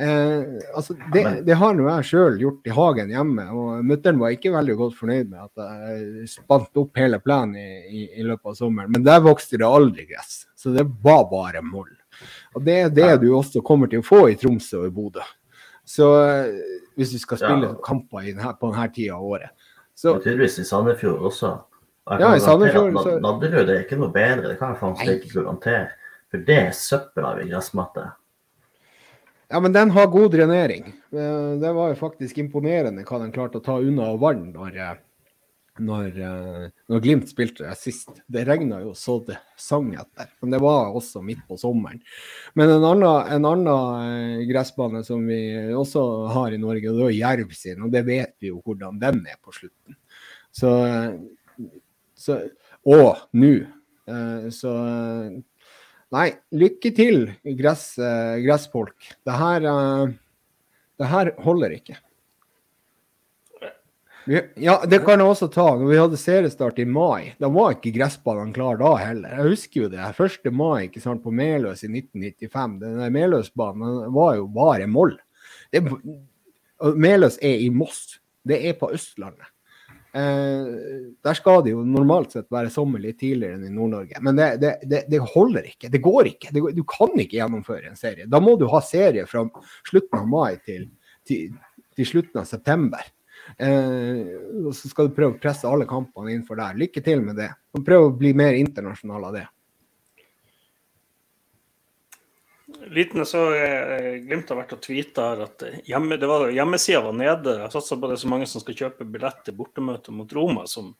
Eh, 0.00 0.44
altså, 0.72 0.94
det, 1.12 1.24
det 1.44 1.58
har 1.60 1.74
nå 1.76 1.84
jeg 1.90 2.06
sjøl 2.08 2.38
gjort 2.40 2.70
i 2.70 2.72
hagen 2.72 3.12
hjemme, 3.12 3.44
og 3.52 3.84
mutter'n 3.84 4.20
var 4.22 4.32
ikke 4.32 4.54
veldig 4.54 4.78
godt 4.78 4.96
fornøyd 4.96 5.28
med 5.34 5.42
at 5.44 5.64
jeg 5.66 6.30
spant 6.38 6.80
opp 6.80 6.96
hele 6.96 7.20
plenen 7.20 7.58
i, 7.60 7.68
i, 7.84 8.06
i 8.22 8.24
løpet 8.24 8.54
av 8.54 8.56
sommeren. 8.62 8.94
Men 8.96 9.04
der 9.04 9.20
vokste 9.26 9.60
det 9.60 9.68
aldri 9.68 10.08
gress, 10.08 10.46
så 10.56 10.72
det 10.72 10.86
var 11.04 11.26
bare 11.28 11.60
moll. 11.66 11.92
Og 12.54 12.64
det 12.64 12.76
er 12.84 12.88
det 12.90 13.20
du 13.22 13.28
også 13.36 13.62
kommer 13.62 13.86
til 13.90 14.00
å 14.02 14.06
få 14.06 14.24
i 14.30 14.34
Tromsø 14.36 14.80
og 14.82 14.86
i 14.86 14.94
Bodø. 14.94 15.22
Så 15.86 16.06
eh, 16.22 16.52
hvis 16.98 17.12
du 17.14 17.18
skal 17.18 17.38
spille 17.38 17.68
Ja. 17.70 17.74
kamper 17.84 18.26
denne, 18.26 18.54
på 18.58 18.70
denne 18.72 18.92
tida 18.94 19.14
av 19.16 19.22
året. 19.22 19.50
Så 19.94 20.16
tydeligvis 20.22 20.58
i 20.58 20.64
Sandefjord 20.64 21.20
også. 21.30 21.50
Og 22.06 22.20
Ja, 22.20 22.34
i 22.34 22.40
Sandefjord, 22.40 22.94
så- 23.02 23.20
Nadderud 23.20 23.68
er 23.68 23.84
ikke 23.84 23.98
noe 23.98 24.10
bedre, 24.12 24.48
det 24.48 24.58
kan 24.58 24.74
jeg 24.74 25.06
Nei. 25.06 25.14
ikke 25.18 25.42
garantere. 25.42 25.90
For 26.30 26.38
det 26.38 26.58
er 26.58 26.70
søppel 26.70 27.24
av 27.24 27.38
en 27.38 27.48
gressmatte. 27.48 28.12
Ja, 29.50 29.58
men 29.60 29.72
den 29.72 29.90
har 29.90 30.06
god 30.06 30.30
drenering. 30.32 30.92
Eh, 31.12 31.58
Det 31.60 31.74
var 31.74 31.88
jo 31.88 31.94
faktisk 31.94 32.36
imponerende 32.38 33.04
hva 33.04 33.18
den 33.18 33.32
klarte 33.32 33.58
å 33.60 33.64
ta 33.64 33.78
unna 33.78 34.12
av 34.12 34.20
vann 34.20 34.52
når, 34.52 34.76
eh, 34.76 34.94
når, 35.78 36.06
eh, 36.18 36.64
når 36.90 37.02
Glimt 37.04 37.30
spilte 37.30 37.64
der 37.64 37.78
sist. 37.78 38.10
Det 38.30 38.44
regna 38.48 38.80
jo 38.82 38.92
så 38.98 39.18
det 39.26 39.38
sang 39.60 39.92
etter, 39.94 40.30
men 40.42 40.54
det 40.54 40.60
var 40.62 40.94
også 40.96 41.22
midt 41.24 41.42
på 41.48 41.58
sommeren. 41.60 42.00
Men 42.58 42.72
en 42.74 42.86
annen, 42.88 43.32
en 43.36 43.48
annen 43.48 43.70
eh, 43.70 44.46
gressbane 44.50 45.04
som 45.06 45.22
vi 45.28 45.40
også 45.76 46.04
har 46.34 46.56
i 46.56 46.60
Norge, 46.60 46.94
det 46.96 47.06
er 47.06 47.18
Jerv 47.18 47.54
sin, 47.56 47.84
og 47.86 47.94
det 47.94 48.04
vet 48.08 48.34
vi 48.40 48.50
jo 48.50 48.60
hvordan 48.64 48.98
den 49.00 49.22
er 49.30 49.38
på 49.42 49.54
slutten. 49.54 49.96
Så, 50.50 50.72
så 52.18 52.42
Og 52.88 53.16
nå. 53.38 53.54
Eh, 54.10 54.50
Så 54.50 54.74
Nei, 56.10 56.32
lykke 56.50 56.90
til, 56.90 57.28
gress, 57.54 57.92
gressfolk. 58.42 59.12
Det 59.22 59.34
her, 59.38 59.62
det 60.98 61.06
her 61.06 61.30
holder 61.38 61.76
ikke. 61.76 61.94
Ja, 64.30 64.76
det 64.86 65.00
kan 65.02 65.18
jeg 65.18 65.26
også 65.26 65.48
ta. 65.50 65.64
Når 65.74 65.88
vi 65.90 65.98
hadde 65.98 66.18
seriestart 66.20 66.78
i 66.78 66.86
mai, 66.86 67.32
da 67.42 67.48
var 67.50 67.74
ikke 67.74 67.90
gressbanene 67.96 68.54
klar 68.54 68.78
da 68.78 68.92
heller. 69.00 69.32
Jeg 69.34 69.54
husker 69.56 69.84
jo 69.84 69.88
det. 69.90 70.04
1. 70.06 70.52
mai 70.54 70.86
ikke 70.86 71.02
sant, 71.02 71.24
på 71.24 71.32
Meløs 71.34 71.82
i 71.82 71.90
1995. 71.90 72.76
Den 72.84 73.00
Meløsbanen 73.16 74.04
var 74.14 74.36
jo 74.38 74.46
bare 74.54 74.86
moll. 74.86 75.16
Meløs 76.94 77.40
er 77.42 77.64
i 77.64 77.72
Moss. 77.74 78.20
Det 78.46 78.60
er 78.70 78.78
på 78.78 78.92
Østlandet. 78.94 79.50
Eh, 80.12 80.70
der 81.22 81.36
skal 81.38 81.62
det 81.62 81.74
jo 81.74 81.82
normalt 81.86 82.32
sett 82.34 82.48
være 82.50 82.70
sommer 82.74 83.02
litt 83.02 83.20
tidligere 83.20 83.58
enn 83.58 83.68
i 83.68 83.74
Nord-Norge. 83.74 84.22
Men 84.26 84.38
det, 84.38 84.48
det, 84.62 85.04
det, 85.10 85.20
holder 85.34 85.66
ikke. 85.74 85.90
Det 85.90 86.02
går 86.02 86.30
ikke. 86.32 86.54
Går, 86.54 86.74
du 86.78 86.82
kan 86.86 87.14
ikke 87.18 87.38
gjennomføre 87.38 87.90
en 87.92 87.98
serie. 87.98 88.30
Da 88.30 88.38
må 88.42 88.56
du 88.58 88.68
ha 88.70 88.82
serie 88.82 89.26
fra 89.30 89.44
slutten 89.90 90.22
av 90.22 90.30
mai 90.30 90.60
til, 90.66 90.86
til, 91.26 91.56
til 91.98 92.14
slutten 92.14 92.42
av 92.42 92.46
september. 92.50 93.10
Eh, 93.56 94.26
og 94.64 94.74
så 94.76 94.90
skal 94.90 95.08
du 95.08 95.16
prøve 95.16 95.36
å 95.36 95.40
presse 95.40 95.68
alle 95.68 95.88
kampene 95.90 96.34
innenfor 96.34 96.60
der. 96.60 96.78
Lykke 96.80 97.02
til 97.04 97.24
med 97.24 97.40
det. 97.40 97.50
Og 97.76 97.84
prøv 97.86 98.08
å 98.08 98.12
bli 98.20 98.34
mer 98.36 98.58
internasjonal 98.58 99.30
av 99.30 99.38
det. 99.38 99.46
Liten 102.90 103.26
så 103.26 103.42
eh, 103.54 104.20
Glimt 104.24 104.48
har 104.50 104.60
vært 104.62 104.76
og 104.78 104.80
tvitra 104.84 105.32
at 105.44 105.66
hjemme, 105.86 106.16
det 106.20 106.28
var, 106.30 106.48
hjemmesida 106.54 107.02
var 107.04 107.16
nede. 107.18 107.58
Jeg 107.64 107.74
satser 107.74 108.00
på 108.00 108.08
det 108.08 108.16
er 108.16 108.22
så 108.24 108.30
mange 108.32 108.48
som 108.50 108.62
skal 108.62 108.78
kjøpe 108.84 109.08
billett 109.08 109.44
til 109.46 109.58
bortemøte 109.58 110.14
mot 110.14 110.32
Roma, 110.34 110.64
som 110.70 110.94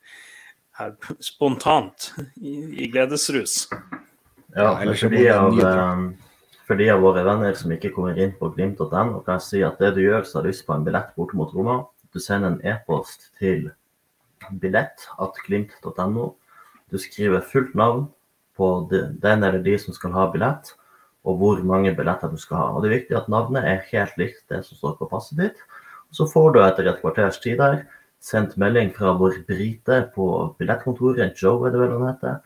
her 0.80 0.94
spontant 1.24 2.10
i, 2.36 2.84
i 2.84 2.90
gledesrus. 2.92 3.64
Ja, 3.70 4.74
Ja, 4.82 4.94
så 4.94 5.06
for 5.06 5.14
må 5.14 5.16
de, 5.16 5.30
av, 5.30 5.60
eh, 5.62 6.60
for 6.66 6.80
de 6.80 6.90
av 6.90 7.02
våre 7.04 7.22
venner 7.26 7.54
som 7.58 7.72
ikke 7.74 7.92
kommer 7.94 8.18
inn 8.18 8.32
på 8.38 8.50
glimt.no, 8.56 9.22
kan 9.22 9.36
jeg 9.36 9.46
si 9.46 9.62
at 9.66 9.78
det 9.82 9.94
du 9.98 10.02
gjør 10.04 10.26
du 10.26 10.36
har 10.38 10.48
lyst 10.48 10.66
på 10.66 10.74
en 10.74 10.86
billett 10.86 11.14
borte 11.16 11.38
mot 11.38 11.54
Roma, 11.54 11.80
du 12.14 12.20
sender 12.20 12.52
en 12.52 12.62
e-post 12.66 13.30
til 13.38 13.70
billett.glimt.no. 14.60 16.26
Du 16.90 16.98
skriver 16.98 17.44
fullt 17.46 17.74
navn 17.78 18.08
på 18.56 18.70
den 18.90 19.44
eller 19.44 19.62
de 19.62 19.76
som 19.78 19.94
skal 19.94 20.14
ha 20.16 20.26
billett, 20.32 20.74
og 21.24 21.36
hvor 21.38 21.62
mange 21.64 21.92
billetter 21.96 22.32
du 22.32 22.38
skal 22.40 22.56
ha. 22.56 22.66
Og 22.72 22.82
Det 22.82 22.90
er 22.90 22.98
viktig 22.98 23.16
at 23.16 23.28
navnet 23.28 23.64
er 23.64 23.86
helt 23.92 24.16
likt 24.18 24.42
det 24.48 24.64
som 24.66 24.76
står 24.76 24.96
på 24.98 25.08
passet 25.12 25.38
ditt. 25.38 25.58
Og 26.10 26.16
Så 26.16 26.26
får 26.32 26.52
du 26.52 26.60
etter 26.64 26.88
et 26.88 27.00
kvarters 27.00 27.38
tid 27.38 27.58
der 27.58 27.84
sendt 28.20 28.56
melding 28.56 28.92
fra 28.92 29.14
vår 29.16 29.44
brite 29.48 30.10
på 30.14 30.54
billettkontoret, 30.58 31.40
Joe 31.40 31.66
er 31.66 31.72
det 31.72 31.80
vel 31.80 31.94
han 31.96 32.08
heter, 32.10 32.40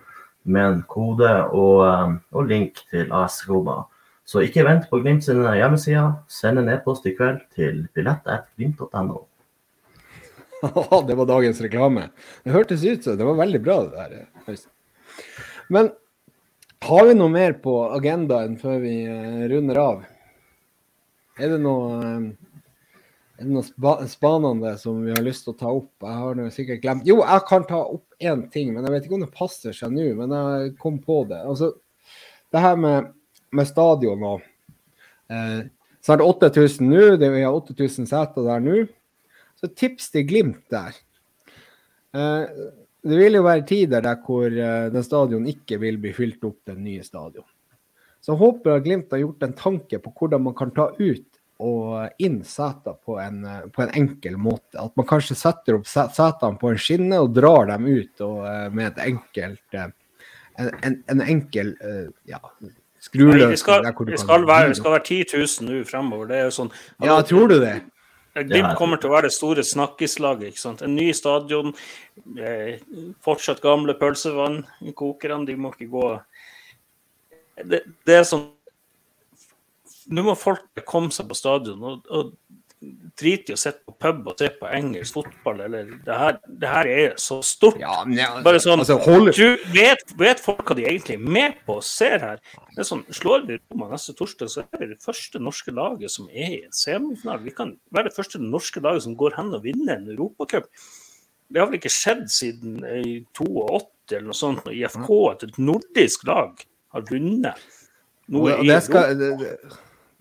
med 0.45 0.67
en 0.67 0.83
kode 0.89 1.31
og, 1.51 1.83
um, 1.83 2.21
og 2.33 2.47
link 2.47 2.85
til 2.91 3.11
AS 3.13 3.43
Roma. 3.49 3.83
Så 4.25 4.45
ikke 4.45 4.65
vent 4.65 4.89
på 4.91 5.01
Glimt 5.03 5.25
sine 5.25 5.57
hjemmesider. 5.57 6.13
Send 6.29 6.59
en 6.59 6.71
e-post 6.73 7.07
i 7.07 7.15
kveld 7.17 7.43
til 7.57 7.87
billett.glimt.no. 7.97 9.25
det 11.09 11.17
var 11.19 11.29
dagens 11.29 11.61
reklame. 11.65 12.09
Det 12.45 12.55
hørtes 12.55 12.85
ut 12.85 13.05
som 13.05 13.19
det 13.19 13.27
var 13.27 13.39
veldig 13.41 13.61
bra, 13.65 13.83
det 13.85 14.09
der. 14.15 14.65
Men 15.69 15.93
Har 16.85 17.07
vi 17.09 17.15
noe 17.17 17.33
mer 17.33 17.55
på 17.65 17.79
agendaen 17.97 18.59
før 18.61 18.83
vi 18.83 18.97
eh, 19.09 19.45
runder 19.49 19.79
av? 19.81 20.03
Er 21.41 21.55
det 21.55 21.61
noe 21.65 21.95
eh, 22.05 22.27
er 23.35 23.49
det 23.49 23.51
noe 23.51 23.67
spa 23.67 23.95
spanende 24.07 24.75
som 24.79 25.01
vi 25.03 25.11
har 25.11 25.25
lyst 25.25 25.47
til 25.47 25.55
å 25.55 25.59
ta 25.59 25.71
opp? 25.75 25.91
Jeg 26.05 26.19
har 26.21 26.37
noe 26.39 26.53
sikkert 26.55 26.83
glemt 26.85 27.09
Jo, 27.09 27.17
jeg 27.25 27.47
kan 27.49 27.65
ta 27.67 27.81
opp 27.83 28.05
én 28.23 28.45
ting, 28.53 28.75
men 28.75 28.85
jeg 28.85 28.95
vet 28.95 29.09
ikke 29.09 29.17
om 29.17 29.25
det 29.25 29.33
passer 29.35 29.75
seg 29.75 29.95
nå. 29.95 30.11
Men 30.21 30.35
jeg 30.37 30.75
kom 30.83 31.01
på 31.03 31.23
det. 31.31 31.41
Altså, 31.41 31.73
det 32.55 32.63
her 32.63 32.77
med, 32.79 33.09
med 33.51 33.71
stadion 33.71 34.29
og 34.29 34.45
eh, 35.33 35.65
Snart 36.05 36.21
8000 36.21 36.85
nå. 36.85 37.05
Vi 37.17 37.43
har 37.43 37.55
8000 37.57 38.07
seter 38.11 38.45
der 38.45 38.61
nå. 38.61 38.83
Så 39.61 39.71
tips 39.73 40.11
til 40.13 40.27
Glimt 40.29 40.65
der. 40.73 40.97
Eh, 42.15 42.47
det 43.05 43.19
vil 43.19 43.39
jo 43.39 43.45
være 43.45 43.67
tider 43.69 44.05
der 44.05 44.21
hvor 44.25 44.49
eh, 44.49 44.89
den 44.93 45.07
stadion 45.07 45.47
ikke 45.51 45.81
vil 45.83 45.99
bli 46.01 46.15
fylt 46.17 46.45
opp, 46.47 46.61
den 46.71 46.85
nye 46.87 47.05
stadion. 47.05 47.47
Så 48.25 48.33
jeg 48.33 48.41
håper 48.41 48.77
at 48.77 48.85
Glimt 48.87 49.13
har 49.13 49.23
gjort 49.25 49.47
en 49.47 49.57
tanke 49.59 50.01
på 50.01 50.13
hvordan 50.19 50.47
man 50.47 50.57
kan 50.59 50.73
ta 50.77 50.89
ut 50.99 51.31
og 51.65 52.23
inn 52.25 52.41
seter 52.45 52.97
på, 52.99 53.19
en, 53.23 53.43
eh, 53.49 53.67
på 53.73 53.85
en 53.85 53.93
enkel 54.01 54.39
måte. 54.41 54.79
At 54.81 54.95
man 54.99 55.09
kanskje 55.09 55.37
setter 55.39 55.79
opp 55.79 55.91
setene 55.91 56.59
på 56.61 56.73
en 56.73 56.81
skinne 56.81 57.21
og 57.23 57.35
drar 57.37 57.69
dem 57.75 57.91
ut 57.91 58.25
og, 58.27 58.41
med 58.75 58.93
et 58.93 59.05
enkelt 59.11 59.79
en, 59.79 59.95
en, 60.59 60.99
en 61.11 61.23
enkel 61.25 61.75
ja, 62.31 62.41
skruløsning. 63.03 63.83
Det 63.85 63.95
det 64.07 64.15
det 64.15 64.77
skal 64.79 64.95
være 64.97 65.05
10 65.05 65.25
000 65.35 65.69
nå 65.69 65.83
fremover. 65.89 66.31
Det 66.31 66.39
er 66.41 66.47
jo 66.49 66.55
sånn 66.63 66.73
Ja, 67.03 67.19
tror 67.27 67.51
du 67.53 67.59
det? 67.61 67.83
Glimt 68.35 68.75
kommer 68.79 68.99
til 68.99 69.11
å 69.11 69.15
være 69.15 69.29
det 69.29 69.37
store 69.37 69.63
sant? 70.59 70.83
En 70.83 70.97
ny 70.97 71.13
stadion, 71.15 71.71
eh, 72.35 72.81
fortsatt 73.23 73.63
gamle 73.63 73.95
pølsevannnkokerne, 74.01 75.47
de 75.47 75.55
må 75.55 75.71
ikke 75.71 75.91
gå 75.93 76.09
det, 77.63 77.85
det 78.07 78.19
er 78.19 78.27
sånn 78.27 78.49
Nå 80.13 80.21
må 80.21 80.35
folk 80.37 80.83
komme 80.85 81.15
seg 81.15 81.31
på 81.31 81.37
stadion. 81.39 81.81
og, 81.81 82.03
og 82.13 82.35
drite 83.19 83.53
i 83.53 83.57
å 83.57 83.61
sitte 83.61 83.83
på 83.87 83.95
pub 84.01 84.31
og 84.31 84.41
se 84.41 84.49
på 84.59 84.69
engelsk 84.69 85.19
fotball. 85.19 85.61
eller 85.67 85.93
Det 86.07 86.19
her, 86.19 86.39
det 86.49 86.71
her 86.71 86.91
er 86.91 87.15
så 87.21 87.39
stort. 87.47 87.79
Ja, 87.81 88.01
ja, 88.15 88.31
Bare 88.45 88.61
sånn, 88.63 88.83
altså, 88.83 88.99
du, 89.37 89.57
vet, 89.75 90.03
vet, 90.19 90.43
folk 90.43 90.65
hva 90.67 90.77
de 90.79 90.87
egentlig 90.89 91.19
er 91.19 91.25
med 91.39 91.61
på 91.67 91.79
og 91.81 91.87
ser 91.87 92.19
her? 92.23 92.43
Det 92.75 92.83
er 92.83 92.89
sånn, 92.89 93.05
Slår 93.15 93.47
vi 93.49 93.61
Roma 93.61 93.93
neste 93.93 94.17
torsdag, 94.19 94.51
så 94.53 94.65
er 94.65 94.83
vi 94.83 94.91
det 94.93 95.01
første 95.05 95.41
norske 95.43 95.75
laget 95.75 96.13
som 96.15 96.29
er 96.33 96.59
i 96.59 96.61
en 96.67 96.75
semifinale. 96.75 97.45
Vi 97.47 97.55
kan 97.57 97.75
være 97.95 98.11
det 98.11 98.19
første 98.19 98.43
norske 98.43 98.83
laget 98.85 99.07
som 99.07 99.17
går 99.19 99.39
hen 99.39 99.55
og 99.55 99.65
vinner 99.67 99.99
en 99.99 100.13
europacup. 100.15 100.69
Det 101.49 101.61
har 101.61 101.71
vel 101.71 101.79
ikke 101.79 101.93
skjedd 101.93 102.27
siden 102.33 102.81
i 102.83 103.19
82 103.37 103.91
eller 104.13 104.29
noe 104.29 104.37
sånt, 104.37 104.65
når 104.67 104.77
IFK, 104.77 105.11
et 105.33 105.59
nordisk 105.63 106.27
lag, 106.29 106.61
har 106.95 107.05
vunnet 107.09 107.65
noe 108.33 108.59
i 108.61 108.71
Europa. 108.71 109.05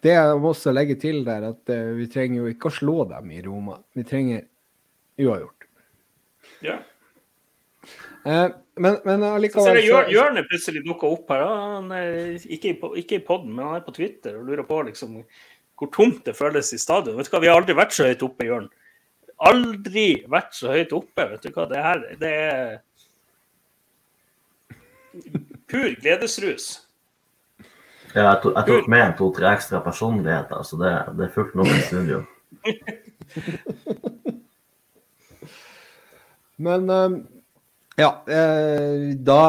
Det 0.03 0.11
jeg 0.11 0.39
må 0.43 0.51
også 0.51 0.73
legge 0.75 0.97
til 0.99 1.21
der, 1.27 1.45
at 1.53 1.71
uh, 1.71 1.93
vi 1.97 2.09
trenger 2.11 2.41
jo 2.41 2.49
ikke 2.51 2.69
å 2.69 2.75
slå 2.75 2.97
dem 3.11 3.31
i 3.31 3.39
Roma. 3.45 3.77
Vi 3.95 4.03
trenger 4.07 4.43
uavgjort. 5.21 5.69
Ja. 6.63 6.81
Uh, 8.23 8.49
men, 8.79 8.97
men 9.05 9.23
allikevel 9.27 9.67
så 9.67 9.71
ser 9.71 9.81
jeg 9.83 10.15
Jørn 10.15 10.39
plutselig 10.49 10.83
dukka 10.83 11.09
opp 11.11 11.33
her. 11.33 11.43
Han 11.47 11.91
er 11.95 12.37
ikke, 12.41 12.73
i, 12.73 12.93
ikke 13.03 13.19
i 13.19 13.25
poden, 13.25 13.51
men 13.55 13.67
han 13.67 13.79
er 13.79 13.85
på 13.85 13.95
Twitter 13.95 14.39
og 14.39 14.47
lurer 14.49 14.65
på 14.67 14.79
liksom, 14.89 15.19
hvor 15.79 15.91
tomt 15.93 16.23
det 16.27 16.35
føles 16.37 16.73
i 16.75 16.81
stadion. 16.81 17.17
Vet 17.19 17.29
du 17.29 17.35
hva, 17.35 17.43
Vi 17.43 17.51
har 17.51 17.59
aldri 17.61 17.77
vært 17.77 17.95
så 17.95 18.07
høyt 18.09 18.25
oppe, 18.25 18.47
Jørn. 18.47 18.71
Aldri 19.43 20.07
vært 20.31 20.55
så 20.55 20.73
høyt 20.73 20.95
oppe. 20.95 21.27
Vet 21.33 21.45
du 21.45 21.53
hva, 21.53 21.67
det 21.69 21.83
her 21.83 22.03
det 22.19 22.33
er 22.43 22.81
pur 25.69 25.93
gledesrus. 26.01 26.82
Ja, 28.13 28.27
jeg, 28.27 28.41
tok, 28.43 28.53
jeg 28.53 28.65
tok 28.69 28.87
med 28.93 29.01
en 29.01 29.13
to-tre 29.17 29.47
ekstra 29.55 29.79
personligheter, 29.81 30.59
så 30.67 30.77
det, 30.77 30.91
det 31.17 31.23
er 31.25 31.31
fullt 31.33 31.55
nok 31.57 31.69
i 31.73 31.79
studio. 31.81 32.19
Men 36.63 36.85
um, 36.93 37.15
ja, 37.97 38.11
eh, 38.29 39.17
da, 39.17 39.41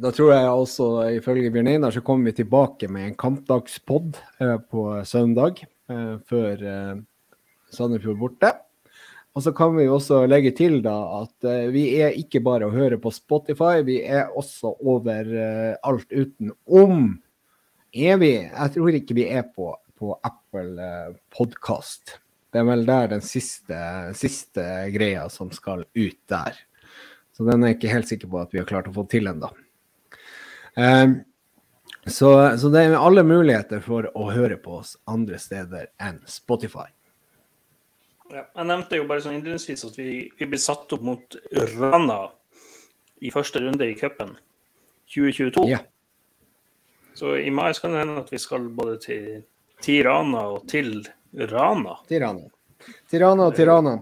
da, 0.00 0.12
tror 0.16 0.32
jeg 0.32 0.48
også, 0.48 0.88
ifølge 1.20 1.52
Bjørn 1.52 1.68
Einar, 1.74 1.92
så 1.92 2.00
kommer 2.04 2.30
vi 2.30 2.38
tilbake 2.40 2.88
med 2.92 3.10
en 3.10 3.18
kampdagspod 3.20 4.16
eh, 4.40 4.56
på 4.72 5.04
søndag 5.08 5.60
eh, 5.64 6.16
før 6.28 6.64
Sandefjord 7.70 8.20
borte. 8.20 8.50
Og 9.36 9.44
så 9.44 9.52
kan 9.54 9.76
vi 9.76 9.86
også 9.88 10.24
legge 10.26 10.50
til 10.56 10.80
da 10.82 10.96
at 11.20 11.46
vi 11.70 12.00
er 12.02 12.16
ikke 12.18 12.40
bare 12.42 12.66
å 12.66 12.74
høre 12.74 12.98
på 13.00 13.12
Spotify, 13.14 13.84
vi 13.86 14.00
er 14.02 14.32
også 14.34 14.72
over 14.82 15.28
uh, 15.30 15.76
alt 15.86 16.08
utenom 16.10 17.20
er 17.92 18.18
vi 18.20 18.32
Jeg 18.36 18.72
tror 18.74 18.96
ikke 18.96 19.16
vi 19.18 19.28
er 19.28 19.46
på, 19.54 19.72
på 19.98 20.12
Apple 20.24 20.82
eh, 20.82 21.14
podkast. 21.34 22.18
Det 22.50 22.60
er 22.60 22.66
vel 22.66 22.84
der 22.86 23.10
den 23.12 23.22
siste, 23.22 23.78
siste, 24.18 24.64
greia 24.94 25.28
som 25.30 25.50
skal 25.54 25.84
ut 25.94 26.18
der. 26.30 26.56
Så 27.36 27.46
den 27.46 27.62
er 27.62 27.72
jeg 27.72 27.78
ikke 27.78 27.94
helt 27.94 28.10
sikker 28.10 28.30
på 28.30 28.40
at 28.42 28.54
vi 28.54 28.60
har 28.60 28.68
klart 28.68 28.88
å 28.90 28.94
få 28.94 29.06
til 29.10 29.30
ennå. 29.30 29.50
Um, 30.74 31.20
så, 32.06 32.30
så, 32.58 32.70
det 32.72 32.82
er 32.82 32.96
alle 32.98 33.22
muligheter 33.26 33.82
for 33.84 34.08
å 34.16 34.30
høre 34.32 34.58
på 34.60 34.80
oss 34.80 34.96
andre 35.10 35.38
steder 35.38 35.90
enn 36.02 36.18
Spotify. 36.30 36.88
Ja, 38.30 38.44
jeg 38.44 38.66
nevnte 38.66 38.98
jo 38.98 39.06
bare 39.10 39.22
sånn 39.22 39.38
innledningsvis 39.38 39.86
at 39.88 39.96
vi, 39.98 40.10
vi 40.38 40.50
blir 40.50 40.62
satt 40.62 40.92
opp 40.94 41.02
mot 41.06 41.38
Rana 41.74 42.20
i 43.20 43.32
første 43.34 43.62
runde 43.62 43.86
i 43.90 43.96
cupen 43.98 44.36
2022. 45.10 45.66
Ja. 45.70 45.82
Så 47.14 47.36
i 47.36 47.50
mai 47.50 47.72
skal 47.74 47.94
det 47.94 48.04
hende 48.04 48.20
at 48.22 48.32
vi 48.32 48.38
skal 48.40 48.68
både 48.74 48.98
til 49.02 49.42
Tirana 49.82 50.46
og 50.54 50.66
til 50.70 51.00
Rana. 51.50 51.96
Tirana. 52.08 52.48
Tirana 53.10 53.48
og 53.48 53.56
Tirana. 53.56 53.96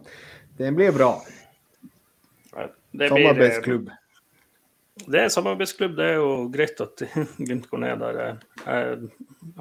Det 0.58 0.72
blir 0.74 0.92
bra. 0.94 1.12
Samarbeidsklubb. 2.98 3.90
Det 5.06 5.20
er 5.22 5.28
samarbeidsklubb. 5.30 5.94
Det 5.96 6.06
er 6.06 6.16
jo 6.18 6.30
greit 6.52 6.80
at 6.82 7.04
Glimt 7.46 7.68
går 7.70 7.82
ned 7.84 8.02
der. 8.02 8.20
Jeg 8.64 9.10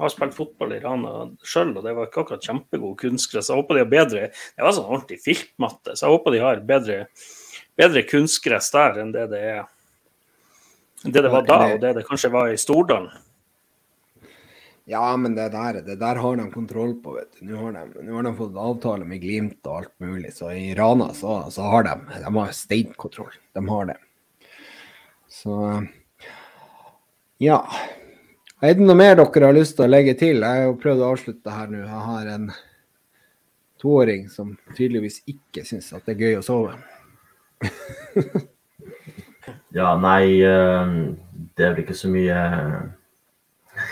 har 0.00 0.12
spilt 0.12 0.36
fotball 0.36 0.74
i 0.74 0.80
Rana 0.82 1.28
sjøl, 1.46 1.76
og 1.76 1.84
det 1.86 1.94
var 1.94 2.08
ikke 2.08 2.24
akkurat 2.24 2.48
kjempegod 2.48 2.96
kunstgress. 3.02 3.52
Jeg 3.52 3.60
håper 3.60 3.78
de 3.78 3.84
har 3.84 3.92
bedre 3.92 4.24
Det 4.32 4.66
var 4.66 4.74
sånn 4.74 4.90
ordentlig 4.90 5.20
filtmatte, 5.22 5.94
så 5.94 6.06
jeg 6.06 6.16
håper 6.16 6.34
de 6.34 6.42
har 6.42 6.64
bedre, 6.66 6.98
bedre 7.78 8.04
kunstgress 8.08 8.72
der 8.74 9.02
enn 9.04 9.14
det 9.14 9.28
det 9.34 9.44
er 9.54 9.66
det 11.04 11.22
det 11.22 11.30
var 11.30 11.44
da, 11.46 11.58
og 11.76 11.80
det 11.80 11.92
det 11.94 12.08
kanskje 12.08 12.32
var 12.34 12.50
i 12.50 12.58
Stordalen. 12.58 13.12
Ja, 14.90 15.16
men 15.20 15.34
det 15.34 15.50
der, 15.52 15.82
det 15.84 15.98
der 16.00 16.16
har 16.16 16.36
de 16.36 16.50
kontroll 16.50 16.94
på, 17.02 17.12
vet 17.18 17.34
du. 17.36 17.42
Nå 17.44 17.58
har 17.60 17.74
de, 17.76 18.02
nå 18.06 18.14
har 18.16 18.24
de 18.24 18.30
fått 18.38 18.54
avtale 18.56 19.04
med 19.04 19.20
Glimt 19.20 19.66
og 19.68 19.82
alt 19.82 19.90
mulig, 20.00 20.30
så 20.32 20.48
i 20.56 20.70
Rana 20.78 21.10
så, 21.14 21.42
så 21.52 21.66
har 21.74 21.84
de 21.84 21.92
de 22.22 22.30
har 22.38 22.54
steinkontroll. 22.56 23.34
De 23.52 23.62
har 23.68 23.90
det. 23.90 23.96
Så 25.28 25.56
ja. 27.44 27.58
Er 28.64 28.78
det 28.78 28.86
noe 28.88 28.96
mer 28.96 29.20
dere 29.20 29.50
har 29.50 29.58
lyst 29.58 29.76
til 29.76 29.84
å 29.84 29.90
legge 29.90 30.14
til? 30.16 30.40
Jeg 30.40 30.62
har 30.62 30.70
jo 30.70 30.80
prøvd 30.80 31.04
å 31.04 31.10
avslutte 31.12 31.52
her 31.52 31.68
nå. 31.68 31.82
Jeg 31.84 32.04
har 32.06 32.30
en 32.32 32.48
toåring 33.78 34.24
som 34.32 34.56
tydeligvis 34.72 35.20
ikke 35.28 35.66
syns 35.68 35.92
at 35.92 36.08
det 36.08 36.16
er 36.16 36.24
gøy 36.24 36.38
å 36.38 36.46
sove. 36.48 36.72
ja, 39.76 39.92
nei, 40.00 40.40
eh, 40.48 40.96
det 41.52 41.68
er 41.68 41.76
vel 41.76 41.84
ikke 41.84 42.00
så 42.00 42.08
mye 42.08 42.40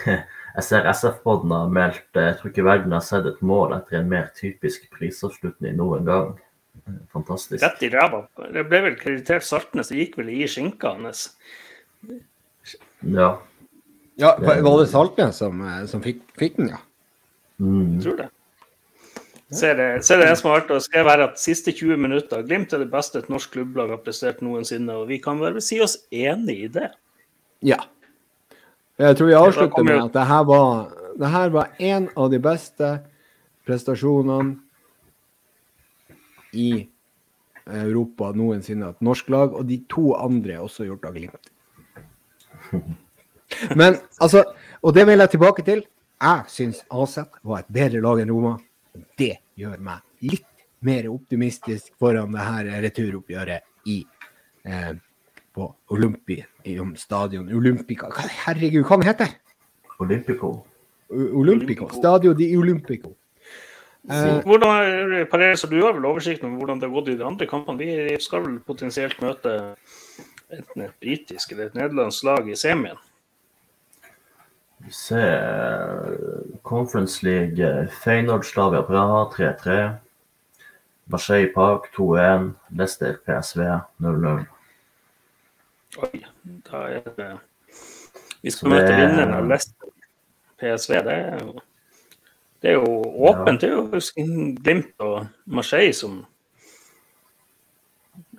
Jeg 0.56 0.64
ser 0.64 0.86
SF-podden 0.88 1.52
har 1.52 1.72
meldt 1.72 2.16
Jeg 2.16 2.36
tror 2.38 2.50
ikke 2.52 2.64
verden 2.64 2.94
har 2.96 3.04
sett 3.04 3.26
et 3.28 3.40
mål 3.44 3.74
etter 3.76 3.98
en 4.00 4.08
mer 4.08 4.30
typisk 4.36 4.86
prisavslutning 4.94 5.76
noen 5.76 6.06
gang. 6.08 6.30
Fantastisk. 7.12 7.60
Rett 7.64 7.82
i 7.84 7.90
ræva. 7.92 8.22
Det 8.54 8.64
ble 8.68 8.80
vel 8.86 8.96
kreditert 9.00 9.44
Saltnes, 9.44 9.90
det 9.90 9.98
gikk 10.00 10.16
vel 10.20 10.30
i 10.32 10.46
skinka 10.48 10.94
hans. 10.96 11.26
Ja. 13.04 13.34
ja. 14.16 14.32
Var 14.40 14.78
det 14.80 14.88
Saltnes 14.92 15.42
som, 15.42 15.60
eh, 15.60 15.82
som 15.90 16.04
fikk, 16.04 16.22
fikk, 16.40 16.56
den, 16.60 16.72
ja? 16.72 16.80
Mm. 17.60 17.96
Jeg 17.96 18.06
tror 18.06 18.18
det. 18.22 18.30
Ser 19.56 19.76
det, 19.78 19.90
ser 20.04 20.18
det 20.18 20.30
en 20.30 20.38
som 20.38 20.50
har 20.50 20.62
vært 20.62 20.72
og 20.74 20.82
skrevet 20.82 21.12
her 21.12 21.20
at 21.28 21.36
siste 21.38 21.70
20 21.70 22.00
minutter 22.02 22.40
Glimt 22.42 22.72
er 22.74 22.80
det 22.82 22.88
beste 22.90 23.20
et 23.20 23.28
norsk 23.30 23.52
klubblag 23.54 23.92
har 23.94 24.00
prestert 24.02 24.40
noensinne, 24.42 24.96
og 24.98 25.06
vi 25.12 25.20
kan 25.22 25.38
vel 25.38 25.60
si 25.62 25.78
oss 25.84 26.00
enig 26.10 26.56
i 26.64 26.70
det? 26.80 26.88
Ja. 27.62 27.78
Jeg 28.96 29.16
tror 29.16 29.28
vi 29.28 29.36
avslutter 29.36 29.84
med 29.84 29.98
at 30.06 30.14
det 30.14 30.26
her 30.26 30.44
var, 30.48 30.92
det 31.20 31.32
her 31.32 31.50
var 31.52 31.72
en 31.78 32.08
av 32.16 32.30
de 32.32 32.38
beste 32.40 32.92
prestasjonene 33.68 34.56
i 36.56 36.70
Europa 37.66 38.30
noensinne. 38.32 38.88
Et 38.94 39.04
norsk 39.04 39.28
lag, 39.34 39.52
og 39.52 39.66
de 39.68 39.82
to 39.90 40.14
andre 40.16 40.56
er 40.56 40.64
også 40.64 40.86
gjort 40.88 41.04
av 41.08 41.18
Glimt. 41.18 41.50
Men 43.78 43.98
altså, 44.20 44.44
og 44.82 44.94
det 44.96 45.06
vil 45.08 45.22
jeg 45.22 45.34
tilbake 45.34 45.64
til. 45.66 45.84
Jeg 46.22 46.48
syns 46.48 46.82
Aset 46.88 47.40
var 47.44 47.62
et 47.62 47.72
bedre 47.72 48.00
lag 48.00 48.22
enn 48.22 48.32
Roma. 48.32 48.56
Det 49.18 49.34
gjør 49.60 49.80
meg 49.84 50.04
litt 50.24 50.48
mer 50.86 51.08
optimistisk 51.10 51.92
foran 52.00 52.32
det 52.32 52.46
her 52.46 52.70
returoppgjøret 52.84 53.92
i, 53.92 53.98
eh, 54.64 54.92
på 55.56 55.66
Olympium 55.96 56.94
stadion. 57.00 57.48
Olympica 57.56 58.10
Herregud, 58.44 58.84
hva 58.84 59.00
den 59.00 59.08
heter 59.08 59.36
Olympico. 59.98 60.66
Olympico. 61.08 61.88
Stadio 61.88 62.34
di 62.36 62.56
Olympico. 62.56 63.14
Eh, 64.10 64.42
Hvordan 64.44 65.26
per, 65.30 65.66
Du 65.70 65.82
har 65.82 65.92
vel 65.92 66.04
oversikt 66.04 66.44
over 66.44 66.56
hvordan 66.56 66.80
det 66.80 66.88
har 66.88 66.94
gått 66.94 67.08
i 67.08 67.16
de 67.16 67.24
andre 67.24 67.46
kampene? 67.46 67.78
Vi 67.78 68.16
skal 68.20 68.44
vel 68.44 68.58
potensielt 68.60 69.20
møte 69.22 69.74
enten 70.52 70.82
et 70.84 70.94
britisk 71.00 71.52
eller 71.52 71.66
et 71.66 71.74
nederlandsk 71.74 72.24
lag 72.24 72.48
i 72.48 72.54
semien. 72.54 72.98
Vi 74.84 74.92
ser 74.92 76.18
Conference 76.62 77.24
League, 77.24 77.58
eh, 77.58 77.88
Feyenoord, 78.04 78.44
Slavia 78.44 78.82
Praha 78.82 79.24
3-3. 79.32 79.98
Marseille 81.08 81.48
Park 81.54 81.90
2-1. 81.96 82.54
Leicester 82.70 83.16
PSV 83.26 83.80
0-0. 83.98 84.46
Oi, 86.02 86.24
da 86.70 86.82
er 86.92 87.00
det 87.16 87.28
Vi 88.42 88.50
skal 88.50 88.70
det 88.70 88.76
møte 88.76 88.92
er- 88.92 89.00
vinneren 89.00 89.34
av 89.34 89.46
Leicester 89.48 89.88
PSV. 90.60 90.94
Det 91.04 91.12
er 91.12 91.38
jo, 91.44 91.60
det 92.62 92.70
er 92.70 92.74
jo 92.74 92.90
åpent. 93.30 93.60
Det 93.60 93.70
er 93.70 93.76
jo 93.76 94.00
Glimt 94.62 94.94
og 95.00 95.26
Marseille 95.46 95.92
som 95.94 96.24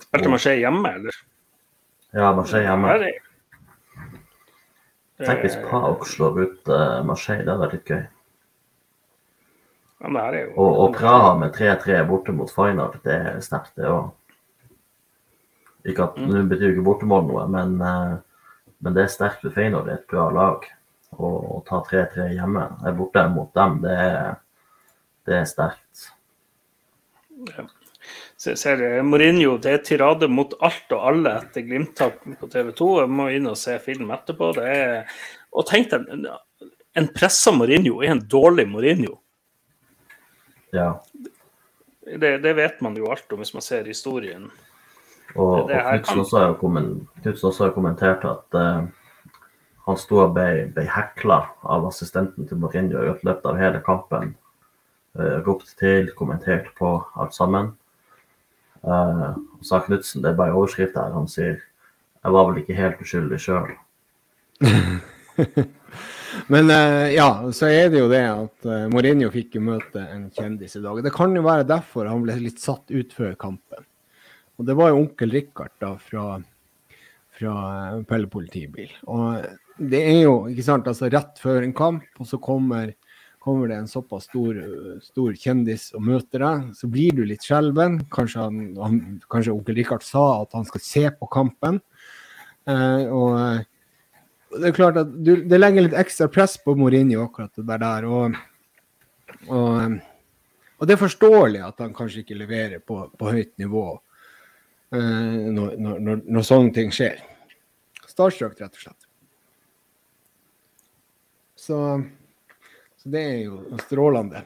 Spilte 0.01 0.29
Marseille 0.29 0.59
hjemme, 0.61 0.89
eller? 0.93 1.15
Ja, 2.13 2.31
Marseille 2.33 2.67
hjemme. 2.67 2.87
Er 2.93 2.97
det- 2.97 3.15
Tenk 5.25 5.39
hvis 5.41 5.55
det- 5.55 5.65
Pauk 5.69 6.05
slår 6.07 6.39
ut 6.43 6.67
eh, 6.69 7.03
Marseille, 7.03 7.43
det 7.45 7.49
hadde 7.49 7.65
vært 7.65 7.73
litt 7.73 7.85
gøy. 7.85 8.07
Ja, 10.01 10.07
det 10.31 10.39
er 10.39 10.45
jo 10.45 10.53
Og, 10.57 10.77
og 10.79 10.95
Praha 10.95 11.35
med 11.39 11.53
3-3 11.53 12.03
borte 12.07 12.31
mot 12.31 12.51
Final, 12.51 12.91
det 13.03 13.13
er 13.15 13.39
sterkt, 13.41 13.73
det 13.75 13.85
òg. 13.85 14.11
Ikke 15.87 16.03
at 16.03 16.17
Mm. 16.17 16.27
Nå 16.31 16.43
betyr 16.49 16.67
jo 16.67 16.75
ikke 16.75 16.87
bortemål 16.89 17.23
noe, 17.29 17.45
men, 17.47 17.81
eh, 17.81 18.17
men 18.81 18.93
det 18.93 19.03
er 19.05 19.13
sterkt 19.13 19.41
for 19.41 19.55
Feyenoord. 19.55 19.85
Det 19.85 19.93
er 19.93 20.01
et 20.01 20.11
bra 20.11 20.29
lag. 20.29 20.67
Å, 21.17 21.27
å 21.55 21.63
ta 21.65 21.81
3-3 21.87 22.33
hjemme 22.35 22.67
er 22.85 22.95
borte 22.97 23.23
mot 23.31 23.53
dem, 23.55 23.79
det 23.81 23.95
er, 23.95 24.35
det 25.25 25.37
er 25.39 25.45
sterkt. 25.47 26.09
Ja. 27.55 27.63
Ser 28.37 28.81
jeg, 28.83 29.03
Mourinho 29.07 29.55
det 29.57 29.71
er 29.71 29.79
tirade 29.85 30.27
mot 30.29 30.53
alt 30.61 30.91
og 30.93 31.05
alle 31.09 31.31
etter 31.39 31.63
Glimt-tap 31.65 32.19
på 32.37 32.49
TV 32.51 32.69
2. 32.75 32.89
Jeg 33.01 33.09
må 33.09 33.29
inn 33.33 33.49
og 33.49 33.57
se 33.57 33.79
film 33.81 34.11
etterpå. 34.13 34.51
Det 34.59 34.67
er, 34.67 35.15
og 35.51 35.65
tenk 35.67 35.89
deg, 35.89 36.05
en, 36.13 36.27
en 37.01 37.09
pressa 37.15 37.53
Mourinho 37.55 38.03
er 38.03 38.13
en 38.13 38.21
dårlig 38.29 38.67
Mourinho. 38.69 39.17
Ja. 40.75 40.91
Det, 42.05 42.37
det 42.43 42.53
vet 42.59 42.83
man 42.85 42.95
jo 42.99 43.09
alt 43.11 43.31
om 43.33 43.41
hvis 43.41 43.55
man 43.55 43.65
ser 43.65 43.89
historien. 43.89 44.51
Og, 45.37 45.53
og 45.63 45.67
Det 45.69 45.81
Knutsen 45.85 46.13
kan- 46.13 46.19
også 46.23 46.37
har 46.39 46.47
jo 46.47 46.53
kommen- 46.61 47.07
Knudsen 47.21 47.49
også 47.49 47.63
har 47.67 47.71
kommentert 47.75 48.25
at 48.25 48.57
uh, 48.57 48.87
han 49.87 49.97
sto 49.97 50.17
og 50.23 50.33
ble, 50.33 50.71
ble 50.73 50.83
hekla 50.89 51.37
av 51.63 51.85
assistenten 51.87 52.47
til 52.47 52.57
Mourinho 52.57 53.03
i 53.03 53.13
løpet 53.23 53.45
av 53.45 53.57
hele 53.57 53.81
kampen. 53.85 54.35
Uh, 55.17 55.37
ropt 55.45 55.77
til, 55.79 56.09
kommentert 56.17 56.71
på 56.77 56.91
alt 57.15 57.35
sammen. 57.37 57.75
Uh, 58.83 59.37
sa 59.61 59.79
Knutsen, 59.85 60.21
det 60.23 60.31
er 60.31 60.39
bare 60.39 60.53
overskrift 60.57 60.97
her, 60.97 61.13
han 61.13 61.27
sier 61.27 61.61
jeg 62.23 62.33
var 62.33 62.47
vel 62.49 62.57
ikke 62.63 62.75
helt 62.75 63.01
uskyldig 63.01 63.37
sjøl. 63.39 63.75
Men 66.51 66.67
ja, 67.13 67.27
så 67.55 67.69
er 67.71 67.89
det 67.93 68.01
jo 68.01 68.09
det 68.11 68.23
at 68.27 68.67
Mourinho 68.91 69.29
fikk 69.31 69.55
jo 69.55 69.61
møte 69.63 70.01
en 70.11 70.25
kjendis 70.33 70.75
i 70.75 70.81
dag. 70.83 70.99
Det 71.05 71.13
kan 71.15 71.35
jo 71.37 71.43
være 71.45 71.63
derfor 71.69 72.09
han 72.09 72.25
ble 72.25 72.35
litt 72.41 72.59
satt 72.59 72.91
ut 72.91 73.13
før 73.15 73.37
kampen. 73.39 73.85
Og 74.57 74.65
det 74.65 74.75
var 74.77 74.91
jo 74.91 75.01
onkel 75.03 75.33
Rikard 75.33 75.73
da 75.81 75.93
fra, 76.01 76.27
fra 77.37 77.55
eh, 77.91 77.99
Pelle 78.09 78.29
politibil. 78.31 78.89
Og 79.05 79.45
det 79.77 80.01
er 80.01 80.23
jo 80.23 80.37
ikke 80.49 80.65
sant, 80.65 80.89
altså 80.89 81.11
rett 81.13 81.37
før 81.41 81.61
en 81.61 81.75
kamp, 81.77 82.07
og 82.17 82.29
så 82.29 82.39
kommer, 82.41 82.95
kommer 83.43 83.69
det 83.69 83.77
en 83.77 83.91
såpass 83.91 84.25
stor, 84.31 84.57
stor 85.05 85.37
kjendis 85.37 85.91
og 85.97 86.07
møter 86.09 86.41
deg, 86.41 86.71
så 86.79 86.89
blir 86.89 87.13
du 87.19 87.23
litt 87.29 87.45
skjelven. 87.45 87.99
Kanskje, 88.13 88.47
han, 88.47 88.63
han, 88.81 88.99
kanskje 89.29 89.53
onkel 89.53 89.77
Rikard 89.77 90.05
sa 90.05 90.25
at 90.41 90.57
han 90.57 90.65
skal 90.69 90.85
se 90.87 91.05
på 91.19 91.29
kampen. 91.37 91.81
Eh, 92.67 93.05
og 93.13 94.57
det 94.57 94.71
er 94.71 94.75
klart 94.75 94.97
at 95.03 95.13
du, 95.21 95.35
det 95.45 95.61
legger 95.61 95.85
litt 95.85 95.97
ekstra 95.97 96.31
press 96.33 96.57
på 96.63 96.73
Mourinho 96.79 97.27
akkurat 97.27 97.53
det 97.61 97.79
der. 97.85 98.09
og, 98.09 98.41
og, 99.53 99.97
og 100.77 100.89
det 100.89 100.93
er 100.93 101.01
forståelig 101.01 101.61
at 101.67 101.85
han 101.85 101.93
kanskje 101.93 102.23
ikke 102.23 102.41
leverer 102.41 102.81
på, 102.81 103.03
på 103.17 103.31
høyt 103.33 103.53
nivå 103.61 103.85
når, 104.91 105.73
når, 105.81 105.99
når, 105.99 106.21
når 106.31 106.45
sånne 106.47 106.71
ting 106.75 106.93
skjer. 106.95 107.19
Starstruck, 108.07 108.55
rett 108.61 108.77
og 108.77 108.85
slett. 108.85 109.07
Så, 111.67 111.79
så 112.97 113.09
det 113.11 113.23
er 113.23 113.41
jo 113.49 113.79
strålende. 113.83 114.43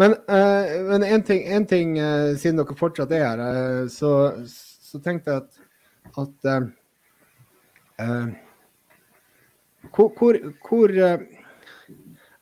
Men, 0.00 0.14
eh, 0.28 0.72
men 0.88 1.04
en 1.04 1.22
ting, 1.26 1.42
en 1.44 1.66
ting 1.68 1.98
eh, 2.00 2.32
siden 2.40 2.62
dere 2.62 2.78
fortsatt 2.78 3.12
er 3.12 3.26
her, 3.26 3.42
eh, 3.44 3.82
så, 3.92 4.12
så 4.48 5.00
tenkte 5.04 5.34
jeg 5.34 5.44
at, 5.44 5.60
at 6.22 6.48
uh, 6.48 6.70
eh, 8.00 8.32
hvor, 9.92 10.12
hvor, 10.16 10.38
hvor 10.64 10.96
eh, 10.96 11.28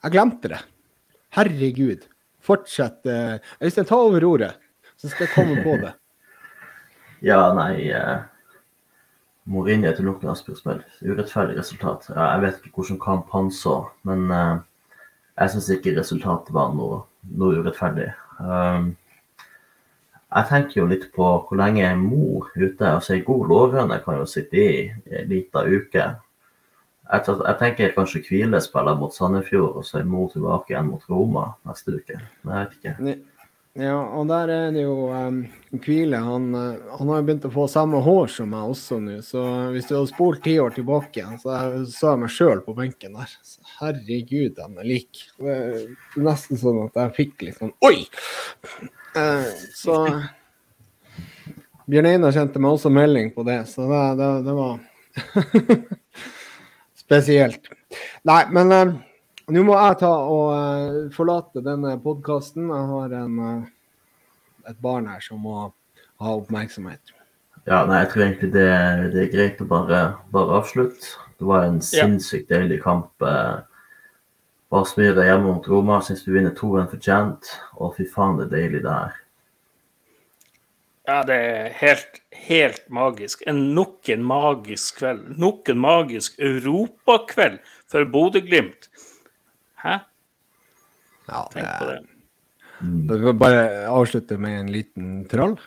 Jeg 0.01 0.13
glemte 0.15 0.49
det. 0.55 0.61
Herregud. 1.37 2.07
Fortsett. 2.41 3.05
eh, 3.07 3.37
Øystein, 3.61 3.85
ta 3.87 3.99
over 4.01 4.25
ordet, 4.25 4.55
så 4.97 5.11
skal 5.11 5.27
jeg 5.27 5.35
komme 5.35 5.63
på 5.65 5.77
det. 5.83 5.93
Ja, 7.21 7.41
nei 7.53 7.91
eh, 7.93 8.23
Mourinho 9.51 9.93
til 9.93 10.07
Lukas 10.09 10.41
spørsmål. 10.41 10.81
Urettferdig 11.05 11.59
resultat. 11.59 12.09
Jeg 12.15 12.43
vet 12.43 12.61
ikke 12.65 12.81
hvilken 12.81 13.01
kamp 13.03 13.29
han 13.35 13.51
så, 13.53 13.83
men 14.09 14.31
eh, 14.33 14.57
jeg 15.41 15.53
syns 15.53 15.69
ikke 15.75 15.97
resultatet 15.99 16.55
var 16.57 16.73
noe, 16.77 17.03
noe 17.37 17.61
urettferdig. 17.61 18.09
Um, 18.41 18.95
jeg 20.31 20.47
tenker 20.49 20.81
jo 20.81 20.89
litt 20.89 21.09
på 21.13 21.27
hvor 21.45 21.59
lenge 21.59 21.83
en 21.85 22.03
mor 22.07 22.49
ute 22.55 22.87
altså 22.87 23.17
ei 23.17 23.25
god 23.27 23.49
lårhøne 23.51 23.99
kan 24.05 24.21
jo 24.21 24.29
sitte 24.31 24.61
i 24.61 24.75
en 24.89 25.29
liten 25.29 25.73
uke. 25.75 26.07
Jeg, 27.11 27.57
tenker 27.59 27.97
kanskje 27.97 28.23
hvilespiller 28.29 28.97
mot 28.97 29.13
Sandefjord, 29.13 29.81
og 29.81 29.85
så 29.85 29.99
er 29.99 30.07
mor 30.07 30.29
tilbake 30.31 30.71
igjen 30.71 30.93
mot 30.93 31.09
Roma 31.11 31.49
neste 31.67 31.97
uke. 31.99 32.21
Men 32.45 32.55
jeg 32.55 32.69
vet 32.69 32.77
ikke. 32.79 33.17
Ja, 33.79 33.95
og 34.19 34.27
der 34.27 34.51
er 34.51 34.73
det 34.75 34.83
jo 34.83 35.13
um, 35.15 35.45
Kvile. 35.79 36.19
Han, 36.27 36.49
eh, 36.59 36.81
han 36.99 37.11
har 37.13 37.21
jo 37.21 37.27
begynt 37.29 37.45
å 37.47 37.53
få 37.55 37.69
samme 37.71 38.01
hår 38.03 38.33
som 38.35 38.51
meg 38.51 38.73
også 38.73 38.99
nå. 38.99 39.21
Så 39.23 39.45
hvis 39.71 39.87
du 39.87 39.95
hadde 39.95 40.11
spolt 40.11 40.43
ti 40.43 40.57
år 40.59 40.75
tilbake 40.75 41.23
så 41.39 41.61
så 41.87 42.11
jeg 42.11 42.23
meg 42.25 42.35
sjøl 42.35 42.65
på 42.67 42.75
benken 42.75 43.15
der. 43.15 43.31
Så, 43.47 43.63
herregud, 43.79 44.59
han 44.59 44.75
er 44.83 44.89
lik. 44.91 45.23
Det 45.39 45.55
er 45.55 46.25
nesten 46.27 46.59
sånn 46.59 46.83
at 46.89 46.99
jeg 46.99 47.17
fikk 47.21 47.47
litt 47.47 47.63
sånn 47.63 47.71
Oi! 47.87 48.03
Uh, 49.15 49.47
så 49.75 50.01
Bjørn 51.91 52.11
Einar 52.11 52.35
sendte 52.35 52.63
meg 52.63 52.75
også 52.75 52.91
melding 52.95 53.31
på 53.35 53.43
det, 53.47 53.61
så 53.71 53.87
det, 53.91 54.03
det, 54.19 54.33
det 54.47 54.57
var 54.59 55.79
spesielt. 57.05 57.71
Nei, 58.27 58.43
men 58.55 58.75
eh, 58.75 58.93
nå 59.51 59.63
må 59.67 59.77
jeg 59.77 59.99
ta 60.03 60.11
og 60.11 60.51
eh, 60.55 60.99
forlate 61.15 61.63
denne 61.65 61.95
podkasten. 62.03 62.69
Jeg 62.71 62.91
har 62.91 63.15
en, 63.23 63.39
eh, 63.47 64.71
et 64.71 64.79
barn 64.83 65.09
her 65.11 65.23
som 65.25 65.41
må 65.45 65.57
ha 66.21 66.35
oppmerksomhet. 66.37 67.15
Ja, 67.67 67.85
nei, 67.87 68.01
jeg 68.05 68.11
tror 68.13 68.25
egentlig 68.27 68.53
det, 68.55 68.69
det 69.15 69.25
er 69.27 69.33
greit 69.35 69.61
å 69.63 69.67
bare, 69.69 70.01
bare 70.33 70.61
avslutte. 70.61 71.17
Det 71.39 71.49
var 71.49 71.65
en 71.69 71.81
Ja. 71.81 72.05
sinnssykt 72.05 72.49
deilig 72.53 72.83
kamp. 72.83 73.11
Eh, 73.23 73.61
Aspmyra 74.73 75.25
hjemme 75.27 75.49
mot 75.49 75.67
Roma. 75.67 75.99
Syns 76.01 76.23
du 76.25 76.31
vinner 76.33 76.53
2-1 76.55 76.91
fortjent. 76.93 77.49
Og 77.81 77.97
fy 77.97 78.05
faen, 78.07 78.37
det 78.39 78.47
er 78.47 78.57
deilig 78.57 78.83
det 78.85 78.93
her. 78.93 79.17
Ja, 81.09 81.23
det 81.27 81.35
er 81.43 81.73
helt, 81.81 82.21
helt 82.47 82.85
magisk. 82.93 83.43
En 83.51 83.75
nok 83.75 84.09
en 84.13 84.23
magisk 84.23 85.01
kveld. 85.01 85.25
Nok 85.43 85.69
en 85.73 85.81
magisk 85.83 86.37
europakveld 86.39 87.59
for 87.91 88.05
Bodø-Glimt. 88.05 88.87
Hæ? 89.83 89.99
Ja, 91.31 91.45
Tenk 91.53 91.69
på 91.79 91.87
det. 91.91 91.99
Mm. 92.81 93.01
Vi 93.11 93.19
vil 93.25 93.35
bare 93.39 93.63
avslutte 93.93 94.39
med 94.41 94.61
en 94.61 94.71
liten 94.73 95.09
trall. 95.31 95.59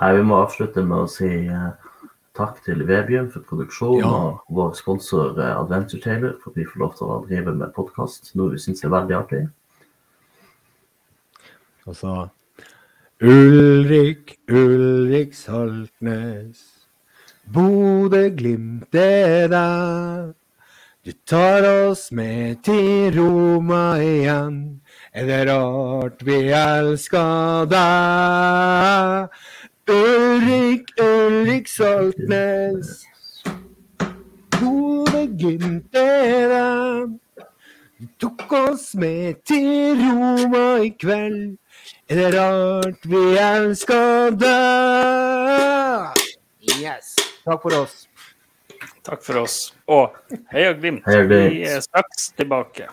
Nei, 0.00 0.10
vi 0.16 0.22
må 0.24 0.38
avslutte 0.44 0.82
med 0.86 1.02
å 1.04 1.08
si 1.10 1.28
eh, 1.50 1.70
takk 2.38 2.60
til 2.64 2.84
Vebjørn 2.88 3.28
for 3.34 3.44
produksjonen 3.48 4.00
Ja. 4.04 4.10
og 4.10 4.54
vår 4.56 4.72
sponsor 4.78 5.34
eh, 5.42 5.50
Adventure 5.58 6.00
Taylor 6.00 6.36
for 6.40 6.54
at 6.54 6.60
vi 6.62 6.64
får 6.70 6.80
lov 6.84 6.94
til 6.98 7.10
å 7.10 7.18
drive 7.26 7.54
med 7.58 7.74
podkast, 7.76 8.30
noe 8.38 8.54
vi 8.54 8.62
syns 8.62 8.84
er 8.86 8.94
veldig 8.94 9.16
artig. 9.18 9.42
Og 11.90 11.96
så 11.98 12.14
Ulrik, 13.20 14.38
Ulrik 14.48 15.34
Saltnes. 15.36 16.62
Bodø-Glimt 17.50 18.94
er 18.96 19.48
der. 19.52 20.30
Du 21.02 21.12
tar 21.12 21.88
oss 21.88 22.12
med 22.12 22.58
til 22.62 23.14
Roma 23.16 23.96
igjen. 24.04 24.82
Er 25.16 25.24
det 25.24 25.38
rart 25.48 26.20
vi 26.28 26.34
elsker 26.52 27.64
deg? 27.70 29.30
Ulrik, 29.88 30.92
Ulrik 31.00 31.72
Saltnes. 31.72 32.90
Gode 34.58 35.22
Gyntere. 35.40 37.08
Du 37.96 38.04
tok 38.20 38.52
oss 38.52 38.92
med 38.92 39.40
til 39.48 39.96
Roma 40.04 40.84
i 40.84 40.92
kveld. 41.00 41.56
Er 42.12 42.20
det 42.20 42.28
rart 42.36 43.08
vi 43.08 43.24
elsker 43.40 44.36
deg? 44.44 46.12
Yes. 46.76 47.16
Takk 47.48 47.64
for 47.64 47.86
oss. 47.86 48.09
Takk 49.02 49.22
for 49.24 49.42
oss. 49.42 49.58
Og 49.88 50.16
heia 50.52 50.72
Glimt. 50.76 51.04
Heia 51.08 51.24
Glimt. 51.24 51.54
Vi 51.54 51.62
er 51.68 51.80
straks 51.84 52.30
tilbake. 52.36 52.88